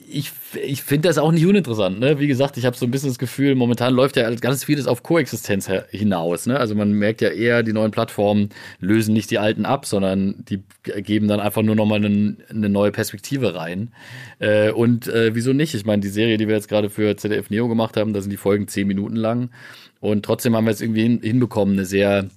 ich, 0.09 0.32
ich 0.62 0.82
finde 0.82 1.09
das 1.09 1.18
auch 1.18 1.32
nicht 1.32 1.47
uninteressant. 1.47 1.99
Ne? 1.99 2.18
Wie 2.18 2.26
gesagt, 2.26 2.57
ich 2.57 2.64
habe 2.64 2.76
so 2.76 2.86
ein 2.86 2.90
bisschen 2.90 3.09
das 3.09 3.18
Gefühl, 3.18 3.55
momentan 3.55 3.94
läuft 3.94 4.16
ja 4.16 4.28
ganz 4.34 4.64
vieles 4.64 4.86
auf 4.86 5.03
Koexistenz 5.03 5.70
hinaus. 5.90 6.47
Ne? 6.47 6.59
Also 6.59 6.74
man 6.74 6.92
merkt 6.92 7.20
ja 7.20 7.28
eher, 7.28 7.62
die 7.62 7.72
neuen 7.72 7.90
Plattformen 7.90 8.51
lösen 8.80 9.14
nicht 9.14 9.30
die 9.30 9.38
alten 9.38 9.64
ab, 9.64 9.86
sondern 9.86 10.44
die 10.49 10.62
geben 10.82 11.28
dann 11.28 11.40
einfach 11.40 11.62
nur 11.62 11.74
nochmal 11.74 12.05
eine, 12.05 12.68
neue 12.68 12.92
Perspektive 12.92 13.55
rein. 13.55 13.92
Äh, 14.38 14.70
und 14.70 15.09
äh, 15.09 15.34
wieso 15.34 15.53
nicht? 15.53 15.74
Ich 15.74 15.84
meine, 15.84 16.03
die 16.03 16.09
Serie, 16.09 16.36
die 16.36 16.49
wir 16.49 16.55
jetzt 16.55 16.68
gerade 16.68 16.90
für 16.90 17.16
ZDF 17.16 17.51
Neo 17.51 17.68
gemacht 17.68 17.97
haben, 17.97 18.12
da 18.12 18.20
sind 18.20 18.30
die 18.30 18.36
Folgen 18.36 18.68
zehn 18.68 18.86
Minuten 18.86 19.16
lang. 19.16 19.51
Und 20.01 20.24
trotzdem 20.24 20.57
haben 20.57 20.66
wir 20.66 20.72
es 20.72 20.80
irgendwie 20.80 21.03
hin, 21.03 21.20
hinbekommen, 21.22 21.74
eine 21.74 21.86
sehr 21.86 22.28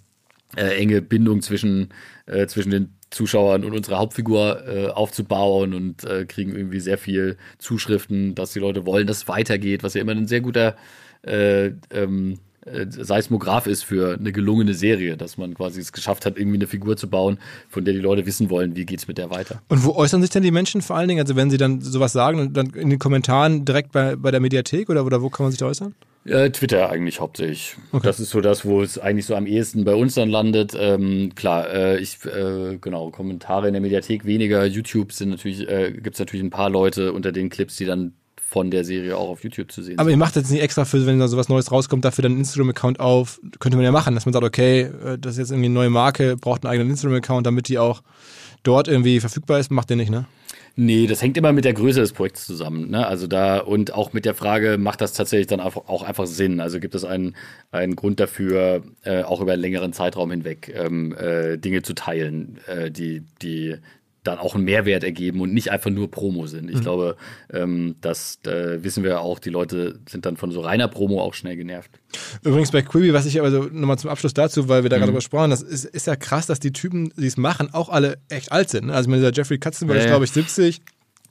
äh, 0.56 0.78
enge 0.80 1.02
Bindung 1.02 1.42
zwischen, 1.42 1.90
äh, 2.26 2.48
zwischen 2.48 2.72
den 2.72 2.99
Zuschauern 3.10 3.64
und 3.64 3.74
unsere 3.74 3.98
Hauptfigur 3.98 4.68
äh, 4.68 4.88
aufzubauen 4.88 5.74
und 5.74 6.04
äh, 6.04 6.26
kriegen 6.26 6.56
irgendwie 6.56 6.80
sehr 6.80 6.98
viel 6.98 7.38
Zuschriften, 7.58 8.36
dass 8.36 8.54
die 8.54 8.60
Leute 8.60 8.86
wollen, 8.86 9.08
dass 9.08 9.18
es 9.18 9.28
weitergeht, 9.28 9.84
was 9.84 9.96
ja 9.96 10.02
immer 10.02 10.12
ein 10.12 10.28
sehr 10.28 10.42
guter 10.42 10.76
äh, 11.24 11.72
ähm, 11.92 12.40
äh, 12.66 12.86
Seismograph 12.90 13.68
ist 13.68 13.84
für 13.84 14.18
eine 14.18 14.32
gelungene 14.32 14.74
Serie, 14.74 15.18
dass 15.18 15.38
man 15.38 15.54
quasi 15.54 15.80
es 15.80 15.92
geschafft 15.92 16.26
hat, 16.26 16.38
irgendwie 16.38 16.58
eine 16.58 16.68
Figur 16.68 16.98
zu 16.98 17.10
bauen, 17.10 17.40
von 17.70 17.86
der 17.86 17.94
die 17.94 18.00
Leute 18.00 18.26
wissen 18.26 18.50
wollen, 18.50 18.76
wie 18.76 18.86
geht 18.86 19.00
es 19.00 19.08
mit 19.08 19.18
der 19.18 19.30
weiter. 19.30 19.62
Und 19.70 19.86
wo 19.86 19.94
äußern 19.94 20.22
sich 20.22 20.30
denn 20.30 20.44
die 20.44 20.52
Menschen 20.52 20.82
vor 20.82 20.96
allen 20.96 21.08
Dingen? 21.08 21.22
Also 21.22 21.36
wenn 21.36 21.50
sie 21.50 21.58
dann 21.58 21.82
sowas 21.82 22.14
sagen, 22.14 22.54
dann 22.54 22.68
in 22.72 22.90
den 22.90 23.00
Kommentaren 23.00 23.66
direkt 23.66 23.92
bei, 23.92 24.16
bei 24.16 24.32
der 24.32 24.40
Mediathek 24.40 24.90
oder, 24.90 25.06
oder 25.06 25.22
wo 25.22 25.30
kann 25.30 25.46
man 25.46 25.52
sich 25.52 25.60
da 25.60 25.68
äußern? 25.68 25.96
Äh, 26.30 26.52
Twitter 26.52 26.90
eigentlich 26.90 27.20
hauptsächlich. 27.20 27.76
Okay. 27.92 28.06
Das 28.06 28.20
ist 28.20 28.30
so 28.30 28.42
das, 28.42 28.66
wo 28.66 28.82
es 28.82 28.98
eigentlich 28.98 29.26
so 29.26 29.36
am 29.36 29.48
ehesten 29.48 29.84
bei 29.84 29.96
uns 29.96 30.16
dann 30.16 30.30
landet. 30.30 30.76
Ähm, 30.78 31.32
klar, 31.36 31.70
äh, 31.70 32.00
ich 32.00 32.20
äh, 32.26 32.78
genau 32.80 33.10
Kommentare 33.10 33.68
in 33.68 33.74
der 33.74 33.82
Mediathek 33.82 34.26
weniger. 34.26 34.66
YouTube 34.66 35.12
sind 35.12 35.30
natürlich 35.30 35.68
äh, 35.68 35.92
gibt 35.92 36.16
es 36.16 36.20
natürlich 36.20 36.44
ein 36.44 36.50
paar 36.50 36.70
Leute 36.70 37.14
unter 37.14 37.32
den 37.32 37.50
Clips, 37.50 37.76
die 37.78 37.86
dann 37.86 38.14
von 38.50 38.72
der 38.72 38.84
Serie 38.84 39.16
auch 39.16 39.30
auf 39.30 39.44
YouTube 39.44 39.72
zu 39.72 39.84
sehen 39.84 40.00
Aber 40.00 40.06
sind. 40.06 40.14
ihr 40.14 40.18
macht 40.18 40.36
jetzt 40.36 40.50
nicht 40.50 40.64
extra 40.64 40.84
für, 40.84 41.06
wenn 41.06 41.20
da 41.20 41.28
sowas 41.28 41.50
Neues 41.50 41.72
rauskommt, 41.72 42.04
dafür 42.04 42.24
dann 42.24 42.32
einen 42.32 42.42
Instagram-Account 42.42 43.00
auf. 43.00 43.40
Könnte 43.60 43.78
man 43.78 43.86
ja 43.86 43.92
machen, 43.92 44.16
dass 44.16 44.26
man 44.26 44.34
sagt, 44.34 44.44
okay, 44.44 44.82
äh, 44.82 45.20
das 45.20 45.34
ist 45.34 45.38
jetzt 45.38 45.52
irgendwie 45.52 45.68
eine 45.68 45.76
neue 45.76 45.92
Marke, 45.92 46.36
braucht 46.36 46.66
einen 46.66 46.72
eigenen 46.72 46.90
Instagram-Account, 46.90 47.46
damit 47.46 47.68
die 47.68 47.78
auch 47.78 48.02
dort 48.64 48.88
irgendwie 48.88 49.20
verfügbar 49.20 49.60
ist. 49.60 49.70
Macht 49.70 49.92
ihr 49.92 49.98
nicht, 49.98 50.10
ne? 50.10 50.26
Nee, 50.76 51.08
das 51.08 51.22
hängt 51.22 51.38
immer 51.38 51.52
mit 51.52 51.66
der 51.66 51.74
Größe 51.74 52.00
des 52.00 52.14
Projekts 52.14 52.46
zusammen. 52.46 52.90
Ne? 52.90 53.06
Also 53.06 53.28
da 53.28 53.60
und 53.60 53.94
auch 53.94 54.14
mit 54.14 54.26
der 54.26 54.34
Frage, 54.34 54.78
macht 54.78 55.02
das 55.02 55.14
tatsächlich 55.14 55.48
dann 55.48 55.60
auch 55.60 56.04
einfach 56.04 56.26
Sinn? 56.26 56.60
Also 56.60 56.80
gibt 56.80 56.96
es 56.96 57.04
einen, 57.04 57.36
einen 57.72 57.96
Grund 57.96 58.20
dafür, 58.20 58.84
äh, 59.04 59.24
auch 59.24 59.42
über 59.42 59.54
einen 59.54 59.62
längeren 59.62 59.94
Zeitraum 59.94 60.32
hinweg 60.32 60.74
ähm, 60.76 61.16
äh, 61.18 61.58
Dinge 61.58 61.82
zu 61.82 61.94
teilen, 61.94 62.60
äh, 62.68 62.92
die, 62.92 63.24
die 63.42 63.76
dann 64.24 64.38
auch 64.38 64.56
einen 64.56 64.66
Mehrwert 64.66 65.04
ergeben 65.04 65.42
und 65.42 65.54
nicht 65.54 65.72
einfach 65.72 65.90
nur 65.90 66.12
Promo 66.12 66.46
sind. 66.48 66.70
Ich 66.70 66.78
mhm. 66.78 66.82
glaube, 66.82 67.16
ähm, 67.54 67.96
das 68.02 68.40
äh, 68.46 68.84
wissen 68.84 69.04
wir 69.04 69.22
auch, 69.22 69.40
die 69.40 69.50
Leute 69.50 70.00
sind 70.10 70.26
dann 70.26 70.38
von 70.38 70.52
so 70.52 70.62
reiner 70.62 70.88
Promo 70.88 71.22
auch 71.22 71.34
schnell 71.34 71.56
genervt. 71.56 71.92
Übrigens 72.44 72.72
bei 72.72 72.82
Quibi, 72.82 73.14
was 73.14 73.26
ich 73.26 73.40
aber 73.40 73.52
so 73.52 73.64
nochmal 73.64 73.98
zum 73.98 74.10
Abschluss 74.10 74.34
dazu, 74.34 74.68
weil 74.68 74.84
wir 74.84 74.90
da 74.90 74.98
mhm. 74.98 75.02
gerade 75.02 75.14
gesprochen 75.14 75.50
das 75.52 75.62
ist, 75.62 75.86
ist 75.86 76.08
ja 76.08 76.16
krass, 76.16 76.48
dass 76.48 76.60
die 76.60 76.74
Typen, 76.74 77.14
die 77.16 77.28
es 77.28 77.38
machen, 77.38 77.74
auch 77.74 77.90
alle 77.90 78.18
echt 78.30 78.52
alt 78.52 78.70
sind. 78.70 78.88
Ne? 78.88 78.94
Also 78.94 79.08
ich 79.08 79.10
meine, 79.10 79.22
dieser 79.22 79.34
Jeffrey 79.34 79.58
Katzenberg 79.58 79.98
ja, 79.98 80.04
ist, 80.06 80.10
glaube 80.10 80.26
ich, 80.26 80.32
70. 80.32 80.82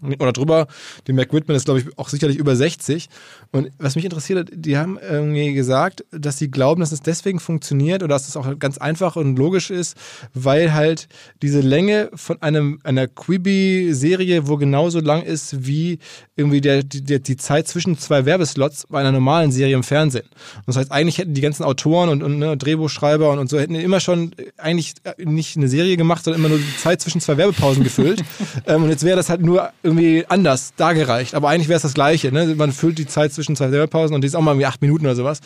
oder 0.02 0.32
drüber. 0.32 0.66
Die 1.06 1.12
Mac 1.12 1.32
Whitman 1.32 1.56
ist, 1.56 1.64
glaube 1.64 1.80
ich, 1.80 1.98
auch 1.98 2.08
sicherlich 2.08 2.36
über 2.38 2.56
60. 2.56 3.08
Und 3.52 3.70
was 3.78 3.96
mich 3.96 4.04
interessiert, 4.04 4.50
die 4.52 4.76
haben 4.76 4.98
irgendwie 4.98 5.52
gesagt, 5.52 6.04
dass 6.10 6.38
sie 6.38 6.50
glauben, 6.50 6.80
dass 6.80 6.92
es 6.92 7.02
deswegen 7.02 7.40
funktioniert 7.40 8.02
oder 8.02 8.14
dass 8.14 8.28
es 8.28 8.36
auch 8.36 8.58
ganz 8.58 8.78
einfach 8.78 9.16
und 9.16 9.36
logisch 9.36 9.70
ist, 9.70 9.96
weil 10.34 10.74
halt 10.74 11.08
diese 11.42 11.60
Länge 11.60 12.10
von 12.14 12.40
einem, 12.42 12.80
einer 12.84 13.06
Quibi-Serie, 13.06 14.48
wo 14.48 14.56
genauso 14.56 15.00
lang 15.00 15.22
ist 15.22 15.66
wie 15.66 15.98
irgendwie 16.36 16.60
der, 16.60 16.82
die, 16.82 17.20
die 17.20 17.36
Zeit 17.36 17.66
zwischen 17.66 17.98
zwei 17.98 18.24
Werbeslots 18.24 18.86
bei 18.88 19.00
einer 19.00 19.12
normalen 19.12 19.50
Serie 19.50 19.74
im 19.74 19.82
Fernsehen. 19.82 20.26
Und 20.56 20.68
das 20.68 20.76
heißt, 20.76 20.92
eigentlich 20.92 21.18
hätten 21.18 21.34
die 21.34 21.40
ganzen 21.40 21.64
Autoren 21.64 22.08
und, 22.08 22.22
und 22.22 22.38
ne, 22.38 22.56
Drehbuchschreiber 22.56 23.30
und, 23.30 23.38
und 23.38 23.50
so 23.50 23.58
hätten 23.58 23.74
immer 23.74 24.00
schon 24.00 24.32
eigentlich 24.56 24.94
nicht 25.18 25.56
eine 25.56 25.68
Serie 25.68 25.96
gemacht, 25.96 26.24
sondern 26.24 26.40
immer 26.40 26.48
nur 26.50 26.58
die 26.58 26.76
Zeit 26.76 27.00
zwischen 27.00 27.20
zwei 27.20 27.36
Werbepausen 27.36 27.82
gefüllt. 27.82 28.22
ähm, 28.66 28.84
und 28.84 28.90
jetzt 28.90 29.04
wäre 29.04 29.16
das 29.16 29.28
halt 29.28 29.40
nur 29.40 29.70
irgendwie 29.88 30.24
anders 30.28 30.74
dargereicht. 30.76 31.34
Aber 31.34 31.48
eigentlich 31.48 31.68
wäre 31.68 31.76
es 31.76 31.82
das 31.82 31.94
Gleiche. 31.94 32.30
Ne? 32.30 32.54
Man 32.56 32.72
füllt 32.72 32.98
die 32.98 33.06
Zeit 33.06 33.32
zwischen 33.32 33.56
zwei 33.56 33.72
Werbepausen 33.72 34.14
und 34.14 34.20
die 34.20 34.26
ist 34.26 34.34
auch 34.34 34.42
mal 34.42 34.52
irgendwie 34.52 34.66
acht 34.66 34.82
Minuten 34.82 35.06
oder 35.06 35.16
sowas. 35.16 35.40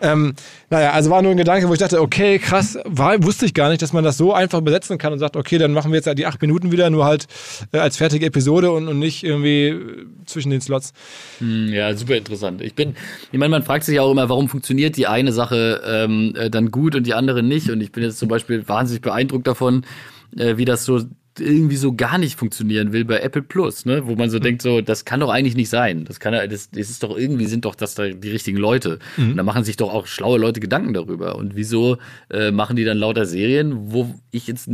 Ähm, 0.00 0.34
naja, 0.70 0.92
also 0.92 1.10
war 1.10 1.22
nur 1.22 1.30
ein 1.32 1.36
Gedanke, 1.36 1.68
wo 1.68 1.72
ich 1.72 1.78
dachte, 1.78 2.00
okay, 2.00 2.38
krass, 2.38 2.78
war, 2.84 3.22
wusste 3.22 3.46
ich 3.46 3.54
gar 3.54 3.70
nicht, 3.70 3.82
dass 3.82 3.92
man 3.92 4.04
das 4.04 4.16
so 4.16 4.34
einfach 4.34 4.60
besetzen 4.60 4.98
kann 4.98 5.12
und 5.12 5.18
sagt, 5.18 5.36
okay, 5.36 5.58
dann 5.58 5.72
machen 5.72 5.90
wir 5.90 6.00
jetzt 6.00 6.18
die 6.18 6.26
acht 6.26 6.40
Minuten 6.42 6.70
wieder, 6.70 6.90
nur 6.90 7.04
halt 7.04 7.26
äh, 7.72 7.78
als 7.78 7.96
fertige 7.96 8.26
Episode 8.26 8.70
und, 8.70 8.88
und 8.88 8.98
nicht 8.98 9.24
irgendwie 9.24 9.74
zwischen 10.26 10.50
den 10.50 10.60
Slots. 10.60 10.92
Hm, 11.38 11.72
ja, 11.72 11.94
super 11.94 12.16
interessant. 12.16 12.60
Ich 12.60 12.74
bin, 12.74 12.94
ich 13.32 13.38
meine, 13.38 13.50
man 13.50 13.62
fragt 13.62 13.84
sich 13.84 13.98
auch 14.00 14.10
immer, 14.10 14.28
warum 14.28 14.48
funktioniert 14.48 14.96
die 14.96 15.06
eine 15.06 15.32
Sache 15.32 15.80
ähm, 15.86 16.34
äh, 16.36 16.50
dann 16.50 16.70
gut 16.70 16.94
und 16.94 17.06
die 17.06 17.14
andere 17.14 17.42
nicht. 17.42 17.70
Und 17.70 17.80
ich 17.80 17.92
bin 17.92 18.02
jetzt 18.02 18.18
zum 18.18 18.28
Beispiel 18.28 18.68
wahnsinnig 18.68 19.02
beeindruckt 19.02 19.46
davon, 19.46 19.84
äh, 20.36 20.56
wie 20.56 20.64
das 20.64 20.84
so 20.84 21.00
irgendwie 21.40 21.76
so 21.76 21.94
gar 21.94 22.18
nicht 22.18 22.38
funktionieren 22.38 22.92
will 22.92 23.04
bei 23.04 23.20
Apple 23.20 23.42
Plus, 23.42 23.84
ne? 23.84 24.06
Wo 24.06 24.14
man 24.14 24.30
so 24.30 24.38
mhm. 24.38 24.42
denkt, 24.42 24.62
so, 24.62 24.80
das 24.80 25.04
kann 25.04 25.20
doch 25.20 25.30
eigentlich 25.30 25.56
nicht 25.56 25.70
sein. 25.70 26.04
Das 26.04 26.20
kann 26.20 26.32
das, 26.32 26.70
das 26.70 26.90
ist 26.90 27.02
doch 27.02 27.16
irgendwie 27.16 27.46
sind 27.46 27.64
doch 27.64 27.74
das 27.74 27.94
da 27.94 28.08
die 28.08 28.30
richtigen 28.30 28.58
Leute. 28.58 28.98
Mhm. 29.16 29.30
Und 29.30 29.36
da 29.36 29.42
machen 29.42 29.64
sich 29.64 29.76
doch 29.76 29.92
auch 29.92 30.06
schlaue 30.06 30.38
Leute 30.38 30.60
Gedanken 30.60 30.94
darüber. 30.94 31.36
Und 31.36 31.56
wieso 31.56 31.98
äh, 32.30 32.50
machen 32.50 32.76
die 32.76 32.84
dann 32.84 32.98
lauter 32.98 33.26
Serien, 33.26 33.92
wo 33.92 34.14
ich 34.30 34.46
jetzt 34.46 34.68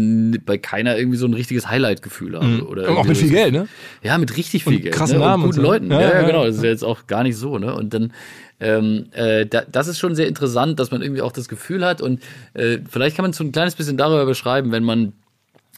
bei 0.44 0.58
keiner 0.58 0.96
irgendwie 0.96 1.18
so 1.18 1.26
ein 1.26 1.34
richtiges 1.34 1.68
Highlight-Gefühl 1.68 2.36
habe? 2.36 2.46
Mhm. 2.46 2.66
Oder 2.66 2.88
auch 2.90 3.04
mit 3.04 3.16
viel 3.16 3.30
Geld, 3.30 3.52
ne? 3.52 3.68
Ja, 4.02 4.18
mit 4.18 4.36
richtig 4.36 4.64
viel 4.64 4.76
und 4.76 4.82
Geld. 4.82 4.94
Krasse 4.94 5.14
ne? 5.14 5.20
Namen 5.20 5.44
und 5.44 5.50
guten 5.50 5.60
und 5.60 5.66
so. 5.66 5.72
Leuten. 5.72 5.90
Ja, 5.90 6.00
ja, 6.00 6.12
ja, 6.20 6.22
genau. 6.26 6.44
Das 6.44 6.56
ist 6.56 6.62
ja 6.64 6.70
jetzt 6.70 6.84
auch 6.84 7.06
gar 7.06 7.22
nicht 7.22 7.36
so, 7.36 7.58
ne? 7.58 7.74
Und 7.74 7.94
dann 7.94 8.12
ähm, 8.60 9.06
äh, 9.12 9.46
da, 9.46 9.62
das 9.70 9.88
ist 9.88 9.98
schon 9.98 10.14
sehr 10.14 10.28
interessant, 10.28 10.78
dass 10.78 10.90
man 10.90 11.02
irgendwie 11.02 11.22
auch 11.22 11.32
das 11.32 11.48
Gefühl 11.48 11.84
hat 11.84 12.00
und 12.00 12.22
äh, 12.54 12.78
vielleicht 12.88 13.16
kann 13.16 13.24
man 13.24 13.32
so 13.32 13.42
ein 13.42 13.52
kleines 13.52 13.74
bisschen 13.74 13.96
darüber 13.96 14.26
beschreiben, 14.26 14.70
wenn 14.72 14.84
man 14.84 15.12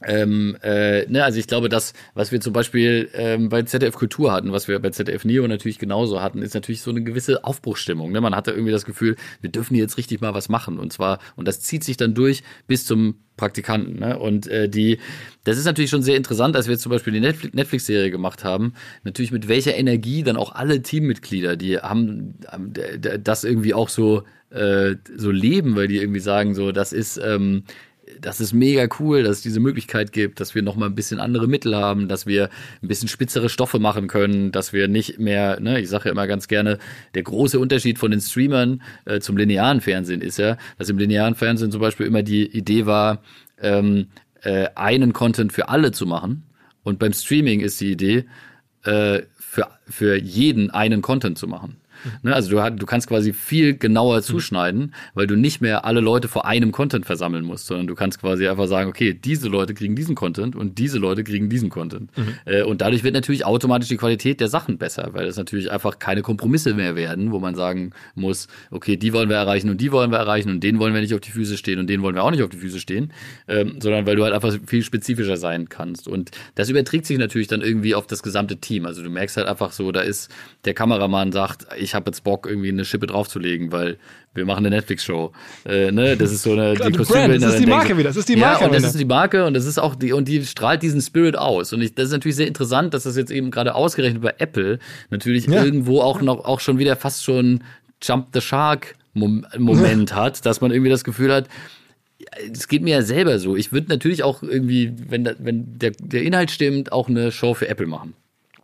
ähm, 0.04 0.56
äh, 0.62 1.06
ne, 1.06 1.24
also 1.24 1.38
ich 1.38 1.46
glaube, 1.46 1.70
das, 1.70 1.94
was 2.12 2.30
wir 2.30 2.40
zum 2.40 2.52
Beispiel 2.52 3.08
ähm, 3.14 3.48
bei 3.48 3.62
ZDF 3.62 3.94
Kultur 3.94 4.30
hatten, 4.30 4.52
was 4.52 4.68
wir 4.68 4.78
bei 4.78 4.90
ZDF 4.90 5.24
Neo 5.24 5.46
natürlich 5.48 5.78
genauso 5.78 6.20
hatten, 6.20 6.42
ist 6.42 6.54
natürlich 6.54 6.82
so 6.82 6.90
eine 6.90 7.02
gewisse 7.02 7.44
Aufbruchstimmung. 7.44 8.12
Ne? 8.12 8.20
Man 8.20 8.36
hatte 8.36 8.50
irgendwie 8.50 8.72
das 8.72 8.84
Gefühl, 8.84 9.16
wir 9.40 9.50
dürfen 9.50 9.74
hier 9.74 9.82
jetzt 9.82 9.96
richtig 9.96 10.20
mal 10.20 10.34
was 10.34 10.50
machen. 10.50 10.78
Und 10.78 10.92
zwar, 10.92 11.18
und 11.34 11.48
das 11.48 11.60
zieht 11.60 11.82
sich 11.82 11.96
dann 11.96 12.14
durch 12.14 12.42
bis 12.66 12.84
zum 12.84 13.16
Praktikanten. 13.38 13.98
Ne? 13.98 14.18
Und 14.18 14.46
äh, 14.48 14.68
die, 14.68 14.98
das 15.44 15.56
ist 15.56 15.64
natürlich 15.64 15.90
schon 15.90 16.02
sehr 16.02 16.16
interessant, 16.16 16.56
als 16.56 16.66
wir 16.66 16.72
jetzt 16.72 16.82
zum 16.82 16.90
Beispiel 16.90 17.14
die 17.14 17.20
Netflix-Serie 17.20 18.10
gemacht 18.10 18.44
haben, 18.44 18.74
natürlich 19.02 19.32
mit 19.32 19.48
welcher 19.48 19.76
Energie 19.76 20.22
dann 20.22 20.36
auch 20.36 20.54
alle 20.54 20.82
Teammitglieder, 20.82 21.56
die 21.56 21.78
haben, 21.78 22.34
haben 22.48 22.74
das 23.22 23.44
irgendwie 23.44 23.72
auch 23.72 23.88
so 23.88 24.24
äh, 24.50 24.96
so 25.16 25.30
leben, 25.30 25.74
weil 25.74 25.88
die 25.88 25.98
irgendwie 25.98 26.20
sagen, 26.20 26.54
so, 26.54 26.70
das 26.70 26.92
ist 26.92 27.18
ähm, 27.18 27.64
das 28.20 28.40
ist 28.40 28.52
mega 28.52 28.88
cool, 28.98 29.22
dass 29.22 29.38
es 29.38 29.42
diese 29.42 29.60
Möglichkeit 29.60 30.12
gibt, 30.12 30.40
dass 30.40 30.54
wir 30.54 30.62
nochmal 30.62 30.88
ein 30.88 30.94
bisschen 30.94 31.20
andere 31.20 31.46
Mittel 31.48 31.76
haben, 31.76 32.08
dass 32.08 32.26
wir 32.26 32.50
ein 32.82 32.88
bisschen 32.88 33.08
spitzere 33.08 33.48
Stoffe 33.48 33.78
machen 33.78 34.08
können, 34.08 34.52
dass 34.52 34.72
wir 34.72 34.88
nicht 34.88 35.18
mehr, 35.18 35.60
ne, 35.60 35.80
ich 35.80 35.88
sage 35.88 36.06
ja 36.06 36.10
immer 36.12 36.26
ganz 36.26 36.48
gerne, 36.48 36.78
der 37.14 37.22
große 37.22 37.58
Unterschied 37.58 37.98
von 37.98 38.10
den 38.10 38.20
Streamern 38.20 38.82
äh, 39.04 39.20
zum 39.20 39.36
linearen 39.36 39.80
Fernsehen 39.80 40.20
ist 40.20 40.38
ja, 40.38 40.56
dass 40.78 40.88
im 40.88 40.98
linearen 40.98 41.34
Fernsehen 41.34 41.70
zum 41.70 41.80
Beispiel 41.80 42.06
immer 42.06 42.22
die 42.22 42.46
Idee 42.46 42.86
war, 42.86 43.22
ähm, 43.60 44.08
äh, 44.42 44.68
einen 44.74 45.12
Content 45.12 45.52
für 45.52 45.68
alle 45.68 45.92
zu 45.92 46.06
machen. 46.06 46.44
Und 46.82 46.98
beim 46.98 47.12
Streaming 47.12 47.60
ist 47.60 47.80
die 47.80 47.90
Idee, 47.92 48.26
äh, 48.84 49.22
für, 49.38 49.68
für 49.88 50.16
jeden 50.16 50.70
einen 50.70 51.02
Content 51.02 51.38
zu 51.38 51.48
machen. 51.48 51.76
Ne? 52.22 52.34
Also 52.34 52.50
du, 52.50 52.70
du 52.76 52.86
kannst 52.86 53.08
quasi 53.08 53.32
viel 53.32 53.76
genauer 53.76 54.22
zuschneiden, 54.22 54.94
weil 55.14 55.26
du 55.26 55.36
nicht 55.36 55.60
mehr 55.60 55.84
alle 55.84 56.00
Leute 56.00 56.28
vor 56.28 56.46
einem 56.46 56.72
Content 56.72 57.06
versammeln 57.06 57.44
musst, 57.44 57.66
sondern 57.66 57.86
du 57.86 57.94
kannst 57.94 58.20
quasi 58.20 58.48
einfach 58.48 58.66
sagen, 58.66 58.88
okay, 58.88 59.14
diese 59.14 59.48
Leute 59.48 59.74
kriegen 59.74 59.96
diesen 59.96 60.14
Content 60.14 60.56
und 60.56 60.78
diese 60.78 60.98
Leute 60.98 61.24
kriegen 61.24 61.48
diesen 61.48 61.70
Content. 61.70 62.16
Mhm. 62.16 62.34
Äh, 62.44 62.62
und 62.62 62.80
dadurch 62.80 63.04
wird 63.04 63.14
natürlich 63.14 63.44
automatisch 63.44 63.88
die 63.88 63.96
Qualität 63.96 64.40
der 64.40 64.48
Sachen 64.48 64.78
besser, 64.78 65.10
weil 65.12 65.26
es 65.26 65.36
natürlich 65.36 65.70
einfach 65.70 65.98
keine 65.98 66.22
Kompromisse 66.22 66.74
mehr 66.74 66.96
werden, 66.96 67.32
wo 67.32 67.38
man 67.38 67.54
sagen 67.54 67.92
muss, 68.14 68.48
okay, 68.70 68.96
die 68.96 69.12
wollen 69.12 69.28
wir 69.28 69.36
erreichen 69.36 69.70
und 69.70 69.80
die 69.80 69.92
wollen 69.92 70.10
wir 70.10 70.18
erreichen 70.18 70.50
und 70.50 70.60
den 70.60 70.78
wollen 70.78 70.94
wir 70.94 71.00
nicht 71.00 71.14
auf 71.14 71.20
die 71.20 71.30
Füße 71.30 71.56
stehen 71.56 71.78
und 71.78 71.88
den 71.88 72.02
wollen 72.02 72.14
wir 72.14 72.22
auch 72.22 72.30
nicht 72.30 72.42
auf 72.42 72.50
die 72.50 72.58
Füße 72.58 72.80
stehen, 72.80 73.12
ähm, 73.48 73.76
sondern 73.80 74.06
weil 74.06 74.16
du 74.16 74.24
halt 74.24 74.34
einfach 74.34 74.56
viel 74.66 74.82
spezifischer 74.82 75.36
sein 75.36 75.68
kannst. 75.68 76.08
Und 76.08 76.30
das 76.54 76.68
überträgt 76.68 77.06
sich 77.06 77.18
natürlich 77.18 77.48
dann 77.48 77.62
irgendwie 77.62 77.94
auf 77.94 78.06
das 78.06 78.22
gesamte 78.22 78.58
Team. 78.58 78.86
Also 78.86 79.02
du 79.02 79.10
merkst 79.10 79.36
halt 79.36 79.46
einfach 79.46 79.72
so, 79.72 79.92
da 79.92 80.00
ist 80.00 80.30
der 80.64 80.74
Kameramann 80.74 81.32
sagt, 81.32 81.66
ich 81.78 81.94
habe 81.96 82.10
jetzt 82.10 82.22
Bock, 82.22 82.46
irgendwie 82.46 82.68
eine 82.68 82.84
Schippe 82.84 83.08
draufzulegen, 83.08 83.72
weil 83.72 83.98
wir 84.34 84.44
machen 84.44 84.64
eine 84.64 84.76
Netflix-Show. 84.76 85.32
Äh, 85.64 85.90
ne? 85.90 86.16
Das 86.16 86.30
ist 86.30 86.42
so 86.42 86.52
eine 86.52 86.74
die 86.74 86.90
Brand, 86.90 87.42
Das 87.42 87.54
ist 87.54 87.60
die 87.60 87.66
Marke 87.66 87.98
wieder. 87.98 88.10
Das 88.10 88.16
ist 88.16 88.28
die 88.28 88.36
Marke. 88.36 88.60
Ja, 88.60 88.66
und 88.66 88.74
das 88.74 88.84
ist 88.84 89.00
die 89.00 89.04
Marke 89.04 89.44
und 89.46 89.54
das 89.54 89.64
ist 89.64 89.78
auch 89.78 89.96
die 89.96 90.12
und 90.12 90.28
die 90.28 90.44
strahlt 90.44 90.82
diesen 90.82 91.00
Spirit 91.00 91.36
aus. 91.36 91.72
Und 91.72 91.82
ich, 91.82 91.94
das 91.94 92.06
ist 92.06 92.12
natürlich 92.12 92.36
sehr 92.36 92.46
interessant, 92.46 92.94
dass 92.94 93.02
das 93.02 93.16
jetzt 93.16 93.32
eben 93.32 93.50
gerade 93.50 93.74
ausgerechnet 93.74 94.22
bei 94.22 94.34
Apple 94.38 94.78
natürlich 95.10 95.46
ja. 95.46 95.64
irgendwo 95.64 96.00
auch 96.00 96.20
noch 96.20 96.44
auch 96.44 96.60
schon 96.60 96.78
wieder 96.78 96.94
fast 96.94 97.24
schon 97.24 97.64
Jump 98.02 98.28
the 98.32 98.40
Shark 98.40 98.94
Moment 99.14 100.14
hat, 100.14 100.44
dass 100.46 100.60
man 100.60 100.70
irgendwie 100.70 100.90
das 100.90 101.02
Gefühl 101.02 101.32
hat, 101.32 101.48
es 102.52 102.68
geht 102.68 102.82
mir 102.82 102.96
ja 102.96 103.02
selber 103.02 103.38
so. 103.38 103.56
Ich 103.56 103.72
würde 103.72 103.88
natürlich 103.88 104.22
auch 104.22 104.42
irgendwie, 104.42 104.92
wenn, 105.08 105.28
wenn 105.38 105.78
der, 105.78 105.92
der 105.98 106.22
Inhalt 106.22 106.50
stimmt, 106.50 106.92
auch 106.92 107.08
eine 107.08 107.32
Show 107.32 107.54
für 107.54 107.68
Apple 107.68 107.86
machen. 107.86 108.14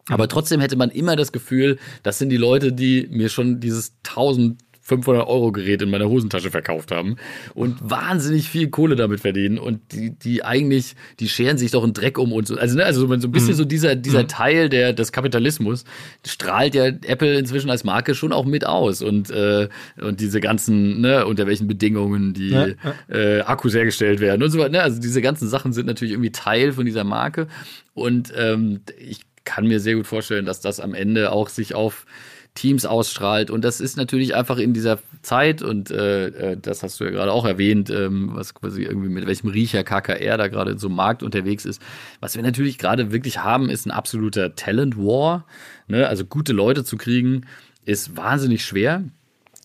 Aber 0.09 0.29
trotzdem 0.29 0.61
hätte 0.61 0.77
man 0.77 0.91
immer 0.91 1.17
das 1.17 1.33
Gefühl, 1.33 1.79
das 2.03 2.19
sind 2.19 2.31
die 2.31 2.37
Leute, 2.37 2.73
die 2.73 3.09
mir 3.11 3.29
schon 3.29 3.61
dieses 3.61 3.95
1000 4.05 4.59
500 4.85 5.29
Euro 5.29 5.53
Gerät 5.53 5.81
in 5.81 5.91
meiner 5.91 6.09
Hosentasche 6.09 6.51
verkauft 6.51 6.91
haben 6.91 7.17
und 7.55 7.79
wahnsinnig 7.89 8.49
viel 8.49 8.69
Kohle 8.69 8.97
damit 8.97 9.21
verdienen 9.21 9.59
und 9.59 9.81
die, 9.93 10.11
die 10.11 10.45
eigentlich, 10.45 10.97
die 11.21 11.29
scheren 11.29 11.57
sich 11.57 11.71
doch 11.71 11.85
einen 11.85 11.93
Dreck 11.93 12.19
um 12.19 12.33
uns. 12.33 12.51
Also, 12.51 12.77
ne, 12.77 12.85
also 12.85 13.07
so 13.07 13.13
ein 13.13 13.31
bisschen 13.31 13.51
mhm. 13.51 13.55
so 13.55 13.65
dieser, 13.65 13.95
dieser 13.95 14.25
mhm. 14.25 14.29
Teil 14.29 14.69
der, 14.69 14.93
des 14.93 15.13
Kapitalismus 15.13 15.85
strahlt 16.27 16.75
ja 16.75 16.87
Apple 16.87 17.39
inzwischen 17.39 17.71
als 17.71 17.85
Marke 17.85 18.17
schon 18.17 18.33
auch 18.33 18.45
mit 18.45 18.67
aus 18.67 19.03
und, 19.03 19.31
äh, 19.31 19.69
und 20.01 20.19
diese 20.19 20.41
ganzen, 20.41 21.01
ne, 21.01 21.27
unter 21.27 21.47
welchen 21.47 21.69
Bedingungen 21.69 22.35
die 22.35 22.51
ja, 22.51 22.67
ja. 22.67 22.75
Äh, 23.09 23.41
Akkus 23.43 23.75
hergestellt 23.75 24.19
werden 24.19 24.43
und 24.43 24.51
so 24.51 24.59
weiter. 24.59 24.71
Ne? 24.71 24.83
Also 24.83 25.01
diese 25.01 25.23
ganzen 25.23 25.47
Sachen 25.47 25.73
sind 25.73 25.87
natürlich 25.87 26.13
irgendwie 26.13 26.33
Teil 26.33 26.73
von 26.73 26.85
dieser 26.87 27.05
Marke 27.05 27.47
und 27.95 28.33
ähm, 28.37 28.81
ich 28.99 29.21
kann 29.45 29.67
mir 29.67 29.81
sehr 29.81 29.97
gut 29.97 30.07
vorstellen, 30.07 30.45
dass 30.45 30.61
das 30.61 30.81
am 30.81 30.95
Ende 30.95 31.33
auch 31.33 31.49
sich 31.49 31.75
auf 31.75 32.07
Teams 32.55 32.85
ausstrahlt. 32.85 33.51
Und 33.51 33.65
das 33.65 33.81
ist 33.81 33.97
natürlich 33.97 34.35
einfach 34.35 34.59
in 34.59 34.75
dieser 34.75 34.99
Zeit, 35.23 35.63
und 35.63 35.91
äh, 35.91 36.27
äh 36.27 36.57
das 36.61 36.83
hast 36.83 37.01
du 37.01 37.05
ja 37.05 37.11
gerade 37.11 37.33
auch 37.33 37.47
erwähnt, 37.47 37.89
ähm, 37.91 38.31
was 38.35 38.55
quasi 38.55 38.83
irgendwie 38.83 39.09
mit 39.09 39.27
welchem 39.27 39.49
Riecher 39.49 39.85
KKR 39.85 40.37
da 40.37 40.49
gerade 40.49 40.73
in 40.73 40.79
so 40.79 40.89
einem 40.89 40.97
Markt 40.97 41.23
unterwegs 41.23 41.65
ist. 41.65 41.81
Was 42.21 42.37
wir 42.37 42.43
natürlich 42.43 42.79
gerade 42.79 43.11
wirklich 43.11 43.39
haben, 43.39 43.71
ist 43.71 43.87
ein 43.87 43.91
absoluter 43.91 44.55
Talent 44.55 44.99
War. 44.99 45.47
Ne? 45.89 46.07
Also 46.07 46.27
gute 46.27 46.53
Leute 46.53 46.85
zu 46.85 46.97
kriegen, 46.97 47.47
ist 47.85 48.17
wahnsinnig 48.17 48.65
schwer 48.65 49.05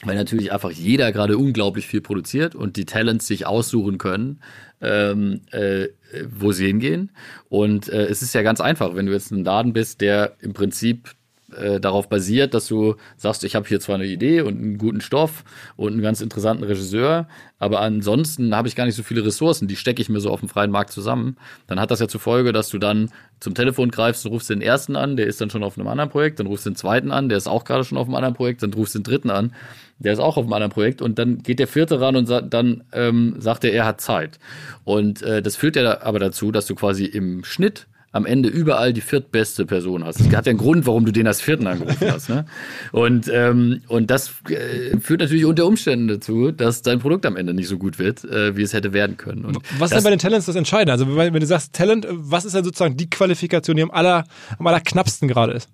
weil 0.04 0.16
natürlich 0.16 0.52
einfach 0.52 0.72
jeder 0.72 1.12
gerade 1.12 1.38
unglaublich 1.38 1.88
viel 1.88 2.02
produziert 2.02 2.54
und 2.54 2.76
die 2.78 2.86
Talents 2.86 3.26
sich 3.26 3.48
aussuchen 3.48 3.98
können, 3.98 4.40
ähm, 4.82 5.42
äh, 5.52 5.88
wo 6.30 6.52
sie 6.52 6.68
hingehen. 6.68 7.12
Und 7.50 7.90
äh, 7.90 8.06
es 8.06 8.22
ist 8.22 8.34
ja 8.34 8.42
ganz 8.42 8.62
einfach, 8.62 8.96
wenn 8.96 9.06
du 9.06 9.14
jetzt 9.14 9.32
ein 9.32 9.44
Laden 9.44 9.74
bist, 9.74 10.02
der 10.02 10.36
im 10.42 10.54
Prinzip 10.54 11.16
äh, 11.56 11.80
darauf 11.80 12.10
basiert, 12.10 12.54
dass 12.54 12.68
du 12.68 12.96
sagst, 13.16 13.44
ich 13.46 13.56
habe 13.56 13.68
hier 13.68 13.80
zwar 13.80 13.96
eine 13.96 14.06
Idee 14.06 14.42
und 14.42 14.58
einen 14.58 14.78
guten 14.78 15.00
Stoff 15.00 15.46
und 15.78 15.94
einen 15.94 16.02
ganz 16.02 16.20
interessanten 16.20 16.66
Regisseur, 16.66 17.28
aber 17.58 17.80
ansonsten 17.80 18.54
habe 18.54 18.68
ich 18.68 18.76
gar 18.76 18.86
nicht 18.86 18.96
so 18.96 19.04
viele 19.04 19.26
Ressourcen, 19.26 19.68
die 19.68 19.78
stecke 19.78 20.02
ich 20.02 20.10
mir 20.10 20.20
so 20.20 20.30
auf 20.30 20.42
dem 20.42 20.50
freien 20.50 20.72
Markt 20.72 20.92
zusammen. 20.92 21.38
Dann 21.66 21.80
hat 21.80 21.90
das 21.90 22.02
ja 22.02 22.10
zur 22.10 22.20
Folge, 22.20 22.52
dass 22.52 22.70
du 22.70 22.80
dann 22.80 23.12
zum 23.40 23.56
Telefon 23.56 23.92
greifst 23.92 24.26
und 24.26 24.34
rufst 24.34 24.50
den 24.50 24.62
ersten 24.62 24.98
an, 24.98 25.16
der 25.16 25.28
ist 25.28 25.40
dann 25.40 25.50
schon 25.50 25.64
auf 25.64 25.78
einem 25.78 25.88
anderen 25.88 26.10
Projekt, 26.10 26.40
dann 26.40 26.48
rufst 26.48 26.66
den 26.66 26.76
zweiten 26.76 27.12
an, 27.12 27.30
der 27.30 27.38
ist 27.38 27.48
auch 27.48 27.64
gerade 27.64 27.86
schon 27.86 27.98
auf 27.98 28.08
einem 28.08 28.16
anderen 28.16 28.36
Projekt, 28.36 28.62
dann 28.62 28.74
rufst 28.74 28.96
den 28.96 29.04
dritten 29.04 29.30
an, 29.30 29.54
der 30.00 30.14
ist 30.14 30.20
auch 30.20 30.38
auf 30.38 30.44
einem 30.44 30.54
anderen 30.54 30.72
Projekt 30.72 31.02
und 31.02 31.18
dann 31.20 31.40
geht 31.40 31.60
der 31.60 31.68
vierte 31.68 32.00
ran 32.00 32.16
und 32.16 32.26
sa 32.28 32.42
dann 32.42 32.84
ähm, 32.94 33.36
sagt 33.40 33.64
er, 33.64 33.74
er 33.74 33.86
hat 33.86 34.02
Zeit. 34.02 34.40
Und 34.84 35.22
äh, 35.22 35.42
das 35.42 35.56
führt 35.56 35.76
ja 35.76 36.02
aber 36.02 36.20
dazu, 36.20 36.52
dass 36.52 36.68
du 36.68 36.76
quasi 36.76 37.06
im 37.06 37.44
Schnitt 37.44 37.88
am 38.12 38.26
Ende 38.26 38.50
überall 38.50 38.94
die 38.94 39.02
viertbeste 39.02 39.66
Person 39.66 40.04
hast. 40.04 40.20
Es 40.20 40.34
hat 40.34 40.46
ja 40.46 40.50
einen 40.52 40.60
Grund, 40.60 40.86
warum 40.88 41.06
du 41.06 41.12
den 41.12 41.28
als 41.28 41.42
vierten 41.42 41.68
angerufen 41.68 42.12
hast. 42.12 42.30
Ne? 42.30 42.46
Und, 42.92 43.30
ähm, 43.32 43.82
und 43.88 44.10
das 44.10 44.32
äh, 44.50 44.98
führt 45.00 45.20
natürlich 45.20 45.46
unter 45.46 45.66
Umständen 45.66 46.08
dazu, 46.08 46.52
dass 46.52 46.82
dein 46.82 47.00
Produkt 47.00 47.26
am 47.26 47.36
Ende 47.36 47.54
nicht 47.54 47.68
so 47.68 47.78
gut 47.78 48.00
wird, 48.00 48.24
äh, 48.24 48.56
wie 48.56 48.64
es 48.64 48.74
hätte 48.74 48.94
werden 48.94 49.18
können. 49.18 49.46
Und 49.46 49.60
was 49.78 49.92
ist 49.92 49.98
denn 49.98 50.04
bei 50.04 50.10
den 50.10 50.20
Talents 50.20 50.46
das 50.46 50.56
Entscheidende? 50.56 50.94
Also 50.94 51.16
wenn, 51.16 51.34
wenn 51.34 51.40
du 51.40 51.46
sagst 51.46 51.74
Talent, 51.74 52.08
was 52.10 52.46
ist 52.46 52.56
denn 52.56 52.64
sozusagen 52.64 52.98
die 52.98 53.10
Qualifikation, 53.10 53.76
die 53.76 53.84
am, 53.84 53.92
aller, 53.92 54.24
am 54.58 54.66
allerknappsten 54.66 55.28
gerade 55.28 55.54
ist? 55.54 55.70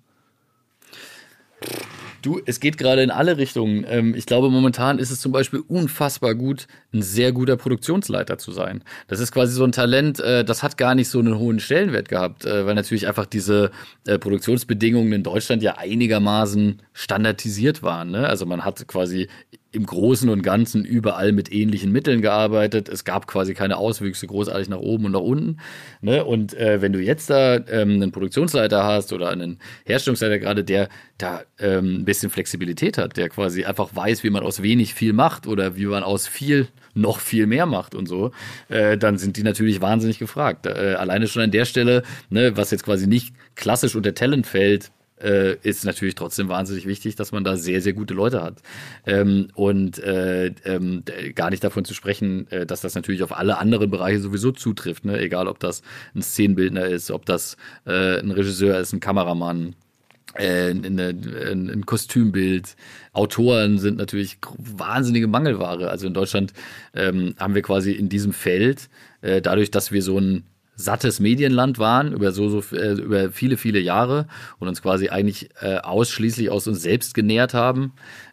Du, 2.24 2.40
es 2.46 2.58
geht 2.58 2.78
gerade 2.78 3.02
in 3.02 3.10
alle 3.10 3.36
Richtungen. 3.36 3.84
Ähm, 3.86 4.14
ich 4.14 4.24
glaube, 4.24 4.48
momentan 4.48 4.98
ist 4.98 5.10
es 5.10 5.20
zum 5.20 5.30
Beispiel 5.30 5.62
unfassbar 5.68 6.34
gut, 6.34 6.66
ein 6.94 7.02
sehr 7.02 7.32
guter 7.32 7.58
Produktionsleiter 7.58 8.38
zu 8.38 8.50
sein. 8.50 8.82
Das 9.08 9.20
ist 9.20 9.30
quasi 9.30 9.52
so 9.52 9.62
ein 9.62 9.72
Talent, 9.72 10.20
äh, 10.20 10.42
das 10.42 10.62
hat 10.62 10.78
gar 10.78 10.94
nicht 10.94 11.10
so 11.10 11.18
einen 11.18 11.38
hohen 11.38 11.60
Stellenwert 11.60 12.08
gehabt, 12.08 12.46
äh, 12.46 12.64
weil 12.64 12.74
natürlich 12.74 13.06
einfach 13.06 13.26
diese 13.26 13.70
äh, 14.06 14.18
Produktionsbedingungen 14.18 15.12
in 15.12 15.22
Deutschland 15.22 15.62
ja 15.62 15.76
einigermaßen 15.76 16.80
standardisiert 16.94 17.82
waren. 17.82 18.12
Ne? 18.12 18.26
Also 18.26 18.46
man 18.46 18.64
hat 18.64 18.88
quasi 18.88 19.28
im 19.74 19.86
Großen 19.86 20.28
und 20.28 20.42
Ganzen 20.42 20.84
überall 20.84 21.32
mit 21.32 21.52
ähnlichen 21.52 21.90
Mitteln 21.90 22.22
gearbeitet. 22.22 22.88
Es 22.88 23.04
gab 23.04 23.26
quasi 23.26 23.54
keine 23.54 23.76
Auswüchse 23.76 24.26
großartig 24.26 24.68
nach 24.68 24.78
oben 24.78 25.06
und 25.06 25.12
nach 25.12 25.20
unten. 25.20 25.58
Ne? 26.00 26.24
Und 26.24 26.54
äh, 26.54 26.80
wenn 26.80 26.92
du 26.92 27.00
jetzt 27.00 27.28
da 27.30 27.56
ähm, 27.56 27.94
einen 27.94 28.12
Produktionsleiter 28.12 28.84
hast 28.84 29.12
oder 29.12 29.30
einen 29.30 29.58
Herstellungsleiter 29.84 30.38
gerade, 30.38 30.64
der 30.64 30.88
da 31.18 31.42
ähm, 31.58 32.00
ein 32.00 32.04
bisschen 32.04 32.30
Flexibilität 32.30 32.98
hat, 32.98 33.16
der 33.16 33.28
quasi 33.28 33.64
einfach 33.64 33.94
weiß, 33.94 34.22
wie 34.22 34.30
man 34.30 34.42
aus 34.42 34.62
wenig 34.62 34.94
viel 34.94 35.12
macht 35.12 35.46
oder 35.46 35.76
wie 35.76 35.86
man 35.86 36.02
aus 36.02 36.26
viel 36.26 36.68
noch 36.94 37.18
viel 37.18 37.46
mehr 37.46 37.66
macht 37.66 37.94
und 37.94 38.06
so, 38.06 38.30
äh, 38.68 38.96
dann 38.96 39.18
sind 39.18 39.36
die 39.36 39.42
natürlich 39.42 39.80
wahnsinnig 39.80 40.18
gefragt. 40.18 40.66
Äh, 40.66 40.94
alleine 40.98 41.26
schon 41.26 41.42
an 41.42 41.50
der 41.50 41.64
Stelle, 41.64 42.04
ne, 42.30 42.56
was 42.56 42.70
jetzt 42.70 42.84
quasi 42.84 43.08
nicht 43.08 43.34
klassisch 43.56 43.96
unter 43.96 44.14
Talent 44.14 44.46
fällt, 44.46 44.92
äh, 45.24 45.56
ist 45.62 45.84
natürlich 45.84 46.14
trotzdem 46.14 46.48
wahnsinnig 46.48 46.86
wichtig, 46.86 47.16
dass 47.16 47.32
man 47.32 47.44
da 47.44 47.56
sehr, 47.56 47.80
sehr 47.80 47.94
gute 47.94 48.14
Leute 48.14 48.42
hat. 48.42 48.62
Ähm, 49.06 49.48
und 49.54 49.98
äh, 49.98 50.52
ähm, 50.64 51.02
gar 51.34 51.50
nicht 51.50 51.64
davon 51.64 51.84
zu 51.84 51.94
sprechen, 51.94 52.50
äh, 52.50 52.66
dass 52.66 52.82
das 52.82 52.94
natürlich 52.94 53.22
auf 53.22 53.36
alle 53.36 53.58
anderen 53.58 53.90
Bereiche 53.90 54.20
sowieso 54.20 54.52
zutrifft. 54.52 55.04
Ne? 55.04 55.18
Egal, 55.18 55.48
ob 55.48 55.58
das 55.58 55.82
ein 56.14 56.22
Szenenbildner 56.22 56.84
ist, 56.86 57.10
ob 57.10 57.24
das 57.26 57.56
äh, 57.86 58.20
ein 58.20 58.30
Regisseur 58.30 58.78
ist, 58.78 58.92
ein 58.92 59.00
Kameramann, 59.00 59.74
äh, 60.34 60.70
ein 60.70 61.86
Kostümbild. 61.86 62.76
Autoren 63.12 63.78
sind 63.78 63.98
natürlich 63.98 64.38
wahnsinnige 64.58 65.26
Mangelware. 65.26 65.90
Also 65.90 66.06
in 66.06 66.14
Deutschland 66.14 66.52
ähm, 66.94 67.34
haben 67.38 67.54
wir 67.54 67.62
quasi 67.62 67.92
in 67.92 68.08
diesem 68.08 68.32
Feld, 68.32 68.88
äh, 69.22 69.40
dadurch, 69.40 69.70
dass 69.70 69.92
wir 69.92 70.02
so 70.02 70.18
ein 70.18 70.44
sattes 70.76 71.20
Medienland 71.20 71.78
waren 71.78 72.12
über 72.12 72.32
so, 72.32 72.48
so 72.48 72.76
äh, 72.76 72.92
über 72.92 73.30
viele, 73.30 73.56
viele 73.56 73.80
Jahre 73.80 74.26
und 74.58 74.68
uns 74.68 74.82
quasi 74.82 75.08
eigentlich 75.08 75.50
äh, 75.60 75.76
ausschließlich 75.78 76.50
aus 76.50 76.66
uns 76.66 76.82
selbst 76.82 77.14
genährt 77.14 77.54
haben, 77.54 77.92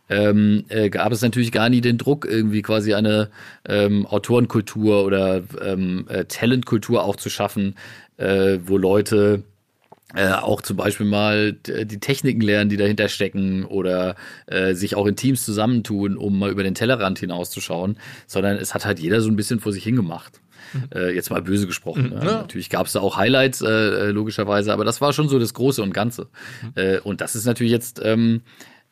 ähm, 0.09 0.65
äh, 0.67 0.89
gab 0.89 1.11
es 1.11 1.21
natürlich 1.21 1.51
gar 1.51 1.69
nie 1.69 1.81
den 1.81 1.97
Druck, 1.97 2.25
irgendwie 2.29 2.61
quasi 2.61 2.93
eine 2.93 3.29
ähm, 3.67 4.05
Autorenkultur 4.05 5.05
oder 5.05 5.41
ähm, 5.61 6.05
äh, 6.09 6.25
Talentkultur 6.25 7.03
auch 7.03 7.15
zu 7.15 7.29
schaffen, 7.29 7.75
äh, 8.17 8.59
wo 8.65 8.77
Leute 8.77 9.43
äh, 10.13 10.31
auch 10.33 10.61
zum 10.61 10.75
Beispiel 10.75 11.05
mal 11.05 11.53
die 11.53 11.99
Techniken 11.99 12.41
lernen, 12.41 12.69
die 12.69 12.75
dahinter 12.75 13.07
stecken 13.07 13.63
oder 13.63 14.15
äh, 14.47 14.73
sich 14.73 14.95
auch 14.95 15.05
in 15.05 15.15
Teams 15.15 15.45
zusammentun, 15.45 16.17
um 16.17 16.37
mal 16.37 16.51
über 16.51 16.63
den 16.63 16.75
Tellerrand 16.75 17.19
hinauszuschauen, 17.19 17.97
sondern 18.27 18.57
es 18.57 18.73
hat 18.73 18.85
halt 18.85 18.99
jeder 18.99 19.21
so 19.21 19.29
ein 19.29 19.37
bisschen 19.37 19.61
vor 19.61 19.71
sich 19.71 19.85
hingemacht. 19.85 20.41
Mhm. 20.73 20.89
Äh, 20.93 21.11
jetzt 21.11 21.29
mal 21.29 21.41
böse 21.41 21.67
gesprochen. 21.67 22.07
Mhm, 22.07 22.13
ja. 22.13 22.23
Natürlich 22.23 22.69
gab 22.69 22.87
es 22.87 22.93
da 22.93 22.99
auch 23.01 23.17
Highlights, 23.17 23.61
äh, 23.61 23.67
äh, 23.67 24.11
logischerweise, 24.11 24.73
aber 24.73 24.85
das 24.85 25.01
war 25.01 25.13
schon 25.13 25.29
so 25.29 25.39
das 25.39 25.53
Große 25.53 25.81
und 25.81 25.93
Ganze. 25.93 26.27
Mhm. 26.61 26.71
Äh, 26.75 26.99
und 26.99 27.21
das 27.21 27.35
ist 27.35 27.45
natürlich 27.45 27.71
jetzt, 27.71 28.01
ähm, 28.03 28.41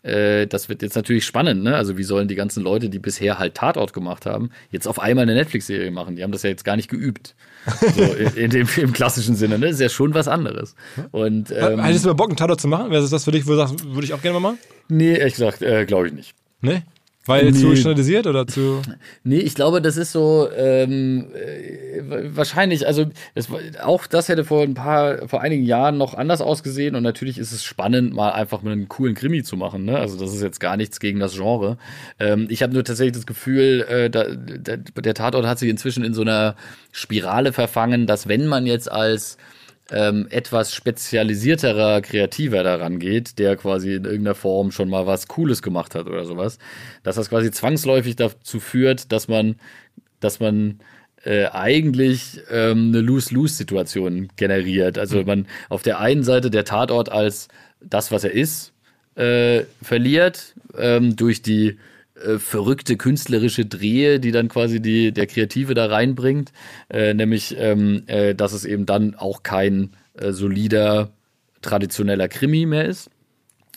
äh, 0.01 0.47
das 0.47 0.69
wird 0.69 0.81
jetzt 0.81 0.95
natürlich 0.95 1.25
spannend, 1.25 1.63
ne? 1.63 1.75
Also 1.75 1.97
wie 1.97 2.03
sollen 2.03 2.29
die 2.29 2.35
ganzen 2.35 2.63
Leute, 2.63 2.89
die 2.89 2.99
bisher 2.99 3.37
halt 3.37 3.55
Tatort 3.55 3.91
gemacht 3.91 4.25
haben, 4.25 4.49
jetzt 4.71 4.87
auf 4.87 4.99
einmal 4.99 5.23
eine 5.23 5.33
Netflix-Serie 5.33 5.91
machen? 5.91 6.15
Die 6.15 6.23
haben 6.23 6.31
das 6.31 6.43
ja 6.43 6.49
jetzt 6.49 6.63
gar 6.63 6.75
nicht 6.75 6.89
geübt. 6.89 7.35
So 7.95 8.03
in, 8.03 8.49
dem 8.49 8.67
im 8.77 8.93
klassischen 8.93 9.35
Sinne, 9.35 9.59
ne? 9.59 9.67
Das 9.67 9.75
ist 9.75 9.81
ja 9.81 9.89
schon 9.89 10.13
was 10.13 10.29
anderes. 10.29 10.75
Und, 11.11 11.51
ähm, 11.51 11.83
Hättest 11.83 12.05
du 12.05 12.09
mal 12.09 12.13
Bock, 12.13 12.29
einen 12.29 12.37
Tatort 12.37 12.61
zu 12.61 12.69
machen? 12.69 12.89
Wäre 12.89 13.01
das 13.01 13.11
das 13.11 13.25
für 13.25 13.31
dich, 13.31 13.45
wo 13.45 13.51
du 13.51 13.57
sagst, 13.57 13.85
würde 13.93 14.05
ich 14.05 14.13
auch 14.13 14.21
gerne 14.21 14.39
mal 14.39 14.51
machen? 14.51 14.59
Nee, 14.87 15.17
ehrlich 15.17 15.33
gesagt, 15.33 15.61
äh, 15.61 15.85
glaube 15.85 16.07
ich 16.07 16.13
nicht. 16.13 16.33
Nee? 16.61 16.83
Weil 17.29 17.51
nee. 17.51 17.59
zu 17.59 17.75
standardisiert 17.75 18.27
oder 18.27 18.47
zu. 18.47 18.81
Nee, 19.23 19.39
ich 19.39 19.53
glaube, 19.53 19.81
das 19.81 19.97
ist 19.97 20.11
so 20.11 20.49
ähm, 20.55 21.27
äh, 21.33 22.01
wahrscheinlich, 22.35 22.87
also 22.87 23.05
das, 23.35 23.47
auch 23.83 24.07
das 24.07 24.29
hätte 24.29 24.43
vor 24.43 24.63
ein 24.63 24.73
paar, 24.73 25.27
vor 25.27 25.41
einigen 25.41 25.63
Jahren 25.63 25.97
noch 25.97 26.13
anders 26.13 26.41
ausgesehen 26.41 26.95
und 26.95 27.03
natürlich 27.03 27.37
ist 27.37 27.51
es 27.51 27.63
spannend, 27.63 28.13
mal 28.13 28.31
einfach 28.31 28.61
mit 28.61 28.73
einem 28.73 28.87
coolen 28.87 29.15
Krimi 29.15 29.43
zu 29.43 29.57
machen. 29.57 29.85
Ne? 29.85 29.97
Also 29.97 30.17
das 30.17 30.33
ist 30.33 30.41
jetzt 30.41 30.59
gar 30.59 30.77
nichts 30.77 30.99
gegen 30.99 31.19
das 31.19 31.35
Genre. 31.35 31.77
Ähm, 32.19 32.47
ich 32.49 32.63
habe 32.63 32.73
nur 32.73 32.83
tatsächlich 32.83 33.15
das 33.15 33.25
Gefühl, 33.25 33.85
äh, 33.89 34.09
da, 34.09 34.25
da, 34.33 34.77
der 34.77 35.13
Tatort 35.13 35.45
hat 35.45 35.59
sich 35.59 35.69
inzwischen 35.69 36.03
in 36.03 36.13
so 36.13 36.21
einer 36.21 36.55
Spirale 36.91 37.53
verfangen, 37.53 38.07
dass 38.07 38.27
wenn 38.27 38.47
man 38.47 38.65
jetzt 38.65 38.91
als 38.91 39.37
ähm, 39.91 40.27
etwas 40.29 40.73
spezialisierterer 40.73 42.01
Kreativer 42.01 42.63
daran 42.63 42.99
geht, 42.99 43.39
der 43.39 43.55
quasi 43.55 43.95
in 43.95 44.05
irgendeiner 44.05 44.35
Form 44.35 44.71
schon 44.71 44.89
mal 44.89 45.07
was 45.07 45.27
Cooles 45.27 45.61
gemacht 45.61 45.95
hat 45.95 46.07
oder 46.07 46.25
sowas, 46.25 46.59
dass 47.03 47.15
das 47.15 47.29
quasi 47.29 47.51
zwangsläufig 47.51 48.15
dazu 48.15 48.59
führt, 48.59 49.11
dass 49.11 49.27
man, 49.27 49.55
dass 50.19 50.39
man 50.39 50.79
äh, 51.23 51.47
eigentlich 51.47 52.41
ähm, 52.49 52.89
eine 52.89 53.01
Lose-Lose-Situation 53.01 54.29
generiert. 54.35 54.97
Also 54.97 55.19
mhm. 55.19 55.25
man 55.25 55.47
auf 55.69 55.81
der 55.81 55.99
einen 55.99 56.23
Seite 56.23 56.49
der 56.51 56.65
Tatort 56.65 57.11
als 57.11 57.47
das, 57.81 58.11
was 58.11 58.23
er 58.23 58.31
ist, 58.31 58.73
äh, 59.15 59.63
verliert, 59.81 60.55
ähm, 60.77 61.15
durch 61.15 61.41
die 61.41 61.77
äh, 62.19 62.39
verrückte 62.39 62.97
künstlerische 62.97 63.65
Drehe, 63.65 64.19
die 64.19 64.31
dann 64.31 64.47
quasi 64.47 64.81
die, 64.81 65.11
der 65.11 65.27
Kreative 65.27 65.73
da 65.73 65.87
reinbringt, 65.87 66.51
äh, 66.89 67.13
nämlich, 67.13 67.55
ähm, 67.57 68.03
äh, 68.07 68.35
dass 68.35 68.53
es 68.53 68.65
eben 68.65 68.85
dann 68.85 69.15
auch 69.15 69.43
kein 69.43 69.91
äh, 70.13 70.31
solider, 70.31 71.11
traditioneller 71.61 72.27
Krimi 72.27 72.65
mehr 72.65 72.85
ist. 72.85 73.09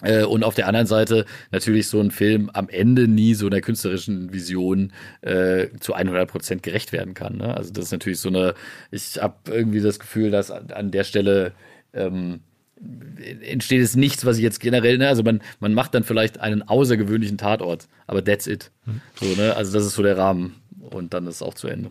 Äh, 0.03 0.25
und 0.25 0.45
auf 0.45 0.55
der 0.55 0.67
anderen 0.67 0.87
Seite 0.87 1.25
natürlich 1.51 1.89
so 1.89 2.01
ein 2.01 2.11
Film 2.11 2.51
am 2.53 2.69
Ende 2.69 3.09
nie 3.09 3.35
so 3.35 3.47
einer 3.47 3.61
künstlerischen 3.61 4.33
Vision 4.33 4.93
äh, 5.23 5.69
zu 5.81 5.95
100 5.95 6.29
Prozent 6.29 6.63
gerecht 6.63 6.93
werden 6.93 7.15
kann. 7.15 7.39
Ne? 7.39 7.57
Also 7.57 7.73
das 7.73 7.87
ist 7.87 7.93
natürlich 7.93 8.21
so 8.21 8.29
eine, 8.29 8.55
ich 8.91 9.21
habe 9.21 9.37
irgendwie 9.47 9.81
das 9.81 9.99
Gefühl, 9.99 10.31
dass 10.31 10.51
an 10.51 10.91
der 10.91 11.05
Stelle 11.05 11.53
ähm, 11.93 12.41
entsteht 13.43 13.83
es 13.83 13.97
nichts, 13.97 14.25
was 14.25 14.37
ich 14.37 14.43
jetzt 14.43 14.61
generell, 14.61 14.99
ne, 14.99 15.09
also 15.09 15.23
man, 15.23 15.41
man 15.61 15.75
macht 15.75 15.95
dann 15.95 16.05
vielleicht 16.05 16.41
einen 16.41 16.63
außergewöhnlichen 16.63 17.39
Tatort, 17.39 17.87
aber 18.07 18.25
that's 18.25 18.47
it. 18.47 18.71
Mhm. 18.87 19.01
So, 19.21 19.27
ne? 19.41 19.55
Also 19.57 19.73
das 19.73 19.87
ist 19.87 19.95
so 19.95 20.03
der 20.03 20.19
Rahmen 20.19 20.57
und 20.81 21.15
dann 21.15 21.27
ist 21.27 21.37
es 21.37 21.43
auch 21.43 21.55
zu 21.55 21.69
Ende. 21.69 21.91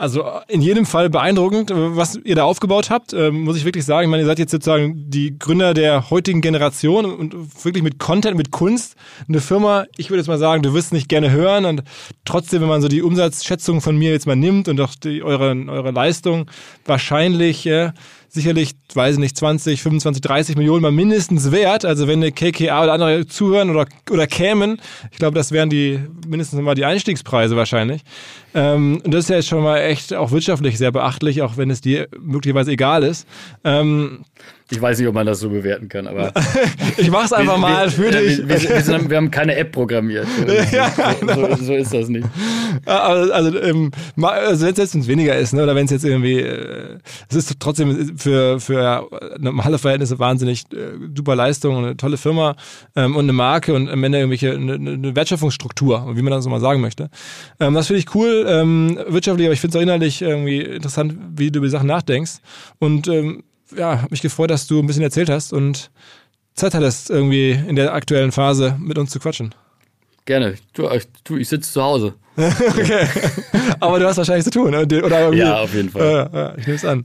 Also 0.00 0.24
in 0.48 0.62
jedem 0.62 0.86
Fall 0.86 1.10
beeindruckend, 1.10 1.70
was 1.74 2.16
ihr 2.24 2.34
da 2.34 2.44
aufgebaut 2.44 2.88
habt, 2.88 3.12
ähm, 3.12 3.42
muss 3.42 3.58
ich 3.58 3.66
wirklich 3.66 3.84
sagen. 3.84 4.04
Ich 4.06 4.10
meine, 4.10 4.22
ihr 4.22 4.26
seid 4.26 4.38
jetzt 4.38 4.50
sozusagen 4.50 5.10
die 5.10 5.38
Gründer 5.38 5.74
der 5.74 6.08
heutigen 6.08 6.40
Generation 6.40 7.04
und 7.04 7.34
wirklich 7.62 7.84
mit 7.84 7.98
Content, 7.98 8.34
mit 8.34 8.50
Kunst. 8.50 8.96
Eine 9.28 9.42
Firma, 9.42 9.84
ich 9.98 10.08
würde 10.08 10.20
jetzt 10.20 10.28
mal 10.28 10.38
sagen, 10.38 10.62
du 10.62 10.72
wirst 10.72 10.94
nicht 10.94 11.10
gerne 11.10 11.30
hören 11.30 11.66
und 11.66 11.82
trotzdem, 12.24 12.62
wenn 12.62 12.68
man 12.68 12.80
so 12.80 12.88
die 12.88 13.02
Umsatzschätzung 13.02 13.82
von 13.82 13.94
mir 13.94 14.10
jetzt 14.10 14.26
mal 14.26 14.36
nimmt 14.36 14.68
und 14.68 14.80
auch 14.80 14.94
die, 14.94 15.22
eure, 15.22 15.54
eure 15.68 15.90
Leistung, 15.90 16.50
wahrscheinlich 16.86 17.66
äh, 17.66 17.92
sicherlich, 18.32 18.72
weiß 18.94 19.14
ich 19.14 19.20
nicht, 19.20 19.36
20, 19.36 19.82
25, 19.82 20.22
30 20.22 20.56
Millionen 20.56 20.82
mal 20.82 20.92
mindestens 20.92 21.50
wert. 21.50 21.84
Also 21.84 22.06
wenn 22.06 22.20
eine 22.20 22.32
KKA 22.32 22.82
oder 22.82 22.92
andere 22.92 23.26
zuhören 23.26 23.70
oder, 23.70 23.86
oder 24.10 24.26
kämen, 24.26 24.80
ich 25.10 25.18
glaube, 25.18 25.34
das 25.34 25.52
wären 25.52 25.70
die 25.70 26.00
mindestens 26.26 26.60
mal 26.60 26.74
die 26.74 26.84
Einstiegspreise 26.84 27.56
wahrscheinlich. 27.56 28.02
Ähm, 28.54 29.00
und 29.04 29.12
das 29.12 29.24
ist 29.24 29.30
ja 29.30 29.36
jetzt 29.36 29.48
schon 29.48 29.62
mal 29.62 29.78
echt 29.78 30.14
auch 30.14 30.30
wirtschaftlich 30.30 30.78
sehr 30.78 30.92
beachtlich, 30.92 31.42
auch 31.42 31.56
wenn 31.56 31.70
es 31.70 31.80
dir 31.80 32.08
möglicherweise 32.18 32.72
egal 32.72 33.02
ist. 33.02 33.26
Ähm, 33.64 34.24
ich 34.70 34.80
weiß 34.80 34.98
nicht, 34.98 35.08
ob 35.08 35.14
man 35.14 35.26
das 35.26 35.40
so 35.40 35.50
bewerten 35.50 35.88
kann, 35.88 36.06
aber. 36.06 36.32
ich 36.96 37.10
mach's 37.10 37.32
einfach 37.32 37.56
wir, 37.56 37.60
mal 37.60 37.90
für 37.90 38.10
dich. 38.10 38.38
Wir, 38.38 38.48
wir, 38.48 39.10
wir, 39.10 39.16
haben 39.16 39.30
keine 39.30 39.56
App 39.56 39.72
programmiert. 39.72 40.26
ja, 40.72 40.90
so, 40.90 41.02
genau. 41.20 41.56
so, 41.56 41.64
so, 41.64 41.74
ist 41.74 41.92
das 41.92 42.08
nicht. 42.08 42.26
Also, 42.86 43.32
also, 43.32 43.58
ähm, 43.62 43.90
also 44.22 44.66
wenn 44.66 44.74
es 44.74 45.08
weniger 45.08 45.36
ist, 45.36 45.54
ne, 45.54 45.64
oder 45.64 45.74
wenn 45.74 45.86
es 45.86 45.90
jetzt 45.90 46.04
irgendwie, 46.04 46.38
äh, 46.38 46.98
es 47.28 47.36
ist 47.36 47.56
trotzdem 47.58 48.16
für, 48.16 48.60
für 48.60 49.08
normale 49.38 49.78
Verhältnisse 49.78 50.18
wahnsinnig 50.18 50.64
äh, 50.72 50.92
super 51.16 51.34
Leistung, 51.34 51.76
eine 51.76 51.96
tolle 51.96 52.16
Firma 52.16 52.54
ähm, 52.94 53.16
und 53.16 53.24
eine 53.24 53.32
Marke 53.32 53.74
und 53.74 53.88
am 53.88 54.04
Ende 54.04 54.18
irgendwelche 54.18 54.52
eine, 54.52 54.74
eine 54.74 55.16
Wertschöpfungsstruktur, 55.16 56.12
wie 56.14 56.22
man 56.22 56.30
das 56.30 56.44
so 56.44 56.50
mal 56.50 56.60
sagen 56.60 56.80
möchte. 56.80 57.10
Ähm, 57.58 57.74
das 57.74 57.88
finde 57.88 57.98
ich 57.98 58.14
cool, 58.14 58.46
ähm, 58.48 58.98
wirtschaftlich, 59.08 59.48
aber 59.48 59.54
ich 59.54 59.60
finde 59.60 59.76
es 59.76 59.80
auch 59.80 59.82
inhaltlich 59.82 60.22
irgendwie 60.22 60.60
interessant, 60.60 61.14
wie 61.34 61.50
du 61.50 61.58
über 61.58 61.66
die 61.66 61.72
Sachen 61.72 61.88
nachdenkst. 61.88 62.34
Und 62.78 63.08
ähm, 63.08 63.42
ja, 63.76 64.02
habe 64.02 64.10
mich 64.10 64.22
gefreut, 64.22 64.50
dass 64.50 64.66
du 64.66 64.80
ein 64.80 64.86
bisschen 64.86 65.02
erzählt 65.02 65.30
hast 65.30 65.52
und 65.52 65.90
Zeit 66.54 66.74
hattest, 66.74 67.10
irgendwie 67.10 67.52
in 67.52 67.76
der 67.76 67.94
aktuellen 67.94 68.32
Phase 68.32 68.76
mit 68.80 68.98
uns 68.98 69.10
zu 69.10 69.18
quatschen. 69.18 69.54
Gerne. 70.26 70.54
Du, 70.74 70.88
du 71.24 71.36
ich 71.36 71.48
sitze 71.48 71.72
zu 71.72 71.82
Hause. 71.82 72.14
okay. 72.36 73.06
Aber 73.80 73.98
du 73.98 74.06
hast 74.06 74.16
wahrscheinlich 74.16 74.44
zu 74.44 74.50
tun, 74.50 74.74
oder? 74.74 75.32
Ja, 75.32 75.60
auf 75.60 75.74
jeden 75.74 75.90
Fall. 75.90 76.30
Ja, 76.32 76.54
ich 76.56 76.66
nehme 76.66 76.76
es 76.76 76.84
an. 76.84 77.04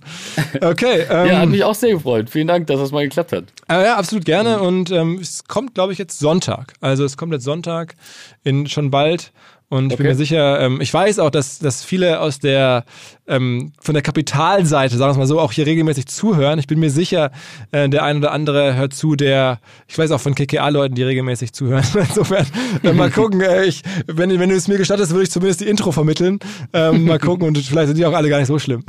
Okay. 0.61 1.05
Ähm, 1.09 1.27
ja, 1.29 1.39
hat 1.39 1.49
mich 1.49 1.63
auch 1.63 1.75
sehr 1.75 1.91
gefreut. 1.91 2.29
Vielen 2.29 2.47
Dank, 2.47 2.67
dass 2.67 2.79
das 2.79 2.91
mal 2.91 3.03
geklappt 3.03 3.31
hat. 3.31 3.45
ja, 3.69 3.95
absolut 3.95 4.25
gerne. 4.25 4.59
Und 4.59 4.91
ähm, 4.91 5.19
es 5.19 5.45
kommt, 5.45 5.73
glaube 5.73 5.93
ich, 5.93 5.99
jetzt 5.99 6.19
Sonntag. 6.19 6.73
Also 6.81 7.03
es 7.03 7.17
kommt 7.17 7.33
jetzt 7.33 7.43
Sonntag 7.43 7.95
in 8.43 8.67
schon 8.67 8.91
bald. 8.91 9.31
Und 9.75 9.87
ich 9.87 9.93
okay. 9.93 10.03
bin 10.03 10.11
mir 10.11 10.15
sicher, 10.15 10.59
ähm, 10.61 10.81
ich 10.81 10.93
weiß 10.93 11.19
auch, 11.19 11.29
dass, 11.29 11.59
dass 11.59 11.83
viele 11.83 12.19
aus 12.19 12.39
der, 12.39 12.85
ähm, 13.27 13.73
von 13.81 13.93
der 13.93 14.01
Kapitalseite, 14.01 14.97
sagen 14.97 15.09
wir 15.09 15.11
es 15.11 15.17
mal 15.17 15.27
so, 15.27 15.39
auch 15.39 15.51
hier 15.51 15.65
regelmäßig 15.65 16.07
zuhören. 16.07 16.59
Ich 16.59 16.67
bin 16.67 16.79
mir 16.79 16.89
sicher, 16.89 17.31
äh, 17.71 17.89
der 17.89 18.03
ein 18.03 18.17
oder 18.17 18.31
andere 18.31 18.75
hört 18.75 18.93
zu, 18.93 19.15
der, 19.15 19.59
ich 19.87 19.97
weiß 19.97 20.11
auch 20.11 20.21
von 20.21 20.33
KKA-Leuten, 20.35 20.95
die 20.95 21.03
regelmäßig 21.03 21.53
zuhören. 21.53 21.83
Insofern, 21.93 22.45
äh, 22.83 22.93
mal 22.93 23.11
gucken, 23.15 23.41
äh, 23.41 23.65
ich, 23.65 23.81
wenn, 24.07 24.39
wenn 24.39 24.49
du 24.49 24.55
es 24.55 24.67
mir 24.67 24.77
gestattest, 24.77 25.11
würde 25.11 25.23
ich 25.23 25.31
zumindest 25.31 25.61
die 25.61 25.67
Intro 25.67 25.91
vermitteln. 25.91 26.39
Ähm, 26.73 27.05
mal 27.05 27.19
gucken 27.19 27.47
und 27.47 27.57
vielleicht 27.57 27.87
sind 27.87 27.97
die 27.97 28.05
auch 28.05 28.13
alle 28.13 28.29
gar 28.29 28.39
nicht 28.39 28.47
so 28.47 28.57
schlimm. 28.59 28.83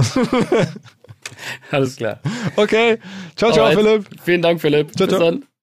Alles 1.71 1.97
klar. 1.97 2.21
Okay. 2.57 2.99
Ciao, 3.35 3.53
ciao, 3.53 3.67
Alright. 3.67 3.85
Philipp. 3.85 4.21
Vielen 4.23 4.43
Dank, 4.43 4.61
Philipp. 4.61 4.97
Ciao, 4.97 5.07
Bis 5.07 5.17
ciao. 5.17 5.31
dann. 5.31 5.56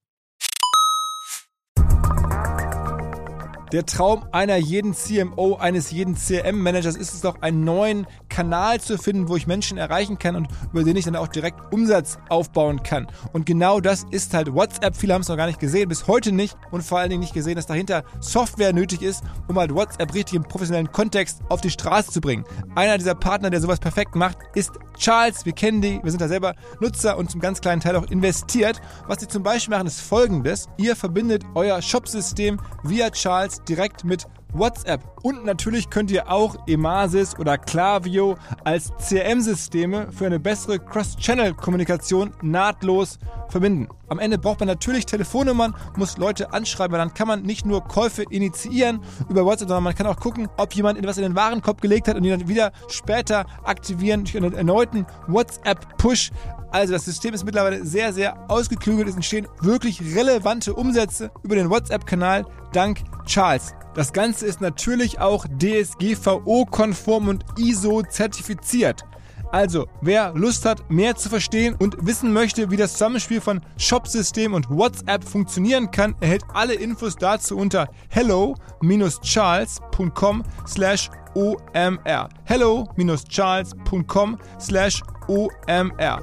Der 3.73 3.87
Traum 3.87 4.23
einer 4.31 4.57
jeden 4.57 4.93
CMO, 4.93 5.55
eines 5.55 5.89
jeden 5.89 6.13
CRM-Managers 6.13 6.95
ist 6.95 7.11
es 7.11 7.21
doch, 7.21 7.41
einen 7.41 7.63
neuen 7.63 8.05
Kanal 8.33 8.81
zu 8.81 8.97
finden, 8.97 9.29
wo 9.29 9.35
ich 9.35 9.45
Menschen 9.45 9.77
erreichen 9.77 10.17
kann 10.17 10.35
und 10.35 10.47
über 10.71 10.83
den 10.83 10.95
ich 10.95 11.05
dann 11.05 11.15
auch 11.15 11.27
direkt 11.27 11.71
Umsatz 11.71 12.17
aufbauen 12.29 12.81
kann. 12.81 13.05
Und 13.31 13.45
genau 13.45 13.79
das 13.79 14.05
ist 14.09 14.33
halt 14.33 14.51
WhatsApp. 14.51 14.95
Viele 14.95 15.13
haben 15.13 15.21
es 15.21 15.27
noch 15.27 15.37
gar 15.37 15.45
nicht 15.45 15.59
gesehen, 15.59 15.87
bis 15.87 16.07
heute 16.07 16.31
nicht 16.31 16.57
und 16.71 16.81
vor 16.81 16.97
allen 16.97 17.11
Dingen 17.11 17.19
nicht 17.19 17.35
gesehen, 17.35 17.55
dass 17.55 17.67
dahinter 17.67 18.03
Software 18.21 18.73
nötig 18.73 19.03
ist, 19.03 19.23
um 19.47 19.59
halt 19.59 19.73
WhatsApp 19.75 20.15
richtig 20.15 20.35
im 20.35 20.43
professionellen 20.43 20.91
Kontext 20.91 21.41
auf 21.49 21.61
die 21.61 21.69
Straße 21.69 22.11
zu 22.11 22.21
bringen. 22.21 22.43
Einer 22.73 22.97
dieser 22.97 23.13
Partner, 23.13 23.51
der 23.51 23.61
sowas 23.61 23.79
perfekt 23.79 24.15
macht, 24.15 24.39
ist 24.55 24.71
Charles. 24.97 25.45
Wir 25.45 25.53
kennen 25.53 25.81
die, 25.81 25.99
wir 26.01 26.09
sind 26.09 26.21
da 26.21 26.27
selber 26.27 26.55
Nutzer 26.79 27.17
und 27.17 27.29
zum 27.29 27.39
ganz 27.39 27.61
kleinen 27.61 27.81
Teil 27.81 27.95
auch 27.95 28.09
investiert. 28.09 28.81
Was 29.07 29.19
sie 29.19 29.27
zum 29.27 29.43
Beispiel 29.43 29.75
machen, 29.75 29.85
ist 29.85 30.01
folgendes. 30.01 30.67
Ihr 30.77 30.95
verbindet 30.95 31.43
euer 31.53 31.83
Shopsystem 31.83 32.59
via 32.81 33.11
Charles 33.11 33.63
direkt 33.63 34.03
mit 34.03 34.25
WhatsApp. 34.53 35.01
Und 35.23 35.45
natürlich 35.45 35.89
könnt 35.89 36.11
ihr 36.11 36.31
auch 36.31 36.55
Emasis 36.67 37.37
oder 37.37 37.57
Klaviyo 37.57 38.37
als 38.63 38.91
CRM-Systeme 38.97 40.11
für 40.11 40.25
eine 40.25 40.39
bessere 40.39 40.79
Cross-Channel-Kommunikation 40.79 42.31
nahtlos 42.41 43.19
verbinden. 43.49 43.87
Am 44.09 44.19
Ende 44.19 44.37
braucht 44.37 44.59
man 44.59 44.67
natürlich 44.67 45.05
Telefonnummern, 45.05 45.75
muss 45.95 46.17
Leute 46.17 46.53
anschreiben, 46.53 46.91
weil 46.91 46.99
dann 46.99 47.13
kann 47.13 47.27
man 47.27 47.43
nicht 47.43 47.65
nur 47.65 47.83
Käufe 47.83 48.23
initiieren 48.29 49.01
über 49.29 49.45
WhatsApp, 49.45 49.69
sondern 49.69 49.83
man 49.83 49.95
kann 49.95 50.07
auch 50.07 50.19
gucken, 50.19 50.47
ob 50.57 50.73
jemand 50.73 50.99
etwas 50.99 51.17
in 51.17 51.23
den 51.23 51.35
Warenkorb 51.35 51.81
gelegt 51.81 52.07
hat 52.07 52.15
und 52.15 52.23
ihn 52.23 52.31
dann 52.31 52.47
wieder 52.47 52.71
später 52.89 53.45
aktivieren 53.63 54.23
durch 54.23 54.37
einen 54.37 54.53
erneuten 54.53 55.05
WhatsApp-Push. 55.27 56.31
Also 56.71 56.93
das 56.93 57.05
System 57.05 57.33
ist 57.33 57.45
mittlerweile 57.45 57.85
sehr, 57.85 58.13
sehr 58.13 58.49
ausgeklügelt. 58.49 59.07
Es 59.07 59.15
entstehen 59.15 59.47
wirklich 59.61 60.15
relevante 60.15 60.73
Umsätze 60.73 61.31
über 61.43 61.55
den 61.55 61.69
WhatsApp-Kanal 61.69 62.45
dank 62.71 63.01
Charles. 63.25 63.73
Das 63.95 64.11
Ganze 64.11 64.45
ist 64.47 64.61
natürlich 64.61 65.19
auch 65.19 65.45
DSGVO-konform 65.45 67.27
und 67.27 67.45
ISO-zertifiziert. 67.57 69.05
Also, 69.51 69.87
wer 70.01 70.33
Lust 70.33 70.65
hat, 70.65 70.89
mehr 70.89 71.15
zu 71.15 71.29
verstehen 71.29 71.75
und 71.77 72.07
wissen 72.07 72.33
möchte, 72.33 72.71
wie 72.71 72.75
das 72.75 72.93
Zusammenspiel 72.93 73.39
von 73.39 73.61
Shopsystem 73.77 74.55
und 74.55 74.67
WhatsApp 74.71 75.23
funktionieren 75.23 75.91
kann, 75.91 76.15
erhält 76.21 76.41
alle 76.55 76.73
Infos 76.73 77.15
dazu 77.15 77.55
unter 77.55 77.87
hello-charles.com 78.09 80.41
slash 80.67 81.11
omr. 81.35 82.29
hello-charles.com 82.45 84.39
slash 84.59 85.03
omr. 85.27 86.19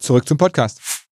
Zurück 0.00 0.26
zum 0.26 0.36
Podcast. 0.36 1.03